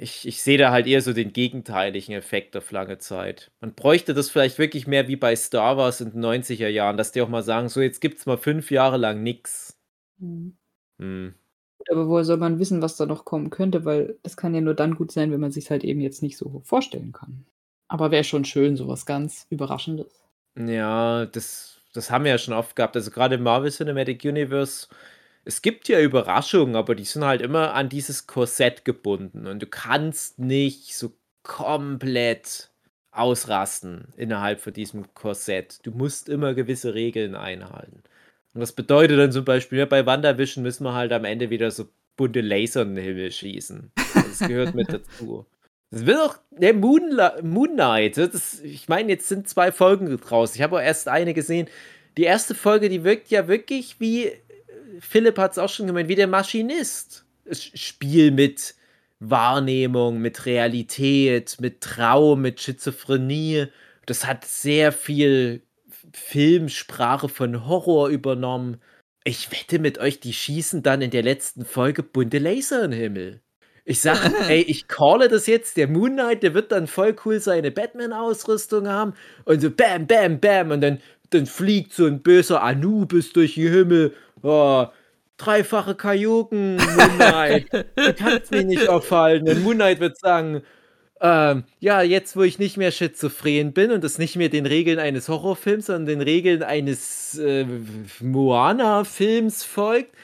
Ich, 0.00 0.26
ich 0.26 0.42
sehe 0.42 0.58
da 0.58 0.70
halt 0.70 0.86
eher 0.86 1.02
so 1.02 1.12
den 1.12 1.32
gegenteiligen 1.32 2.14
Effekt 2.14 2.56
auf 2.56 2.70
lange 2.70 2.98
Zeit. 2.98 3.50
Man 3.60 3.74
bräuchte 3.74 4.14
das 4.14 4.30
vielleicht 4.30 4.58
wirklich 4.58 4.86
mehr 4.86 5.08
wie 5.08 5.16
bei 5.16 5.36
Star 5.36 5.76
Wars 5.76 6.00
in 6.00 6.12
den 6.12 6.24
90er 6.24 6.68
Jahren, 6.68 6.96
dass 6.96 7.12
die 7.12 7.20
auch 7.20 7.28
mal 7.28 7.42
sagen, 7.42 7.68
so 7.68 7.80
jetzt 7.80 8.00
gibt 8.00 8.18
es 8.18 8.26
mal 8.26 8.38
fünf 8.38 8.70
Jahre 8.70 8.96
lang 8.96 9.22
nichts. 9.22 9.78
Hm. 10.18 10.56
Hm. 10.98 11.34
Aber 11.90 12.08
woher 12.08 12.24
soll 12.24 12.36
man 12.36 12.58
wissen, 12.58 12.82
was 12.82 12.96
da 12.96 13.06
noch 13.06 13.24
kommen 13.24 13.50
könnte? 13.50 13.84
Weil 13.84 14.18
das 14.22 14.36
kann 14.36 14.54
ja 14.54 14.60
nur 14.60 14.74
dann 14.74 14.94
gut 14.94 15.12
sein, 15.12 15.32
wenn 15.32 15.40
man 15.40 15.52
sich 15.52 15.70
halt 15.70 15.84
eben 15.84 16.00
jetzt 16.00 16.22
nicht 16.22 16.36
so 16.36 16.60
vorstellen 16.64 17.12
kann. 17.12 17.46
Aber 17.88 18.10
wäre 18.10 18.24
schon 18.24 18.44
schön, 18.44 18.76
sowas 18.76 19.06
ganz 19.06 19.46
Überraschendes. 19.50 20.22
Ja, 20.56 21.26
das, 21.26 21.80
das 21.92 22.10
haben 22.10 22.24
wir 22.24 22.32
ja 22.32 22.38
schon 22.38 22.54
oft 22.54 22.76
gehabt. 22.76 22.96
Also 22.96 23.10
gerade 23.10 23.36
im 23.36 23.42
Marvel 23.42 23.70
Cinematic 23.70 24.24
Universe, 24.24 24.88
es 25.44 25.62
gibt 25.62 25.88
ja 25.88 26.00
Überraschungen, 26.00 26.76
aber 26.76 26.94
die 26.94 27.04
sind 27.04 27.24
halt 27.24 27.42
immer 27.42 27.74
an 27.74 27.88
dieses 27.88 28.26
Korsett 28.26 28.84
gebunden. 28.84 29.46
Und 29.46 29.62
du 29.62 29.66
kannst 29.66 30.38
nicht 30.38 30.94
so 30.94 31.12
komplett 31.42 32.70
ausrasten 33.10 34.08
innerhalb 34.16 34.60
von 34.60 34.72
diesem 34.72 35.14
Korsett. 35.14 35.80
Du 35.84 35.90
musst 35.90 36.28
immer 36.28 36.54
gewisse 36.54 36.94
Regeln 36.94 37.34
einhalten. 37.34 38.02
Und 38.52 38.60
das 38.60 38.72
bedeutet 38.72 39.18
dann 39.18 39.32
zum 39.32 39.44
Beispiel, 39.44 39.78
ja, 39.78 39.86
bei 39.86 40.06
WandaVision 40.06 40.62
müssen 40.62 40.84
wir 40.84 40.94
halt 40.94 41.12
am 41.12 41.24
Ende 41.24 41.50
wieder 41.50 41.70
so 41.70 41.88
bunte 42.16 42.40
Laser 42.40 42.82
in 42.82 42.94
den 42.94 43.04
Himmel 43.04 43.32
schießen. 43.32 43.92
Das 44.14 44.40
gehört 44.40 44.74
mit 44.74 44.92
dazu. 44.92 45.46
Das 45.90 46.06
wird 46.06 46.18
auch 46.18 46.36
der 46.50 46.74
Moonla 46.74 47.38
Moon 47.42 47.70
Knight. 47.74 48.16
Das, 48.16 48.60
ich 48.60 48.88
meine, 48.88 49.10
jetzt 49.10 49.28
sind 49.28 49.48
zwei 49.48 49.72
Folgen 49.72 50.16
draus. 50.18 50.54
Ich 50.54 50.62
habe 50.62 50.76
auch 50.76 50.80
erst 50.80 51.08
eine 51.08 51.34
gesehen. 51.34 51.68
Die 52.16 52.24
erste 52.24 52.54
Folge, 52.54 52.88
die 52.88 53.02
wirkt 53.02 53.30
ja 53.30 53.48
wirklich 53.48 53.98
wie, 53.98 54.32
Philipp 55.00 55.38
hat 55.38 55.52
es 55.52 55.58
auch 55.58 55.68
schon 55.68 55.86
gemeint, 55.86 56.08
wie 56.08 56.14
der 56.14 56.26
Maschinist. 56.26 57.24
Spiel 57.52 58.30
mit 58.30 58.74
Wahrnehmung, 59.20 60.18
mit 60.18 60.46
Realität, 60.46 61.56
mit 61.60 61.80
Traum, 61.80 62.42
mit 62.42 62.60
Schizophrenie. 62.60 63.66
Das 64.06 64.26
hat 64.26 64.44
sehr 64.44 64.92
viel 64.92 65.62
Filmsprache 66.12 67.28
von 67.28 67.66
Horror 67.66 68.08
übernommen. 68.08 68.80
Ich 69.24 69.52
wette 69.52 69.78
mit 69.78 69.98
euch, 69.98 70.20
die 70.20 70.32
schießen 70.32 70.82
dann 70.82 71.02
in 71.02 71.10
der 71.10 71.22
letzten 71.22 71.64
Folge 71.64 72.02
bunte 72.02 72.38
Laser 72.38 72.84
in 72.84 72.90
den 72.92 73.00
Himmel. 73.00 73.40
Ich 73.84 74.00
sag, 74.00 74.18
ey, 74.48 74.62
ich 74.62 74.88
calle 74.88 75.28
das 75.28 75.46
jetzt, 75.46 75.76
der 75.76 75.88
Moon 75.88 76.12
Knight, 76.12 76.42
der 76.42 76.54
wird 76.54 76.72
dann 76.72 76.86
voll 76.86 77.14
cool 77.24 77.40
seine 77.40 77.70
Batman-Ausrüstung 77.70 78.88
haben 78.88 79.14
und 79.44 79.60
so 79.60 79.70
bam, 79.70 80.06
bam, 80.06 80.40
bam 80.40 80.70
und 80.70 80.80
dann, 80.80 81.00
dann 81.30 81.46
fliegt 81.46 81.92
so 81.92 82.06
ein 82.06 82.22
böser 82.22 82.62
Anubis 82.62 83.32
durch 83.32 83.54
die 83.54 83.68
Himmel. 83.68 84.14
Oh, 84.42 84.86
dreifache 85.36 85.94
Kajuken, 85.94 86.76
Moon 86.76 87.16
Knight. 87.16 87.66
du 87.96 88.14
kannst 88.14 88.50
mich 88.50 88.64
nicht 88.66 88.88
auffallen. 88.88 89.48
Und 89.48 89.62
Moon 89.62 89.76
Knight 89.76 90.00
wird 90.00 90.18
sagen, 90.18 90.62
ähm, 91.20 91.64
ja, 91.80 92.02
jetzt 92.02 92.36
wo 92.36 92.42
ich 92.42 92.58
nicht 92.58 92.76
mehr 92.76 92.90
schizophren 92.90 93.72
bin 93.72 93.90
und 93.90 94.02
es 94.04 94.18
nicht 94.18 94.36
mehr 94.36 94.48
den 94.48 94.66
Regeln 94.66 94.98
eines 94.98 95.28
Horrorfilms, 95.28 95.86
sondern 95.86 96.06
den 96.06 96.20
Regeln 96.22 96.62
eines 96.62 97.38
äh, 97.38 97.66
Moana-Films 98.20 99.64
folgt, 99.64 100.14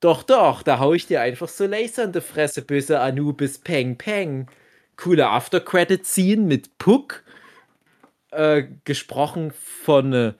doch, 0.00 0.22
doch, 0.22 0.62
da 0.62 0.78
hau 0.78 0.94
ich 0.94 1.06
dir 1.06 1.20
einfach 1.20 1.48
so 1.48 1.66
Laser 1.66 2.04
in 2.04 2.12
die 2.12 2.20
Fresse, 2.20 2.62
böse 2.62 3.00
Anubis, 3.00 3.58
peng, 3.58 3.98
peng. 3.98 4.48
Coole 4.96 5.28
After-Credit-Scene 5.28 6.42
mit 6.42 6.78
Puck, 6.78 7.24
äh, 8.30 8.64
gesprochen 8.84 9.52
von 9.52 10.12
äh, 10.12 10.32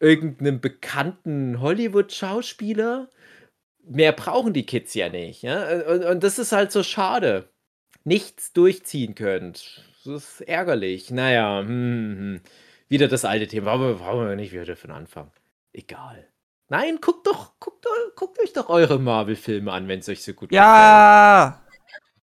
irgendeinem 0.00 0.60
bekannten 0.60 1.60
Hollywood-Schauspieler. 1.60 3.08
Mehr 3.86 4.12
brauchen 4.12 4.52
die 4.52 4.66
Kids 4.66 4.94
ja 4.94 5.08
nicht, 5.08 5.42
ja. 5.42 5.82
Und, 5.86 6.04
und 6.04 6.24
das 6.24 6.38
ist 6.38 6.52
halt 6.52 6.72
so 6.72 6.82
schade 6.82 7.48
nichts 8.04 8.52
durchziehen 8.52 9.14
könnt. 9.14 9.84
Das 10.04 10.06
ist 10.06 10.40
ärgerlich. 10.42 11.10
Naja, 11.10 11.60
hm, 11.60 11.68
hm. 11.68 12.18
hm. 12.18 12.40
wieder 12.88 13.08
das 13.08 13.24
alte 13.24 13.48
Thema. 13.48 13.72
Aber 13.72 13.94
brauchen 13.94 14.28
wir 14.28 14.36
nicht 14.36 14.52
wieder 14.52 14.76
von 14.76 14.90
Anfang. 14.90 15.30
Egal. 15.72 16.28
Nein, 16.68 16.98
guckt 17.00 17.26
doch, 17.26 17.58
guckt, 17.60 17.86
guckt 18.16 18.40
euch 18.40 18.52
doch 18.52 18.68
eure 18.68 18.98
Marvel-Filme 18.98 19.70
an, 19.70 19.88
wenn 19.88 19.98
es 19.98 20.08
euch 20.08 20.22
so 20.22 20.32
gut 20.32 20.52
ja! 20.52 21.62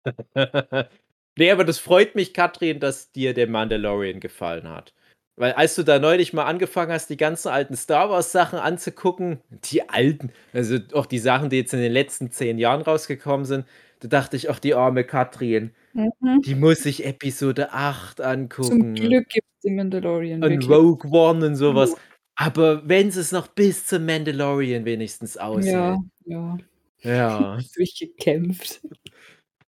gefällt. 0.05 0.27
Ja! 0.35 0.89
nee, 1.37 1.51
aber 1.51 1.65
das 1.65 1.79
freut 1.79 2.15
mich, 2.15 2.33
Katrin, 2.33 2.81
dass 2.81 3.13
dir 3.13 3.35
der 3.35 3.49
Mandalorian 3.49 4.19
gefallen 4.19 4.69
hat. 4.69 4.95
Weil 5.41 5.55
als 5.55 5.75
du 5.75 5.85
da 5.85 5.99
neulich 5.99 6.35
mal 6.35 6.45
angefangen 6.45 6.93
hast, 6.93 7.09
die 7.09 7.17
ganzen 7.17 7.49
alten 7.49 7.75
Star 7.75 8.11
Wars 8.11 8.31
Sachen 8.31 8.59
anzugucken, 8.59 9.41
die 9.65 9.89
alten, 9.89 10.33
also 10.53 10.77
auch 10.93 11.07
die 11.07 11.19
Sachen, 11.19 11.49
die 11.49 11.57
jetzt 11.57 11.73
in 11.73 11.81
den 11.81 11.93
letzten 11.93 12.31
zehn 12.31 12.59
Jahren 12.59 12.83
rausgekommen 12.83 13.47
sind, 13.47 13.65
da 14.01 14.09
dachte 14.09 14.37
ich, 14.37 14.51
auch 14.51 14.59
die 14.59 14.75
arme 14.75 15.03
Katrin, 15.03 15.71
mhm. 15.95 16.43
die 16.45 16.55
muss 16.55 16.83
sich 16.83 17.07
Episode 17.07 17.73
8 17.73 18.21
angucken. 18.21 18.69
Zum 18.69 18.95
Glück 18.95 19.31
gibt 19.31 19.47
es 19.55 19.61
die 19.65 19.71
Mandalorian. 19.71 20.45
Und 20.45 20.51
wirklich. 20.51 20.69
Rogue 20.69 21.11
One 21.11 21.47
und 21.47 21.57
sowas. 21.57 21.97
Aber 22.35 22.87
wenn 22.87 23.11
sie 23.11 23.21
es 23.21 23.33
noch 23.33 23.47
bis 23.47 23.87
zum 23.87 24.05
Mandalorian 24.05 24.85
wenigstens 24.85 25.39
aussehen. 25.39 25.73
Ja, 25.73 25.99
ja. 26.27 26.59
Ja. 26.99 27.59
Durchgekämpft. 27.77 28.83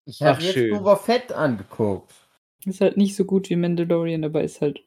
Ich 0.05 0.21
habe 0.21 0.43
jetzt 0.43 0.53
schön. 0.53 0.77
Boba 0.77 0.95
Fett 0.95 1.31
angeguckt. 1.31 2.13
Ist 2.67 2.81
halt 2.81 2.97
nicht 2.97 3.15
so 3.15 3.25
gut 3.25 3.49
wie 3.49 3.55
Mandalorian, 3.55 4.23
aber 4.23 4.43
ist 4.43 4.61
halt 4.61 4.79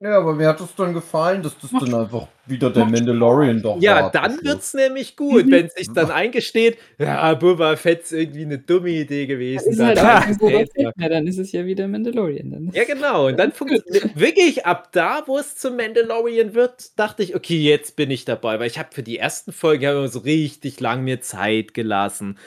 ja, 0.00 0.16
aber 0.18 0.32
mir 0.32 0.46
hat 0.46 0.60
es 0.60 0.74
dann 0.76 0.94
gefallen, 0.94 1.42
dass 1.42 1.58
das 1.58 1.72
dann 1.72 1.92
einfach 1.92 2.28
wieder 2.46 2.70
der 2.70 2.84
Mandalorian 2.84 3.60
doch 3.60 3.80
Ja, 3.80 4.02
war, 4.02 4.10
dann 4.12 4.38
wird's 4.44 4.72
nämlich 4.72 5.16
gut, 5.16 5.46
mhm. 5.46 5.50
wenn 5.50 5.66
es 5.66 5.74
sich 5.74 5.92
dann 5.92 6.12
eingesteht, 6.12 6.78
ja, 6.98 7.34
Boba 7.34 7.74
Fett 7.76 8.02
ist 8.02 8.12
irgendwie 8.12 8.42
eine 8.42 8.58
dumme 8.58 8.90
Idee 8.90 9.26
gewesen. 9.26 9.72
Ist 9.72 9.80
halt 9.80 9.98
dann, 9.98 10.36
Boba 10.38 10.58
Fett, 10.58 10.70
ja, 10.96 11.08
dann 11.08 11.26
ist 11.26 11.38
es 11.38 11.50
ja 11.50 11.66
wieder 11.66 11.88
Mandalorian. 11.88 12.50
Dann. 12.50 12.70
Ja, 12.72 12.84
genau. 12.84 13.26
Und 13.26 13.38
dann 13.38 13.50
funktioniert 13.52 14.18
wirklich 14.18 14.64
ab 14.64 14.90
da, 14.92 15.24
wo 15.26 15.36
es 15.36 15.56
zum 15.56 15.76
Mandalorian 15.76 16.54
wird, 16.54 16.96
dachte 16.96 17.24
ich, 17.24 17.34
okay, 17.34 17.58
jetzt 17.58 17.96
bin 17.96 18.12
ich 18.12 18.24
dabei, 18.24 18.60
weil 18.60 18.68
ich 18.68 18.78
habe 18.78 18.90
für 18.92 19.02
die 19.02 19.18
ersten 19.18 19.50
Folgen 19.50 19.82
immer 19.84 20.08
so 20.08 20.20
richtig 20.20 20.78
lang 20.78 21.02
mir 21.02 21.20
Zeit 21.22 21.74
gelassen 21.74 22.38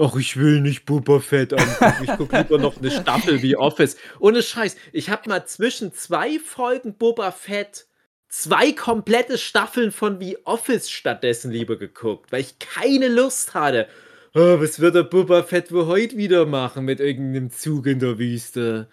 ach, 0.00 0.16
ich 0.16 0.36
will 0.36 0.60
nicht 0.60 0.86
Boba 0.86 1.20
Fett 1.20 1.52
angucken, 1.52 2.04
ich 2.04 2.16
gucke 2.16 2.38
lieber 2.38 2.58
noch 2.58 2.78
eine 2.78 2.90
Staffel 2.90 3.42
wie 3.42 3.56
Office. 3.56 3.96
Ohne 4.18 4.42
Scheiß, 4.42 4.76
ich 4.92 5.10
habe 5.10 5.28
mal 5.28 5.44
zwischen 5.46 5.92
zwei 5.92 6.38
Folgen 6.38 6.94
Boba 6.94 7.30
Fett 7.30 7.86
zwei 8.28 8.72
komplette 8.72 9.38
Staffeln 9.38 9.90
von 9.92 10.20
wie 10.20 10.38
Office 10.44 10.88
stattdessen 10.90 11.50
lieber 11.50 11.76
geguckt, 11.76 12.32
weil 12.32 12.40
ich 12.40 12.58
keine 12.58 13.08
Lust 13.08 13.54
hatte. 13.54 13.86
Oh, 14.34 14.60
was 14.60 14.80
wird 14.80 14.94
der 14.94 15.02
Boba 15.02 15.42
Fett 15.42 15.72
wohl 15.72 15.86
heute 15.86 16.16
wieder 16.16 16.46
machen 16.46 16.84
mit 16.84 17.00
irgendeinem 17.00 17.50
Zug 17.50 17.86
in 17.86 17.98
der 17.98 18.18
Wüste? 18.18 18.88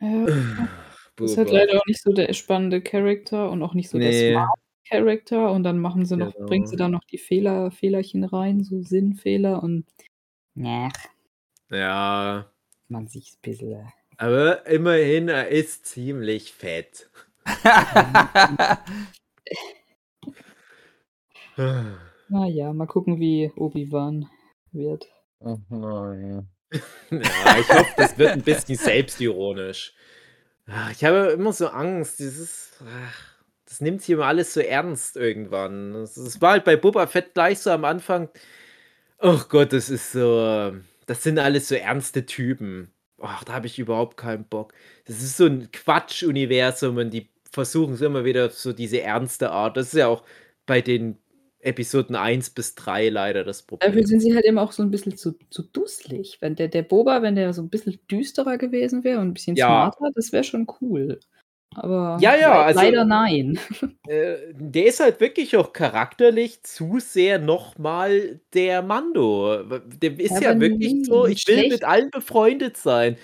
Ja, 0.00 0.26
das 1.16 1.32
ist 1.32 1.38
halt 1.38 1.50
leider 1.50 1.78
auch 1.78 1.86
nicht 1.86 2.02
so 2.02 2.12
der 2.12 2.32
spannende 2.32 2.80
Charakter 2.80 3.50
und 3.50 3.62
auch 3.62 3.74
nicht 3.74 3.88
so 3.88 3.98
nee. 3.98 4.10
der 4.10 4.32
smart 4.32 4.58
Charakter 4.88 5.52
und 5.52 5.62
dann 5.64 5.78
machen 5.78 6.04
sie 6.06 6.16
noch, 6.16 6.34
genau. 6.34 6.46
bringen 6.46 6.66
sie 6.66 6.76
da 6.76 6.88
noch 6.88 7.04
die 7.04 7.18
Fehler, 7.18 7.70
Fehlerchen 7.70 8.24
rein, 8.24 8.64
so 8.64 8.80
Sinnfehler 8.80 9.62
und 9.62 9.84
ja. 10.64 10.88
Ja. 11.70 12.50
Man 12.88 13.06
sieht 13.06 13.26
ein 13.26 13.38
bisschen. 13.42 13.92
Aber 14.16 14.66
immerhin, 14.66 15.28
er 15.28 15.48
ist 15.48 15.86
ziemlich 15.86 16.52
fett. 16.52 17.08
naja, 22.28 22.72
mal 22.72 22.86
gucken, 22.86 23.20
wie 23.20 23.52
Obi-Wan 23.54 24.28
wird. 24.72 25.06
Oh 25.40 25.56
ja, 27.10 27.58
ich 27.58 27.68
hoffe, 27.68 27.94
das 27.96 28.18
wird 28.18 28.32
ein 28.32 28.42
bisschen 28.42 28.76
selbstironisch. 28.76 29.94
Ich 30.92 31.04
habe 31.04 31.28
immer 31.28 31.52
so 31.52 31.68
Angst, 31.68 32.18
dieses. 32.18 32.72
Das 33.64 33.80
nimmt 33.80 34.02
sich 34.02 34.10
immer 34.10 34.26
alles 34.26 34.52
so 34.52 34.60
ernst 34.60 35.16
irgendwann. 35.16 35.92
Das 35.92 36.40
war 36.40 36.52
halt 36.52 36.64
bei 36.64 36.76
Boba 36.76 37.06
Fett 37.06 37.34
gleich 37.34 37.60
so 37.60 37.70
am 37.70 37.84
Anfang 37.84 38.28
Ach 39.18 39.48
Gott, 39.48 39.72
das 39.72 39.90
ist 39.90 40.12
so. 40.12 40.72
Das 41.06 41.22
sind 41.22 41.38
alles 41.38 41.68
so 41.68 41.74
ernste 41.74 42.26
Typen. 42.26 42.92
Ach, 43.20 43.42
da 43.44 43.54
habe 43.54 43.66
ich 43.66 43.78
überhaupt 43.78 44.16
keinen 44.16 44.44
Bock. 44.44 44.72
Das 45.06 45.22
ist 45.22 45.36
so 45.36 45.46
ein 45.46 45.70
Quatsch-Universum 45.72 46.96
und 46.96 47.10
die 47.10 47.28
versuchen 47.50 47.94
es 47.94 48.00
immer 48.00 48.24
wieder 48.24 48.50
so 48.50 48.72
diese 48.72 49.00
ernste 49.00 49.50
Art. 49.50 49.76
Das 49.76 49.88
ist 49.88 49.94
ja 49.94 50.06
auch 50.06 50.22
bei 50.66 50.80
den 50.80 51.18
Episoden 51.60 52.14
1 52.14 52.50
bis 52.50 52.76
3 52.76 53.08
leider 53.08 53.42
das 53.42 53.62
Problem. 53.62 53.90
Dafür 53.90 54.06
sind 54.06 54.20
sie 54.20 54.34
halt 54.34 54.44
immer 54.44 54.62
auch 54.62 54.70
so 54.70 54.82
ein 54.82 54.90
bisschen 54.90 55.16
zu, 55.16 55.34
zu 55.50 55.62
dusselig. 55.62 56.38
Wenn 56.40 56.54
der, 56.54 56.68
der 56.68 56.82
Boba, 56.82 57.22
wenn 57.22 57.34
der 57.34 57.52
so 57.52 57.62
ein 57.62 57.70
bisschen 57.70 57.98
düsterer 58.08 58.58
gewesen 58.58 59.02
wäre 59.02 59.20
und 59.20 59.28
ein 59.28 59.34
bisschen 59.34 59.56
ja. 59.56 59.66
smarter, 59.66 60.12
das 60.14 60.30
wäre 60.30 60.44
schon 60.44 60.68
cool. 60.80 61.18
Aber 61.74 62.18
ja, 62.20 62.34
ja, 62.36 62.62
also, 62.62 62.80
leider 62.80 63.04
nein. 63.04 63.58
Äh, 64.08 64.54
der 64.54 64.86
ist 64.86 65.00
halt 65.00 65.20
wirklich 65.20 65.54
auch 65.58 65.74
charakterlich 65.74 66.62
zu 66.62 66.98
sehr 66.98 67.38
nochmal 67.38 68.40
der 68.54 68.80
Mando. 68.80 69.64
Der 69.84 70.18
ist 70.18 70.40
ja, 70.40 70.52
ja 70.52 70.60
wirklich 70.60 71.04
so, 71.04 71.26
ich 71.26 71.46
will 71.46 71.56
schlecht. 71.56 71.72
mit 71.72 71.84
allen 71.84 72.10
befreundet 72.10 72.78
sein. 72.78 73.18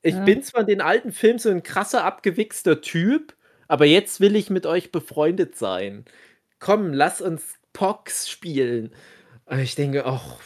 Ich 0.00 0.14
ja. 0.14 0.24
bin 0.24 0.42
zwar 0.42 0.62
in 0.62 0.66
den 0.68 0.80
alten 0.80 1.12
Filmen 1.12 1.38
so 1.38 1.50
ein 1.50 1.62
krasser, 1.62 2.04
abgewichster 2.04 2.80
Typ, 2.80 3.34
aber 3.68 3.84
jetzt 3.84 4.20
will 4.20 4.34
ich 4.34 4.48
mit 4.48 4.64
euch 4.64 4.92
befreundet 4.92 5.56
sein. 5.56 6.06
Komm, 6.58 6.94
lass 6.94 7.20
uns 7.20 7.58
Pox 7.74 8.30
spielen. 8.30 8.94
ich 9.50 9.74
denke, 9.74 10.06
ach, 10.06 10.38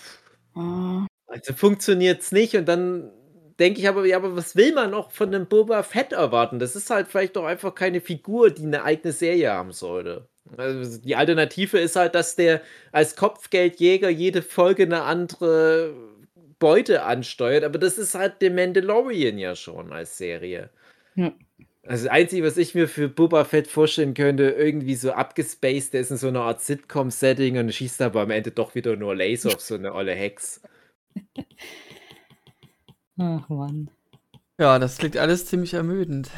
oh. 0.57 1.07
also 1.28 1.52
funktioniert's 1.52 2.32
nicht 2.32 2.57
und 2.57 2.66
dann 2.66 3.12
denke 3.59 3.80
ich 3.80 3.88
aber, 3.88 4.05
ja, 4.07 4.16
aber 4.16 4.36
was 4.36 4.57
will 4.57 4.72
man 4.72 4.90
noch 4.90 5.11
von 5.11 5.34
einem 5.34 5.46
Boba 5.46 5.82
Fett 5.82 6.12
erwarten? 6.12 6.59
Das 6.59 6.76
ist 6.76 6.90
halt 6.90 7.09
vielleicht 7.09 7.36
doch 7.36 7.44
einfach 7.44 7.74
keine 7.74 8.00
Figur, 8.00 8.50
die 8.50 8.64
eine 8.64 8.84
eigene 8.84 9.12
Serie 9.12 9.52
haben 9.52 9.72
sollte. 9.72 10.28
Also 10.57 11.00
die 11.00 11.16
Alternative 11.16 11.78
ist 11.78 11.96
halt, 11.96 12.14
dass 12.14 12.36
der 12.36 12.61
als 12.92 13.16
Kopfgeldjäger 13.16 14.11
jede 14.11 14.42
Folge 14.42 14.82
eine 14.84 15.02
andere 15.02 15.94
Beute 16.59 17.02
ansteuert, 17.02 17.64
aber 17.64 17.78
das 17.78 17.98
ist 17.98 18.14
halt 18.14 18.42
der 18.42 18.50
Mandalorian 18.50 19.38
ja 19.38 19.57
schon 19.57 19.92
als 19.92 20.18
Serie. 20.18 20.70
Ja. 21.14 21.32
Also 21.86 22.05
das 22.05 22.12
Einzige, 22.12 22.46
was 22.46 22.57
ich 22.57 22.74
mir 22.74 22.88
für 22.88 23.09
Boba 23.09 23.44
Fett 23.44 23.66
vorstellen 23.66 24.14
könnte, 24.14 24.44
irgendwie 24.44 24.94
so 24.94 25.12
abgespaced, 25.12 25.92
der 25.92 26.00
ist 26.00 26.11
in 26.11 26.16
so 26.16 26.28
einer 26.28 26.40
Art 26.40 26.62
Sitcom-Setting 26.62 27.59
und 27.59 27.74
schießt 27.74 28.00
aber 28.00 28.22
am 28.22 28.30
Ende 28.30 28.50
doch 28.52 28.74
wieder 28.74 28.96
nur 28.96 29.14
Laser 29.14 29.50
auf 29.55 29.61
so 29.61 29.74
eine 29.74 29.92
olle 29.92 30.14
Hex. 30.14 30.62
Ach 33.18 33.48
Mann. 33.48 33.90
Ja, 34.58 34.78
das 34.78 34.98
klingt 34.98 35.16
alles 35.16 35.46
ziemlich 35.46 35.74
ermüdend. 35.74 36.30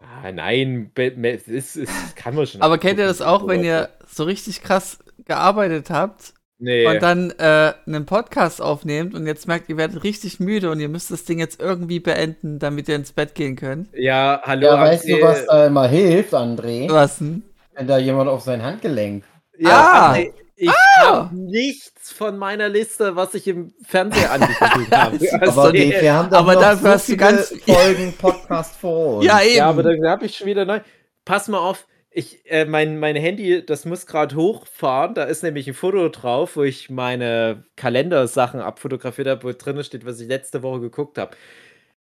Ah, 0.00 0.32
nein, 0.32 0.90
das, 0.94 1.48
ist, 1.48 1.76
das 1.76 2.14
kann 2.14 2.34
man 2.34 2.46
schon. 2.46 2.62
Aber 2.62 2.78
kennt 2.78 2.98
ihr 2.98 3.06
das 3.06 3.20
auch, 3.20 3.46
wenn 3.46 3.64
ihr 3.64 3.88
so 4.06 4.24
richtig 4.24 4.62
krass 4.62 4.98
gearbeitet 5.24 5.90
habt 5.90 6.34
nee. 6.58 6.86
und 6.86 7.02
dann 7.02 7.30
äh, 7.38 7.72
einen 7.86 8.06
Podcast 8.06 8.62
aufnehmt 8.62 9.14
und 9.14 9.26
jetzt 9.26 9.48
merkt, 9.48 9.68
ihr 9.68 9.76
werdet 9.76 10.02
richtig 10.04 10.40
müde 10.40 10.70
und 10.70 10.80
ihr 10.80 10.88
müsst 10.88 11.10
das 11.10 11.24
Ding 11.24 11.38
jetzt 11.38 11.60
irgendwie 11.60 12.00
beenden, 12.00 12.58
damit 12.58 12.88
ihr 12.88 12.96
ins 12.96 13.12
Bett 13.12 13.34
gehen 13.34 13.56
könnt? 13.56 13.88
Ja, 13.94 14.40
hallo. 14.44 14.66
Ja, 14.66 14.80
weißt 14.80 15.08
du, 15.08 15.20
was 15.20 15.46
da 15.46 15.66
immer 15.66 15.88
hilft, 15.88 16.34
André? 16.34 16.90
Was 16.90 17.18
denn? 17.18 17.42
Wenn 17.74 17.86
da 17.86 17.98
jemand 17.98 18.28
auf 18.28 18.42
sein 18.42 18.62
Handgelenk. 18.62 19.24
Ja, 19.58 19.70
ah! 19.70 20.12
André, 20.12 20.32
ich 20.62 20.70
ah! 20.70 21.02
habe 21.02 21.36
nichts 21.36 22.12
von 22.12 22.38
meiner 22.38 22.68
Liste, 22.68 23.16
was 23.16 23.34
ich 23.34 23.48
im 23.48 23.74
Fernseher 23.84 24.30
angeguckt 24.32 24.96
habe. 24.96 25.18
Also, 25.40 25.60
aber 25.60 25.72
nee, 25.72 25.92
wir 26.00 26.12
haben 26.12 26.32
aber 26.32 26.54
noch 26.54 26.60
dafür 26.60 26.82
so 26.82 26.88
hast 26.88 27.08
du 27.08 27.16
ganz 27.16 27.48
Folgen 27.66 28.12
Podcast 28.16 28.76
vor 28.76 29.16
uns. 29.16 29.24
Ja, 29.24 29.42
eben. 29.42 29.56
Ja, 29.56 29.68
aber 29.68 29.82
dann 29.82 30.06
habe 30.06 30.24
ich 30.26 30.36
schon 30.36 30.46
wieder 30.46 30.64
neu. 30.64 30.78
Pass 31.24 31.48
mal 31.48 31.58
auf, 31.58 31.88
ich, 32.12 32.48
äh, 32.48 32.64
mein, 32.64 33.00
mein 33.00 33.16
Handy, 33.16 33.66
das 33.66 33.86
muss 33.86 34.06
gerade 34.06 34.36
hochfahren. 34.36 35.14
Da 35.14 35.24
ist 35.24 35.42
nämlich 35.42 35.66
ein 35.66 35.74
Foto 35.74 36.08
drauf, 36.10 36.54
wo 36.54 36.62
ich 36.62 36.90
meine 36.90 37.64
Kalendersachen 37.74 38.60
abfotografiert 38.60 39.26
habe, 39.26 39.42
wo 39.42 39.52
drin 39.52 39.82
steht, 39.82 40.06
was 40.06 40.20
ich 40.20 40.28
letzte 40.28 40.62
Woche 40.62 40.78
geguckt 40.78 41.18
habe. 41.18 41.36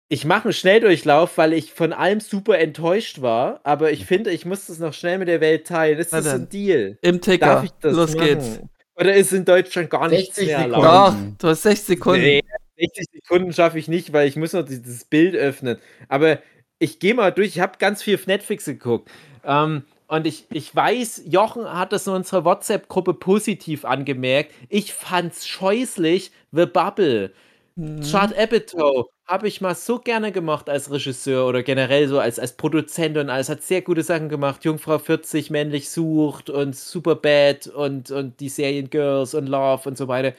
Ich 0.08 0.24
mache 0.24 0.44
einen 0.44 0.52
Schnelldurchlauf, 0.52 1.38
weil 1.38 1.54
ich 1.54 1.72
von 1.72 1.92
allem 1.92 2.20
super 2.20 2.58
enttäuscht 2.58 3.22
war, 3.22 3.60
aber 3.64 3.90
ich 3.90 4.04
finde, 4.04 4.30
ich 4.30 4.44
muss 4.44 4.66
das 4.66 4.78
noch 4.78 4.92
schnell 4.92 5.18
mit 5.18 5.28
der 5.28 5.40
Welt 5.40 5.66
teilen. 5.66 5.98
Ist 5.98 6.12
das 6.12 6.26
ein 6.26 6.48
Deal? 6.48 6.98
Im 7.00 7.20
Ticker. 7.20 7.46
Darf 7.46 7.64
ich 7.64 7.70
das 7.80 7.94
Los 7.94 8.14
machen? 8.14 8.26
geht's. 8.26 8.60
Oder 8.96 9.14
ist 9.14 9.32
in 9.32 9.44
Deutschland 9.44 9.90
gar 9.90 10.08
nichts 10.08 10.38
mehr 10.38 10.58
erlaubt? 10.58 10.84
Doch, 10.84 11.14
du 11.38 11.48
hast 11.48 11.62
60 11.62 11.86
Sekunden. 11.86 12.20
Nee, 12.22 12.42
60 12.78 13.06
Sekunden 13.12 13.52
schaffe 13.52 13.78
ich 13.78 13.88
nicht, 13.88 14.12
weil 14.12 14.28
ich 14.28 14.36
muss 14.36 14.52
noch 14.52 14.64
dieses 14.64 15.04
Bild 15.04 15.34
öffnen. 15.34 15.78
Aber 16.08 16.38
ich 16.78 16.98
gehe 16.98 17.14
mal 17.14 17.32
durch. 17.32 17.48
Ich 17.48 17.60
habe 17.60 17.78
ganz 17.78 18.02
viel 18.02 18.16
auf 18.16 18.26
Netflix 18.26 18.66
geguckt. 18.66 19.10
Ähm, 19.44 19.84
und 20.06 20.26
ich, 20.26 20.44
ich 20.52 20.74
weiß, 20.74 21.22
Jochen 21.26 21.64
hat 21.72 21.92
das 21.92 22.06
in 22.06 22.12
unserer 22.12 22.44
WhatsApp-Gruppe 22.44 23.14
positiv 23.14 23.84
angemerkt. 23.84 24.52
Ich 24.68 24.92
fand's 24.92 25.46
scheußlich, 25.48 26.30
The 26.52 26.66
Bubble. 26.66 27.32
Mhm. 27.76 28.02
Chad 28.02 28.36
Apatow 28.38 29.10
habe 29.26 29.48
ich 29.48 29.60
mal 29.60 29.74
so 29.74 29.98
gerne 29.98 30.30
gemacht 30.32 30.68
als 30.68 30.90
Regisseur 30.90 31.46
oder 31.46 31.62
generell 31.62 32.06
so 32.08 32.20
als, 32.20 32.38
als 32.38 32.52
Produzent 32.56 33.16
und 33.16 33.30
alles. 33.30 33.48
Hat 33.48 33.62
sehr 33.62 33.82
gute 33.82 34.02
Sachen 34.02 34.28
gemacht. 34.28 34.64
Jungfrau 34.64 34.98
40, 34.98 35.50
männlich 35.50 35.90
sucht 35.90 36.50
und 36.50 36.76
Superbad 36.76 37.66
und, 37.68 38.10
und 38.10 38.38
die 38.40 38.48
Serien 38.48 38.90
Girls 38.90 39.34
und 39.34 39.46
Love 39.46 39.88
und 39.88 39.98
so 39.98 40.06
weiter. 40.08 40.34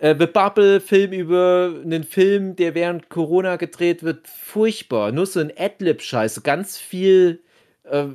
Äh, 0.00 0.14
The 0.18 0.26
Bubble, 0.26 0.80
Film 0.80 1.12
über 1.12 1.74
einen 1.82 2.04
Film, 2.04 2.56
der 2.56 2.74
während 2.74 3.08
Corona 3.10 3.56
gedreht 3.56 4.02
wird, 4.02 4.28
furchtbar. 4.28 5.12
Nur 5.12 5.26
so 5.26 5.40
ein 5.40 5.52
Adlib-Scheiß, 5.56 6.42
ganz 6.44 6.78
viel 6.78 7.40
äh, 7.84 8.06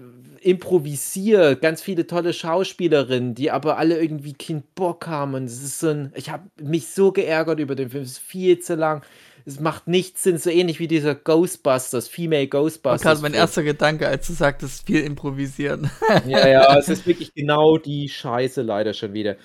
improvisiert, 0.44 1.62
ganz 1.62 1.82
viele 1.82 2.08
tolle 2.08 2.34
Schauspielerinnen, 2.34 3.36
die 3.36 3.52
aber 3.52 3.78
alle 3.78 4.00
irgendwie 4.02 4.34
keinen 4.34 4.64
Bock 4.76 5.08
haben. 5.08 5.34
Und 5.34 5.46
es 5.46 5.64
ist 5.64 5.80
so 5.80 5.90
ein, 5.90 6.14
ich 6.16 6.30
habe 6.30 6.44
mich 6.62 6.88
so 6.88 7.12
geärgert 7.12 7.60
über 7.60 7.76
den 7.76 7.90
Film. 7.90 8.04
Es 8.04 8.12
ist 8.12 8.20
viel 8.20 8.60
zu 8.60 8.76
lang. 8.76 9.04
Es 9.46 9.60
macht 9.60 9.88
nichts 9.88 10.24
Sinn, 10.24 10.38
so 10.38 10.50
ähnlich 10.50 10.80
wie 10.80 10.88
dieser 10.88 11.16
Ghostbusters, 11.16 12.08
Female 12.08 12.48
Ghostbusters. 12.48 13.02
Das 13.02 13.22
war 13.22 13.30
mein 13.30 13.34
erster 13.34 13.64
Gedanke, 13.64 14.08
als 14.08 14.28
du 14.28 14.34
sagtest, 14.34 14.86
viel 14.86 15.02
improvisieren. 15.02 15.90
ja, 16.28 16.48
ja, 16.48 16.76
es 16.78 16.90
ist 16.90 17.08
wirklich 17.08 17.34
genau 17.34 17.78
die 17.78 18.10
Scheiße 18.10 18.62
leider 18.62 18.94
schon 18.94 19.14
wieder. 19.14 19.38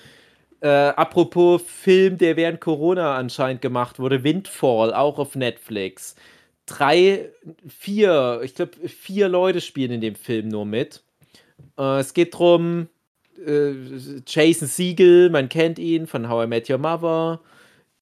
Äh, 0.61 0.67
apropos 0.67 1.61
Film, 1.65 2.17
der 2.17 2.35
während 2.37 2.61
Corona 2.61 3.15
anscheinend 3.15 3.61
gemacht 3.61 3.99
wurde, 3.99 4.23
Windfall, 4.23 4.93
auch 4.93 5.17
auf 5.17 5.35
Netflix 5.35 6.15
drei, 6.65 7.29
vier, 7.67 8.41
ich 8.43 8.55
glaube, 8.55 8.87
vier 8.87 9.29
Leute 9.29 9.61
spielen 9.61 9.91
in 9.91 10.01
dem 10.01 10.15
Film 10.15 10.47
nur 10.47 10.65
mit. 10.65 11.03
Äh, 11.77 11.99
es 11.99 12.13
geht 12.13 12.33
darum, 12.33 12.87
äh, 13.45 13.71
Jason 14.27 14.67
Siegel, 14.67 15.29
man 15.29 15.49
kennt 15.49 15.79
ihn 15.79 16.07
von 16.07 16.29
How 16.29 16.45
I 16.45 16.47
Met 16.47 16.69
Your 16.69 16.77
Mother, 16.77 17.41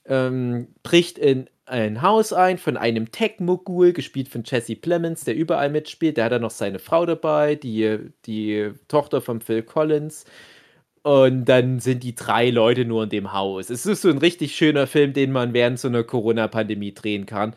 ähm, 0.06 0.68
bricht 0.84 1.18
in 1.18 1.50
ein 1.66 2.02
Haus 2.02 2.34
ein 2.34 2.58
von 2.58 2.76
einem 2.78 3.12
Tech-Mogul, 3.12 3.94
gespielt 3.94 4.28
von 4.28 4.44
Jesse 4.46 4.76
Plemons, 4.76 5.24
der 5.24 5.36
überall 5.36 5.70
mitspielt. 5.70 6.18
Der 6.18 6.26
hat 6.26 6.34
dann 6.34 6.42
noch 6.42 6.52
seine 6.52 6.80
Frau 6.80 7.06
dabei, 7.06 7.56
die, 7.56 8.00
die 8.26 8.72
Tochter 8.90 9.22
von 9.22 9.40
Phil 9.40 9.64
Collins. 9.64 10.26
Und 11.04 11.46
dann 11.46 11.80
sind 11.80 12.04
die 12.04 12.16
drei 12.16 12.50
Leute 12.50 12.86
nur 12.86 13.04
in 13.04 13.10
dem 13.10 13.34
Haus. 13.34 13.70
Es 13.70 13.86
ist 13.86 14.02
so 14.02 14.10
ein 14.10 14.18
richtig 14.18 14.56
schöner 14.56 14.88
Film, 14.88 15.14
den 15.14 15.32
man 15.32 15.54
während 15.54 15.80
so 15.80 15.88
einer 15.88 16.04
Corona-Pandemie 16.04 16.94
drehen 16.94 17.26
kann 17.26 17.56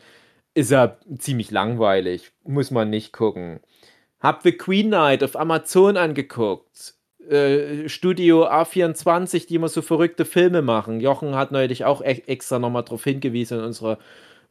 ist 0.57 0.71
er 0.71 0.97
ziemlich 1.19 1.51
langweilig. 1.51 2.31
Muss 2.43 2.71
man 2.71 2.89
nicht 2.89 3.13
gucken. 3.13 3.59
Hab 4.19 4.41
The 4.41 4.53
Queen 4.53 4.89
Night 4.89 5.23
auf 5.23 5.35
Amazon 5.39 5.97
angeguckt. 5.97 6.95
Äh, 7.29 7.87
Studio 7.87 8.47
A24, 8.47 9.47
die 9.47 9.55
immer 9.55 9.67
so 9.67 9.83
verrückte 9.83 10.25
Filme 10.25 10.63
machen. 10.63 10.99
Jochen 10.99 11.35
hat 11.35 11.51
neulich 11.51 11.85
auch 11.85 12.01
e 12.01 12.23
extra 12.25 12.57
nochmal 12.57 12.83
darauf 12.83 13.03
hingewiesen 13.03 13.59
in 13.59 13.65
unserer 13.65 13.99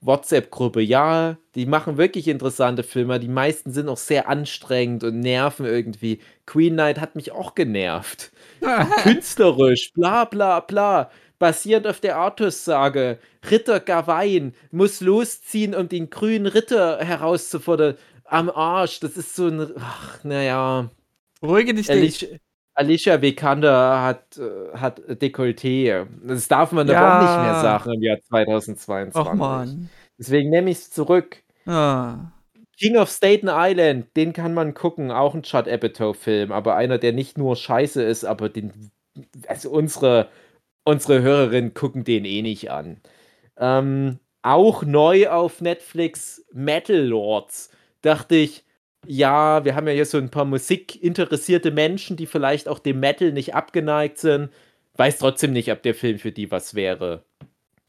WhatsApp-Gruppe. 0.00 0.80
Ja, 0.80 1.38
die 1.56 1.66
machen 1.66 1.96
wirklich 1.96 2.28
interessante 2.28 2.84
Filme. 2.84 3.18
Die 3.18 3.26
meisten 3.26 3.72
sind 3.72 3.88
auch 3.88 3.96
sehr 3.96 4.28
anstrengend 4.28 5.02
und 5.02 5.18
nerven 5.18 5.66
irgendwie. 5.66 6.20
Queen 6.44 6.76
Night 6.76 7.00
hat 7.00 7.16
mich 7.16 7.32
auch 7.32 7.56
genervt. 7.56 8.30
Künstlerisch, 9.02 9.92
bla 9.92 10.24
bla 10.24 10.60
bla 10.60 11.10
basierend 11.38 11.86
auf 11.86 12.00
der 12.00 12.16
Artus-Sage. 12.16 13.18
Ritter 13.50 13.80
Gawain 13.80 14.54
muss 14.70 15.00
losziehen, 15.00 15.74
um 15.74 15.88
den 15.88 16.10
grünen 16.10 16.46
Ritter 16.46 16.98
herauszufordern. 16.98 17.96
Am 18.24 18.50
Arsch, 18.50 19.00
das 19.00 19.16
ist 19.16 19.36
so 19.36 19.48
ein. 19.48 19.72
Ach, 19.78 20.24
naja. 20.24 20.90
Ruhige 21.42 21.74
dich 21.74 21.90
Alicia, 21.90 22.28
Alicia 22.74 23.22
Vikander 23.22 24.02
hat, 24.02 24.38
äh, 24.38 24.76
hat 24.76 25.00
Dekolleté. 25.00 26.06
Das 26.24 26.48
darf 26.48 26.72
man 26.72 26.88
ja. 26.88 27.18
auch 27.18 27.22
nicht 27.22 27.44
mehr 27.44 27.60
sagen 27.60 27.92
im 27.92 28.02
Jahr 28.02 28.18
2022. 28.20 29.14
Ach 29.14 29.34
man. 29.34 29.88
Deswegen 30.18 30.50
nehme 30.50 30.70
ich 30.70 30.78
es 30.78 30.90
zurück. 30.90 31.42
Ah. 31.66 32.32
King 32.78 32.96
of 32.96 33.08
Staten 33.08 33.48
Island, 33.50 34.14
den 34.16 34.32
kann 34.32 34.52
man 34.52 34.74
gucken, 34.74 35.10
auch 35.10 35.34
ein 35.34 35.42
Chad 35.42 35.66
Apatow-Film, 35.66 36.52
aber 36.52 36.76
einer, 36.76 36.98
der 36.98 37.12
nicht 37.12 37.38
nur 37.38 37.56
scheiße 37.56 38.02
ist, 38.02 38.24
aber 38.24 38.50
den, 38.50 38.90
also 39.48 39.70
unsere 39.70 40.28
unsere 40.86 41.20
Hörerinnen 41.20 41.74
gucken 41.74 42.04
den 42.04 42.24
eh 42.24 42.42
nicht 42.42 42.70
an. 42.70 43.00
Ähm, 43.58 44.18
auch 44.42 44.84
neu 44.84 45.28
auf 45.28 45.60
Netflix 45.60 46.44
Metal 46.52 46.96
Lords. 46.96 47.70
Dachte 48.02 48.36
ich, 48.36 48.64
ja, 49.04 49.64
wir 49.64 49.74
haben 49.74 49.88
ja 49.88 49.94
hier 49.94 50.06
so 50.06 50.18
ein 50.18 50.30
paar 50.30 50.44
musikinteressierte 50.44 51.70
Menschen, 51.72 52.16
die 52.16 52.26
vielleicht 52.26 52.68
auch 52.68 52.78
dem 52.78 53.00
Metal 53.00 53.32
nicht 53.32 53.54
abgeneigt 53.54 54.18
sind. 54.18 54.50
Weiß 54.94 55.18
trotzdem 55.18 55.52
nicht, 55.52 55.70
ob 55.72 55.82
der 55.82 55.94
Film 55.94 56.18
für 56.18 56.32
die 56.32 56.50
was 56.50 56.74
wäre. 56.74 57.24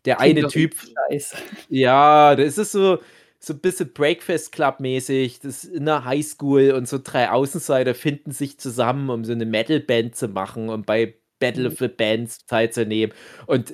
Der 0.05 0.17
Klingt 0.17 0.39
eine 0.39 0.47
Typ. 0.47 0.75
Ja, 1.69 2.35
das 2.35 2.57
ist 2.57 2.71
so, 2.71 2.99
so 3.39 3.53
ein 3.53 3.59
bisschen 3.59 3.93
Breakfast 3.93 4.51
Club-mäßig. 4.51 5.39
Das 5.39 5.63
ist 5.63 5.73
in 5.73 5.85
der 5.85 6.05
Highschool 6.05 6.71
und 6.71 6.87
so 6.87 6.99
drei 7.01 7.29
Außenseiter 7.29 7.93
finden 7.93 8.31
sich 8.31 8.57
zusammen, 8.59 9.09
um 9.09 9.23
so 9.23 9.33
eine 9.33 9.45
Metal-Band 9.45 10.15
zu 10.15 10.27
machen. 10.27 10.69
Und 10.69 10.85
bei 10.85 11.15
Battle 11.39 11.67
of 11.67 11.77
the 11.79 11.87
Bands 11.87 12.45
Zeit 12.45 12.73
zu 12.73 12.85
nehmen. 12.85 13.13
Und 13.45 13.73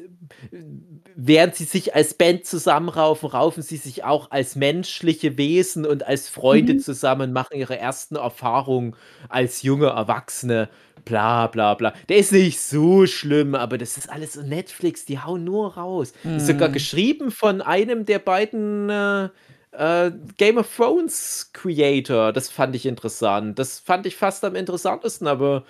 während 1.15 1.55
sie 1.55 1.65
sich 1.65 1.95
als 1.95 2.13
Band 2.13 2.45
zusammenraufen, 2.45 3.29
raufen 3.29 3.63
sie 3.63 3.77
sich 3.77 4.03
auch 4.03 4.31
als 4.31 4.55
menschliche 4.55 5.37
Wesen 5.37 5.85
und 5.85 6.05
als 6.05 6.29
Freunde 6.29 6.73
mhm. 6.73 6.79
zusammen, 6.79 7.33
machen 7.33 7.57
ihre 7.57 7.77
ersten 7.77 8.15
Erfahrungen 8.15 8.95
als 9.29 9.61
junge 9.61 9.87
Erwachsene, 9.87 10.69
bla 11.05 11.47
bla 11.47 11.75
bla. 11.75 11.93
Der 12.09 12.17
ist 12.17 12.31
nicht 12.31 12.59
so 12.59 13.05
schlimm, 13.05 13.55
aber 13.55 13.77
das 13.77 13.97
ist 13.97 14.09
alles 14.09 14.33
so 14.33 14.41
Netflix, 14.41 15.05
die 15.05 15.19
hauen 15.19 15.43
nur 15.43 15.75
raus. 15.75 16.13
Mhm. 16.23 16.37
Ist 16.37 16.47
sogar 16.47 16.69
mhm. 16.69 16.73
geschrieben 16.73 17.31
von 17.31 17.61
einem 17.61 18.05
der 18.05 18.19
beiden 18.19 18.89
äh, 18.89 19.29
äh, 19.71 20.11
Game 20.37 20.57
of 20.57 20.75
Thrones 20.75 21.51
Creator. 21.53 22.31
Das 22.33 22.49
fand 22.49 22.75
ich 22.75 22.85
interessant. 22.85 23.59
Das 23.59 23.79
fand 23.79 24.05
ich 24.05 24.15
fast 24.15 24.43
am 24.43 24.55
interessantesten, 24.55 25.27
aber 25.27 25.63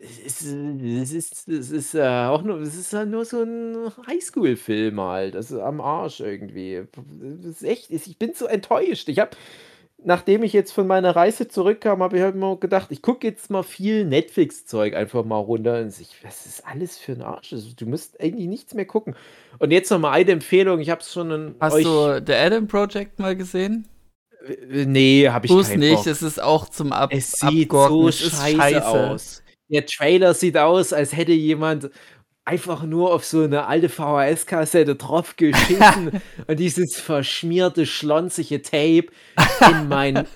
es 0.00 0.40
ist, 0.40 0.54
es 0.54 1.12
ist, 1.12 1.48
es 1.48 1.70
ist 1.70 1.94
äh, 1.94 2.00
auch 2.00 2.42
nur, 2.42 2.58
es 2.60 2.74
ist 2.74 2.92
halt 2.94 3.10
nur 3.10 3.26
so 3.26 3.42
ein 3.42 3.76
Highschool-Film 4.06 4.98
halt. 4.98 5.34
Das 5.34 5.50
ist 5.50 5.58
am 5.58 5.80
Arsch 5.80 6.20
irgendwie. 6.20 6.82
Das 7.42 7.60
ist 7.60 7.62
echt, 7.62 7.90
ich 7.90 8.18
bin 8.18 8.32
so 8.34 8.46
enttäuscht. 8.46 9.10
Ich 9.10 9.18
habe, 9.18 9.32
nachdem 10.02 10.42
ich 10.42 10.54
jetzt 10.54 10.72
von 10.72 10.86
meiner 10.86 11.14
Reise 11.14 11.48
zurückkam, 11.48 12.02
habe 12.02 12.16
ich 12.16 12.22
halt 12.22 12.34
mal 12.34 12.56
gedacht, 12.56 12.90
ich 12.92 13.02
gucke 13.02 13.26
jetzt 13.26 13.50
mal 13.50 13.62
viel 13.62 14.06
Netflix-Zeug 14.06 14.94
einfach 14.94 15.22
mal 15.24 15.36
runter. 15.36 15.80
Und 15.80 15.88
ich, 16.00 16.16
was 16.22 16.46
ist 16.46 16.66
alles 16.66 16.96
für 16.96 17.12
ein 17.12 17.22
Arsch? 17.22 17.52
Also, 17.52 17.68
du 17.76 17.84
musst 17.84 18.18
eigentlich 18.22 18.48
nichts 18.48 18.72
mehr 18.72 18.86
gucken. 18.86 19.14
Und 19.58 19.70
jetzt 19.70 19.90
noch 19.90 19.98
mal 19.98 20.12
eine 20.12 20.30
Empfehlung. 20.30 20.80
Ich 20.80 20.88
habe 20.88 21.02
es 21.02 21.12
schon 21.12 21.56
Hast 21.60 21.74
euch 21.74 21.84
du 21.84 22.22
The 22.26 22.32
Adam 22.32 22.66
Project 22.66 23.18
mal 23.18 23.36
gesehen? 23.36 23.86
Nee, 24.70 25.28
habe 25.28 25.44
ich 25.44 25.52
Tu's 25.52 25.74
nicht. 25.74 25.96
Bock. 25.96 26.06
Es 26.06 26.22
ist 26.22 26.42
auch 26.42 26.70
zum 26.70 26.92
Ab 26.92 27.10
Es 27.12 27.32
sieht 27.32 27.70
so 27.70 28.10
scheiße, 28.10 28.56
scheiße 28.56 28.88
aus. 28.88 29.42
Der 29.70 29.86
Trailer 29.86 30.34
sieht 30.34 30.56
aus, 30.56 30.92
als 30.92 31.16
hätte 31.16 31.32
jemand 31.32 31.90
einfach 32.50 32.82
nur 32.82 33.14
auf 33.14 33.24
so 33.24 33.44
eine 33.44 33.68
alte 33.68 33.88
VHS-Kassette 33.88 34.96
drauf 34.96 35.36
geschissen 35.36 36.20
und 36.48 36.58
dieses 36.58 36.96
verschmierte, 36.96 37.86
schlonzige 37.86 38.60
Tape 38.60 39.06
in 39.70 39.88
mein, 39.88 40.26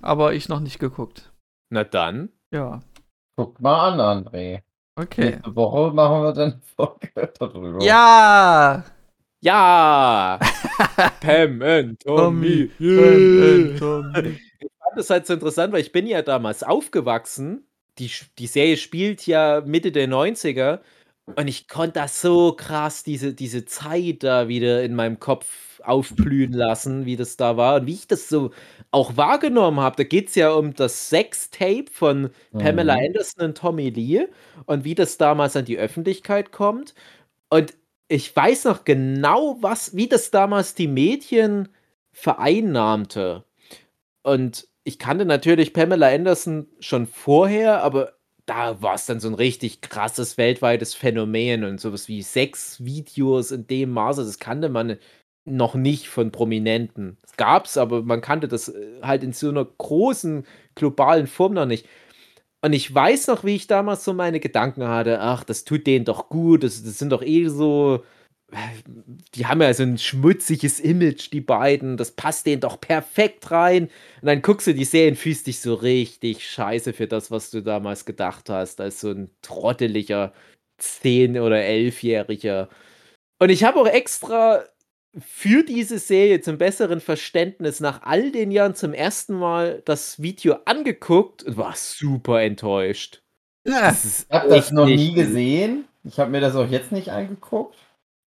aber 0.02 0.34
ich 0.34 0.48
noch 0.48 0.60
nicht 0.60 0.78
geguckt. 0.78 1.32
Na 1.70 1.84
dann. 1.84 2.30
Ja. 2.52 2.80
Guck 3.36 3.60
mal 3.60 3.92
an, 3.92 4.24
André. 4.26 4.62
Okay. 4.96 5.30
Nächste 5.30 5.54
Woche 5.54 5.94
machen 5.94 6.22
wir 6.22 6.32
dann 6.32 6.60
Folge 6.76 7.32
darüber. 7.38 7.82
Ja! 7.84 8.84
Ja! 9.42 10.38
Pam 11.20 11.62
and 11.62 12.00
Tommy. 12.00 12.66
Pam 12.78 13.42
and 13.42 13.78
Tommy. 13.78 14.40
Ich 14.58 14.70
fand 14.82 14.96
das 14.96 15.08
halt 15.08 15.26
so 15.26 15.34
interessant, 15.34 15.72
weil 15.72 15.80
ich 15.80 15.92
bin 15.92 16.06
ja 16.06 16.20
damals 16.22 16.62
aufgewachsen. 16.62 17.64
Die, 18.00 18.10
die 18.38 18.46
Serie 18.46 18.76
spielt 18.76 19.26
ja 19.26 19.62
Mitte 19.64 19.92
der 19.92 20.08
90er 20.08 20.80
und 21.36 21.48
ich 21.48 21.68
konnte 21.68 22.00
das 22.00 22.20
so 22.20 22.52
krass, 22.52 23.04
diese, 23.04 23.34
diese 23.34 23.64
Zeit 23.64 24.22
da 24.22 24.48
wieder 24.48 24.82
in 24.82 24.94
meinem 24.94 25.20
Kopf 25.20 25.80
aufblühen 25.84 26.52
lassen, 26.52 27.06
wie 27.06 27.16
das 27.16 27.36
da 27.36 27.56
war 27.56 27.76
und 27.76 27.86
wie 27.86 27.94
ich 27.94 28.06
das 28.06 28.28
so 28.28 28.50
auch 28.90 29.16
wahrgenommen 29.16 29.80
habe. 29.80 29.96
Da 29.96 30.04
geht 30.04 30.28
es 30.28 30.34
ja 30.34 30.52
um 30.52 30.74
das 30.74 31.08
Sextape 31.08 31.86
von 31.90 32.30
Pamela 32.52 32.96
mhm. 32.96 33.06
Anderson 33.06 33.44
und 33.46 33.58
Tommy 33.58 33.90
Lee 33.90 34.26
und 34.66 34.84
wie 34.84 34.94
das 34.94 35.16
damals 35.16 35.56
an 35.56 35.64
die 35.64 35.78
Öffentlichkeit 35.78 36.52
kommt. 36.52 36.94
Und 37.48 37.74
ich 38.08 38.34
weiß 38.34 38.64
noch 38.64 38.84
genau, 38.84 39.58
was, 39.60 39.94
wie 39.94 40.08
das 40.08 40.30
damals 40.30 40.74
die 40.74 40.88
Medien 40.88 41.68
vereinnahmte. 42.12 43.44
Und 44.22 44.66
ich 44.84 44.98
kannte 44.98 45.24
natürlich 45.24 45.72
Pamela 45.72 46.08
Anderson 46.08 46.66
schon 46.80 47.06
vorher, 47.06 47.82
aber 47.82 48.14
da 48.46 48.82
war 48.82 48.94
es 48.94 49.06
dann 49.06 49.20
so 49.20 49.28
ein 49.28 49.34
richtig 49.34 49.80
krasses 49.80 50.38
weltweites 50.38 50.94
Phänomen 50.94 51.64
und 51.64 51.80
sowas 51.80 52.08
wie 52.08 52.22
Sexvideos 52.22 53.52
in 53.52 53.66
dem 53.66 53.90
Maße, 53.90 54.24
das 54.24 54.38
kannte 54.38 54.68
man 54.68 54.98
noch 55.44 55.74
nicht 55.74 56.08
von 56.08 56.32
Prominenten. 56.32 57.18
Es 57.22 57.36
gab 57.36 57.66
es, 57.66 57.76
aber 57.78 58.02
man 58.02 58.20
kannte 58.20 58.48
das 58.48 58.68
äh, 58.68 59.00
halt 59.02 59.22
in 59.22 59.32
so 59.32 59.48
einer 59.48 59.64
großen 59.64 60.44
globalen 60.74 61.26
Form 61.26 61.54
noch 61.54 61.66
nicht. 61.66 61.86
Und 62.62 62.72
ich 62.74 62.94
weiß 62.94 63.28
noch, 63.28 63.44
wie 63.44 63.56
ich 63.56 63.66
damals 63.66 64.04
so 64.04 64.12
meine 64.12 64.40
Gedanken 64.40 64.86
hatte, 64.88 65.20
ach, 65.20 65.44
das 65.44 65.64
tut 65.64 65.86
denen 65.86 66.04
doch 66.04 66.28
gut, 66.28 66.62
das, 66.62 66.82
das 66.82 66.98
sind 66.98 67.10
doch 67.10 67.22
eh 67.22 67.48
so, 67.48 68.04
die 69.34 69.46
haben 69.46 69.62
ja 69.62 69.72
so 69.72 69.82
ein 69.82 69.98
schmutziges 69.98 70.80
Image, 70.80 71.32
die 71.32 71.40
beiden, 71.40 71.96
das 71.96 72.10
passt 72.12 72.46
denen 72.46 72.60
doch 72.60 72.80
perfekt 72.80 73.50
rein. 73.50 73.84
Und 73.84 74.26
dann 74.26 74.42
guckst 74.42 74.66
du 74.66 74.74
die 74.74 74.84
Serien, 74.84 75.16
fühlst 75.16 75.46
dich 75.46 75.60
so 75.60 75.74
richtig 75.74 76.48
scheiße 76.48 76.92
für 76.92 77.06
das, 77.06 77.30
was 77.30 77.50
du 77.50 77.62
damals 77.62 78.04
gedacht 78.04 78.50
hast, 78.50 78.80
als 78.80 79.00
so 79.00 79.10
ein 79.10 79.30
trotteliger 79.42 80.32
10- 80.80 81.40
oder 81.40 81.56
11-Jähriger. 81.56 82.68
Und 83.38 83.50
ich 83.50 83.64
habe 83.64 83.80
auch 83.80 83.86
extra 83.86 84.64
für 85.18 85.64
diese 85.64 85.98
Serie 85.98 86.40
zum 86.40 86.58
besseren 86.58 87.00
Verständnis 87.00 87.80
nach 87.80 88.02
all 88.02 88.30
den 88.30 88.50
Jahren 88.50 88.74
zum 88.74 88.94
ersten 88.94 89.34
Mal 89.34 89.82
das 89.84 90.22
Video 90.22 90.56
angeguckt 90.66 91.42
und 91.42 91.56
war 91.56 91.74
super 91.76 92.42
enttäuscht. 92.42 93.22
Ja, 93.66 93.90
ich 93.90 94.26
habe 94.30 94.48
das 94.48 94.70
noch 94.70 94.86
nie 94.86 95.12
gesehen. 95.12 95.84
Ich 96.04 96.18
habe 96.18 96.30
mir 96.30 96.40
das 96.40 96.54
auch 96.54 96.68
jetzt 96.68 96.92
nicht 96.92 97.10
angeguckt. 97.10 97.76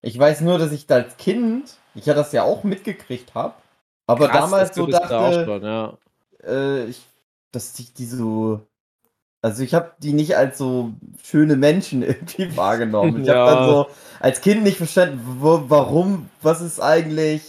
Ich 0.02 0.18
weiß 0.18 0.42
nur, 0.42 0.58
dass 0.58 0.72
ich 0.72 0.86
da 0.86 0.96
als 0.96 1.16
Kind, 1.16 1.76
ich 1.94 2.06
ja 2.06 2.14
das 2.14 2.32
ja 2.32 2.42
auch 2.42 2.64
mitgekriegt 2.64 3.34
habe, 3.34 3.54
aber 4.06 4.28
Krass, 4.28 4.40
damals 4.40 4.74
so 4.74 4.86
dachte, 4.86 5.44
schon, 5.44 5.62
ja. 5.62 5.96
äh, 6.44 6.84
ich, 6.86 7.02
dass 7.52 7.78
ich 7.78 7.94
die 7.94 8.06
so 8.06 8.60
also 9.44 9.64
ich 9.64 9.74
habe 9.74 9.90
die 9.98 10.12
nicht 10.12 10.36
als 10.36 10.56
so 10.56 10.92
schöne 11.22 11.56
Menschen 11.56 12.02
irgendwie 12.04 12.56
wahrgenommen. 12.56 13.22
Ich 13.22 13.26
ja. 13.26 13.34
habe 13.34 13.56
dann 13.56 13.68
so 13.68 13.86
als 14.20 14.40
Kind 14.40 14.62
nicht 14.62 14.76
verstanden, 14.76 15.20
wo, 15.40 15.64
warum, 15.66 16.30
was 16.40 16.60
ist 16.60 16.80
eigentlich, 16.80 17.42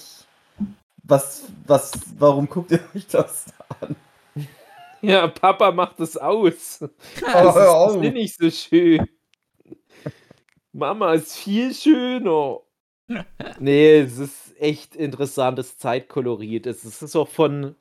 was, 1.04 1.44
was, 1.68 1.92
warum 2.18 2.50
guckt 2.50 2.72
ihr 2.72 2.80
euch 2.96 3.08
das 3.08 3.46
an? 3.80 3.96
Ja, 5.02 5.28
Papa 5.28 5.72
macht 5.72 6.00
das 6.00 6.18
aus. 6.18 6.80
Oh, 6.82 6.88
das, 7.22 7.96
ist, 7.96 8.14
nicht 8.14 8.38
so 8.40 8.50
schön. 8.50 9.08
Mama 10.74 11.14
ist 11.14 11.38
viel 11.38 11.74
schöner. 11.74 12.60
nee, 13.60 14.00
es 14.00 14.18
ist 14.18 14.60
echt 14.60 14.96
interessantes 14.96 15.78
Zeitkolorit. 15.78 16.66
Es 16.66 16.84
ist 17.02 17.16
auch 17.16 17.28
von 17.28 17.76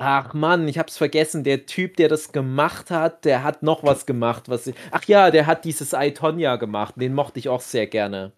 Ach 0.00 0.32
Mann, 0.32 0.68
ich 0.68 0.78
hab's 0.78 0.96
vergessen. 0.96 1.42
Der 1.42 1.66
Typ, 1.66 1.96
der 1.96 2.08
das 2.08 2.30
gemacht 2.30 2.92
hat, 2.92 3.24
der 3.24 3.42
hat 3.42 3.64
noch 3.64 3.82
was 3.82 4.06
gemacht. 4.06 4.48
Was 4.48 4.68
ich, 4.68 4.76
ach 4.92 5.02
ja, 5.04 5.32
der 5.32 5.46
hat 5.46 5.64
dieses 5.64 5.92
I, 5.92 6.12
gemacht. 6.12 6.94
Den 6.96 7.14
mochte 7.14 7.40
ich 7.40 7.48
auch 7.48 7.60
sehr 7.60 7.88
gerne. 7.88 8.32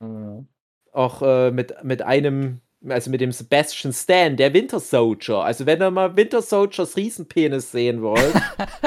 Mhm. 0.00 0.46
auch 0.92 1.22
äh, 1.22 1.50
mit, 1.52 1.82
mit 1.84 2.02
einem, 2.02 2.60
also 2.88 3.10
mit 3.10 3.20
dem 3.20 3.32
Sebastian 3.32 3.92
Stan, 3.92 4.36
der 4.36 4.52
Winter 4.52 4.80
Soldier. 4.80 5.38
Also 5.38 5.66
wenn 5.66 5.80
ihr 5.80 5.90
mal 5.90 6.16
Winter 6.16 6.42
Soldiers 6.42 6.96
Riesenpenis 6.96 7.72
sehen 7.72 8.02
wollt, 8.02 8.34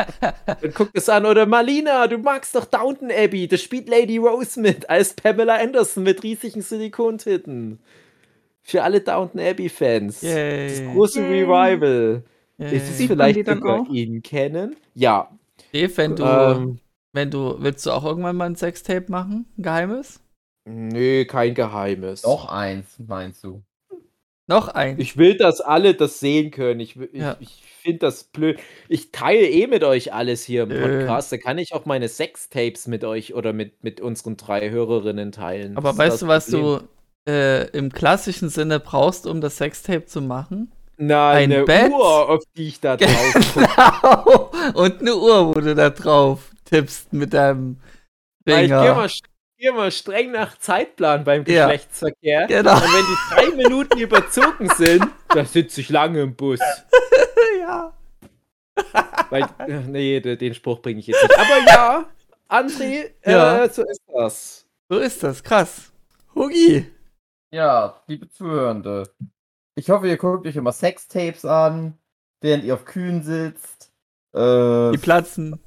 dann 0.45 0.73
guckt 0.73 0.91
es 0.93 1.09
an. 1.09 1.25
Oder 1.25 1.45
Malina, 1.45 2.07
du 2.07 2.17
magst 2.17 2.55
doch 2.55 2.65
Downton 2.65 3.11
Abbey, 3.11 3.47
da 3.47 3.57
spielt 3.57 3.89
Lady 3.89 4.17
Rose 4.17 4.59
mit 4.59 4.89
als 4.89 5.13
Pamela 5.13 5.55
Anderson 5.55 6.03
mit 6.03 6.23
riesigen 6.23 6.61
Silikontitten. 6.61 7.79
Für 8.61 8.83
alle 8.83 9.01
Downton 9.01 9.41
Abbey-Fans. 9.41 10.21
Das 10.21 10.83
große 10.93 11.21
Yay. 11.21 11.43
Revival. 11.43 12.23
Yay. 12.57 12.75
Ist 12.75 12.89
es 12.89 13.07
vielleicht 13.07 13.45
sogar 13.47 13.89
ihn 13.89 14.21
kennen? 14.21 14.75
Ja. 14.93 15.31
Dave, 15.73 15.97
wenn 15.97 16.15
du, 16.15 16.23
ähm, 16.23 16.79
wenn 17.13 17.31
du, 17.31 17.55
willst 17.59 17.85
du 17.85 17.91
auch 17.91 18.05
irgendwann 18.05 18.35
mal 18.35 18.45
ein 18.45 18.55
Sextape 18.55 19.05
machen? 19.09 19.45
Ein 19.57 19.63
geheimes? 19.63 20.19
Nö, 20.65 21.25
kein 21.25 21.55
geheimes. 21.55 22.23
Noch 22.23 22.49
eins, 22.49 22.99
meinst 22.99 23.43
du? 23.43 23.63
Noch 24.49 24.67
eins. 24.67 24.99
Ich 24.99 25.15
will, 25.15 25.37
dass 25.37 25.61
alle 25.61 25.93
das 25.93 26.19
sehen 26.19 26.49
können. 26.49 26.79
Ich, 26.79 26.99
ich, 26.99 27.21
ja. 27.21 27.37
ich 27.39 27.61
finde 27.83 27.99
das 27.99 28.23
blöd. 28.23 28.59
Ich 28.87 29.11
teile 29.11 29.47
eh 29.47 29.67
mit 29.67 29.83
euch 29.83 30.11
alles 30.11 30.43
hier 30.43 30.63
im 30.63 30.69
Podcast. 30.69 31.31
Da 31.31 31.37
kann 31.37 31.59
ich 31.59 31.71
auch 31.71 31.85
meine 31.85 32.07
Sextapes 32.07 32.87
mit 32.87 33.03
euch 33.03 33.35
oder 33.35 33.53
mit, 33.53 33.83
mit 33.83 34.01
unseren 34.01 34.37
drei 34.37 34.71
Hörerinnen 34.71 35.31
teilen. 35.31 35.77
Aber 35.77 35.95
weißt 35.95 36.23
du, 36.23 36.27
was 36.27 36.47
du 36.47 36.79
äh, 37.27 37.69
im 37.77 37.91
klassischen 37.91 38.49
Sinne 38.49 38.79
brauchst, 38.79 39.27
um 39.27 39.39
das 39.39 39.57
Sextape 39.57 40.05
zu 40.05 40.19
machen? 40.19 40.71
Nein, 40.97 41.53
eine 41.53 41.63
Bett. 41.63 41.91
Uhr, 41.91 42.29
auf 42.29 42.43
die 42.57 42.69
ich 42.69 42.79
da 42.79 42.97
drauf 42.97 43.53
genau. 43.53 44.51
Und 44.73 44.99
eine 44.99 45.15
Uhr, 45.15 45.47
wo 45.47 45.59
du 45.59 45.75
da 45.75 45.91
drauf 45.91 46.49
tippst 46.65 47.13
mit 47.13 47.35
deinem 47.35 47.77
Finger. 48.47 48.63
Ich 48.63 48.87
gehe 48.87 48.95
mal, 48.95 49.09
mal 49.73 49.91
streng 49.91 50.31
nach 50.31 50.57
Zeitplan 50.57 51.23
beim 51.23 51.43
Geschlechtsverkehr. 51.43 52.41
Ja, 52.41 52.47
genau. 52.47 52.75
Und 52.75 52.81
wenn 52.81 53.05
die 53.05 53.35
drei 53.35 53.55
Minuten 53.55 53.99
überzogen 53.99 54.69
sind, 54.69 55.07
da 55.29 55.45
sitze 55.45 55.81
ich 55.81 55.89
lange 55.89 56.21
im 56.21 56.35
Bus. 56.35 56.59
ja. 57.59 57.93
Weil, 59.29 59.47
nee, 59.87 60.19
den 60.21 60.53
Spruch 60.53 60.81
bringe 60.81 60.99
ich 60.99 61.07
jetzt 61.07 61.21
nicht. 61.21 61.37
Aber 61.37 61.59
ja, 61.67 62.09
André, 62.47 63.11
ja. 63.25 63.65
Äh, 63.65 63.69
so 63.69 63.83
ist 63.83 64.01
das. 64.07 64.65
So 64.87 64.97
ist 64.97 65.21
das, 65.21 65.43
krass. 65.43 65.91
Hugi. 66.33 66.89
Ja, 67.51 68.01
liebe 68.07 68.29
Zuhörende. 68.29 69.11
Ich 69.75 69.89
hoffe, 69.89 70.07
ihr 70.07 70.17
guckt 70.17 70.47
euch 70.47 70.55
immer 70.55 70.71
Sextapes 70.71 71.45
an, 71.45 71.97
während 72.41 72.63
ihr 72.63 72.73
auf 72.73 72.85
Kühen 72.85 73.23
sitzt. 73.23 73.91
Äh, 74.33 74.91
die 74.91 74.97
platzen. 74.97 75.59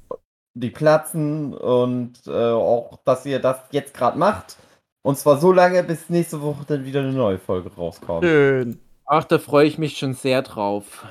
Die 0.55 0.69
platzen 0.69 1.53
und 1.53 2.13
äh, 2.27 2.51
auch, 2.51 2.99
dass 3.05 3.25
ihr 3.25 3.39
das 3.39 3.57
jetzt 3.71 3.93
gerade 3.93 4.17
macht. 4.17 4.57
Und 5.01 5.17
zwar 5.17 5.37
so 5.37 5.51
lange, 5.51 5.83
bis 5.83 6.09
nächste 6.09 6.41
Woche 6.41 6.63
dann 6.67 6.85
wieder 6.85 7.01
eine 7.01 7.11
neue 7.11 7.37
Folge 7.37 7.73
rauskommt. 7.75 8.23
Schön. 8.23 8.79
Ach, 9.05 9.23
da 9.25 9.37
freue 9.39 9.67
ich 9.67 9.77
mich 9.77 9.97
schon 9.97 10.13
sehr 10.13 10.41
drauf. 10.41 11.05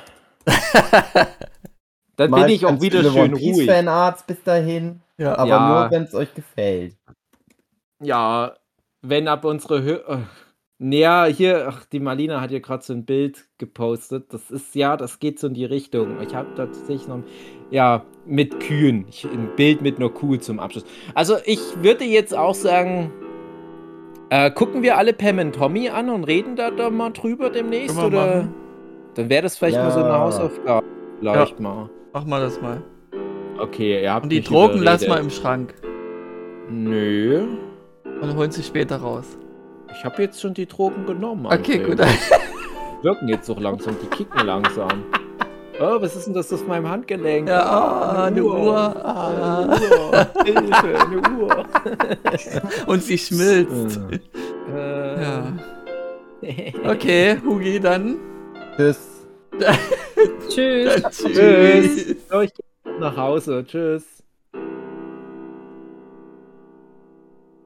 dann 2.17 2.31
Mal 2.31 2.45
bin 2.45 2.55
ich 2.55 2.65
auch 2.65 2.81
wieder 2.81 3.03
schön 3.03 3.35
One 3.35 3.37
ruhig. 3.37 3.67
Fanarts 3.67 4.23
bis 4.23 4.43
dahin. 4.43 5.03
Ja. 5.19 5.37
Aber 5.37 5.49
ja. 5.49 5.69
nur, 5.69 5.91
wenn 5.91 6.05
es 6.05 6.15
euch 6.15 6.33
gefällt. 6.33 6.97
Ja, 8.03 8.55
wenn 9.03 9.29
ab 9.29 9.45
unsere 9.45 9.83
Hö 9.83 9.99
naja, 10.83 11.27
hier, 11.27 11.69
ach, 11.69 11.85
die 11.85 12.01
Marlina 12.01 12.41
hat 12.41 12.51
hier 12.51 12.59
gerade 12.59 12.83
so 12.83 12.93
ein 12.93 13.05
Bild 13.05 13.45
gepostet. 13.59 14.33
Das 14.35 14.51
ist, 14.51 14.75
ja, 14.75 14.97
das 14.97 15.21
geht 15.21 15.39
so 15.39 15.47
in 15.47 15.55
die 15.55 15.65
Richtung. 15.65 16.21
Ich 16.21 16.35
habe 16.35 16.49
tatsächlich 16.57 17.07
noch, 17.07 17.21
ja, 17.71 18.03
mit 18.27 18.59
Kühen. 18.59 19.05
Ich, 19.09 19.25
ein 19.25 19.51
Bild 19.55 19.81
mit 19.81 19.99
einer 19.99 20.09
Kuh 20.09 20.37
zum 20.39 20.59
Abschluss. 20.59 20.85
Also, 21.15 21.37
ich 21.45 21.61
würde 21.83 22.05
jetzt 22.05 22.37
auch 22.37 22.57
sagen, 22.57 23.13
äh, 24.31 24.51
gucken 24.51 24.83
wir 24.83 24.99
alle 24.99 25.13
Pam 25.13 25.39
und 25.39 25.55
Tommy 25.55 25.89
an 25.89 26.11
und 26.11 26.25
reden 26.25 26.57
da, 26.57 26.73
da 26.73 26.91
mal 26.91 27.11
drüber 27.11 27.51
demnächst? 27.51 27.97
Oder? 27.97 28.27
Machen. 28.27 28.55
Dann 29.15 29.31
wäre 29.31 29.43
das 29.43 29.57
vielleicht 29.57 29.77
ja. 29.77 29.85
mal 29.85 29.93
so 29.93 30.03
eine 30.03 30.19
Hausaufgabe. 30.19 30.85
Vielleicht 31.21 31.61
ja. 31.61 31.63
mal. 31.63 31.91
Mach 32.13 32.25
mal 32.25 32.41
das 32.41 32.61
mal. 32.61 32.83
Okay, 33.61 34.03
ihr 34.03 34.13
habt 34.13 34.25
Und 34.25 34.31
die 34.31 34.41
Drogen 34.41 34.83
lass 34.83 35.07
mal 35.07 35.21
im 35.21 35.31
Schrank. 35.31 35.75
Nö. 36.69 37.47
Und 38.21 38.37
holen 38.37 38.51
sie 38.51 38.65
später 38.65 38.97
raus. 38.97 39.39
Ich 39.93 40.05
habe 40.05 40.23
jetzt 40.23 40.41
schon 40.41 40.55
die 40.55 40.67
Drogen 40.67 41.07
genommen. 41.07 41.47
Okay, 41.47 41.79
gut. 41.79 41.99
Die 41.99 43.05
wirken 43.05 43.29
jetzt 43.29 43.49
auch 43.51 43.61
langsam, 43.61 43.97
die 44.03 44.07
kicken 44.07 44.47
langsam. 44.47 45.05
Oh, 45.81 46.01
was 46.01 46.15
ist 46.15 46.27
denn 46.27 46.35
das 46.35 46.53
auf 46.53 46.67
meinem 46.67 46.89
Handgelenk? 46.89 47.49
Ja, 47.49 47.63
ah, 47.65 48.25
eine, 48.27 48.45
Uhr. 48.45 48.61
Uhr. 48.61 49.05
Ah. 49.05 49.63
Eine 49.63 49.75
Uhr. 49.75 50.29
Hilfe, 50.45 51.01
eine 51.01 51.39
Uhr. 51.39 51.65
Und 52.87 53.03
sie 53.03 53.19
schmilzt. 53.19 53.99
Äh. 54.73 55.23
Ja. 55.23 55.53
Okay, 56.85 57.39
Hugi, 57.45 57.81
dann. 57.81 58.19
Tschüss. 58.77 59.27
Tschüss. 60.49 61.03
Tschüss. 61.11 62.07
Ich 62.07 62.55
geh 62.55 62.91
nach 62.99 63.17
Hause. 63.17 63.65
Tschüss. 63.67 64.05